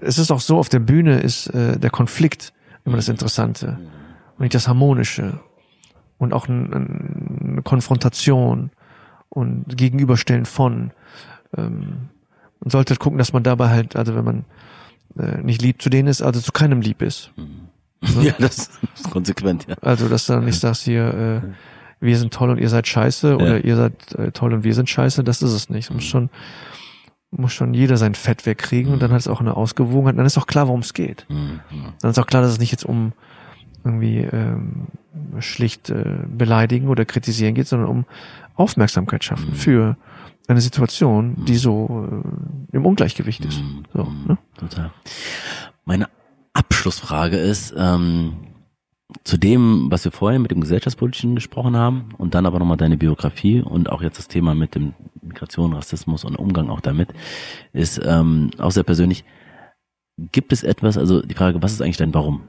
es 0.00 0.18
ist 0.18 0.30
auch 0.30 0.40
so, 0.40 0.58
auf 0.58 0.68
der 0.68 0.80
Bühne 0.80 1.20
ist 1.20 1.48
äh, 1.48 1.78
der 1.78 1.90
Konflikt 1.90 2.52
immer 2.84 2.96
das 2.96 3.08
Interessante 3.08 3.78
und 4.36 4.40
nicht 4.40 4.54
das 4.54 4.66
Harmonische 4.66 5.40
und 6.16 6.32
auch 6.32 6.48
ein, 6.48 6.72
ein, 6.72 7.48
eine 7.52 7.62
Konfrontation 7.62 8.70
und 9.28 9.76
Gegenüberstellen 9.76 10.46
von. 10.46 10.92
Ähm, 11.56 12.08
man 12.60 12.70
sollte 12.70 12.92
halt 12.92 13.00
gucken, 13.00 13.18
dass 13.18 13.32
man 13.32 13.42
dabei 13.42 13.68
halt, 13.68 13.96
also 13.96 14.14
wenn 14.14 14.24
man 14.24 14.44
äh, 15.18 15.42
nicht 15.42 15.62
lieb 15.62 15.80
zu 15.80 15.90
denen 15.90 16.08
ist, 16.08 16.22
also 16.22 16.40
zu 16.40 16.52
keinem 16.52 16.80
lieb 16.80 17.02
ist. 17.02 17.32
Ja, 18.22 18.32
das 18.38 18.70
ist 18.94 19.10
konsequent, 19.10 19.66
ja. 19.68 19.74
Also, 19.80 20.08
dass 20.08 20.26
du 20.26 20.34
dann 20.34 20.44
nicht 20.44 20.60
sagst 20.60 20.84
hier, 20.84 21.42
äh, 21.42 21.48
wir 21.98 22.16
sind 22.16 22.32
toll 22.32 22.50
und 22.50 22.58
ihr 22.58 22.68
seid 22.68 22.86
scheiße 22.86 23.34
oder 23.34 23.64
ihr 23.64 23.74
seid 23.74 24.14
äh, 24.14 24.30
toll 24.30 24.52
und 24.52 24.62
wir 24.62 24.72
sind 24.72 24.88
scheiße, 24.88 25.24
das 25.24 25.42
ist 25.42 25.52
es 25.52 25.68
nicht. 25.68 25.92
Muss 25.92 26.04
schon, 26.04 26.30
muss 27.32 27.52
schon 27.52 27.74
jeder 27.74 27.96
sein 27.96 28.14
Fett 28.14 28.46
wegkriegen 28.46 28.92
und 28.92 29.02
dann 29.02 29.10
hat 29.10 29.18
es 29.18 29.26
auch 29.26 29.40
eine 29.40 29.56
Ausgewogenheit. 29.56 30.16
Dann 30.16 30.26
ist 30.26 30.38
auch 30.38 30.46
klar, 30.46 30.68
worum 30.68 30.80
es 30.80 30.94
geht. 30.94 31.26
Mhm. 31.28 31.60
Dann 32.00 32.12
ist 32.12 32.18
auch 32.20 32.26
klar, 32.28 32.40
dass 32.40 32.52
es 32.52 32.60
nicht 32.60 32.70
jetzt 32.70 32.84
um 32.84 33.14
irgendwie 33.84 34.18
ähm, 34.18 34.86
schlicht 35.40 35.90
äh, 35.90 36.04
beleidigen 36.28 36.88
oder 36.88 37.04
kritisieren 37.04 37.54
geht, 37.54 37.66
sondern 37.66 37.88
um 37.88 38.04
Aufmerksamkeit 38.54 39.24
schaffen 39.24 39.54
für 39.54 39.96
eine 40.48 40.60
Situation, 40.60 41.44
die 41.44 41.56
so 41.56 42.08
äh, 42.72 42.76
im 42.76 42.86
Ungleichgewicht 42.86 43.44
ist. 43.44 43.60
Mhm. 43.62 43.84
So, 43.94 44.04
Mhm. 44.04 44.24
ne? 44.26 44.38
Total. 44.56 44.90
Meine 45.84 46.08
Abschlussfrage 46.54 47.36
ist, 47.36 47.74
ähm, 47.76 48.32
zu 49.24 49.38
dem, 49.38 49.86
was 49.90 50.04
wir 50.04 50.12
vorhin 50.12 50.42
mit 50.42 50.50
dem 50.50 50.60
Gesellschaftspolitischen 50.60 51.34
gesprochen 51.34 51.76
haben 51.76 52.10
und 52.18 52.34
dann 52.34 52.44
aber 52.46 52.58
nochmal 52.58 52.76
deine 52.76 52.98
Biografie 52.98 53.62
und 53.62 53.90
auch 53.90 54.02
jetzt 54.02 54.18
das 54.18 54.28
Thema 54.28 54.54
mit 54.54 54.74
dem 54.74 54.94
Migration, 55.22 55.72
Rassismus 55.72 56.24
und 56.24 56.36
Umgang 56.36 56.68
auch 56.68 56.80
damit, 56.80 57.08
ist 57.72 58.00
ähm, 58.04 58.50
auch 58.58 58.70
sehr 58.70 58.82
persönlich. 58.82 59.24
Gibt 60.32 60.52
es 60.52 60.62
etwas, 60.62 60.98
also 60.98 61.22
die 61.22 61.34
Frage, 61.34 61.62
was 61.62 61.72
ist 61.72 61.80
eigentlich 61.80 61.96
dein 61.96 62.12
Warum? 62.12 62.42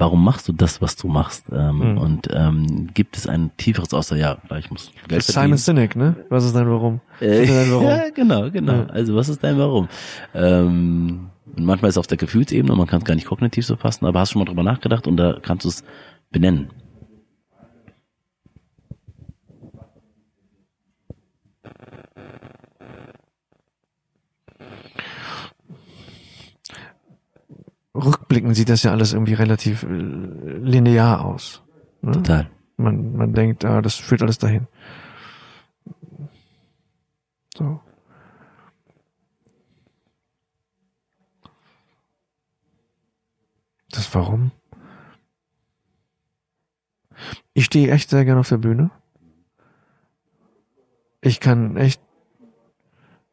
Warum 0.00 0.24
machst 0.24 0.48
du 0.48 0.52
das, 0.52 0.80
was 0.80 0.96
du 0.96 1.06
machst? 1.08 1.44
Ähm, 1.52 1.92
Mhm. 1.92 1.98
Und 1.98 2.28
ähm, 2.32 2.88
gibt 2.94 3.16
es 3.18 3.26
ein 3.28 3.50
tieferes 3.58 3.92
außer 3.94 4.16
ja, 4.16 4.38
ich 4.58 4.70
muss 4.70 4.90
Geld 5.08 5.22
Simon. 5.22 5.58
Sinek, 5.58 5.94
ne? 5.94 6.16
Was 6.30 6.44
ist 6.46 6.56
dein 6.56 6.68
Warum? 6.70 7.00
Äh, 7.20 7.40
Bitte 7.42 7.52
dein 7.60 7.70
Warum? 7.70 7.84
ja, 7.86 8.08
genau, 8.10 8.50
genau. 8.50 8.72
Ja. 8.72 8.86
Also 8.86 9.14
was 9.14 9.28
ist 9.28 9.44
dein 9.44 9.58
Warum? 9.58 9.88
Ähm, 10.34 11.28
und 11.56 11.64
manchmal 11.64 11.90
ist 11.90 11.94
es 11.94 11.98
auf 11.98 12.06
der 12.06 12.16
Gefühlsebene 12.16 12.74
man 12.74 12.86
kann 12.86 13.00
es 13.00 13.04
gar 13.04 13.14
nicht 13.14 13.26
kognitiv 13.26 13.66
so 13.66 13.76
fassen, 13.76 14.06
aber 14.06 14.20
hast 14.20 14.30
du 14.30 14.32
schon 14.34 14.40
mal 14.40 14.46
drüber 14.46 14.62
nachgedacht 14.62 15.06
und 15.06 15.16
da 15.18 15.36
kannst 15.42 15.64
du 15.64 15.68
es 15.68 15.84
benennen. 16.30 16.70
Rückblickend 27.94 28.54
sieht 28.54 28.68
das 28.68 28.82
ja 28.82 28.92
alles 28.92 29.12
irgendwie 29.12 29.34
relativ 29.34 29.82
äh, 29.82 29.86
linear 29.88 31.24
aus. 31.24 31.62
Ne? 32.02 32.12
Total. 32.12 32.50
Man, 32.76 33.16
man 33.16 33.32
denkt, 33.34 33.64
ah, 33.64 33.82
das 33.82 33.96
führt 33.96 34.22
alles 34.22 34.38
dahin. 34.38 34.66
So. 37.56 37.80
Das 43.90 44.14
Warum? 44.14 44.52
Ich 47.52 47.64
stehe 47.66 47.90
echt 47.90 48.08
sehr 48.08 48.24
gerne 48.24 48.40
auf 48.40 48.48
der 48.48 48.58
Bühne. 48.58 48.90
Ich 51.20 51.40
kann 51.40 51.76
echt 51.76 52.00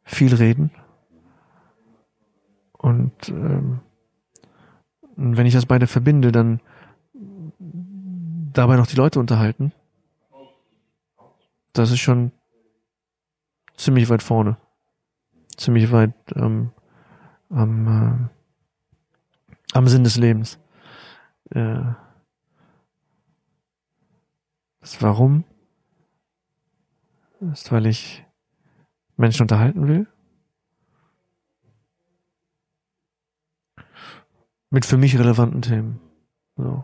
viel 0.04 0.34
reden. 0.34 0.72
Und 2.74 3.30
ähm, 3.30 3.80
und 5.18 5.36
wenn 5.36 5.48
ich 5.48 5.54
das 5.54 5.66
beide 5.66 5.88
verbinde, 5.88 6.32
dann 6.32 6.62
dabei 8.54 8.76
noch 8.78 8.88
die 8.88 8.96
Leute 8.96 9.20
unterhalten. 9.20 9.74
Das 11.74 11.92
ist 11.92 12.00
schon 12.00 12.32
ziemlich 13.76 14.10
weit 14.10 14.24
vorne. 14.24 14.58
Ziemlich 15.58 15.92
weit 15.92 16.14
ähm, 16.36 16.72
am, 17.50 17.88
äh, 17.88 19.76
am 19.76 19.88
Sinn 19.88 20.04
des 20.04 20.18
Lebens. 20.18 20.60
Äh, 21.50 21.82
das 24.82 25.02
Warum 25.02 25.44
ist, 27.52 27.72
weil 27.72 27.88
ich 27.88 28.24
Menschen 29.16 29.44
unterhalten 29.44 29.88
will. 29.88 30.08
Mit 34.70 34.86
für 34.86 34.98
mich 34.98 35.18
relevanten 35.18 35.62
Themen. 35.62 36.00
So. 36.56 36.84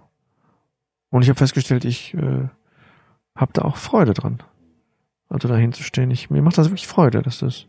Und 1.10 1.22
ich 1.22 1.30
habe 1.30 1.38
festgestellt, 1.38 1.86
ich 1.86 2.14
äh, 2.14 2.48
habe 3.36 3.54
da 3.54 3.64
auch 3.64 3.78
Freude 3.78 4.14
dran. 4.14 4.42
Also 5.30 5.48
dahin 5.48 5.74
zu 5.74 5.84
stehen. 5.84 6.12
Ich, 6.12 6.30
mir 6.30 6.42
macht 6.42 6.58
das 6.58 6.68
wirklich 6.68 6.88
Freude. 6.88 7.22
Das 7.22 7.42
ist 7.42 7.68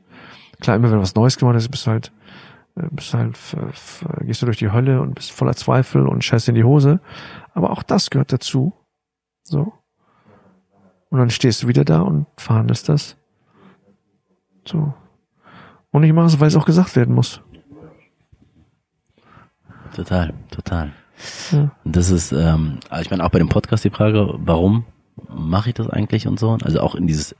klar, 0.60 0.76
immer 0.76 0.90
wenn 0.90 1.00
was 1.00 1.14
Neues 1.14 1.36
gemacht 1.36 1.56
ist, 1.56 1.70
bist 1.70 1.86
halt 1.86 2.12
äh, 2.76 2.88
bist 2.90 3.14
halt, 3.14 3.38
gehst 4.20 4.42
du 4.42 4.46
durch 4.46 4.58
die 4.58 4.70
Hölle 4.70 5.00
und 5.00 5.14
bist 5.14 5.32
voller 5.32 5.54
Zweifel 5.54 6.06
und 6.06 6.24
scheißt 6.24 6.48
in 6.48 6.54
die 6.54 6.64
Hose. 6.64 7.00
Aber 7.52 7.70
auch 7.70 7.82
das 7.82 8.10
gehört 8.10 8.32
dazu. 8.32 8.72
So. 9.42 9.72
Und 11.10 11.18
dann 11.18 11.30
stehst 11.30 11.62
du 11.62 11.68
wieder 11.68 11.84
da 11.84 12.00
und 12.00 12.26
verhandelst 12.36 12.88
das. 12.88 13.16
So. 14.64 14.94
Und 15.90 16.02
ich 16.02 16.12
mache 16.12 16.26
es, 16.26 16.40
weil 16.40 16.48
es 16.48 16.56
auch 16.56 16.64
gesagt 16.64 16.96
werden 16.96 17.14
muss. 17.14 17.40
Total, 19.94 20.32
total. 20.50 20.92
Ja. 21.52 21.70
Und 21.84 21.96
das 21.96 22.10
ist, 22.10 22.32
ähm, 22.32 22.78
also 22.90 23.02
ich 23.02 23.10
meine 23.10 23.24
auch 23.24 23.30
bei 23.30 23.38
dem 23.38 23.48
Podcast 23.48 23.84
die 23.84 23.90
Frage, 23.90 24.34
warum 24.38 24.84
mache 25.28 25.70
ich 25.70 25.74
das 25.74 25.88
eigentlich 25.88 26.26
und 26.26 26.38
so? 26.38 26.56
Also 26.62 26.80
auch 26.80 26.94
in 26.94 27.06
dieses 27.06 27.36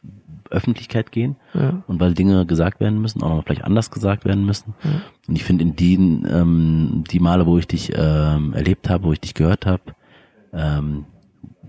Öffentlichkeit 0.51 1.11
gehen 1.11 1.37
Ja. 1.55 1.83
und 1.89 1.99
weil 2.01 2.15
Dinge 2.15 2.47
gesagt 2.47 2.79
werden 2.79 3.01
müssen, 3.01 3.23
auch 3.23 3.29
noch 3.31 3.45
vielleicht 3.45 3.65
anders 3.65 3.91
gesagt 3.91 4.25
werden 4.25 4.47
müssen. 4.47 4.75
Ja. 4.85 4.91
Und 5.27 5.37
ich 5.37 5.43
finde 5.45 5.65
in 5.65 5.75
den 5.75 6.27
ähm, 6.31 7.05
die 7.11 7.19
Male, 7.19 7.47
wo 7.47 7.59
ich 7.59 7.67
dich 7.67 7.93
ähm, 7.97 8.53
erlebt 8.53 8.89
habe, 8.89 9.05
wo 9.05 9.13
ich 9.13 9.21
dich 9.21 9.35
gehört 9.35 9.67
habe, 9.67 9.83
ähm, 10.53 11.07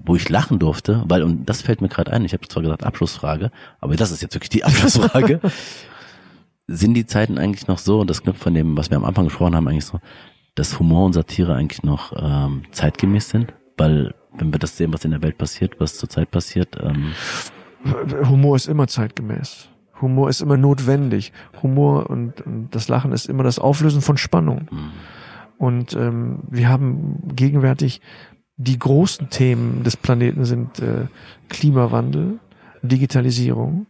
wo 0.06 0.16
ich 0.16 0.30
lachen 0.30 0.60
durfte, 0.60 1.04
weil 1.08 1.24
und 1.24 1.46
das 1.50 1.64
fällt 1.64 1.82
mir 1.82 1.90
gerade 1.90 2.14
ein. 2.14 2.24
Ich 2.26 2.34
habe 2.34 2.48
zwar 2.48 2.62
gesagt 2.62 2.84
Abschlussfrage, 2.84 3.50
aber 3.82 3.96
das 3.96 4.12
ist 4.12 4.22
jetzt 4.22 4.36
wirklich 4.36 4.50
die 4.50 4.64
Abschlussfrage. 4.66 5.40
Sind 6.68 6.96
die 6.96 7.06
Zeiten 7.06 7.38
eigentlich 7.38 7.68
noch 7.68 7.78
so? 7.78 8.00
Und 8.02 8.10
das 8.10 8.24
knüpft 8.24 8.42
von 8.42 8.54
dem, 8.56 8.76
was 8.76 8.90
wir 8.90 8.98
am 8.98 9.06
Anfang 9.06 9.26
gesprochen 9.26 9.56
haben, 9.56 9.68
eigentlich 9.68 9.86
so, 9.86 10.00
dass 10.56 10.80
Humor 10.80 11.06
und 11.06 11.14
Satire 11.14 11.56
eigentlich 11.56 11.84
noch 11.84 12.14
ähm, 12.18 12.64
zeitgemäß 12.72 13.30
sind, 13.30 13.54
weil 13.78 14.14
wenn 14.34 14.52
wir 14.52 14.60
das 14.60 14.78
sehen, 14.78 14.94
was 14.94 15.06
in 15.06 15.12
der 15.12 15.22
Welt 15.22 15.38
passiert, 15.38 15.80
was 15.80 15.98
zurzeit 15.98 16.32
passiert, 16.32 16.78
ähm, 16.82 17.14
Humor 18.30 18.56
ist 18.56 18.68
immer 18.68 18.88
zeitgemäß. 18.88 19.70
Humor 20.02 20.30
ist 20.30 20.42
immer 20.42 20.58
notwendig. 20.58 21.32
Humor 21.62 22.10
und, 22.10 22.42
und 22.42 22.70
das 22.72 22.88
Lachen 22.88 23.12
ist 23.12 23.28
immer 23.28 23.44
das 23.44 23.60
Auflösen 23.60 24.02
von 24.02 24.18
Spannung. 24.18 24.68
Und 25.58 25.94
ähm, 25.94 26.40
wir 26.50 26.68
haben 26.68 27.20
gegenwärtig 27.36 28.02
die 28.58 28.80
großen 28.80 29.30
Themen 29.30 29.84
des 29.84 29.98
Planeten 29.98 30.46
sind 30.46 30.80
äh, 30.80 31.08
Klimawandel, 31.50 32.40
Digitalisierung 32.82 33.86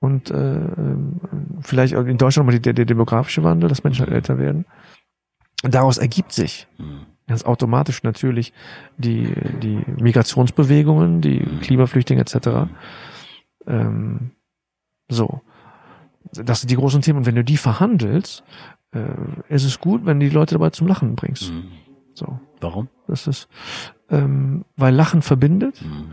und 0.00 0.30
äh, 0.30 0.56
ähm, 0.56 1.20
vielleicht 1.60 1.94
auch 1.94 2.04
in 2.04 2.18
Deutschland 2.18 2.48
mal 2.48 2.58
der, 2.58 2.72
der 2.72 2.84
demografische 2.84 3.44
Wandel, 3.44 3.68
dass 3.68 3.84
Menschen 3.84 4.06
halt 4.06 4.14
älter 4.14 4.38
werden. 4.38 4.64
Und 5.64 5.74
daraus 5.74 5.98
ergibt 5.98 6.32
sich 6.32 6.66
mh, 6.78 6.84
ganz 7.26 7.44
automatisch 7.44 8.02
natürlich 8.02 8.52
die, 8.96 9.32
die 9.62 9.82
Migrationsbewegungen, 10.00 11.20
die 11.20 11.40
Klimaflüchtlinge 11.60 12.20
etc. 12.22 12.70
Ähm, 13.66 14.30
so. 15.08 15.40
Das 16.32 16.60
sind 16.60 16.70
die 16.70 16.76
großen 16.76 17.00
Themen. 17.02 17.18
Und 17.20 17.26
wenn 17.26 17.34
du 17.34 17.44
die 17.44 17.56
verhandelst, 17.56 18.44
äh, 18.92 19.00
ist 19.48 19.64
es 19.64 19.80
gut, 19.80 20.04
wenn 20.06 20.20
du 20.20 20.28
die 20.28 20.34
Leute 20.34 20.54
dabei 20.54 20.70
zum 20.70 20.86
Lachen 20.86 21.14
bringst. 21.16 21.50
mh. 21.52 21.62
So. 22.14 22.38
warum? 22.60 22.88
Das 23.06 23.26
ist, 23.28 23.48
ähm, 24.10 24.64
weil 24.76 24.92
Lachen 24.94 25.22
verbindet, 25.22 25.80
Mh, 25.82 26.04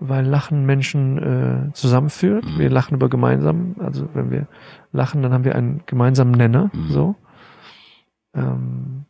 weil 0.00 0.24
Lachen 0.26 0.64
Menschen 0.66 1.18
äh, 1.70 1.72
zusammenführt. 1.72 2.44
Mhm. 2.44 2.58
Wir 2.58 2.70
lachen 2.70 2.94
über 2.94 3.08
gemeinsam, 3.08 3.74
also 3.78 4.08
wenn 4.14 4.30
wir 4.30 4.46
lachen, 4.92 5.22
dann 5.22 5.32
haben 5.32 5.44
wir 5.44 5.54
einen 5.56 5.82
gemeinsamen 5.86 6.32
Nenner, 6.32 6.70
Mhm. 6.72 6.88
so. 6.90 7.16
Ähm, 8.38 9.04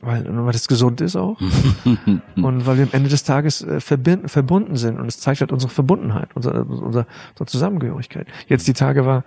weil, 0.00 0.24
weil 0.44 0.52
das 0.52 0.68
gesund 0.68 1.00
ist 1.00 1.16
auch. 1.16 1.40
Und 2.36 2.66
weil 2.66 2.76
wir 2.76 2.84
am 2.84 2.92
Ende 2.92 3.08
des 3.08 3.24
Tages 3.24 3.62
äh, 3.62 3.80
verbind, 3.80 4.30
verbunden 4.30 4.76
sind 4.76 4.98
und 5.00 5.06
es 5.06 5.18
zeigt 5.20 5.40
halt 5.40 5.52
unsere 5.52 5.72
Verbundenheit, 5.72 6.28
unsere, 6.34 6.64
unsere, 6.64 7.06
unsere 7.30 7.46
Zusammengehörigkeit. 7.46 8.26
Jetzt 8.46 8.68
die 8.68 8.74
Tage 8.74 9.06
war 9.06 9.24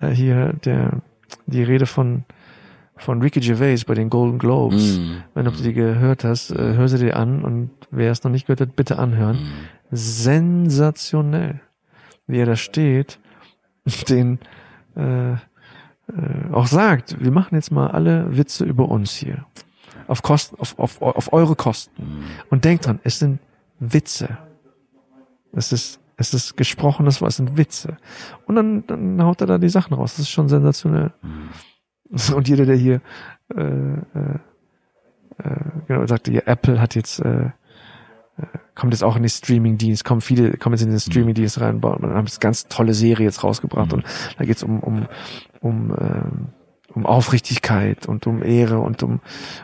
äh, 0.00 0.10
hier 0.10 0.52
der 0.64 1.00
die 1.46 1.62
Rede 1.62 1.86
von 1.86 2.24
von 2.96 3.22
Ricky 3.22 3.40
Gervais 3.40 3.84
bei 3.86 3.94
den 3.94 4.10
Golden 4.10 4.38
Globes. 4.38 4.98
mh, 4.98 5.24
Wenn 5.34 5.44
du 5.46 5.50
die 5.52 5.72
gehört 5.72 6.24
hast, 6.24 6.50
äh, 6.50 6.74
hör 6.74 6.88
sie 6.88 6.98
dir 6.98 7.16
an 7.16 7.42
und 7.42 7.70
wer 7.90 8.12
es 8.12 8.22
noch 8.22 8.30
nicht 8.30 8.46
gehört 8.46 8.60
hat, 8.60 8.76
bitte 8.76 8.98
anhören. 8.98 9.36
mh. 9.36 9.96
Sensationell, 9.96 11.60
wie 12.26 12.38
er 12.38 12.46
da 12.46 12.56
steht, 12.56 13.18
den 14.08 14.38
äh, 14.94 15.36
äh, 16.08 16.52
auch 16.52 16.66
sagt, 16.66 17.22
wir 17.22 17.30
machen 17.30 17.54
jetzt 17.54 17.70
mal 17.70 17.90
alle 17.90 18.36
Witze 18.36 18.64
über 18.64 18.88
uns 18.88 19.12
hier. 19.12 19.44
Auf 20.08 20.22
Kosten, 20.22 20.56
auf, 20.58 20.78
auf, 20.78 21.00
auf 21.00 21.32
eure 21.32 21.56
Kosten. 21.56 22.24
Und 22.50 22.64
denkt 22.64 22.86
dran, 22.86 22.98
es 23.04 23.18
sind 23.18 23.38
Witze. 23.78 24.38
Es 25.52 25.72
ist, 25.72 26.00
es 26.16 26.34
ist 26.34 26.56
gesprochenes 26.56 27.20
es 27.20 27.36
sind 27.36 27.56
Witze. 27.56 27.96
Und 28.46 28.56
dann, 28.56 28.86
dann 28.86 29.22
haut 29.22 29.40
er 29.40 29.46
da 29.46 29.58
die 29.58 29.68
Sachen 29.68 29.94
raus. 29.94 30.12
Das 30.12 30.20
ist 30.20 30.30
schon 30.30 30.48
sensationell. 30.48 31.12
Und 32.34 32.48
jeder, 32.48 32.66
der 32.66 32.76
hier, 32.76 33.00
äh, 33.54 33.62
äh, 33.62 34.38
äh, 35.38 35.56
genau, 35.86 36.06
sagte, 36.06 36.32
ja, 36.32 36.42
Apple 36.46 36.80
hat 36.80 36.94
jetzt, 36.94 37.20
äh, 37.20 37.50
kommt 38.74 38.92
jetzt 38.92 39.04
auch 39.04 39.16
in 39.16 39.22
die 39.22 39.28
Streaming-Dienst, 39.28 40.04
kommen 40.04 40.20
viele, 40.20 40.56
kommen 40.56 40.74
jetzt 40.74 40.82
in 40.82 40.90
den 40.90 41.00
Streaming-Dienst 41.00 41.60
rein, 41.60 41.80
bauen, 41.80 42.02
und 42.02 42.14
haben 42.14 42.26
jetzt 42.26 42.40
ganz 42.40 42.68
tolle 42.68 42.94
Serie 42.94 43.26
jetzt 43.26 43.44
rausgebracht 43.44 43.92
und 43.92 44.04
da 44.38 44.44
geht's 44.44 44.62
um, 44.62 44.80
um, 44.80 45.06
um, 45.60 45.90
ähm, 45.98 46.46
um 46.94 47.06
Aufrichtigkeit 47.06 48.06
und 48.06 48.26
um 48.26 48.42
Ehre 48.42 48.78
und 48.80 49.02
um, 49.02 49.20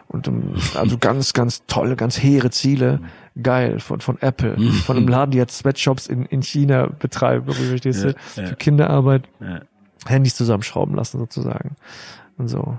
und 0.08 0.28
um, 0.28 0.54
also 0.74 0.98
ganz, 1.00 1.32
ganz 1.32 1.64
tolle, 1.66 1.96
ganz 1.96 2.22
hehre 2.22 2.50
Ziele. 2.50 3.00
Geil, 3.40 3.78
von, 3.78 4.00
von 4.00 4.20
Apple, 4.20 4.58
von 4.84 4.96
einem 4.96 5.06
Laden, 5.06 5.30
die 5.30 5.38
jetzt 5.38 5.58
Sweatshops 5.58 6.08
in, 6.08 6.24
in 6.26 6.42
China 6.42 6.88
betreiben, 6.88 7.52
verstehst 7.52 8.02
du? 8.02 8.08
Ja, 8.08 8.14
ja. 8.42 8.48
Für 8.48 8.56
Kinderarbeit. 8.56 9.28
Ja. 9.38 9.60
Handys 10.06 10.34
zusammenschrauben 10.34 10.94
lassen 10.94 11.18
sozusagen. 11.18 11.76
Und 12.36 12.48
so. 12.48 12.78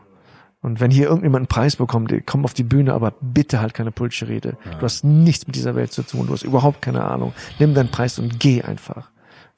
Und 0.61 0.81
wenn 0.81 0.91
hier 0.91 1.05
irgendjemand 1.05 1.43
einen 1.43 1.47
Preis 1.47 1.77
bekommt, 1.77 2.13
komm 2.25 2.43
auf 2.43 2.53
die 2.53 2.63
Bühne, 2.63 2.93
aber 2.93 3.13
bitte 3.21 3.61
halt 3.61 3.73
keine 3.73 3.91
Pulsche-Rede. 3.91 4.57
Du 4.79 4.81
hast 4.81 5.03
nichts 5.05 5.47
mit 5.47 5.55
dieser 5.55 5.73
Welt 5.75 5.93
zu 5.93 6.03
tun, 6.03 6.27
du 6.27 6.33
hast 6.33 6.43
überhaupt 6.43 6.81
keine 6.81 7.05
Ahnung. 7.05 7.31
Nimm 7.59 7.73
deinen 7.73 7.89
Preis 7.91 8.19
und 8.19 8.39
geh 8.39 8.61
einfach. 8.61 9.09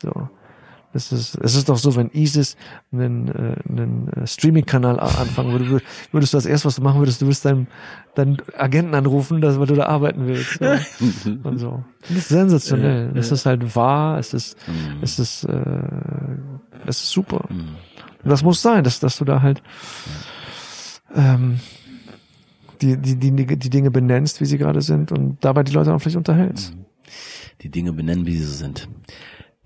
So. 0.02 0.30
Es 0.94 1.14
ist, 1.14 1.36
es 1.36 1.56
ist 1.56 1.70
doch 1.70 1.78
so, 1.78 1.96
wenn 1.96 2.10
ISIS 2.12 2.58
einen, 2.92 3.30
äh, 3.30 3.56
einen 3.70 4.10
äh, 4.10 4.28
Streaming-Kanal 4.28 5.00
anfangen 5.00 5.54
würde, 5.54 5.64
wür- 5.66 5.82
würdest 6.12 6.34
du 6.34 6.38
das 6.38 6.46
erste, 6.46 6.68
was 6.68 6.76
du 6.76 6.82
machen 6.82 7.00
würdest, 7.00 7.22
du 7.22 7.28
würdest 7.28 7.46
deinen, 7.46 7.68
deinen 8.14 8.38
Agenten 8.58 8.94
anrufen, 8.94 9.40
dass, 9.40 9.58
weil 9.58 9.68
du 9.68 9.76
da 9.76 9.86
arbeiten 9.86 10.28
willst. 10.28 10.60
So. 10.60 11.30
Und 11.50 11.60
so. 11.60 11.84
Das 12.02 12.12
ist 12.18 12.28
sensationell. 12.30 13.10
Ja, 13.14 13.20
Es 13.20 13.30
ja. 13.30 13.36
ist 13.36 13.46
halt 13.46 13.74
wahr, 13.76 14.20
es 14.20 14.34
ist, 14.34 14.58
Mhm. 14.68 14.98
es 15.02 15.18
ist, 15.18 15.46
äh, 15.46 15.62
es 16.86 17.02
ist 17.04 17.10
super. 17.12 17.46
Mhm. 17.50 17.70
Und 18.24 18.30
das 18.30 18.44
muss 18.44 18.62
sein, 18.62 18.84
dass, 18.84 19.00
dass 19.00 19.18
du 19.18 19.24
da 19.26 19.42
halt 19.42 19.64
ähm, 21.16 21.60
die, 22.82 22.98
die, 22.98 23.16
die, 23.16 23.46
die 23.46 23.70
Dinge 23.70 23.92
benennst, 23.92 24.42
wie 24.42 24.46
sie 24.46 24.58
gerade 24.58 24.82
sind 24.82 25.12
und 25.12 25.38
dabei 25.42 25.64
die 25.64 25.72
Leute 25.72 25.94
auch 25.94 26.00
vielleicht 26.00 26.18
unterhältst. 26.18 26.76
die 27.62 27.70
Dinge 27.70 27.94
benennen, 27.94 28.26
wie 28.26 28.36
sie 28.36 28.46
sind. 28.46 28.88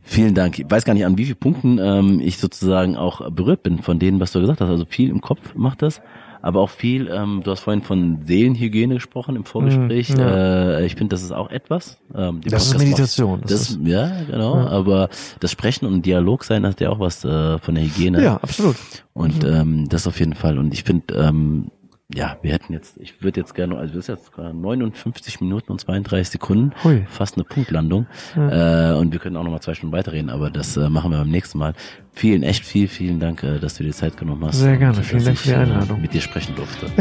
Vielen 0.01 0.35
Dank. 0.35 0.59
Ich 0.59 0.69
weiß 0.69 0.85
gar 0.85 0.93
nicht, 0.93 1.05
an 1.05 1.17
wie 1.17 1.25
vielen 1.25 1.39
Punkten 1.39 1.79
ähm, 1.79 2.19
ich 2.19 2.37
sozusagen 2.37 2.95
auch 2.95 3.27
berührt 3.31 3.63
bin 3.63 3.79
von 3.79 3.97
denen, 3.97 4.19
was 4.19 4.31
du 4.31 4.39
gesagt 4.39 4.61
hast. 4.61 4.69
Also 4.69 4.85
viel 4.85 5.09
im 5.09 5.19
Kopf 5.21 5.55
macht 5.55 5.81
das, 5.81 6.01
aber 6.45 6.61
auch 6.61 6.69
viel, 6.69 7.09
ähm, 7.11 7.41
du 7.43 7.49
hast 7.49 7.61
vorhin 7.61 7.81
von 7.81 8.19
Seelenhygiene 8.23 8.93
gesprochen 8.93 9.35
im 9.35 9.45
Vorgespräch. 9.45 10.09
Mhm, 10.09 10.19
äh, 10.19 10.85
ich 10.85 10.93
finde, 10.93 11.15
das 11.15 11.23
ist 11.23 11.31
auch 11.31 11.49
etwas. 11.49 11.97
Ähm, 12.13 12.41
Das 12.47 12.67
ist 12.67 12.77
Meditation. 12.77 13.41
Das, 13.41 13.49
Das, 13.49 13.69
ist, 13.71 13.79
ja, 13.83 14.11
genau. 14.29 14.57
Ja. 14.57 14.67
Aber 14.67 15.09
das 15.39 15.49
Sprechen 15.49 15.87
und 15.87 16.05
Dialog 16.05 16.43
sein 16.43 16.63
hat 16.67 16.79
ja 16.81 16.91
auch 16.91 16.99
was 16.99 17.25
äh, 17.25 17.57
von 17.57 17.73
der 17.73 17.83
Hygiene. 17.83 18.23
ja, 18.23 18.35
absolut. 18.35 18.75
Und 19.13 19.43
ähm, 19.43 19.89
das 19.89 20.05
auf 20.05 20.19
jeden 20.19 20.35
Fall. 20.35 20.59
Und 20.59 20.71
ich 20.71 20.83
finde, 20.83 21.15
ähm, 21.15 21.71
ja, 22.13 22.37
wir 22.43 22.53
hätten 22.53 22.71
jetzt, 22.71 22.97
ich 22.97 23.23
würde 23.23 23.39
jetzt 23.39 23.55
gerne, 23.55 23.77
also 23.77 23.95
das 23.95 24.03
ist 24.03 24.07
jetzt 24.09 24.31
gerade 24.31 24.55
59 24.55 25.41
Minuten 25.41 25.71
und 25.71 25.81
32 25.81 26.29
Sekunden, 26.29 26.71
Hui. 26.83 27.03
fast 27.09 27.35
eine 27.35 27.45
Punktlandung. 27.45 28.05
Äh, 28.35 28.93
und 28.93 29.11
wir 29.11 29.19
können 29.19 29.35
auch 29.37 29.43
noch 29.43 29.49
mal 29.49 29.59
zwei 29.59 29.73
Stunden 29.73 29.95
weiterreden, 29.95 30.29
aber 30.29 30.51
das 30.51 30.77
äh, 30.77 30.87
machen 30.87 31.09
wir 31.09 31.17
beim 31.17 31.31
nächsten 31.31 31.57
Mal. 31.57 31.73
Vielen, 32.13 32.43
echt 32.43 32.63
viel, 32.63 32.87
vielen 32.87 33.19
Dank, 33.19 33.41
äh, 33.41 33.57
dass 33.59 33.75
du 33.75 33.83
dir 33.83 33.89
die 33.89 33.95
Zeit 33.95 34.17
genommen 34.17 34.45
hast. 34.45 34.59
Sehr 34.59 34.77
gerne. 34.77 34.97
und, 34.97 35.03
Vielen 35.03 35.17
dass 35.17 35.25
Dank 35.25 35.37
für 35.39 35.47
die 35.47 35.53
ich, 35.53 35.57
Einladung. 35.57 35.97
Äh, 35.97 36.01
mit 36.01 36.13
dir 36.13 36.21
sprechen 36.21 36.55
durfte. 36.55 36.91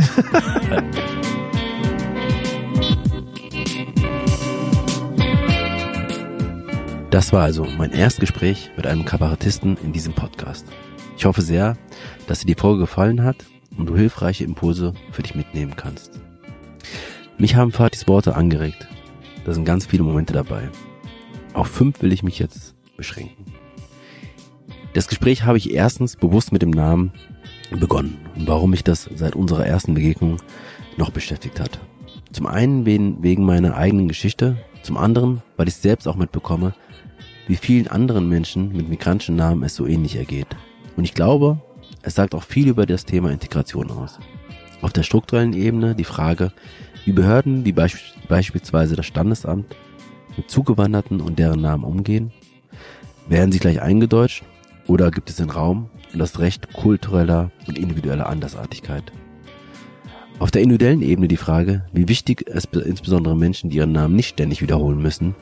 Das 7.11 7.33
war 7.33 7.45
also 7.45 7.65
mein 7.79 7.93
Erstgespräch 7.93 8.73
mit 8.77 8.89
einem 8.89 9.05
Kabarettisten 9.05 9.77
in 9.85 9.93
diesem 9.93 10.15
Podcast. 10.15 10.67
Ich 11.17 11.27
hoffe 11.27 11.43
sehr, 11.43 11.77
dass 12.27 12.41
dir 12.41 12.47
die 12.47 12.61
Folge 12.61 12.81
gefallen 12.81 13.23
hat 13.23 13.37
und 13.77 13.87
du 13.87 13.97
hilfreiche 13.97 14.45
Impulse 14.45 14.93
für 15.11 15.23
dich 15.23 15.35
mitnehmen 15.35 15.75
kannst. 15.77 16.21
Mich 17.39 17.57
haben 17.57 17.73
Fatis 17.73 18.07
Worte 18.07 18.37
angeregt. 18.37 18.89
Da 19.45 19.53
sind 19.53 19.65
ganz 19.65 19.87
viele 19.87 20.03
Momente 20.03 20.33
dabei. 20.33 20.71
Auf 21.53 21.69
fünf 21.69 22.01
will 22.03 22.13
ich 22.13 22.23
mich 22.23 22.39
jetzt 22.39 22.75
beschränken. 22.97 23.45
Das 24.93 25.09
Gespräch 25.09 25.45
habe 25.45 25.59
ich 25.59 25.73
erstens 25.73 26.17
bewusst 26.17 26.53
mit 26.53 26.63
dem 26.63 26.71
Namen 26.71 27.13
begonnen 27.71 28.19
und 28.37 28.47
warum 28.47 28.71
mich 28.71 28.85
das 28.85 29.11
seit 29.15 29.35
unserer 29.35 29.67
ersten 29.67 29.95
Begegnung 29.95 30.37
noch 30.97 31.11
beschäftigt 31.11 31.59
hat. 31.59 31.81
Zum 32.33 32.47
einen 32.47 32.87
wegen 32.87 33.45
meiner 33.45 33.77
eigenen 33.77 34.09
Geschichte, 34.09 34.57
zum 34.83 34.97
anderen, 34.97 35.43
weil 35.57 35.69
ich 35.69 35.77
selbst 35.77 36.07
auch 36.07 36.17
mitbekomme, 36.17 36.75
wie 37.47 37.57
vielen 37.57 37.89
anderen 37.89 38.29
Menschen 38.29 38.73
mit 38.73 38.89
migrantischen 38.89 39.37
Namen 39.37 39.63
es 39.65 39.75
so 39.75 39.87
ähnlich 39.87 40.17
ergeht. 40.17 40.49
Und 40.97 41.05
ich 41.05 41.15
glaube, 41.15 41.61
es 42.05 42.15
sagt 42.15 42.35
auch 42.35 42.43
viel 42.43 42.69
über 42.69 42.87
das 42.87 43.07
Thema 43.07 43.31
Integration 43.31 43.91
aus. 43.91 44.19
Auf 44.83 44.93
der 44.93 45.03
strukturellen 45.03 45.55
Ebene 45.55 45.95
die 45.95 46.05
Frage, 46.05 46.53
wie 47.05 47.13
Behörden 47.13 47.65
wie 47.65 47.73
beisp 47.73 47.99
beispielsweise 48.29 48.97
das 48.97 49.07
Standesamt 49.07 49.75
mit 50.37 50.51
Zugewanderten 50.51 51.21
und 51.21 51.39
deren 51.39 51.61
Namen 51.61 51.85
umgehen. 51.85 52.33
Werden 53.29 53.53
sie 53.53 53.59
gleich 53.59 53.81
eingedeutscht 53.81 54.45
oder 54.87 55.11
gibt 55.11 55.31
es 55.31 55.37
den 55.37 55.51
Raum 55.51 55.89
und 56.13 56.19
das 56.19 56.39
Recht 56.39 56.73
kultureller 56.73 57.51
und 57.67 57.79
individueller 57.79 58.29
Andersartigkeit? 58.29 59.13
Auf 60.39 60.51
der 60.51 60.63
individuellen 60.63 61.03
Ebene 61.03 61.29
die 61.29 61.37
Frage, 61.37 61.87
wie 61.93 62.09
wichtig 62.09 62.45
es 62.49 62.65
insbesondere 62.65 63.37
Menschen, 63.37 63.71
die 63.71 63.79
ihren 63.79 63.93
Namen 63.93 64.17
nicht 64.17 64.31
ständig 64.31 64.61
wiederholen 64.61 65.01
müssen, 65.01 65.35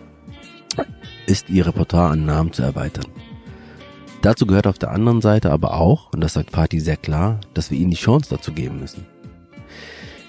ist 1.27 1.51
ihr 1.51 1.67
Repertoire 1.67 2.11
an 2.11 2.25
Namen 2.25 2.53
zu 2.53 2.63
erweitern. 2.63 3.07
Dazu 4.23 4.47
gehört 4.47 4.69
auf 4.69 4.79
der 4.79 4.93
anderen 4.93 5.21
Seite 5.21 5.51
aber 5.51 5.75
auch, 5.75 6.13
und 6.13 6.21
das 6.21 6.35
sagt 6.35 6.53
Fatih 6.53 6.79
sehr 6.79 6.97
klar, 6.97 7.41
dass 7.55 7.73
wir 7.73 7.79
ihnen 7.79 7.91
die 7.91 7.97
Chance 7.97 8.31
dazu 8.31 8.53
geben 8.53 8.79
müssen. 8.79 9.05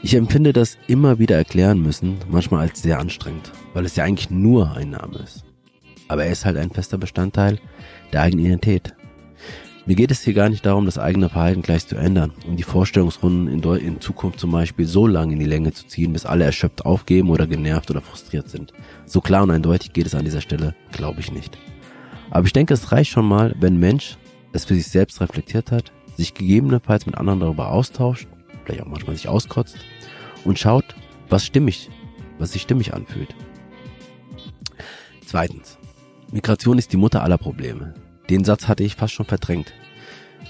Ich 0.01 0.15
empfinde 0.15 0.51
das 0.51 0.79
immer 0.87 1.19
wieder 1.19 1.37
erklären 1.37 1.79
müssen, 1.79 2.17
manchmal 2.27 2.61
als 2.61 2.81
sehr 2.81 2.99
anstrengend, 2.99 3.51
weil 3.75 3.85
es 3.85 3.95
ja 3.95 4.03
eigentlich 4.03 4.31
nur 4.31 4.75
ein 4.75 4.89
Name 4.89 5.19
ist. 5.19 5.45
Aber 6.07 6.25
er 6.25 6.31
ist 6.31 6.43
halt 6.43 6.57
ein 6.57 6.71
fester 6.71 6.97
Bestandteil 6.97 7.59
der 8.11 8.23
eigenen 8.23 8.45
Identität. 8.45 8.95
Mir 9.85 9.95
geht 9.95 10.09
es 10.09 10.21
hier 10.21 10.33
gar 10.33 10.49
nicht 10.49 10.65
darum, 10.65 10.85
das 10.85 10.97
eigene 10.97 11.29
Verhalten 11.29 11.61
gleich 11.61 11.85
zu 11.85 11.95
ändern 11.95 12.33
um 12.47 12.57
die 12.57 12.63
Vorstellungsrunden 12.63 13.47
in, 13.47 13.61
in 13.75 14.01
Zukunft 14.01 14.39
zum 14.39 14.51
Beispiel 14.51 14.87
so 14.87 15.05
lange 15.05 15.33
in 15.33 15.39
die 15.39 15.45
Länge 15.45 15.71
zu 15.71 15.85
ziehen, 15.85 16.13
bis 16.13 16.25
alle 16.25 16.45
erschöpft 16.45 16.83
aufgeben 16.83 17.29
oder 17.29 17.45
genervt 17.45 17.91
oder 17.91 18.01
frustriert 18.01 18.49
sind. 18.49 18.73
So 19.05 19.21
klar 19.21 19.43
und 19.43 19.51
eindeutig 19.51 19.93
geht 19.93 20.07
es 20.07 20.15
an 20.15 20.25
dieser 20.25 20.41
Stelle, 20.41 20.73
glaube 20.91 21.19
ich 21.19 21.31
nicht. 21.31 21.59
Aber 22.33 22.47
ich 22.47 22.53
denke, 22.53 22.73
es 22.73 22.91
reicht 22.91 23.11
schon 23.11 23.27
mal, 23.27 23.53
wenn 23.59 23.75
ein 23.75 23.79
Mensch 23.79 24.17
es 24.53 24.65
für 24.65 24.73
sich 24.73 24.87
selbst 24.87 25.21
reflektiert 25.21 25.71
hat, 25.71 25.91
sich 26.17 26.33
gegebenenfalls 26.33 27.05
mit 27.05 27.15
anderen 27.15 27.39
darüber 27.39 27.69
austauscht, 27.69 28.27
vielleicht 28.65 28.81
auch 28.81 28.87
manchmal 28.87 29.15
sich 29.15 29.27
auskotzt 29.27 29.77
und 30.43 30.57
schaut, 30.57 30.95
was 31.29 31.45
stimmig, 31.45 31.91
was 32.39 32.53
sich 32.53 32.63
stimmig 32.63 32.95
anfühlt. 32.95 33.35
Zweitens. 35.27 35.77
Migration 36.31 36.79
ist 36.79 36.91
die 36.91 36.97
Mutter 36.97 37.21
aller 37.21 37.37
Probleme. 37.37 37.93
Den 38.31 38.43
Satz 38.43 38.67
hatte 38.67 38.83
ich 38.83 38.95
fast 38.95 39.13
schon 39.13 39.27
verdrängt. 39.27 39.71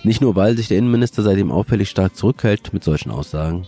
Nicht 0.06 0.22
nur, 0.22 0.38
weil 0.38 0.56
sich 0.56 0.70
der 0.70 0.78
Innenminister 0.78 1.22
seitdem 1.22 1.52
auffällig 1.52 1.90
stark 1.90 2.16
zurückhält 2.16 2.72
mit 2.72 2.86
solchen 2.86 3.12
Aussagen. 3.12 3.68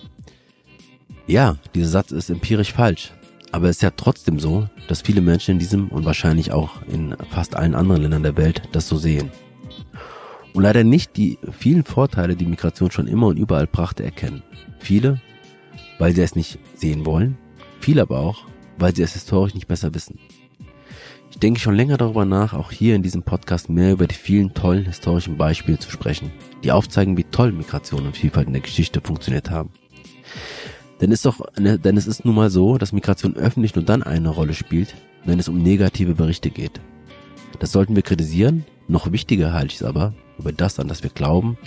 Ja, 1.27 1.57
dieser 1.73 1.89
Satz 1.89 2.11
ist 2.11 2.29
empirisch 2.29 2.71
falsch. 2.71 3.11
Aber 3.55 3.69
es 3.69 3.77
ist 3.77 3.83
ja 3.83 3.91
trotzdem 3.91 4.37
so, 4.37 4.67
dass 4.89 5.01
viele 5.01 5.21
Menschen 5.21 5.51
in 5.51 5.59
diesem 5.59 5.87
und 5.87 6.03
wahrscheinlich 6.03 6.51
auch 6.51 6.81
in 6.89 7.15
fast 7.29 7.55
allen 7.55 7.73
anderen 7.73 8.01
Ländern 8.01 8.23
der 8.23 8.35
Welt 8.35 8.63
das 8.73 8.89
so 8.89 8.97
sehen. 8.97 9.31
Und 10.53 10.63
leider 10.63 10.83
nicht 10.83 11.15
die 11.15 11.39
vielen 11.57 11.85
Vorteile, 11.85 12.35
die 12.35 12.47
Migration 12.47 12.91
schon 12.91 13.07
immer 13.07 13.27
und 13.27 13.37
überall 13.37 13.65
brachte, 13.65 14.03
erkennen. 14.03 14.43
Viele, 14.79 15.21
weil 15.99 16.13
sie 16.13 16.21
es 16.21 16.35
nicht 16.35 16.59
sehen 16.75 17.05
wollen, 17.05 17.37
viele 17.79 18.01
aber 18.01 18.19
auch, 18.19 18.43
weil 18.77 18.93
sie 18.93 19.03
es 19.03 19.13
historisch 19.13 19.53
nicht 19.53 19.69
besser 19.69 19.93
wissen. 19.93 20.19
Ich 21.31 21.39
denke 21.39 21.61
schon 21.61 21.75
länger 21.75 21.95
darüber 21.95 22.25
nach, 22.25 22.53
auch 22.53 22.73
hier 22.73 22.93
in 22.93 23.03
diesem 23.03 23.23
Podcast 23.23 23.69
mehr 23.69 23.93
über 23.93 24.07
die 24.07 24.15
vielen 24.15 24.53
tollen 24.53 24.83
historischen 24.83 25.37
Beispiele 25.37 25.79
zu 25.79 25.89
sprechen, 25.89 26.29
die 26.61 26.73
aufzeigen, 26.73 27.15
wie 27.15 27.23
toll 27.23 27.53
Migration 27.53 28.05
und 28.05 28.17
Vielfalt 28.17 28.47
in 28.47 28.53
der 28.53 28.63
Geschichte 28.63 28.99
funktioniert 28.99 29.49
haben. 29.49 29.69
Denn, 31.01 31.11
ist 31.11 31.25
doch, 31.25 31.41
ne, 31.57 31.77
denn 31.77 31.97
es 31.97 32.07
ist 32.07 32.25
nun 32.25 32.35
mal 32.35 32.49
so, 32.49 32.77
dass 32.77 32.93
Migration 32.93 33.35
öffentlich 33.35 33.75
nur 33.75 33.83
dann 33.83 34.03
eine 34.03 34.29
Rolle 34.29 34.53
spielt, 34.53 34.95
wenn 35.25 35.39
es 35.39 35.49
um 35.49 35.61
negative 35.61 36.15
Berichte 36.15 36.49
geht. 36.49 36.79
Das 37.59 37.71
sollten 37.71 37.95
wir 37.95 38.03
kritisieren, 38.03 38.65
noch 38.87 39.11
wichtiger 39.11 39.53
halte 39.53 39.73
ich 39.73 39.81
es 39.81 39.83
aber, 39.83 40.13
über 40.37 40.51
das, 40.51 40.79
an 40.79 40.87
das 40.87 41.03
wir 41.03 41.09
glauben, 41.09 41.57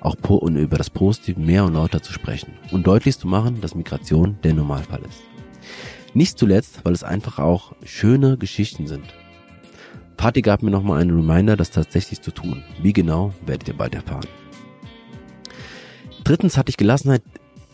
auch 0.00 0.16
und 0.28 0.56
über 0.56 0.78
das 0.78 0.90
Positive 0.90 1.38
mehr 1.38 1.64
und 1.64 1.74
lauter 1.74 2.02
zu 2.02 2.12
sprechen 2.12 2.52
und 2.70 2.86
deutlich 2.86 3.18
zu 3.18 3.28
machen, 3.28 3.60
dass 3.60 3.74
Migration 3.74 4.38
der 4.42 4.54
Normalfall 4.54 5.00
ist. 5.08 5.22
Nicht 6.14 6.38
zuletzt, 6.38 6.80
weil 6.84 6.92
es 6.92 7.04
einfach 7.04 7.38
auch 7.38 7.72
schöne 7.84 8.36
Geschichten 8.36 8.86
sind. 8.86 9.04
Party 10.16 10.42
gab 10.42 10.62
mir 10.62 10.70
nochmal 10.70 11.00
einen 11.00 11.14
Reminder, 11.14 11.56
das 11.56 11.70
tatsächlich 11.70 12.20
zu 12.20 12.30
tun. 12.30 12.62
Wie 12.82 12.92
genau, 12.92 13.32
werdet 13.46 13.68
ihr 13.68 13.76
bald 13.76 13.94
erfahren. 13.94 14.26
Drittens 16.24 16.56
hatte 16.56 16.70
ich 16.70 16.76
Gelassenheit 16.76 17.22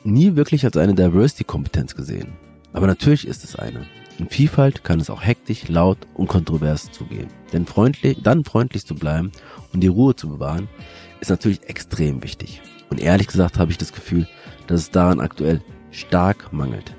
nie 0.06 0.36
wirklich 0.36 0.64
als 0.64 0.76
eine 0.76 0.94
Diversity-Kompetenz 0.94 1.94
gesehen. 1.94 2.32
Aber 2.72 2.86
natürlich 2.86 3.26
ist 3.26 3.44
es 3.44 3.56
eine. 3.56 3.86
In 4.18 4.28
Vielfalt 4.28 4.84
kann 4.84 5.00
es 5.00 5.10
auch 5.10 5.22
hektisch, 5.24 5.68
laut 5.68 5.98
und 6.14 6.28
kontrovers 6.28 6.90
zugehen. 6.90 7.28
Denn 7.52 7.66
freundlich, 7.66 8.18
dann 8.22 8.44
freundlich 8.44 8.86
zu 8.86 8.94
bleiben 8.94 9.32
und 9.72 9.80
die 9.80 9.88
Ruhe 9.88 10.16
zu 10.16 10.28
bewahren, 10.28 10.68
ist 11.20 11.30
natürlich 11.30 11.62
extrem 11.64 12.22
wichtig. 12.22 12.62
Und 12.88 13.00
ehrlich 13.00 13.26
gesagt 13.26 13.58
habe 13.58 13.70
ich 13.70 13.78
das 13.78 13.92
Gefühl, 13.92 14.26
dass 14.66 14.80
es 14.80 14.90
daran 14.90 15.20
aktuell 15.20 15.62
stark 15.90 16.52
mangelt. 16.52 16.94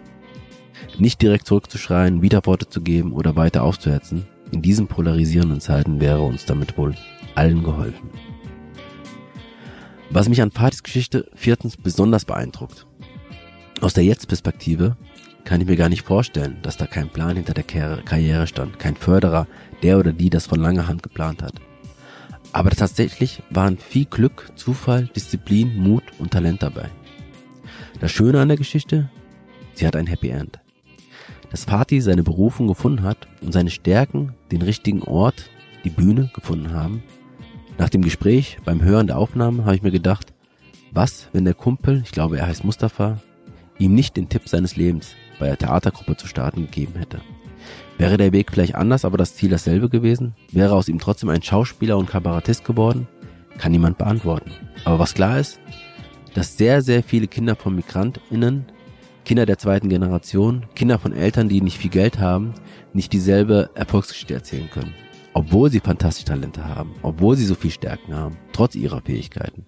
Nicht 0.97 1.21
direkt 1.21 1.47
zurückzuschreien, 1.47 2.21
Widerworte 2.21 2.69
zu 2.69 2.81
geben 2.81 3.13
oder 3.13 3.35
weiter 3.35 3.63
aufzuhetzen, 3.63 4.27
in 4.51 4.61
diesen 4.61 4.87
polarisierenden 4.87 5.59
Zeiten 5.59 5.99
wäre 5.99 6.21
uns 6.21 6.45
damit 6.45 6.77
wohl 6.77 6.95
allen 7.35 7.63
geholfen. 7.63 8.09
Was 10.09 10.29
mich 10.29 10.41
an 10.41 10.51
Partys 10.51 10.83
Geschichte 10.83 11.29
viertens 11.35 11.77
besonders 11.77 12.25
beeindruckt. 12.25 12.86
Aus 13.79 13.93
der 13.93 14.03
Jetzt-Perspektive 14.03 14.97
kann 15.43 15.61
ich 15.61 15.67
mir 15.67 15.75
gar 15.75 15.89
nicht 15.89 16.01
vorstellen, 16.01 16.57
dass 16.63 16.77
da 16.77 16.87
kein 16.87 17.09
Plan 17.09 17.35
hinter 17.35 17.53
der 17.53 17.63
Karriere 17.63 18.47
stand, 18.47 18.79
kein 18.79 18.95
Förderer, 18.95 19.47
der 19.83 19.99
oder 19.99 20.13
die 20.13 20.31
das 20.31 20.47
von 20.47 20.59
langer 20.59 20.87
Hand 20.87 21.03
geplant 21.03 21.43
hat. 21.43 21.53
Aber 22.53 22.71
tatsächlich 22.71 23.43
waren 23.51 23.77
viel 23.77 24.05
Glück, 24.05 24.51
Zufall, 24.55 25.09
Disziplin, 25.15 25.77
Mut 25.77 26.03
und 26.17 26.31
Talent 26.31 26.63
dabei. 26.63 26.89
Das 27.99 28.11
Schöne 28.11 28.41
an 28.41 28.47
der 28.47 28.57
Geschichte, 28.57 29.11
sie 29.73 29.85
hat 29.85 29.95
ein 29.95 30.07
Happy 30.07 30.29
End. 30.29 30.59
Dass 31.51 31.65
Fatih 31.65 32.01
seine 32.01 32.23
Berufung 32.23 32.67
gefunden 32.67 33.03
hat 33.03 33.27
und 33.41 33.53
seine 33.53 33.69
Stärken 33.69 34.33
den 34.51 34.63
richtigen 34.63 35.03
Ort, 35.03 35.49
die 35.83 35.91
Bühne 35.91 36.31
gefunden 36.33 36.73
haben. 36.73 37.03
Nach 37.77 37.89
dem 37.89 38.01
Gespräch, 38.01 38.57
beim 38.65 38.81
Hören 38.81 39.07
der 39.07 39.19
Aufnahmen, 39.19 39.65
habe 39.65 39.75
ich 39.75 39.83
mir 39.83 39.91
gedacht, 39.91 40.33
was, 40.91 41.29
wenn 41.31 41.45
der 41.45 41.53
Kumpel, 41.53 42.01
ich 42.03 42.11
glaube 42.11 42.39
er 42.39 42.47
heißt 42.47 42.63
Mustafa, 42.63 43.21
ihm 43.79 43.93
nicht 43.93 44.17
den 44.17 44.29
Tipp 44.29 44.47
seines 44.47 44.75
Lebens 44.75 45.15
bei 45.39 45.47
der 45.47 45.57
Theatergruppe 45.57 46.17
zu 46.17 46.27
starten 46.27 46.61
gegeben 46.61 46.95
hätte. 46.97 47.21
Wäre 47.97 48.17
der 48.17 48.31
Weg 48.31 48.51
vielleicht 48.51 48.75
anders, 48.75 49.05
aber 49.05 49.17
das 49.17 49.35
Ziel 49.35 49.49
dasselbe 49.49 49.89
gewesen? 49.89 50.35
Wäre 50.51 50.73
aus 50.73 50.87
ihm 50.87 50.99
trotzdem 50.99 51.29
ein 51.29 51.41
Schauspieler 51.41 51.97
und 51.97 52.09
Kabarettist 52.09 52.63
geworden? 52.63 53.07
Kann 53.57 53.71
niemand 53.71 53.97
beantworten. 53.97 54.51
Aber 54.85 54.99
was 54.99 55.13
klar 55.13 55.39
ist, 55.39 55.59
dass 56.35 56.57
sehr, 56.57 56.81
sehr 56.81 57.01
viele 57.01 57.27
Kinder 57.27 57.55
von 57.55 57.75
MigrantInnen 57.75 58.65
Kinder 59.27 59.45
der 59.45 59.57
zweiten 59.57 59.89
Generation, 59.89 60.67
Kinder 60.73 60.99
von 60.99 61.11
Eltern, 61.11 61.49
die 61.49 61.59
nicht 61.59 61.77
viel 61.77 61.89
Geld 61.89 62.17
haben, 62.17 62.53
nicht 62.93 63.11
dieselbe 63.11 63.69
Erfolgsgeschichte 63.75 64.33
erzählen 64.33 64.69
können. 64.69 64.93
Obwohl 65.33 65.69
sie 65.69 65.81
fantastische 65.81 66.27
Talente 66.27 66.65
haben, 66.65 66.95
obwohl 67.01 67.35
sie 67.35 67.43
so 67.43 67.53
viel 67.53 67.71
Stärken 67.71 68.15
haben, 68.15 68.37
trotz 68.53 68.73
ihrer 68.75 69.01
Fähigkeiten. 69.01 69.65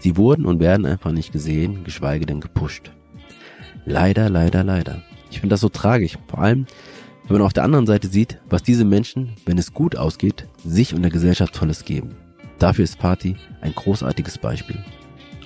Sie 0.00 0.16
wurden 0.16 0.44
und 0.44 0.58
werden 0.58 0.86
einfach 0.86 1.12
nicht 1.12 1.30
gesehen, 1.30 1.84
geschweige 1.84 2.26
denn 2.26 2.40
gepusht. 2.40 2.90
Leider, 3.84 4.28
leider, 4.28 4.64
leider. 4.64 5.02
Ich 5.30 5.40
finde 5.40 5.54
das 5.54 5.60
so 5.60 5.68
tragisch. 5.68 6.18
Vor 6.28 6.40
allem, 6.40 6.66
wenn 7.26 7.38
man 7.38 7.46
auf 7.46 7.52
der 7.52 7.64
anderen 7.64 7.86
Seite 7.86 8.08
sieht, 8.08 8.38
was 8.48 8.62
diese 8.62 8.84
Menschen, 8.84 9.30
wenn 9.46 9.58
es 9.58 9.72
gut 9.72 9.96
ausgeht, 9.96 10.46
sich 10.64 10.94
und 10.94 11.02
der 11.02 11.10
Gesellschaft 11.10 11.54
Tolles 11.54 11.84
geben. 11.84 12.16
Dafür 12.58 12.84
ist 12.84 12.98
Party 12.98 13.36
ein 13.60 13.74
großartiges 13.74 14.38
Beispiel. 14.38 14.82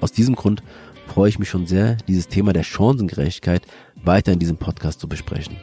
Aus 0.01 0.11
diesem 0.11 0.35
Grund 0.35 0.63
freue 1.07 1.29
ich 1.29 1.39
mich 1.39 1.49
schon 1.49 1.67
sehr, 1.67 1.97
dieses 2.09 2.29
Thema 2.29 2.53
der 2.53 2.65
Chancengerechtigkeit 2.65 3.63
weiter 4.03 4.33
in 4.33 4.39
diesem 4.39 4.57
Podcast 4.57 5.01
zu 5.01 5.09
besprechen. 5.09 5.57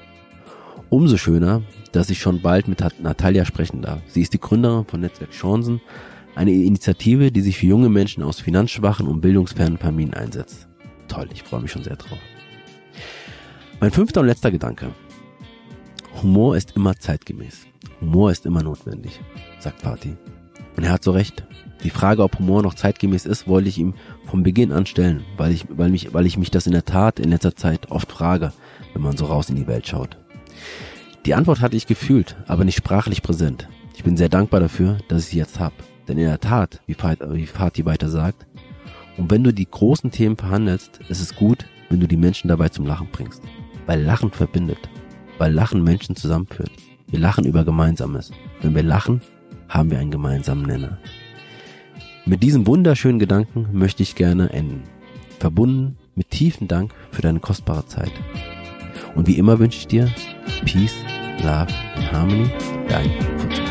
Umso 0.90 1.18
schöner, 1.18 1.62
dass 1.92 2.10
ich 2.10 2.20
schon 2.20 2.42
bald 2.42 2.68
mit 2.68 2.84
Natalia 3.02 3.46
sprechen 3.46 3.82
darf. 3.82 4.02
Sie 4.08 4.22
ist 4.22 4.34
die 4.34 4.40
Gründerin 4.40 4.86
von 4.86 5.02
Netzwerk 5.02 5.32
Chancen, 5.32 5.82
eine 6.36 6.52
Initiative, 6.52 7.32
die 7.32 7.42
sich 7.42 7.58
für 7.58 7.66
junge 7.66 7.90
Menschen 7.90 8.24
aus 8.24 8.40
finanzschwachen 8.40 9.08
und 9.08 9.22
bildungsfernen 9.22 9.78
Familien 9.78 10.14
einsetzt. 10.14 10.68
Toll, 11.08 11.28
ich 11.34 11.44
freue 11.44 11.62
mich 11.62 11.72
schon 11.72 11.84
sehr 11.84 11.98
drauf. 11.98 12.20
Mein 13.82 13.90
fünfter 13.90 14.22
und 14.22 14.28
letzter 14.28 14.52
Gedanke. 14.52 14.92
Humor 16.22 16.56
ist 16.56 16.76
immer 16.76 16.96
zeitgemäß. 16.96 17.66
Humor 18.00 18.30
ist 18.30 18.46
immer 18.46 18.62
notwendig, 18.62 19.20
sagt 19.60 19.82
Fatih. 19.82 20.18
Und 20.78 20.84
er 20.84 20.92
hat 20.92 21.04
so 21.04 21.10
recht. 21.10 21.48
Die 21.84 21.90
Frage, 21.90 22.22
ob 22.22 22.38
Humor 22.38 22.62
noch 22.62 22.76
zeitgemäß 22.76 23.26
ist, 23.26 23.48
wollte 23.48 23.70
ich 23.70 23.80
ihm 23.80 23.96
vom 24.28 24.44
Beginn 24.44 24.72
an 24.72 24.86
stellen, 24.86 25.24
weil 25.36 25.52
ich, 25.52 25.66
weil 25.68 25.90
mich, 25.90 26.14
weil 26.14 26.28
ich 26.28 26.38
mich 26.38 26.52
das 26.52 26.68
in 26.68 26.74
der 26.74 26.86
Tat 26.86 27.20
in 27.20 27.32
letzter 27.32 27.56
Zeit 27.56 27.90
oft 27.90 28.12
frage, 28.12 28.54
wenn 28.94 29.02
man 29.02 29.18
so 29.18 29.26
raus 29.26 29.50
in 29.50 29.56
die 29.56 29.66
Welt 29.66 29.88
schaut. 29.88 30.16
Die 31.26 31.34
Antwort 31.34 31.60
hatte 31.60 31.76
ich 31.76 31.88
gefühlt, 31.88 32.36
aber 32.46 32.66
nicht 32.66 32.78
sprachlich 32.78 33.24
präsent. 33.24 33.68
Ich 33.96 34.04
bin 34.04 34.16
sehr 34.16 34.30
dankbar 34.30 34.60
dafür, 34.60 35.00
dass 35.08 35.24
ich 35.24 35.30
sie 35.30 35.38
jetzt 35.40 35.60
hab. 35.60 35.74
Denn 36.08 36.20
in 36.20 36.26
der 36.26 36.40
Tat, 36.40 36.82
wie, 36.86 36.96
wie 36.96 37.48
Fatih 37.48 37.86
weiter 37.86 38.10
sagt, 38.10 38.46
und 39.18 39.32
wenn 39.32 39.44
du 39.44 39.52
die 39.52 39.70
großen 39.70 40.12
Themen 40.12 40.38
verhandelst, 40.38 41.00
ist 41.10 41.20
es 41.20 41.36
gut, 41.36 41.66
wenn 41.90 42.00
du 42.00 42.08
die 42.08 42.16
Menschen 42.16 42.48
dabei 42.48 42.70
zum 42.70 42.86
Lachen 42.86 43.08
bringst. 43.12 43.42
Weil 43.86 44.02
Lachen 44.02 44.32
verbindet. 44.32 44.90
Weil 45.38 45.54
Lachen 45.54 45.84
Menschen 45.84 46.16
zusammenführt. 46.16 46.72
Wir 47.08 47.20
lachen 47.20 47.46
über 47.46 47.64
Gemeinsames. 47.64 48.32
Wenn 48.62 48.76
wir 48.76 48.84
lachen, 48.84 49.22
haben 49.68 49.92
wir 49.92 50.00
einen 50.00 50.12
gemeinsamen 50.12 50.64
Nenner. 50.64 50.98
Mit 52.26 52.44
diesem 52.44 52.68
wunderschönen 52.68 53.20
Gedanken 53.20 53.68
möchte 53.72 54.04
ich 54.04 54.16
gerne 54.16 54.52
enden. 54.52 54.84
Verbunden 55.40 55.98
mit 56.16 56.30
tiefen 56.30 56.68
Dank 56.68 56.94
für 57.12 57.22
deine 57.22 57.40
kostbare 57.40 57.86
Zeit. 57.88 58.12
Und 59.16 59.28
wie 59.28 59.38
immer 59.38 59.60
wünsche 59.60 59.80
ich 59.80 59.88
dir 59.88 60.10
Peace, 60.66 60.96
Love 61.40 61.74
and 61.96 62.12
Harmony. 62.12 62.50
Dein 62.88 63.10
Fuzzi. 63.40 63.71